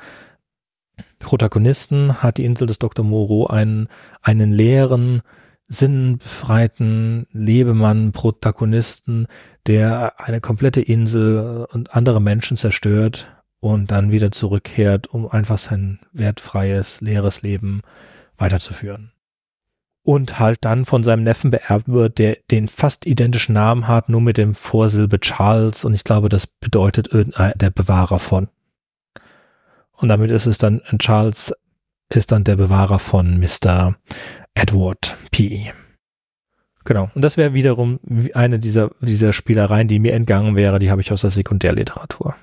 Protagonisten 1.19 2.21
hat 2.21 2.37
die 2.37 2.45
Insel 2.45 2.67
des 2.67 2.79
Dr. 2.79 3.05
Moreau 3.05 3.47
einen, 3.47 3.87
einen 4.21 4.51
leeren, 4.51 5.21
sinnbefreiten 5.67 7.25
Lebemann, 7.31 8.11
Protagonisten, 8.11 9.27
der 9.65 10.19
eine 10.19 10.41
komplette 10.41 10.81
Insel 10.81 11.65
und 11.71 11.95
andere 11.95 12.21
Menschen 12.21 12.57
zerstört 12.57 13.31
und 13.59 13.91
dann 13.91 14.11
wieder 14.11 14.31
zurückkehrt, 14.31 15.07
um 15.07 15.27
einfach 15.27 15.57
sein 15.57 15.99
wertfreies, 16.11 17.01
leeres 17.01 17.41
Leben 17.41 17.81
weiterzuführen 18.37 19.12
und 20.03 20.37
halt 20.37 20.59
dann 20.61 20.85
von 20.85 21.03
seinem 21.03 21.23
Neffen 21.23 21.49
beerbt 21.49 21.87
wird, 21.87 22.17
der 22.17 22.37
den 22.51 22.67
fast 22.67 23.05
identischen 23.05 23.53
Namen 23.53 23.87
hat, 23.87 24.09
nur 24.09 24.21
mit 24.21 24.37
dem 24.37 24.53
Vorsilbe 24.53 25.19
Charles 25.19 25.85
und 25.85 25.93
ich 25.93 26.03
glaube, 26.03 26.29
das 26.29 26.45
bedeutet 26.45 27.09
der 27.13 27.69
Bewahrer 27.69 28.19
von. 28.19 28.49
Und 29.93 30.09
damit 30.09 30.29
ist 30.29 30.45
es 30.45 30.57
dann, 30.57 30.81
Charles 30.97 31.53
ist 32.13 32.31
dann 32.31 32.43
der 32.43 32.57
Bewahrer 32.57 32.99
von 32.99 33.39
Mr. 33.39 33.95
Edward 34.53 35.15
P. 35.31 35.71
Genau. 36.83 37.09
Und 37.15 37.21
das 37.21 37.37
wäre 37.37 37.53
wiederum 37.53 37.99
eine 38.33 38.59
dieser, 38.59 38.91
dieser 38.99 39.31
Spielereien, 39.31 39.87
die 39.87 39.99
mir 39.99 40.13
entgangen 40.13 40.57
wäre, 40.57 40.79
die 40.79 40.91
habe 40.91 41.01
ich 41.01 41.13
aus 41.13 41.21
der 41.21 41.31
Sekundärliteratur. 41.31 42.35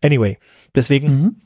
Anyway, 0.00 0.38
deswegen 0.74 1.08
mhm 1.08 1.36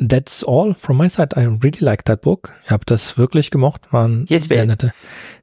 that's 0.00 0.44
all 0.44 0.74
from 0.74 0.96
my 0.98 1.08
side. 1.08 1.36
I 1.36 1.44
really 1.44 1.80
like 1.80 2.04
that 2.04 2.20
book. 2.20 2.50
Ich 2.64 2.70
habe 2.70 2.84
das 2.86 3.18
wirklich 3.18 3.50
gemocht. 3.50 3.92
Waren 3.92 4.26
yes, 4.28 4.48
sehr 4.48 4.64
nette, 4.64 4.92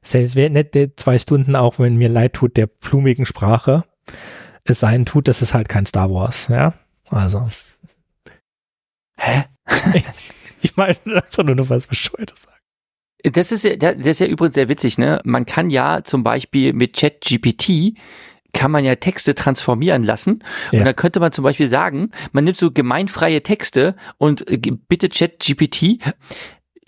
sehr, 0.02 0.28
sehr 0.28 0.50
nette 0.50 0.94
zwei 0.96 1.18
Stunden, 1.18 1.56
auch 1.56 1.78
wenn 1.78 1.96
mir 1.96 2.08
leid 2.08 2.34
tut, 2.34 2.56
der 2.56 2.66
blumigen 2.66 3.26
Sprache 3.26 3.84
es 4.64 4.80
sein 4.80 5.06
tut, 5.06 5.28
das 5.28 5.42
ist 5.42 5.54
halt 5.54 5.68
kein 5.68 5.86
Star 5.86 6.10
Wars, 6.12 6.48
ja. 6.48 6.74
Also. 7.08 7.48
Hä? 9.16 9.44
ich 10.60 10.76
meine, 10.76 10.96
einfach 11.06 11.44
nur 11.44 11.54
noch 11.54 11.70
was 11.70 11.86
Bescheuertes 11.86 12.42
sagen. 12.42 12.56
Das 13.32 13.50
ist 13.50 13.64
ja, 13.64 13.76
das 13.76 13.96
ist 13.96 14.20
ja 14.20 14.26
übrigens 14.26 14.54
sehr 14.54 14.68
witzig, 14.68 14.98
ne? 14.98 15.20
Man 15.24 15.46
kann 15.46 15.70
ja 15.70 16.04
zum 16.04 16.22
Beispiel 16.22 16.72
mit 16.72 16.96
ChatGPT 16.96 17.98
kann 18.56 18.70
man 18.70 18.84
ja 18.84 18.96
Texte 18.96 19.34
transformieren 19.34 20.02
lassen. 20.02 20.42
Ja. 20.72 20.80
Und 20.80 20.86
dann 20.86 20.96
könnte 20.96 21.20
man 21.20 21.30
zum 21.30 21.44
Beispiel 21.44 21.68
sagen, 21.68 22.10
man 22.32 22.44
nimmt 22.44 22.56
so 22.56 22.70
gemeinfreie 22.70 23.42
Texte 23.42 23.94
und 24.18 24.50
äh, 24.50 24.58
bitte 24.58 25.08
Chat 25.10 25.38
GPT, 25.40 26.00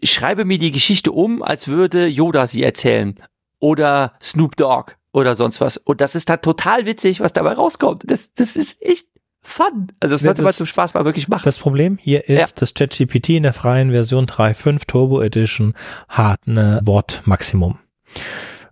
schreibe 0.03 0.45
mir 0.45 0.59
die 0.59 0.73
Geschichte 0.73 1.13
um, 1.13 1.43
als 1.43 1.69
würde 1.69 2.07
Yoda 2.07 2.47
sie 2.47 2.63
erzählen. 2.63 3.21
Oder 3.61 4.15
Snoop 4.23 4.57
Dogg 4.57 4.95
oder 5.13 5.35
sonst 5.35 5.61
was. 5.61 5.77
Und 5.77 6.01
das 6.01 6.15
ist 6.15 6.29
da 6.29 6.37
total 6.39 6.87
witzig, 6.87 7.21
was 7.21 7.33
dabei 7.33 7.53
rauskommt. 7.53 8.05
Das, 8.07 8.33
das 8.35 8.57
ist 8.57 8.81
echt 8.83 9.07
fun. 9.43 9.93
Also 10.01 10.15
das 10.15 10.23
sollte 10.23 10.43
man 10.43 10.53
zum 10.53 10.67
Spaß 10.67 10.95
mal 10.95 11.05
wirklich 11.05 11.29
machen. 11.29 11.43
Das 11.45 11.59
Problem 11.59 11.99
hier 12.01 12.29
ist, 12.29 12.39
ja. 12.39 12.47
dass 12.55 12.75
ChatGPT 12.75 13.31
in 13.31 13.43
der 13.43 13.53
freien 13.53 13.91
Version 13.91 14.27
3.5 14.27 14.83
Turbo 14.87 15.21
Edition 15.21 15.75
hat 16.09 16.41
eine 16.47 16.81
Wortmaximum. 16.85 17.79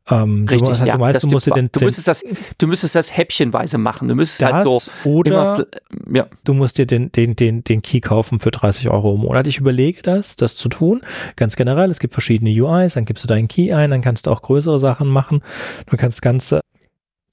Ähm, 0.09 0.47
Richtig, 0.49 0.79
du, 0.79 0.85
ja. 0.85 0.93
du 0.93 0.99
meinst, 0.99 1.23
du 1.25 1.29
musst 1.29 1.55
den, 1.55 1.69
du 1.73 1.85
müsstest 1.85 2.07
das, 2.07 2.25
du 2.59 2.67
müsstest 2.69 2.95
das 2.95 3.17
häppchenweise 3.17 3.77
machen. 3.77 4.07
Du 4.07 4.15
müsstest 4.15 4.43
das 4.43 4.53
halt 4.53 4.65
so 4.65 4.81
oder 5.05 5.31
immer, 5.31 5.67
ja. 6.13 6.27
du 6.45 6.55
musst 6.55 6.79
dir 6.79 6.87
den, 6.87 7.11
den, 7.11 7.35
den, 7.35 7.65
den 7.65 7.83
Key 7.83 8.01
kaufen 8.01 8.39
für 8.39 8.53
30 8.53 8.89
Euro 8.89 9.15
im 9.15 9.21
Monat. 9.21 9.49
Ich 9.49 9.59
überlege 9.59 10.03
das, 10.03 10.37
das 10.37 10.57
zu 10.57 10.69
tun. 10.69 11.01
Ganz 11.35 11.57
generell, 11.57 11.91
es 11.91 11.99
gibt 11.99 12.15
verschiedene 12.15 12.51
UIs, 12.51 12.95
dann 12.95 13.05
gibst 13.05 13.25
du 13.25 13.29
deinen 13.29 13.49
Key 13.49 13.73
ein, 13.73 13.91
dann 13.91 14.03
kannst 14.03 14.27
du 14.27 14.31
auch 14.31 14.43
größere 14.43 14.79
Sachen 14.79 15.09
machen. 15.09 15.43
Du 15.87 15.97
kannst 15.97 16.23
ganze 16.23 16.61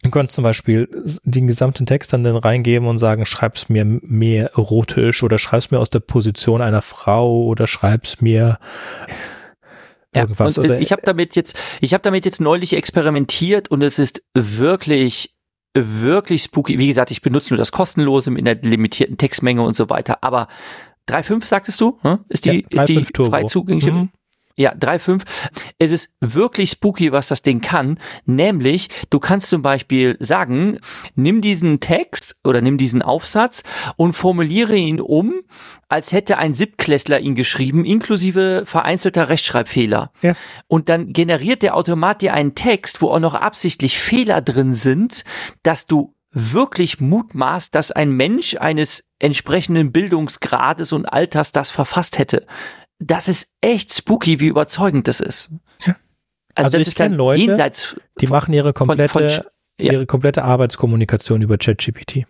Du 0.04 0.10
kannst 0.10 0.36
zum 0.36 0.44
Beispiel 0.44 0.90
den 1.24 1.48
gesamten 1.48 1.86
Text 1.86 2.12
dann, 2.12 2.26
dann 2.26 2.36
reingeben 2.36 2.90
und 2.90 2.98
sagen, 2.98 3.26
schreib's 3.26 3.70
mir 3.70 3.86
mehr 3.86 4.52
erotisch 4.54 5.24
oder 5.24 5.40
schreib's 5.40 5.72
mir 5.72 5.80
aus 5.80 5.90
der 5.92 6.02
Position 6.02 6.62
einer 6.62 6.82
Frau 6.82 7.46
oder 7.46 7.68
schreib's 7.68 8.20
mir 8.20 8.58
irgendwas. 10.16 10.58
Und 10.58 10.66
oder 10.66 10.80
ich 10.80 10.92
habe 10.92 11.02
damit 11.04 11.36
jetzt, 11.36 11.58
ich 11.82 11.94
habe 11.94 12.02
damit 12.02 12.26
jetzt 12.26 12.42
neulich 12.42 12.74
experimentiert 12.74 13.70
und 13.70 13.82
es 13.82 14.00
ist 14.00 14.24
wirklich 14.34 15.34
wirklich 15.76 16.44
spooky. 16.44 16.78
Wie 16.78 16.88
gesagt, 16.88 17.10
ich 17.12 17.22
benutze 17.22 17.54
nur 17.54 17.58
das 17.58 17.72
kostenlose 17.72 18.30
mit 18.30 18.48
einer 18.48 18.60
limitierten 18.62 19.18
Textmenge 19.18 19.64
und 19.64 19.76
so 19.76 19.90
weiter. 19.90 20.24
Aber 20.24 20.48
3.5 21.10 21.46
sagtest 21.46 21.82
du? 21.82 22.00
Hm? 22.02 22.20
Ist 22.30 22.46
die, 22.46 22.66
Ja, 22.72 22.82
ist 22.84 22.90
die 22.90 23.00
3.5 23.00 23.14
Turbo. 23.14 23.32
frei 23.32 23.44
zugängliche? 23.46 23.92
Mhm. 23.92 24.10
Ja, 24.56 24.74
3.5. 24.74 25.24
Es 25.80 25.92
ist 25.92 26.14
wirklich 26.20 26.72
spooky, 26.72 27.12
was 27.12 27.30
das 27.30 27.42
Ding 27.42 27.60
kann. 27.62 28.00
Nämlich, 28.26 28.90
du 29.10 29.20
kannst 29.20 29.50
zum 29.50 29.64
Beispiel 29.64 30.16
sagen, 30.20 30.80
nimm 31.16 31.42
diesen 31.42 31.80
Text 31.80 32.36
oder 32.44 32.62
nimm 32.62 32.78
diesen 32.78 33.02
Aufsatz 33.02 33.64
und 33.96 34.14
formuliere 34.14 34.76
ihn 34.76 35.02
um, 35.02 35.34
als 35.88 36.12
hätte 36.12 36.38
ein 36.38 36.54
Siebtklässler 36.54 37.20
ihn 37.20 37.34
geschrieben, 37.34 37.84
inklusive 37.84 38.64
vereinzelter 38.66 39.30
Rechtschreibfehler. 39.30 40.12
Ja. 40.22 40.36
Und 40.68 40.88
dann 40.88 41.14
generiert 41.14 41.64
der 41.64 41.76
Automat 41.76 42.22
dir 42.22 42.36
einen 42.36 42.54
Text, 42.54 43.02
wo 43.02 43.10
auch 43.10 43.20
noch 43.20 43.34
absichtlich 43.34 44.00
Fehler 44.00 44.42
drin 44.42 44.76
sind, 44.76 45.24
dass 45.64 45.88
du 45.88 46.14
wirklich 46.32 47.00
mutmaßt, 47.00 47.74
dass 47.74 47.92
ein 47.92 48.12
Mensch 48.12 48.56
eines 48.56 49.04
entsprechenden 49.20 49.92
Bildungsgrades 49.92 50.92
und 50.92 51.06
Alters 51.06 51.52
das 51.52 51.72
verfasst 51.72 52.18
hätte. 52.18 52.46
Das 53.00 53.28
ist 53.28 53.48
echt 53.62 53.94
spooky, 53.94 54.40
wie 54.40 54.48
überzeugend 54.48 55.08
das 55.08 55.20
ist. 55.20 55.50
Ja. 55.86 55.96
Also, 56.56 56.66
Also 56.68 56.78
das 56.78 56.88
ist 56.88 57.00
dann 57.00 57.14
Leute, 57.14 57.42
jenseits 57.42 57.96
Die 58.22 58.28
machen 58.28 58.54
ihre 58.54 58.74
komplette, 58.74 59.10
von 59.10 59.24
Sch- 59.24 59.46
ja. 59.80 59.94
ihre 59.94 60.06
komplette 60.06 60.44
Arbeitskommunikation 60.44 61.42
über 61.42 61.58
ChatGPT. 61.58 62.26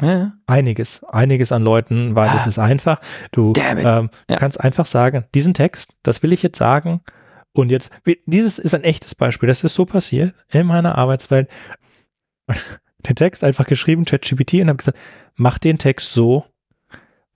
Ja, 0.00 0.32
Einiges, 0.46 1.04
einiges 1.04 1.52
an 1.52 1.62
Leuten, 1.62 2.14
weil 2.14 2.28
Ah. 2.30 2.38
es 2.40 2.46
ist 2.46 2.58
einfach. 2.58 3.00
Du 3.32 3.52
ähm, 3.56 4.08
Ja. 4.30 4.36
kannst 4.38 4.58
einfach 4.60 4.86
sagen, 4.86 5.24
diesen 5.34 5.52
Text, 5.52 5.92
das 6.02 6.22
will 6.22 6.32
ich 6.32 6.42
jetzt 6.42 6.56
sagen. 6.58 7.02
Und 7.52 7.70
jetzt, 7.70 7.90
dieses 8.26 8.58
ist 8.60 8.74
ein 8.74 8.84
echtes 8.84 9.14
Beispiel. 9.14 9.48
Das 9.48 9.62
ist 9.64 9.74
so 9.74 9.84
passiert 9.84 10.34
in 10.52 10.66
meiner 10.66 10.96
Arbeitswelt. 10.96 11.48
Den 13.06 13.16
Text 13.16 13.42
einfach 13.44 13.66
geschrieben, 13.66 14.04
ChatGPT, 14.04 14.54
und 14.60 14.68
habe 14.68 14.76
gesagt, 14.76 14.98
mach 15.36 15.58
den 15.58 15.78
Text 15.78 16.12
so 16.12 16.44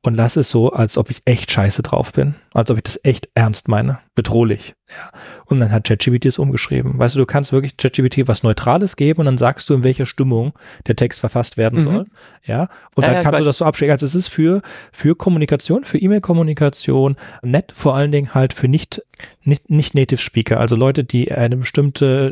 und 0.05 0.14
lass 0.14 0.36
es 0.36 0.50
so, 0.50 0.70
als 0.70 0.98
ob 0.98 1.11
ich 1.11 1.22
echt 1.24 1.50
scheiße 1.50 1.82
drauf 1.82 2.12
bin. 2.12 2.34
Als 2.52 2.70
ob 2.70 2.76
ich 2.76 2.82
das 2.82 3.00
echt 3.05 3.28
ernst 3.34 3.68
meine. 3.68 4.00
Bedrohlich. 4.14 4.74
Ja. 4.90 5.18
Und 5.46 5.61
dann 5.61 5.72
hat 5.72 5.84
ChatGPT 5.84 6.26
es 6.26 6.38
umgeschrieben. 6.38 6.98
Weißt 6.98 7.14
du, 7.14 7.18
du 7.20 7.26
kannst 7.26 7.52
wirklich 7.52 7.78
ChatGPT 7.78 8.28
was 8.28 8.42
Neutrales 8.42 8.96
geben 8.96 9.20
und 9.20 9.26
dann 9.26 9.38
sagst 9.38 9.68
du, 9.70 9.74
in 9.74 9.82
welcher 9.82 10.05
Stimmung 10.05 10.52
der 10.86 10.94
Text 10.94 11.20
verfasst 11.20 11.57
werden 11.57 11.80
Mhm. 11.80 11.84
soll. 11.84 12.07
Ja. 12.44 12.68
Und 12.94 13.02
Ja, 13.02 13.09
dann 13.09 13.14
ja, 13.14 13.22
kannst 13.22 13.40
du 13.40 13.44
das 13.44 13.57
so 13.57 13.64
abschicken. 13.64 13.92
Also 13.92 14.05
es 14.05 14.14
ist 14.14 14.28
für, 14.28 14.61
für 14.92 15.16
Kommunikation, 15.16 15.84
für 15.84 15.96
E-Mail-Kommunikation 15.98 17.16
nett, 17.42 17.72
vor 17.74 17.96
allen 17.96 18.12
Dingen 18.12 18.34
halt 18.34 18.52
für 18.52 18.68
nicht, 18.68 19.02
nicht, 19.42 19.70
nicht 19.70 19.94
Native 19.94 20.20
Speaker. 20.20 20.61
Also 20.61 20.76
Leute, 20.76 21.02
die 21.05 21.32
eine 21.32 21.57
bestimmte, 21.57 22.30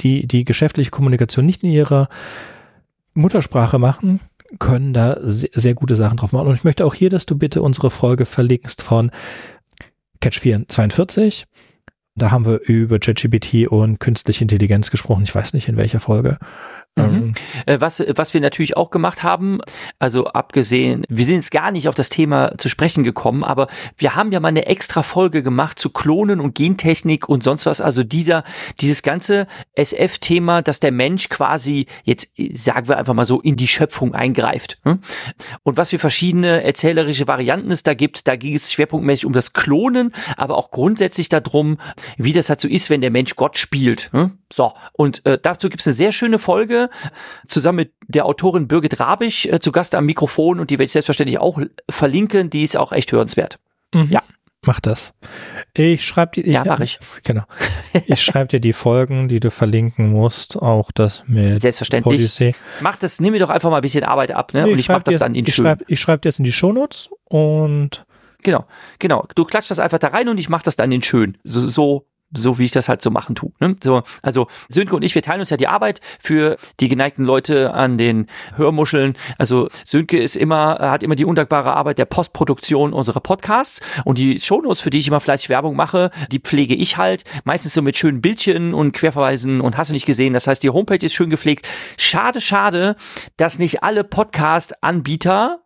die, 0.00 0.26
die 0.26 0.44
geschäftliche 0.46 0.90
Kommunikation 0.90 1.44
nicht 1.44 1.62
in 1.62 1.70
ihrer 1.70 2.08
Muttersprache 3.14 3.78
machen, 3.78 4.20
können 4.58 4.92
da 4.92 5.18
sehr, 5.20 5.50
sehr 5.52 5.74
gute 5.74 5.96
Sachen 5.96 6.16
drauf 6.16 6.32
machen. 6.32 6.48
Und 6.48 6.54
ich 6.54 6.64
möchte 6.64 6.84
auch 6.84 6.94
hier, 6.94 7.10
dass 7.10 7.26
du 7.26 7.36
bitte 7.36 7.62
unsere 7.62 7.90
Folge 7.90 8.26
verlinkst 8.26 8.82
von 8.82 9.10
Catch 10.20 10.42
42. 10.68 11.46
Da 12.16 12.30
haben 12.30 12.44
wir 12.44 12.60
über 12.60 12.98
ChatGPT 12.98 13.68
und 13.68 14.00
künstliche 14.00 14.42
Intelligenz 14.42 14.90
gesprochen. 14.90 15.22
Ich 15.22 15.34
weiß 15.34 15.54
nicht 15.54 15.68
in 15.68 15.76
welcher 15.76 16.00
Folge. 16.00 16.38
Mhm. 16.96 17.04
Ähm, 17.04 17.34
Äh, 17.66 17.80
Was, 17.80 18.02
was 18.16 18.32
wir 18.34 18.40
natürlich 18.40 18.76
auch 18.76 18.90
gemacht 18.90 19.22
haben, 19.22 19.60
also 19.98 20.26
abgesehen, 20.26 21.04
wir 21.08 21.24
sind 21.24 21.36
jetzt 21.36 21.50
gar 21.50 21.70
nicht 21.70 21.88
auf 21.88 21.94
das 21.94 22.08
Thema 22.08 22.56
zu 22.58 22.68
sprechen 22.68 23.04
gekommen, 23.04 23.44
aber 23.44 23.68
wir 23.96 24.14
haben 24.14 24.32
ja 24.32 24.40
mal 24.40 24.48
eine 24.48 24.66
extra 24.66 25.02
Folge 25.02 25.42
gemacht 25.42 25.78
zu 25.78 25.90
Klonen 25.90 26.40
und 26.40 26.54
Gentechnik 26.54 27.28
und 27.28 27.42
sonst 27.42 27.66
was. 27.66 27.80
Also 27.80 28.02
dieser, 28.02 28.44
dieses 28.80 29.02
ganze 29.02 29.46
SF-Thema, 29.74 30.62
dass 30.62 30.80
der 30.80 30.90
Mensch 30.92 31.28
quasi 31.28 31.86
jetzt, 32.04 32.32
sagen 32.52 32.88
wir 32.88 32.96
einfach 32.96 33.14
mal 33.14 33.26
so, 33.26 33.40
in 33.40 33.56
die 33.56 33.68
Schöpfung 33.68 34.14
eingreift. 34.14 34.78
hm? 34.84 35.00
Und 35.62 35.76
was 35.76 35.90
für 35.90 35.98
verschiedene 35.98 36.62
erzählerische 36.64 37.26
Varianten 37.28 37.70
es 37.70 37.82
da 37.82 37.94
gibt, 37.94 38.26
da 38.26 38.36
ging 38.36 38.54
es 38.54 38.72
schwerpunktmäßig 38.72 39.26
um 39.26 39.32
das 39.32 39.52
Klonen, 39.52 40.12
aber 40.36 40.56
auch 40.56 40.70
grundsätzlich 40.70 41.28
darum, 41.28 41.78
wie 42.16 42.32
das 42.32 42.48
halt 42.48 42.60
so 42.60 42.68
ist, 42.68 42.90
wenn 42.90 43.00
der 43.00 43.10
Mensch 43.10 43.36
Gott 43.36 43.58
spielt. 43.58 44.10
hm? 44.12 44.38
So, 44.52 44.72
und 44.92 45.24
äh, 45.26 45.38
dazu 45.40 45.68
gibt 45.68 45.80
es 45.80 45.86
eine 45.86 45.94
sehr 45.94 46.10
schöne 46.12 46.38
Folge, 46.40 46.79
zusammen 47.46 47.76
mit 47.76 47.92
der 48.08 48.24
Autorin 48.26 48.68
Birgit 48.68 48.98
Rabisch 49.00 49.46
äh, 49.46 49.58
zu 49.60 49.72
Gast 49.72 49.94
am 49.94 50.06
Mikrofon 50.06 50.60
und 50.60 50.70
die 50.70 50.74
werde 50.74 50.84
ich 50.84 50.92
selbstverständlich 50.92 51.38
auch 51.38 51.58
verlinken, 51.90 52.48
die 52.50 52.62
ist 52.62 52.76
auch 52.76 52.92
echt 52.92 53.12
hörenswert. 53.12 53.58
mhm. 53.94 54.08
Ja. 54.10 54.22
Mach 54.66 54.78
das. 54.78 55.14
Ich 55.74 56.04
schreibe 56.04 56.42
dir, 56.42 56.46
Ja, 56.52 56.62
mach 56.66 56.80
ich. 56.80 56.98
Genau. 57.24 57.44
Ich 58.06 58.20
schreibe 58.20 58.48
dir 58.48 58.60
die 58.60 58.74
Folgen, 58.74 59.26
die 59.30 59.40
du 59.40 59.50
verlinken 59.50 60.10
musst, 60.10 60.58
auch 60.60 60.90
das 60.92 61.22
mit 61.26 61.62
Selbstverständlich. 61.62 62.20
Odyssey. 62.20 62.54
Mach 62.82 62.96
das, 62.96 63.20
nimm 63.20 63.32
mir 63.32 63.38
doch 63.40 63.48
einfach 63.48 63.70
mal 63.70 63.76
ein 63.76 63.82
bisschen 63.82 64.04
Arbeit 64.04 64.32
ab, 64.32 64.52
ne? 64.52 64.64
Nee, 64.64 64.72
und 64.72 64.78
ich 64.78 64.86
mach 64.88 64.96
schreib 64.96 65.04
das 65.06 65.16
dann 65.16 65.34
in 65.34 65.46
ich 65.46 65.54
schön. 65.54 65.64
schreibe 65.64 65.84
ich 65.88 65.98
schreib 65.98 66.20
dir 66.20 66.28
das 66.28 66.38
in 66.38 66.44
die 66.44 66.52
Shownotes 66.52 67.08
und 67.24 68.04
Genau, 68.42 68.66
genau. 68.98 69.26
Du 69.34 69.46
klatschst 69.46 69.70
das 69.70 69.78
einfach 69.78 69.98
da 69.98 70.08
rein 70.08 70.28
und 70.28 70.36
ich 70.38 70.50
mach 70.50 70.62
das 70.62 70.76
dann 70.76 70.92
in 70.92 71.02
schön. 71.02 71.38
So, 71.42 71.66
so, 71.66 72.06
so 72.32 72.58
wie 72.58 72.64
ich 72.64 72.72
das 72.72 72.88
halt 72.88 73.02
so 73.02 73.10
machen 73.10 73.34
tue. 73.34 73.50
Ne? 73.60 73.76
So, 73.82 74.02
also 74.22 74.46
Sönke 74.68 74.94
und 74.94 75.02
ich, 75.02 75.14
wir 75.14 75.22
teilen 75.22 75.40
uns 75.40 75.50
ja 75.50 75.56
die 75.56 75.68
Arbeit 75.68 76.00
für 76.20 76.56
die 76.78 76.88
geneigten 76.88 77.24
Leute 77.24 77.74
an 77.74 77.98
den 77.98 78.26
Hörmuscheln. 78.56 79.16
Also 79.38 79.68
Sönke 79.84 80.18
ist 80.18 80.36
immer, 80.36 80.78
hat 80.78 81.02
immer 81.02 81.16
die 81.16 81.24
undankbare 81.24 81.74
Arbeit 81.74 81.98
der 81.98 82.04
Postproduktion 82.04 82.92
unserer 82.92 83.20
Podcasts 83.20 83.80
und 84.04 84.18
die 84.18 84.38
Shownotes, 84.38 84.80
für 84.80 84.90
die 84.90 84.98
ich 84.98 85.08
immer 85.08 85.20
fleißig 85.20 85.48
Werbung 85.48 85.76
mache, 85.76 86.10
die 86.30 86.38
pflege 86.38 86.74
ich 86.74 86.96
halt. 86.96 87.24
Meistens 87.44 87.74
so 87.74 87.82
mit 87.82 87.96
schönen 87.96 88.20
Bildchen 88.20 88.74
und 88.74 88.92
Querverweisen 88.92 89.60
und 89.60 89.76
hast 89.76 89.90
du 89.90 89.94
nicht 89.94 90.06
gesehen. 90.06 90.32
Das 90.32 90.46
heißt, 90.46 90.62
die 90.62 90.70
Homepage 90.70 91.04
ist 91.04 91.14
schön 91.14 91.30
gepflegt. 91.30 91.66
Schade, 91.96 92.40
schade, 92.40 92.96
dass 93.36 93.58
nicht 93.58 93.82
alle 93.82 94.04
Podcast-Anbieter 94.04 95.60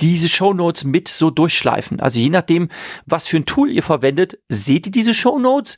diese 0.00 0.28
Shownotes 0.28 0.84
mit 0.84 1.08
so 1.08 1.30
durchschleifen. 1.30 2.00
Also 2.00 2.20
je 2.20 2.30
nachdem, 2.30 2.68
was 3.04 3.26
für 3.26 3.36
ein 3.36 3.46
Tool 3.46 3.70
ihr 3.70 3.82
verwendet, 3.82 4.38
seht 4.48 4.86
ihr 4.86 4.92
diese 4.92 5.14
Shownotes 5.14 5.76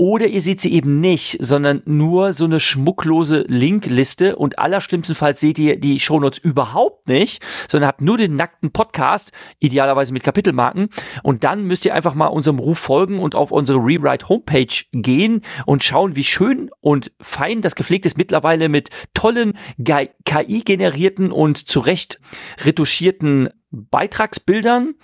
oder 0.00 0.28
ihr 0.28 0.40
seht 0.40 0.62
sie 0.62 0.72
eben 0.72 0.98
nicht, 0.98 1.36
sondern 1.40 1.82
nur 1.84 2.32
so 2.32 2.46
eine 2.46 2.58
schmucklose 2.58 3.44
Linkliste 3.48 4.34
und 4.34 4.58
allerschlimmstenfalls 4.58 5.40
seht 5.40 5.58
ihr 5.58 5.78
die 5.78 6.00
Shownotes 6.00 6.38
überhaupt 6.38 7.06
nicht, 7.06 7.42
sondern 7.68 7.88
habt 7.88 8.00
nur 8.00 8.16
den 8.16 8.34
nackten 8.34 8.72
Podcast, 8.72 9.30
idealerweise 9.58 10.14
mit 10.14 10.22
Kapitelmarken 10.22 10.88
und 11.22 11.44
dann 11.44 11.64
müsst 11.64 11.84
ihr 11.84 11.94
einfach 11.94 12.14
mal 12.14 12.28
unserem 12.28 12.60
Ruf 12.60 12.78
folgen 12.78 13.18
und 13.18 13.34
auf 13.34 13.52
unsere 13.52 13.78
Rewrite 13.78 14.30
Homepage 14.30 14.74
gehen 14.92 15.42
und 15.66 15.84
schauen, 15.84 16.16
wie 16.16 16.24
schön 16.24 16.70
und 16.80 17.12
fein 17.20 17.60
das 17.60 17.74
gepflegt 17.74 18.06
ist 18.06 18.16
mittlerweile 18.16 18.70
mit 18.70 18.88
tollen 19.12 19.52
KI-generierten 19.84 21.30
und 21.30 21.58
zurecht 21.58 22.22
retuschierten 22.64 23.50
Beitragsbildern, 23.70 24.94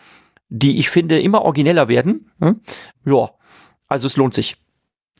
die 0.48 0.78
ich 0.78 0.88
finde 0.88 1.20
immer 1.20 1.42
origineller 1.42 1.88
werden. 1.88 2.32
Hm? 2.40 2.62
Ja, 3.04 3.32
also 3.88 4.06
es 4.06 4.16
lohnt 4.16 4.32
sich. 4.32 4.56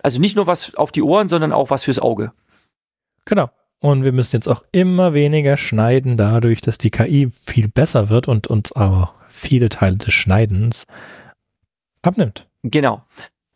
Also 0.06 0.20
nicht 0.20 0.36
nur 0.36 0.46
was 0.46 0.72
auf 0.76 0.92
die 0.92 1.02
Ohren, 1.02 1.28
sondern 1.28 1.50
auch 1.50 1.70
was 1.70 1.82
fürs 1.82 1.98
Auge. 1.98 2.30
genau. 3.24 3.50
Und 3.80 4.04
wir 4.04 4.12
müssen 4.12 4.36
jetzt 4.36 4.46
auch 4.46 4.62
immer 4.70 5.14
weniger 5.14 5.56
schneiden, 5.56 6.16
dadurch, 6.16 6.60
dass 6.60 6.78
die 6.78 6.92
KI 6.92 7.32
viel 7.32 7.66
besser 7.66 8.08
wird 8.08 8.28
und 8.28 8.46
uns 8.46 8.70
aber 8.70 9.14
viele 9.28 9.68
Teile 9.68 9.96
des 9.96 10.14
Schneidens 10.14 10.86
abnimmt. 12.02 12.46
Genau. 12.62 13.02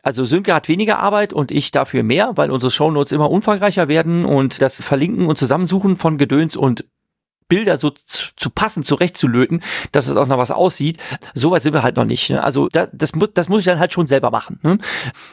Also 0.03 0.25
Sönke 0.25 0.53
hat 0.53 0.67
weniger 0.67 0.99
Arbeit 0.99 1.33
und 1.33 1.53
ich 1.53 1.71
dafür 1.71 2.03
mehr, 2.03 2.33
weil 2.35 2.51
unsere 2.51 2.73
Shownotes 2.73 3.13
immer 3.13 3.31
umfangreicher 3.31 3.87
werden 3.87 4.25
und 4.25 4.61
das 4.61 4.83
Verlinken 4.83 5.27
und 5.27 5.39
Zusammensuchen 5.39 5.99
von 5.99 6.19
Gedöns 6.19 6.57
und 6.57 6.85
Bilder 7.51 7.77
so 7.77 7.91
zu, 7.91 8.29
zu 8.37 8.49
passen, 8.49 8.83
zurechtzulöten, 8.83 9.63
dass 9.93 10.07
es 10.07 10.17
auch 10.17 10.27
noch 10.27 10.39
was 10.39 10.51
aussieht. 10.51 10.99
So 11.35 11.51
weit 11.51 11.63
sind 11.63 11.75
wir 11.75 11.83
halt 11.83 11.97
noch 11.97 12.07
nicht. 12.07 12.31
Ne? 12.31 12.43
Also 12.43 12.69
da, 12.69 12.87
das, 12.93 13.13
das 13.35 13.49
muss 13.51 13.59
ich 13.59 13.67
dann 13.67 13.79
halt 13.79 13.93
schon 13.93 14.07
selber 14.07 14.31
machen. 14.31 14.59
Ne? 14.63 14.79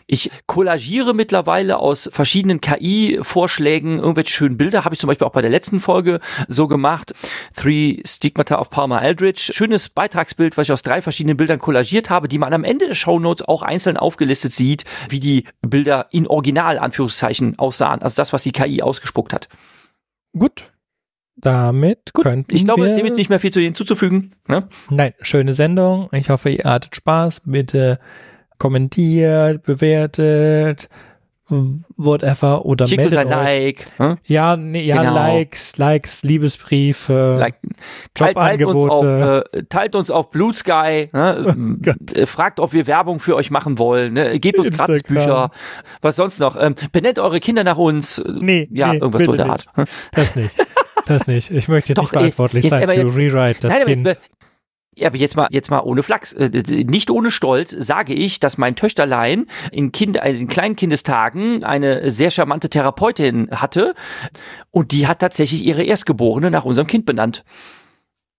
Ich 0.08 0.30
kollagiere 0.48 1.14
mittlerweile 1.14 1.78
aus 1.78 2.10
verschiedenen 2.12 2.60
KI-Vorschlägen 2.60 4.00
irgendwelche 4.00 4.34
schönen 4.34 4.58
Bilder. 4.58 4.84
Habe 4.84 4.96
ich 4.96 5.00
zum 5.00 5.08
Beispiel 5.08 5.28
auch 5.28 5.32
bei 5.32 5.44
der 5.44 5.52
letzten 5.52 5.80
Folge 5.80 6.20
so 6.48 6.68
gemacht. 6.68 7.14
Three 7.56 8.02
Stigmata 8.06 8.60
of 8.60 8.72
Palmer 8.72 9.02
Eldridge. 9.02 9.52
Schönes 9.54 9.88
Beitragsbild, 9.88 10.58
was 10.58 10.68
ich 10.68 10.74
aus 10.74 10.82
drei 10.82 11.04
verschiedenen 11.04 11.38
Bildern 11.38 11.60
kollagiert 11.60 12.10
habe, 12.10 12.28
die 12.28 12.40
man 12.40 12.52
am 12.52 12.64
Ende 12.64 12.88
der 12.88 12.96
Shownotes 12.96 13.48
auch 13.48 13.62
einzeln 13.62 13.96
aufgelistet 13.96 14.54
sieht, 14.54 14.86
wie 15.10 15.20
die 15.20 15.46
Bilder 15.62 16.08
in 16.10 16.26
Original, 16.28 16.80
Anführungszeichen, 16.80 17.60
aussahen. 17.60 18.02
Also 18.02 18.16
das, 18.16 18.34
was 18.34 18.42
die 18.42 18.52
KI 18.52 18.82
ausgespuckt 18.82 19.34
hat. 19.34 19.48
Gut. 20.38 20.72
Damit 21.40 22.14
Gut, 22.14 22.24
könnten 22.26 22.56
ich 22.56 22.66
glaube, 22.66 22.86
wir 22.86 22.96
dem 22.96 23.06
ist 23.06 23.16
nicht 23.18 23.30
mehr 23.30 23.40
viel 23.40 23.52
zu 23.52 23.60
hinzuzufügen. 23.60 24.34
Ne? 24.48 24.68
Nein, 24.90 25.14
schöne 25.22 25.54
Sendung. 25.54 26.10
Ich 26.12 26.30
hoffe, 26.30 26.50
ihr 26.50 26.64
hattet 26.64 26.96
Spaß. 26.96 27.42
Bitte 27.46 28.00
kommentiert, 28.58 29.62
bewertet, 29.64 30.90
whatever 31.50 32.66
oder 32.66 32.88
Schickt 32.88 33.04
uns 33.06 33.12
meldet 33.14 33.32
ein 33.32 33.40
euch. 33.40 33.46
Like. 33.46 34.00
Ne? 34.00 34.18
Ja, 34.26 34.58
nee, 34.58 34.84
ja, 34.84 35.02
Genau. 35.02 35.14
Likes, 35.14 35.78
Likes, 35.78 36.24
Liebesbriefe, 36.24 37.38
like. 37.40 37.56
Teilt, 38.14 38.36
teilt, 38.36 38.66
uns 38.66 38.90
auf, 38.90 39.04
Jobangebote. 39.04 39.50
äh, 39.54 39.64
teilt 39.70 39.96
uns 39.96 40.12
auf 40.12 40.30
Blue 40.32 40.54
Sky. 40.54 41.10
Ne? 41.14 41.78
äh, 42.14 42.26
fragt, 42.26 42.60
ob 42.60 42.74
wir 42.74 42.88
Werbung 42.88 43.20
für 43.20 43.36
euch 43.36 43.52
machen 43.52 43.78
wollen. 43.78 44.14
Ne? 44.14 44.40
Gebt 44.40 44.58
uns 44.58 44.70
Instagram. 44.70 44.88
Gratisbücher. 44.88 45.52
Was 46.02 46.16
sonst 46.18 46.40
noch? 46.40 46.58
Ähm, 46.60 46.76
benennt 46.92 47.20
eure 47.20 47.40
Kinder 47.40 47.64
nach 47.64 47.78
uns. 47.78 48.22
nee, 48.28 48.68
Ja, 48.72 48.92
nee, 48.92 48.98
irgendwas 48.98 49.24
so 49.24 49.32
der. 49.34 49.46
Art. 49.50 49.68
Das 50.12 50.36
nicht. 50.36 50.56
Das 51.08 51.28
nicht. 51.28 51.52
Ich 51.52 51.68
möchte 51.68 51.90
jetzt 51.90 51.98
Doch, 51.98 52.04
nicht 52.04 52.14
ey, 52.14 52.20
verantwortlich 52.20 52.64
jetzt- 52.66 52.72
sein 52.72 52.88
für 52.88 52.94
jetzt- 52.94 53.16
Rewrite 53.16 53.60
das 53.62 53.72
Nein, 53.72 53.82
aber 53.82 53.92
Kind. 53.92 54.08
jetzt, 54.08 54.22
ja, 54.96 55.08
aber 55.08 55.18
jetzt 55.18 55.36
mal, 55.36 55.48
jetzt 55.52 55.70
mal 55.70 55.80
ohne 55.82 56.02
Flachs, 56.04 56.34
äh, 56.34 56.50
nicht 56.88 57.12
ohne 57.12 57.30
Stolz 57.32 57.72
sage 57.72 58.14
ich, 58.14 58.40
dass 58.40 58.58
mein 58.58 58.76
Töchterlein 58.76 59.46
in, 59.72 59.92
kind, 59.92 60.20
also 60.20 60.40
in 60.42 60.48
kleinen 60.48 60.76
Kindestagen 60.76 61.64
eine 61.64 62.10
sehr 62.12 62.32
charmante 62.32 62.70
Therapeutin 62.70 63.50
hatte 63.52 63.94
und 64.72 64.92
die 64.92 65.08
hat 65.08 65.20
tatsächlich 65.20 65.64
ihre 65.64 65.84
Erstgeborene 65.84 66.50
nach 66.50 66.66
unserem 66.66 66.88
Kind 66.88 67.06
benannt. 67.06 67.44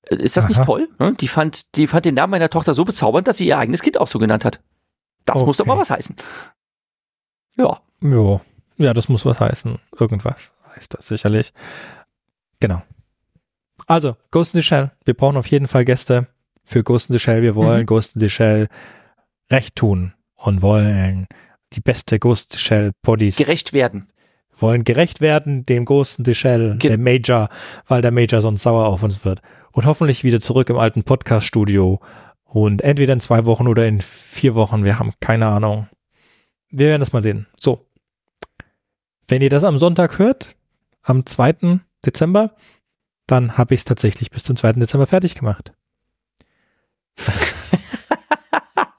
Äh, 0.03 0.17
Ist 0.17 0.37
das 0.37 0.49
nicht 0.49 0.59
Aha. 0.59 0.65
toll? 0.67 0.89
ne? 0.99 1.15
Die 1.21 1.29
fand, 1.29 1.77
die 1.77 1.87
fand 1.87 2.05
den 2.05 2.15
Namen 2.17 2.33
meiner 2.33 2.51
Tochter 2.51 2.75
so 2.75 2.85
bezaubernd, 2.85 3.29
dass 3.29 3.39
sie 3.39 3.47
ihr 3.47 3.59
eigenes 3.59 3.83
Kind 3.83 3.99
auch 4.01 4.09
so 4.09 4.19
genannt 4.19 4.45
hat. 4.45 4.61
Das 5.27 5.45
muss 5.45 5.59
doch 5.59 5.67
mal 5.67 5.75
Okay. 5.75 5.83
was 5.83 5.91
heißen. 5.91 6.17
Ja. 7.57 7.81
Jo. 8.01 8.41
Ja, 8.79 8.95
das 8.95 9.09
muss 9.09 9.25
was 9.27 9.41
heißen. 9.41 9.79
Irgendwas 9.99 10.53
heißt 10.75 10.95
das 10.95 11.07
sicherlich. 11.09 11.53
Genau. 12.61 12.83
Also, 13.87 14.17
Ghost 14.31 14.55
in 14.55 14.61
the 14.61 14.67
Shell. 14.67 14.91
Wir 15.05 15.15
brauchen 15.15 15.37
auf 15.37 15.47
jeden 15.47 15.69
Fall 15.69 15.85
Gäste 15.85 16.27
für 16.65 16.83
Ghost 16.83 17.11
in 17.11 17.15
the 17.15 17.19
Shell. 17.21 17.43
Wir 17.43 17.55
wollen 17.55 17.83
Mhm. 17.83 17.87
Ghost 17.87 18.17
in 18.17 18.21
the 18.21 18.29
Shell 18.29 18.69
recht 19.51 19.77
tun 19.77 20.15
und 20.35 20.61
wollen 20.63 21.27
die 21.73 21.81
beste 21.81 22.19
Ghost 22.19 22.53
in 22.53 22.59
the 22.59 22.63
Shell 22.65 22.93
Bodies 23.03 23.37
Gerecht 23.37 23.73
werden. 23.73 24.09
wollen 24.57 24.85
gerecht 24.85 25.21
werden 25.21 25.65
dem 25.67 25.85
Ghost 25.85 26.19
in 26.19 26.25
the 26.25 26.35
Shell, 26.35 26.77
Ge- 26.79 26.89
der 26.91 26.99
Major, 26.99 27.49
weil 27.87 28.03
der 28.03 28.11
Major 28.11 28.41
sonst 28.43 28.63
sauer 28.63 28.87
auf 28.87 29.03
uns 29.03 29.25
wird. 29.25 29.41
Und 29.73 29.87
hoffentlich 29.87 30.25
wieder 30.25 30.41
zurück 30.41 30.69
im 30.71 30.77
alten 30.77 31.05
Podcast-Studio. 31.05 32.01
Und 32.45 32.83
entweder 32.83 33.13
in 33.13 33.21
zwei 33.21 33.45
Wochen 33.45 33.69
oder 33.69 33.87
in 33.87 34.01
vier 34.01 34.55
Wochen. 34.55 34.83
Wir 34.85 34.99
haben 34.99 35.13
keine 35.21 35.47
Ahnung. 35.47 35.87
Wir 36.71 36.89
werden 36.89 37.01
das 37.01 37.13
mal 37.13 37.23
sehen. 37.23 37.47
So. 37.59 37.87
Wenn 39.29 39.43
ihr 39.43 39.51
das 39.51 39.65
am 39.65 39.79
Sonntag 39.79 40.19
hört, 40.19 40.57
am 41.03 41.25
2. 41.27 41.81
Dezember, 42.11 42.55
dann 43.27 43.57
habe 43.59 43.75
ich 43.75 43.81
es 43.81 43.85
tatsächlich 43.85 44.31
bis 44.31 44.45
zum 44.45 44.57
2. 44.57 44.75
Dezember 44.75 45.07
fertig 45.07 45.35
gemacht. 45.35 45.73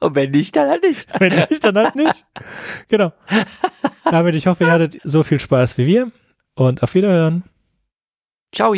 Und 0.02 0.16
wenn 0.16 0.32
nicht, 0.32 0.56
dann 0.56 0.70
halt 0.70 0.84
nicht. 0.84 1.08
Wenn 1.20 1.36
nicht, 1.36 1.64
dann 1.64 1.78
halt 1.78 1.96
nicht. 1.96 2.26
Genau. 2.88 3.12
Damit 4.06 4.34
ich 4.36 4.48
hoffe, 4.48 4.64
ihr 4.64 4.72
hattet 4.72 5.00
so 5.04 5.24
viel 5.24 5.40
Spaß 5.40 5.78
wie 5.78 5.88
wir. 5.88 6.12
Und 6.56 6.84
auf 6.84 6.94
Wiederhören. 6.94 7.44
Ciao. 8.54 8.74